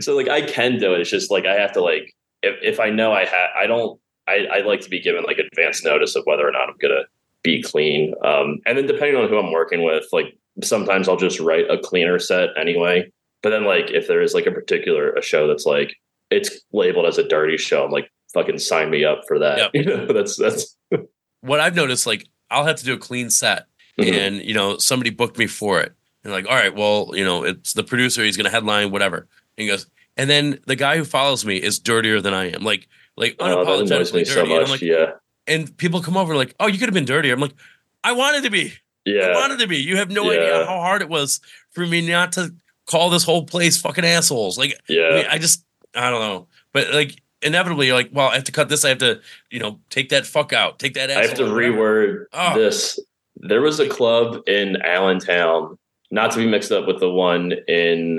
so 0.00 0.16
like 0.16 0.28
I 0.28 0.40
can 0.40 0.78
do 0.78 0.94
it. 0.94 1.00
It's 1.00 1.10
just 1.10 1.30
like 1.30 1.44
I 1.44 1.54
have 1.54 1.72
to 1.72 1.82
like, 1.82 2.14
if, 2.42 2.56
if 2.62 2.80
I 2.80 2.88
know 2.88 3.12
I 3.12 3.26
have, 3.26 3.50
I 3.56 3.66
don't, 3.66 4.00
I, 4.26 4.46
I 4.50 4.58
like 4.60 4.80
to 4.80 4.88
be 4.88 5.00
given 5.00 5.24
like 5.24 5.36
advance 5.38 5.84
notice 5.84 6.16
of 6.16 6.24
whether 6.24 6.48
or 6.48 6.52
not 6.52 6.70
I'm 6.70 6.76
going 6.80 6.94
to 6.94 7.04
be 7.42 7.62
clean. 7.62 8.14
Um, 8.24 8.60
and 8.64 8.78
then 8.78 8.86
depending 8.86 9.16
on 9.16 9.28
who 9.28 9.36
I'm 9.38 9.52
working 9.52 9.84
with, 9.84 10.06
like 10.12 10.38
sometimes 10.62 11.06
I'll 11.08 11.18
just 11.18 11.38
write 11.40 11.70
a 11.70 11.76
cleaner 11.78 12.18
set 12.18 12.48
anyway. 12.58 13.12
But 13.44 13.50
then 13.50 13.64
like 13.64 13.92
if 13.92 14.08
there 14.08 14.20
is 14.22 14.34
like 14.34 14.46
a 14.46 14.50
particular 14.50 15.12
a 15.12 15.22
show 15.22 15.46
that's 15.46 15.66
like 15.66 15.94
it's 16.30 16.50
labeled 16.72 17.06
as 17.06 17.18
a 17.18 17.28
dirty 17.28 17.56
show, 17.58 17.84
I'm 17.84 17.92
like 17.92 18.10
fucking 18.32 18.58
sign 18.58 18.90
me 18.90 19.04
up 19.04 19.20
for 19.28 19.38
that. 19.38 19.58
Yep. 19.58 19.70
You 19.74 19.84
know, 19.84 20.06
that's 20.06 20.36
that's 20.36 20.76
What 21.42 21.60
I've 21.60 21.76
noticed, 21.76 22.06
like, 22.06 22.26
I'll 22.50 22.64
have 22.64 22.76
to 22.76 22.84
do 22.84 22.94
a 22.94 22.98
clean 22.98 23.30
set. 23.30 23.66
Mhm. 24.00 24.12
and 24.12 24.44
you 24.44 24.54
know 24.54 24.76
somebody 24.78 25.10
booked 25.10 25.38
me 25.38 25.46
for 25.46 25.80
it 25.80 25.92
and 26.24 26.32
like 26.32 26.46
all 26.48 26.56
right 26.56 26.74
well 26.74 27.12
you 27.14 27.24
know 27.24 27.44
it's 27.44 27.74
the 27.74 27.84
producer 27.84 28.24
he's 28.24 28.36
gonna 28.36 28.50
headline 28.50 28.90
whatever 28.90 29.18
and 29.18 29.28
he 29.62 29.68
goes 29.68 29.86
and 30.16 30.28
then 30.28 30.58
the 30.66 30.74
guy 30.74 30.96
who 30.96 31.04
follows 31.04 31.44
me 31.44 31.58
is 31.58 31.78
dirtier 31.78 32.20
than 32.20 32.34
i 32.34 32.46
am 32.50 32.64
like 32.64 32.88
like 33.16 33.36
oh, 33.38 33.44
unapologetically 33.64 34.14
me 34.14 34.24
dirty 34.24 34.30
so 34.32 34.42
and 34.42 34.52
i'm 34.52 34.68
like 34.68 34.80
yeah. 34.82 35.12
and 35.46 35.76
people 35.76 36.00
come 36.02 36.16
over 36.16 36.34
like 36.34 36.56
oh 36.58 36.66
you 36.66 36.76
could 36.76 36.88
have 36.88 36.94
been 36.94 37.04
dirtier 37.04 37.32
i'm 37.32 37.38
like 37.38 37.54
i 38.02 38.10
wanted 38.10 38.42
to 38.42 38.50
be 38.50 38.72
Yeah. 39.04 39.26
i 39.28 39.34
wanted 39.36 39.60
to 39.60 39.68
be 39.68 39.76
you 39.78 39.96
have 39.96 40.10
no 40.10 40.24
Yeah. 40.24 40.40
idea 40.40 40.66
how 40.66 40.80
hard 40.80 41.00
it 41.00 41.08
was 41.08 41.38
for 41.70 41.86
me 41.86 42.04
not 42.04 42.32
to 42.32 42.52
call 42.86 43.10
this 43.10 43.24
whole 43.24 43.44
place 43.44 43.80
fucking 43.80 44.04
assholes 44.04 44.58
like 44.58 44.78
Yeah. 44.88 45.02
I, 45.08 45.14
mean, 45.14 45.26
I 45.30 45.38
just 45.38 45.64
i 45.94 46.10
don't 46.10 46.20
know 46.20 46.48
but 46.72 46.92
like 46.92 47.20
inevitably 47.42 47.86
you're 47.86 47.94
like 47.96 48.10
well 48.12 48.28
i 48.28 48.34
have 48.34 48.44
to 48.44 48.52
cut 48.52 48.68
this 48.68 48.84
i 48.84 48.88
have 48.90 48.98
to 48.98 49.20
you 49.50 49.60
know 49.60 49.80
take 49.90 50.08
that 50.10 50.26
fuck 50.26 50.52
out 50.52 50.78
take 50.78 50.94
that 50.94 51.10
I 51.10 51.14
have 51.14 51.24
to 51.24 51.30
asshole 51.44 51.48
out, 51.48 51.54
whatever. 51.54 51.76
reword 51.76 52.24
Oh. 52.32 52.58
this. 52.58 52.98
There 53.36 53.60
was 53.62 53.80
a 53.80 53.88
club 53.88 54.42
in 54.46 54.80
Allentown, 54.82 55.76
not 56.10 56.30
to 56.30 56.38
be 56.38 56.46
mixed 56.46 56.70
up 56.72 56.86
with 56.86 57.00
the 57.00 57.10
one 57.10 57.52
in 57.68 58.18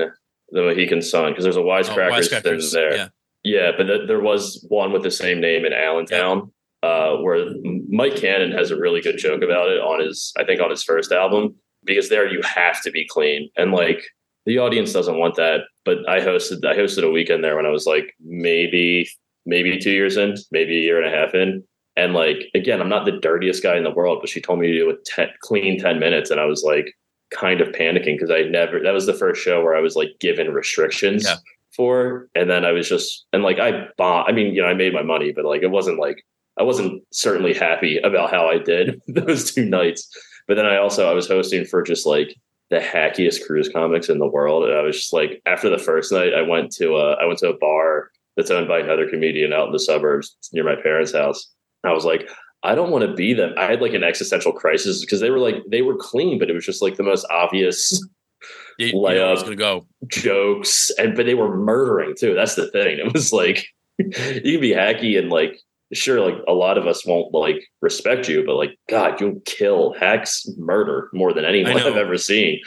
the 0.51 0.61
Mohegan 0.61 1.01
Sun, 1.01 1.32
because 1.32 1.45
there's 1.45 1.55
a 1.55 1.61
Oh, 1.61 1.63
Wisecrackers, 1.63 2.30
thing 2.30 2.41
wisecrackers, 2.53 2.72
there. 2.74 2.95
yeah 2.95 3.07
Yeah, 3.43 3.72
but 3.78 3.86
th- 3.86 4.07
there 4.07 4.20
was 4.20 4.63
one 4.70 4.91
with 4.91 5.03
the 5.03 5.09
same 5.11 5.39
name 5.39 5.66
in 5.66 5.72
Allentown, 5.74 6.51
uh, 6.84 7.16
where 7.18 7.45
Mike 7.89 8.18
Cannon 8.18 8.51
has 8.51 8.72
a 8.72 8.76
really 8.78 9.01
good 9.01 9.18
joke 9.18 9.41
about 9.41 9.70
it 9.70 9.80
on 9.80 10.01
his, 10.05 10.34
I 10.38 10.43
think, 10.43 10.61
on 10.61 10.70
his 10.70 10.84
first 10.84 11.11
album, 11.13 11.55
because 11.86 12.09
there 12.09 12.28
you 12.28 12.41
have 12.43 12.82
to 12.84 12.91
be 12.91 13.07
clean, 13.09 13.49
and 13.55 13.72
like 13.72 14.03
the 14.45 14.59
audience 14.59 14.93
doesn't 14.93 15.17
want 15.17 15.35
that. 15.35 15.61
But 15.83 16.07
I 16.09 16.19
hosted, 16.19 16.65
I 16.65 16.75
hosted 16.75 17.03
a 17.03 17.11
weekend 17.11 17.43
there 17.43 17.55
when 17.55 17.65
I 17.65 17.69
was 17.69 17.85
like 17.85 18.13
maybe, 18.23 19.07
maybe 19.45 19.77
two 19.79 19.91
years 19.91 20.17
in, 20.17 20.35
maybe 20.51 20.77
a 20.77 20.81
year 20.81 21.01
and 21.01 21.13
a 21.13 21.17
half 21.17 21.33
in, 21.33 21.63
and 21.95 22.13
like 22.13 22.49
again, 22.53 22.81
I'm 22.81 22.89
not 22.89 23.05
the 23.05 23.19
dirtiest 23.19 23.63
guy 23.63 23.77
in 23.77 23.83
the 23.83 23.91
world, 23.91 24.19
but 24.21 24.29
she 24.29 24.41
told 24.41 24.59
me 24.59 24.67
to 24.67 24.77
do 24.77 24.89
a 24.89 24.95
ten, 25.05 25.29
clean 25.41 25.79
ten 25.79 25.99
minutes, 25.99 26.29
and 26.31 26.39
I 26.39 26.45
was 26.45 26.63
like 26.63 26.91
kind 27.31 27.61
of 27.61 27.69
panicking 27.69 28.15
because 28.17 28.31
I 28.31 28.41
never. 28.43 28.79
That 28.81 28.93
was 28.93 29.05
the 29.05 29.13
first 29.13 29.41
show 29.41 29.63
where 29.63 29.75
I 29.75 29.81
was 29.81 29.95
like 29.95 30.09
given 30.19 30.51
restrictions 30.53 31.23
Yeah. 31.25 31.35
for, 31.75 32.27
and 32.35 32.49
then 32.49 32.65
I 32.65 32.71
was 32.71 32.89
just 32.89 33.25
and 33.33 33.43
like 33.43 33.59
I 33.59 33.87
bought. 33.97 34.29
I 34.29 34.31
mean, 34.33 34.53
you 34.53 34.61
know, 34.61 34.67
I 34.67 34.73
made 34.73 34.93
my 34.93 35.03
money, 35.03 35.31
but 35.31 35.45
like 35.45 35.61
it 35.63 35.71
wasn't 35.71 35.99
like 35.99 36.17
I 36.59 36.63
wasn't 36.63 37.01
certainly 37.11 37.53
happy 37.53 37.97
about 37.99 38.31
how 38.31 38.47
I 38.47 38.57
did 38.57 39.01
those 39.07 39.53
two 39.53 39.65
nights. 39.65 40.09
But 40.47 40.55
then 40.55 40.65
I 40.65 40.77
also 40.77 41.09
I 41.09 41.13
was 41.13 41.27
hosting 41.27 41.65
for 41.65 41.81
just 41.81 42.05
like 42.05 42.35
the 42.70 42.80
hackiest 42.80 43.45
cruise 43.45 43.70
comics 43.70 44.09
in 44.09 44.20
the 44.20 44.28
world, 44.28 44.66
and 44.66 44.78
I 44.78 44.82
was 44.82 44.97
just 44.97 45.13
like 45.13 45.41
after 45.45 45.70
the 45.70 45.78
first 45.78 46.11
night, 46.11 46.34
I 46.34 46.41
went 46.41 46.72
to 46.74 46.95
a 46.95 47.13
I 47.13 47.26
went 47.26 47.39
to 47.39 47.49
a 47.49 47.57
bar 47.57 48.11
that's 48.36 48.51
owned 48.51 48.68
by 48.68 48.80
another 48.80 49.09
comedian 49.09 49.53
out 49.53 49.68
in 49.68 49.72
the 49.72 49.80
suburbs 49.80 50.36
near 50.51 50.63
my 50.63 50.76
parents' 50.82 51.13
house. 51.13 51.51
I 51.86 51.93
was 51.93 52.05
like, 52.05 52.28
I 52.63 52.74
don't 52.76 52.91
want 52.91 53.05
to 53.05 53.13
be 53.13 53.34
them. 53.34 53.53
I 53.57 53.66
had 53.66 53.82
like 53.82 53.93
an 53.93 54.03
existential 54.03 54.51
crisis 54.51 55.01
because 55.01 55.22
they 55.22 55.30
were 55.30 55.39
like 55.39 55.55
they 55.70 55.82
were 55.82 55.95
clean, 55.95 56.39
but 56.39 56.49
it 56.49 56.53
was 56.53 56.66
just 56.66 56.82
like 56.82 56.95
the 56.95 57.03
most 57.03 57.26
obvious 57.30 57.91
you, 58.80 58.88
you 58.88 58.93
know 58.93 58.99
where 59.01 59.34
it's 59.34 59.41
layup. 59.41 59.45
gonna 59.45 59.55
go 59.55 59.88
jokes, 60.07 60.91
and 60.97 61.16
but 61.16 61.26
they 61.26 61.36
were 61.36 61.55
murdering 61.55 62.16
too. 62.18 62.34
That's 62.34 62.55
the 62.55 62.70
thing. 62.72 62.97
It 62.99 63.13
was 63.13 63.32
like 63.32 63.68
you 63.99 64.09
can 64.09 64.61
be 64.61 64.72
hacky 64.72 65.18
and 65.18 65.30
like 65.30 65.59
sure, 65.95 66.19
like 66.21 66.35
a 66.47 66.53
lot 66.53 66.77
of 66.77 66.85
us 66.87 67.05
won't 67.05 67.33
like 67.33 67.67
respect 67.81 68.27
you, 68.29 68.43
but 68.45 68.55
like 68.55 68.77
God, 68.89 69.19
you'll 69.19 69.39
kill 69.45 69.93
hacks 69.99 70.47
murder 70.57 71.09
more 71.13 71.33
than 71.33 71.45
anyone. 71.45 71.77
I've 71.77 71.97
ever 71.97 72.17
seen. 72.17 72.59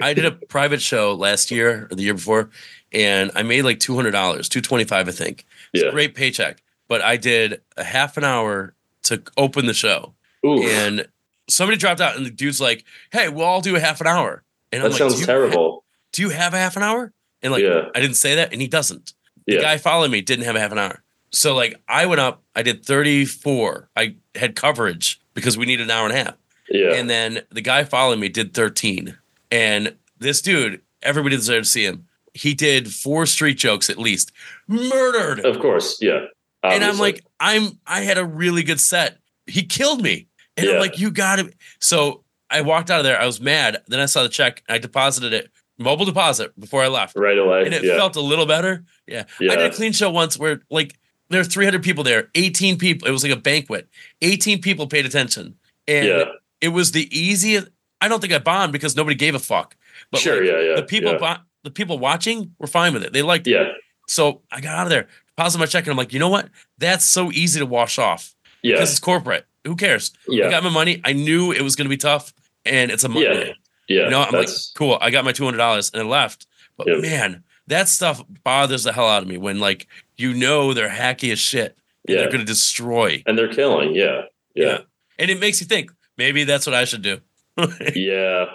I 0.00 0.12
did 0.14 0.24
a 0.24 0.32
private 0.32 0.82
show 0.82 1.14
last 1.14 1.50
year 1.50 1.88
or 1.90 1.94
the 1.96 2.02
year 2.02 2.14
before, 2.14 2.50
and 2.92 3.30
I 3.34 3.42
made 3.42 3.62
like 3.62 3.80
two 3.80 3.94
hundred 3.96 4.12
dollars, 4.12 4.48
two 4.48 4.60
twenty 4.60 4.84
five, 4.84 5.08
I 5.08 5.12
think. 5.12 5.44
It's 5.72 5.82
Yeah. 5.82 5.88
a 5.88 5.92
great 5.92 6.14
paycheck. 6.14 6.62
But 6.88 7.02
I 7.02 7.16
did 7.16 7.60
a 7.76 7.82
half 7.84 8.16
an 8.16 8.22
hour 8.24 8.74
to 9.04 9.22
open 9.36 9.66
the 9.66 9.74
show, 9.74 10.14
Ooh, 10.44 10.62
and 10.62 11.06
somebody 11.48 11.76
dropped 11.78 12.00
out, 12.00 12.16
and 12.16 12.24
the 12.24 12.30
dude's 12.30 12.60
like, 12.60 12.84
"Hey, 13.10 13.28
we'll 13.28 13.44
all 13.44 13.60
do 13.60 13.74
a 13.76 13.80
half 13.80 14.00
an 14.00 14.06
hour." 14.06 14.42
And 14.72 14.82
I'm 14.82 14.90
that 14.90 15.00
like, 15.00 15.10
sounds 15.10 15.18
"Do 15.20 15.26
terrible. 15.26 15.84
Do 16.12 16.22
you 16.22 16.28
have 16.30 16.54
a 16.54 16.58
half 16.58 16.76
an 16.76 16.82
hour? 16.82 17.12
And 17.42 17.52
like, 17.52 17.62
Yeah. 17.62 17.88
I 17.94 18.00
didn't 18.00 18.16
say 18.16 18.36
that, 18.36 18.52
and 18.52 18.60
he 18.60 18.68
doesn't. 18.68 19.14
The 19.46 19.54
Yeah. 19.54 19.60
guy 19.60 19.78
following 19.78 20.10
me 20.10 20.20
didn't 20.22 20.44
have 20.44 20.56
a 20.56 20.60
half 20.60 20.72
an 20.72 20.78
hour. 20.78 21.02
So 21.32 21.54
like, 21.54 21.80
I 21.88 22.06
went 22.06 22.20
up. 22.20 22.42
I 22.54 22.62
did 22.62 22.84
thirty 22.84 23.24
four. 23.24 23.88
I 23.96 24.16
had 24.34 24.56
coverage 24.56 25.20
because 25.34 25.56
we 25.56 25.66
needed 25.66 25.84
an 25.84 25.90
hour 25.90 26.06
and 26.06 26.16
a 26.16 26.24
half. 26.24 26.34
yeah. 26.68 26.94
And 26.94 27.08
then 27.08 27.42
the 27.50 27.60
guy 27.60 27.84
following 27.84 28.18
me 28.18 28.28
did 28.28 28.54
13. 28.54 29.16
And 29.52 29.94
this 30.18 30.40
dude, 30.42 30.80
everybody 31.02 31.36
deserved 31.36 31.66
to 31.66 31.70
see 31.70 31.84
him. 31.84 32.06
He 32.34 32.54
did 32.54 32.92
four 32.92 33.26
street 33.26 33.58
jokes 33.58 33.88
at 33.88 33.98
least. 33.98 34.32
Murdered. 34.66 35.44
of 35.44 35.60
course, 35.60 35.98
yeah. 36.00 36.26
and 36.62 36.84
I'm 36.84 36.98
like, 36.98 37.24
I'm 37.38 37.78
I 37.86 38.00
had 38.00 38.18
a 38.18 38.24
really 38.24 38.62
good 38.62 38.80
set. 38.80 39.18
He 39.46 39.62
killed 39.62 40.02
me. 40.02 40.28
And 40.56 40.68
I'm 40.68 40.80
like, 40.80 40.98
you 40.98 41.10
gotta 41.10 41.52
so 41.80 42.24
I 42.50 42.62
walked 42.62 42.90
out 42.90 42.98
of 42.98 43.04
there. 43.04 43.20
I 43.20 43.26
was 43.26 43.40
mad. 43.40 43.82
Then 43.88 44.00
I 44.00 44.06
saw 44.06 44.22
the 44.22 44.28
check. 44.28 44.62
I 44.68 44.78
deposited 44.78 45.32
it 45.32 45.50
mobile 45.78 46.06
deposit 46.06 46.58
before 46.58 46.82
I 46.82 46.88
left. 46.88 47.16
right 47.16 47.38
away. 47.38 47.64
And 47.64 47.74
it 47.74 47.84
yeah. 47.84 47.96
felt 47.96 48.16
a 48.16 48.20
little 48.20 48.46
better. 48.46 48.84
Yeah. 49.06 49.24
yeah. 49.40 49.52
I 49.52 49.56
did 49.56 49.72
a 49.72 49.74
clean 49.74 49.92
show 49.92 50.10
once 50.10 50.38
where 50.38 50.62
like 50.70 50.98
there 51.28 51.40
are 51.40 51.44
300 51.44 51.82
people 51.82 52.04
there, 52.04 52.28
18 52.34 52.78
people. 52.78 53.08
It 53.08 53.10
was 53.10 53.22
like 53.22 53.32
a 53.32 53.36
banquet. 53.36 53.88
18 54.22 54.60
people 54.60 54.86
paid 54.86 55.06
attention. 55.06 55.56
And 55.88 56.06
yeah. 56.06 56.24
it 56.60 56.68
was 56.68 56.92
the 56.92 57.08
easiest. 57.16 57.68
I 58.00 58.08
don't 58.08 58.20
think 58.20 58.32
I 58.32 58.38
bombed 58.38 58.72
because 58.72 58.96
nobody 58.96 59.16
gave 59.16 59.34
a 59.34 59.38
fuck. 59.38 59.76
But 60.10 60.20
sure. 60.20 60.36
like, 60.40 60.50
yeah. 60.50 60.60
Yeah. 60.60 60.76
the 60.76 60.82
people 60.82 61.12
Yeah. 61.12 61.18
bo- 61.18 61.42
the 61.64 61.70
people 61.70 61.98
watching 61.98 62.54
were 62.58 62.66
fine 62.68 62.92
with 62.92 63.02
it. 63.02 63.12
They 63.12 63.22
liked 63.22 63.46
it. 63.46 63.52
yeah. 63.52 63.68
So 64.08 64.42
I 64.52 64.60
got 64.60 64.74
out 64.76 64.86
of 64.86 64.90
there, 64.90 65.08
deposited 65.36 65.58
my 65.58 65.66
check, 65.66 65.84
and 65.84 65.90
I'm 65.90 65.96
like, 65.96 66.12
you 66.12 66.20
know 66.20 66.28
what? 66.28 66.48
That's 66.78 67.04
so 67.04 67.32
easy 67.32 67.58
to 67.58 67.66
wash 67.66 67.98
off 67.98 68.36
Yeah. 68.62 68.74
because 68.76 68.90
it's 68.92 69.00
corporate. 69.00 69.46
Who 69.64 69.74
cares? 69.74 70.12
Yeah. 70.28 70.46
i 70.46 70.50
got 70.50 70.62
my 70.62 70.70
money. 70.70 71.00
I 71.04 71.12
knew 71.12 71.50
it 71.50 71.62
was 71.62 71.74
going 71.74 71.86
to 71.86 71.90
be 71.90 71.96
tough, 71.96 72.32
and 72.64 72.92
it's 72.92 73.02
a 73.02 73.08
Monday. 73.08 73.56
Yeah. 73.88 74.04
You 74.04 74.10
know, 74.10 74.22
I'm 74.22 74.32
like, 74.32 74.48
cool. 74.76 74.96
I 75.00 75.10
got 75.10 75.24
my 75.24 75.32
two 75.32 75.44
hundred 75.44 75.58
dollars 75.58 75.90
and 75.92 76.02
I 76.02 76.04
left. 76.04 76.46
But 76.76 76.86
Yeah. 76.88 76.98
man, 76.98 77.42
that 77.66 77.88
stuff 77.88 78.22
bothers 78.44 78.84
the 78.84 78.92
hell 78.92 79.08
out 79.08 79.22
of 79.22 79.28
me 79.28 79.38
when 79.38 79.58
like 79.58 79.88
you 80.16 80.34
know 80.34 80.72
they're 80.74 80.88
hacky 80.88 81.32
as 81.32 81.38
shit. 81.38 81.76
And 82.08 82.14
Yeah. 82.14 82.16
They're 82.22 82.26
going 82.32 82.40
to 82.40 82.44
destroy. 82.46 83.22
and 83.26 83.36
they're 83.38 83.52
killing. 83.52 83.94
Yeah. 83.94 84.22
Yeah. 84.54 84.78
And 85.18 85.30
it 85.30 85.40
makes 85.40 85.60
you 85.60 85.66
think 85.66 85.90
maybe 86.16 86.44
that's 86.44 86.66
what 86.66 86.74
I 86.74 86.84
should 86.84 87.02
do. 87.02 87.18
Yeah. 87.94 88.46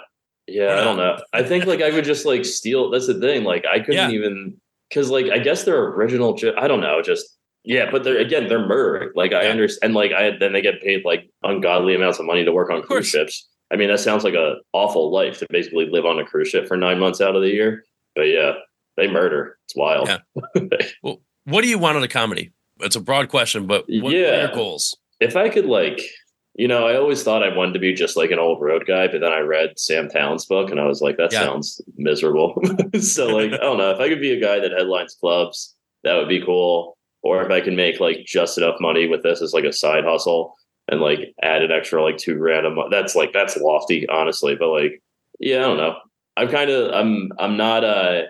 Yeah. 0.46 0.72
I 0.80 0.84
don't 0.84 0.96
know. 0.96 1.18
I 1.32 1.42
think 1.42 1.66
like 1.66 1.80
I 1.82 1.90
would 1.90 2.04
just 2.04 2.24
like 2.26 2.44
steal. 2.44 2.90
That's 2.90 3.06
the 3.06 3.14
thing. 3.20 3.44
Like 3.44 3.64
I 3.66 3.78
couldn't 3.78 4.10
Yeah. 4.10 4.16
even 4.16 4.56
because 4.88 5.10
like 5.10 5.26
I 5.26 5.38
guess 5.38 5.64
their 5.64 5.78
original. 5.84 6.38
I 6.58 6.66
don't 6.68 6.80
know. 6.80 7.00
Just 7.02 7.36
yeah. 7.64 7.90
But 7.90 8.02
they're 8.04 8.18
again 8.18 8.48
they're 8.48 8.66
murdering. 8.66 9.10
Like 9.14 9.32
I 9.32 9.44
Yeah. 9.44 9.50
understand. 9.50 9.94
Like 9.94 10.12
I 10.12 10.36
then 10.38 10.52
they 10.52 10.60
get 10.62 10.82
paid 10.82 11.04
like 11.04 11.28
ungodly 11.44 11.94
amounts 11.94 12.18
of 12.18 12.26
money 12.26 12.44
to 12.44 12.52
work 12.52 12.70
on 12.70 12.82
cruise 12.82 13.08
ships. 13.08 13.48
I 13.72 13.76
mean 13.76 13.88
that 13.88 14.00
sounds 14.00 14.24
like 14.24 14.34
a 14.34 14.56
awful 14.72 15.12
life 15.12 15.38
to 15.38 15.46
basically 15.50 15.86
live 15.88 16.04
on 16.06 16.18
a 16.18 16.24
cruise 16.24 16.48
ship 16.48 16.66
for 16.68 16.76
nine 16.76 16.98
months 16.98 17.20
out 17.20 17.36
of 17.36 17.42
the 17.42 17.48
year. 17.50 17.84
But 18.16 18.22
yeah, 18.24 18.52
they 18.96 19.06
murder. 19.08 19.58
It's 19.66 19.76
wild. 19.76 20.08
Yeah. 20.08 20.18
what 21.44 21.62
do 21.62 21.68
you 21.68 21.78
want 21.78 21.96
in 21.96 22.02
a 22.02 22.08
comedy? 22.08 22.50
It's 22.80 22.96
a 22.96 23.00
broad 23.00 23.28
question, 23.28 23.66
but 23.66 23.84
what, 23.88 24.02
what 24.04 24.12
are 24.14 24.16
Yeah. 24.16 24.40
your 24.46 24.54
goals? 24.54 24.96
if 25.20 25.36
I 25.36 25.48
could 25.48 25.66
like, 25.66 26.00
you 26.54 26.66
know, 26.66 26.86
I 26.86 26.96
always 26.96 27.22
thought 27.22 27.44
I 27.44 27.56
wanted 27.56 27.74
to 27.74 27.78
be 27.78 27.94
just 27.94 28.16
like 28.16 28.30
an 28.32 28.40
old 28.40 28.60
road 28.60 28.84
guy, 28.86 29.06
but 29.06 29.20
then 29.20 29.32
I 29.32 29.38
read 29.38 29.78
Sam 29.78 30.08
Tallent's 30.08 30.44
book 30.46 30.70
and 30.70 30.80
I 30.80 30.84
was 30.86 31.00
like, 31.00 31.16
that 31.18 31.32
Yeah. 31.32 31.40
sounds 31.44 31.80
miserable. 31.96 32.60
so 33.00 33.34
like, 33.34 33.52
I 33.52 33.58
don't 33.58 33.78
know 33.78 33.92
if 33.92 34.00
I 34.00 34.08
could 34.08 34.20
be 34.20 34.32
a 34.32 34.40
guy 34.40 34.58
that 34.58 34.72
headlines 34.72 35.14
clubs, 35.18 35.76
that 36.02 36.14
would 36.16 36.28
be 36.28 36.44
cool. 36.44 36.96
Or 37.22 37.40
if 37.44 37.52
I 37.52 37.60
can 37.60 37.76
make 37.76 38.00
like 38.00 38.24
just 38.26 38.58
enough 38.58 38.80
money 38.80 39.06
with 39.06 39.22
this 39.22 39.40
as 39.40 39.52
like 39.52 39.64
a 39.64 39.72
side 39.72 40.02
hustle 40.04 40.56
and 40.88 41.00
like 41.00 41.32
add 41.40 41.62
an 41.62 41.70
extra 41.70 42.02
like 42.02 42.16
two 42.18 42.34
grand 42.36 42.66
a 42.66 42.70
month. 42.70 42.90
That's 42.90 43.14
like 43.14 43.32
that's 43.32 43.56
lofty, 43.56 44.08
honestly. 44.08 44.56
But 44.56 44.70
like, 44.70 45.00
yeah, 45.38 45.58
I 45.58 45.62
don't 45.62 45.76
know. 45.76 45.96
I'm 46.36 46.48
kind 46.48 46.68
of 46.70 46.92
I'm 46.92 47.30
I'm 47.38 47.56
not 47.56 47.84
uh 47.84 48.22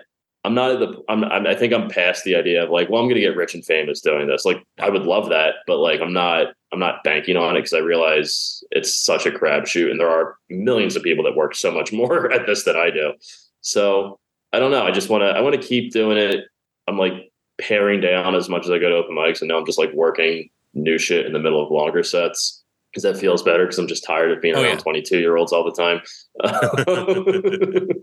I'm 0.45 0.53
not 0.53 0.71
at 0.71 0.79
the 0.79 1.01
I'm, 1.07 1.23
I'm 1.23 1.47
I 1.47 1.55
think 1.55 1.73
I'm 1.73 1.89
past 1.89 2.23
the 2.25 2.35
idea 2.35 2.63
of 2.63 2.69
like, 2.69 2.89
well, 2.89 3.01
I'm 3.01 3.07
gonna 3.07 3.21
get 3.21 3.35
rich 3.35 3.53
and 3.53 3.65
famous 3.65 4.01
doing 4.01 4.27
this. 4.27 4.43
Like, 4.45 4.61
I 4.79 4.89
would 4.89 5.03
love 5.03 5.29
that, 5.29 5.55
but 5.67 5.77
like, 5.77 6.01
I'm 6.01 6.13
not 6.13 6.47
I'm 6.73 6.79
not 6.79 7.03
banking 7.03 7.37
on 7.37 7.55
it 7.55 7.59
because 7.59 7.73
I 7.73 7.79
realize 7.79 8.63
it's 8.71 8.95
such 8.95 9.25
a 9.25 9.31
crapshoot, 9.31 9.89
and 9.89 9.99
there 9.99 10.09
are 10.09 10.35
millions 10.49 10.95
of 10.95 11.03
people 11.03 11.23
that 11.25 11.35
work 11.35 11.55
so 11.55 11.71
much 11.71 11.93
more 11.93 12.31
at 12.33 12.45
this 12.45 12.63
than 12.63 12.75
I 12.75 12.89
do. 12.89 13.13
So 13.61 14.19
I 14.51 14.59
don't 14.59 14.71
know. 14.71 14.85
I 14.85 14.91
just 14.91 15.09
want 15.09 15.21
to 15.21 15.27
I 15.27 15.39
want 15.41 15.59
to 15.59 15.67
keep 15.67 15.91
doing 15.93 16.17
it. 16.17 16.45
I'm 16.87 16.97
like 16.97 17.13
paring 17.61 18.01
down 18.01 18.35
as 18.35 18.49
much 18.49 18.65
as 18.65 18.71
I 18.71 18.79
go 18.79 18.89
to 18.89 18.95
open 18.95 19.15
mics, 19.15 19.39
and 19.41 19.47
now 19.47 19.57
I'm 19.57 19.65
just 19.65 19.79
like 19.79 19.93
working 19.93 20.49
new 20.73 20.97
shit 20.97 21.25
in 21.25 21.33
the 21.33 21.39
middle 21.39 21.63
of 21.63 21.71
longer 21.71 22.03
sets 22.03 22.63
because 22.91 23.03
that 23.03 23.17
feels 23.17 23.41
better 23.41 23.63
because 23.63 23.79
I'm 23.79 23.87
just 23.87 24.03
tired 24.03 24.31
of 24.31 24.41
being 24.41 24.55
Oh, 24.55 24.61
around 24.61 24.73
yeah. 24.77 24.83
22 24.83 25.19
year 25.19 25.37
olds 25.37 25.53
all 25.53 25.63
the 25.63 25.71
time. 25.71 26.01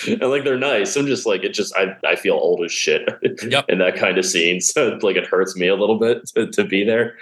and 0.08 0.30
like 0.30 0.44
they're 0.44 0.58
nice. 0.58 0.96
I'm 0.96 1.06
just 1.06 1.26
like 1.26 1.44
it 1.44 1.54
just 1.54 1.74
I, 1.76 1.96
I 2.06 2.16
feel 2.16 2.34
old 2.34 2.64
as 2.64 2.72
shit 2.72 3.08
Yep. 3.42 3.66
in 3.68 3.78
that 3.78 3.96
kind 3.96 4.18
of 4.18 4.24
scene. 4.26 4.60
So 4.60 4.98
like 5.02 5.16
it 5.16 5.26
hurts 5.26 5.56
me 5.56 5.68
a 5.68 5.74
little 5.76 5.98
bit 5.98 6.26
to, 6.34 6.46
to 6.50 6.64
be 6.64 6.84
there. 6.84 7.16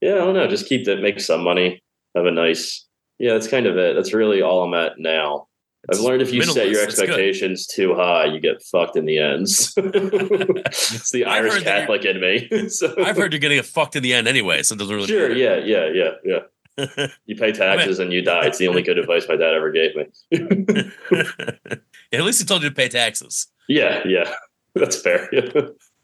Yeah, 0.00 0.14
I 0.14 0.18
don't 0.18 0.34
know. 0.34 0.46
Just 0.46 0.68
keep 0.68 0.84
that 0.86 1.00
make 1.00 1.20
some 1.20 1.42
money. 1.42 1.82
Have 2.14 2.26
a 2.26 2.30
nice 2.30 2.86
yeah, 3.18 3.32
that's 3.32 3.48
kind 3.48 3.66
of 3.66 3.76
it. 3.78 3.96
That's 3.96 4.12
really 4.12 4.42
all 4.42 4.62
I'm 4.62 4.74
at 4.74 4.98
now. 4.98 5.48
I've 5.92 6.00
learned 6.00 6.20
if 6.22 6.32
you 6.32 6.42
set 6.42 6.68
your 6.68 6.82
minimalist. 6.82 6.84
It's 6.88 6.94
good. 6.96 7.08
expectations 7.08 7.66
too 7.66 7.94
high, 7.94 8.24
you 8.26 8.40
get 8.40 8.62
fucked 8.62 8.96
in 8.96 9.04
the 9.04 9.18
ends. 9.18 9.72
it's 9.76 11.10
the 11.12 11.24
Irish 11.24 11.62
Catholic 11.62 12.04
in 12.04 12.20
me. 12.20 12.68
so, 12.68 12.92
I've 12.98 13.16
heard 13.16 13.32
you're 13.32 13.40
getting 13.40 13.58
a 13.60 13.62
fucked 13.62 13.94
in 13.94 14.02
the 14.02 14.12
end 14.12 14.26
anyway, 14.26 14.62
so 14.62 14.74
it 14.74 14.78
doesn't 14.78 14.94
really 14.94 15.06
Sure, 15.06 15.32
yeah, 15.32 15.56
yeah, 15.56 15.88
yeah, 15.92 16.10
yeah. 16.24 16.38
You 17.26 17.36
pay 17.36 17.52
taxes 17.52 17.98
and 17.98 18.12
you 18.12 18.22
die. 18.22 18.46
It's 18.46 18.58
the 18.58 18.68
only 18.68 18.82
good 18.82 18.98
advice 18.98 19.26
my 19.28 19.36
dad 19.36 19.54
ever 19.54 19.70
gave 19.70 19.96
me. 19.96 20.06
At 22.12 22.22
least 22.22 22.40
he 22.40 22.46
told 22.46 22.62
you 22.62 22.68
to 22.68 22.74
pay 22.74 22.88
taxes. 22.88 23.48
yeah, 23.68 24.02
yeah. 24.06 24.30
That's 24.74 25.00
fair. 25.00 25.30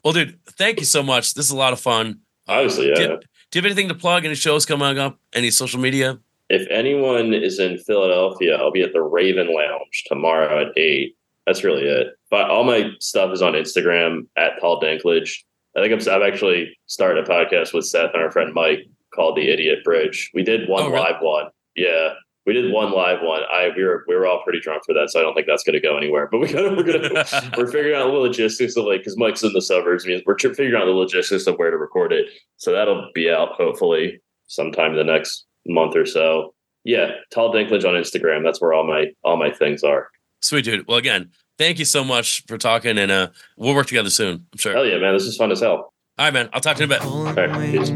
Well, 0.03 0.13
dude, 0.13 0.39
thank 0.47 0.79
you 0.79 0.85
so 0.85 1.03
much. 1.03 1.35
This 1.35 1.45
is 1.45 1.51
a 1.51 1.55
lot 1.55 1.73
of 1.73 1.79
fun. 1.79 2.21
Obviously, 2.47 2.89
yeah. 2.89 2.95
Do, 2.95 3.07
do 3.07 3.59
you 3.59 3.61
have 3.61 3.65
anything 3.65 3.87
to 3.89 3.95
plug? 3.95 4.25
Any 4.25 4.33
shows 4.33 4.65
coming 4.65 4.97
up? 4.97 5.19
Any 5.31 5.51
social 5.51 5.79
media? 5.79 6.19
If 6.49 6.67
anyone 6.69 7.33
is 7.33 7.59
in 7.59 7.77
Philadelphia, 7.77 8.57
I'll 8.57 8.71
be 8.71 8.81
at 8.81 8.93
the 8.93 9.01
Raven 9.01 9.53
Lounge 9.53 10.03
tomorrow 10.07 10.61
at 10.61 10.77
eight. 10.77 11.15
That's 11.45 11.63
really 11.63 11.83
it. 11.83 12.07
But 12.29 12.49
all 12.49 12.63
my 12.63 12.89
stuff 12.99 13.31
is 13.31 13.41
on 13.41 13.53
Instagram 13.53 14.27
at 14.35 14.59
Tall 14.59 14.81
Dinklage. 14.81 15.43
I 15.77 15.81
think 15.81 16.07
I'm, 16.07 16.13
I've 16.13 16.27
actually 16.27 16.77
started 16.87 17.23
a 17.23 17.29
podcast 17.29 17.73
with 17.73 17.85
Seth 17.85 18.13
and 18.13 18.23
our 18.23 18.31
friend 18.31 18.53
Mike 18.53 18.87
called 19.13 19.37
The 19.37 19.49
Idiot 19.51 19.79
Bridge. 19.83 20.29
We 20.33 20.43
did 20.43 20.67
one 20.69 20.83
Oh, 20.83 20.89
really? 20.89 20.99
live 21.03 21.21
one. 21.21 21.45
Yeah, 21.75 22.09
we 22.45 22.53
did 22.53 22.71
one 22.71 22.91
live 22.91 23.19
one. 23.21 23.41
I 23.51 23.69
we 23.75 23.83
were 23.83 24.03
we 24.07 24.15
were 24.15 24.25
all 24.27 24.43
pretty 24.43 24.59
drunk 24.59 24.83
for 24.85 24.93
that, 24.93 25.09
so 25.09 25.19
I 25.19 25.23
don't 25.23 25.33
think 25.33 25.47
that's 25.47 25.63
going 25.63 25.73
to 25.73 25.79
go 25.79 25.97
anywhere. 25.97 26.27
But 26.31 26.39
we 26.39 26.51
gotta, 26.51 26.69
we're 26.75 26.83
gonna 26.83 27.25
we're 27.57 27.71
figuring 27.71 27.95
out 27.95 28.07
the 28.07 28.13
logistics 28.13 28.75
of 28.75 28.85
like 28.85 28.99
because 29.01 29.17
Mike's 29.17 29.43
in 29.43 29.53
the 29.53 29.61
suburbs. 29.61 30.05
means 30.05 30.21
We're 30.25 30.37
figuring 30.37 30.75
out 30.75 30.85
the 30.85 30.91
logistics 30.91 31.47
of 31.47 31.55
where 31.55 31.71
to 31.71 31.77
record 31.77 32.11
it. 32.13 32.27
So 32.57 32.71
that'll 32.71 33.09
be 33.13 33.29
out 33.29 33.53
hopefully 33.53 34.19
sometime 34.47 34.91
in 34.91 34.97
the 34.97 35.03
next 35.03 35.45
month 35.65 35.95
or 35.95 36.05
so. 36.05 36.53
Yeah, 36.83 37.11
Tall 37.33 37.53
Dinklage 37.53 37.85
on 37.85 37.93
Instagram. 37.93 38.43
That's 38.43 38.61
where 38.61 38.73
all 38.73 38.85
my 38.85 39.05
all 39.23 39.37
my 39.37 39.51
things 39.51 39.83
are. 39.83 40.09
Sweet 40.41 40.65
dude. 40.65 40.85
Well, 40.85 40.97
again, 40.97 41.31
thank 41.57 41.79
you 41.79 41.85
so 41.85 42.03
much 42.03 42.43
for 42.47 42.57
talking, 42.57 42.97
and 42.97 43.09
uh, 43.09 43.27
we'll 43.55 43.73
work 43.73 43.87
together 43.87 44.09
soon. 44.09 44.45
I'm 44.51 44.57
sure. 44.57 44.73
Hell 44.73 44.85
yeah, 44.85 44.97
man! 44.97 45.13
This 45.13 45.23
is 45.23 45.37
fun 45.37 45.51
as 45.53 45.61
hell. 45.61 45.93
All 46.15 46.25
right, 46.27 46.33
man. 46.33 46.47
I'll 46.53 46.61
talk 46.61 46.77
to 46.77 46.85
you 46.85 46.93
in 46.93 47.01
a 47.01 47.33
bit. 47.33 47.49
Right. 47.49 47.89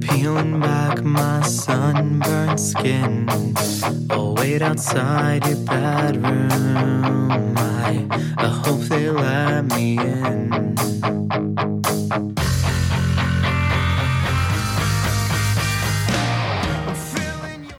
peeling 0.00 0.58
back 0.58 1.02
my 1.02 1.42
skin. 2.58 3.28
I'll 4.08 4.34
wait 4.36 4.62
outside 4.62 5.46
your 5.46 5.58
bedroom. 5.66 7.30
I, 7.58 8.06
I 8.38 8.46
hope 8.46 8.80
they 8.88 9.10
let 9.10 9.66
me 9.66 9.98
in. 9.98 10.76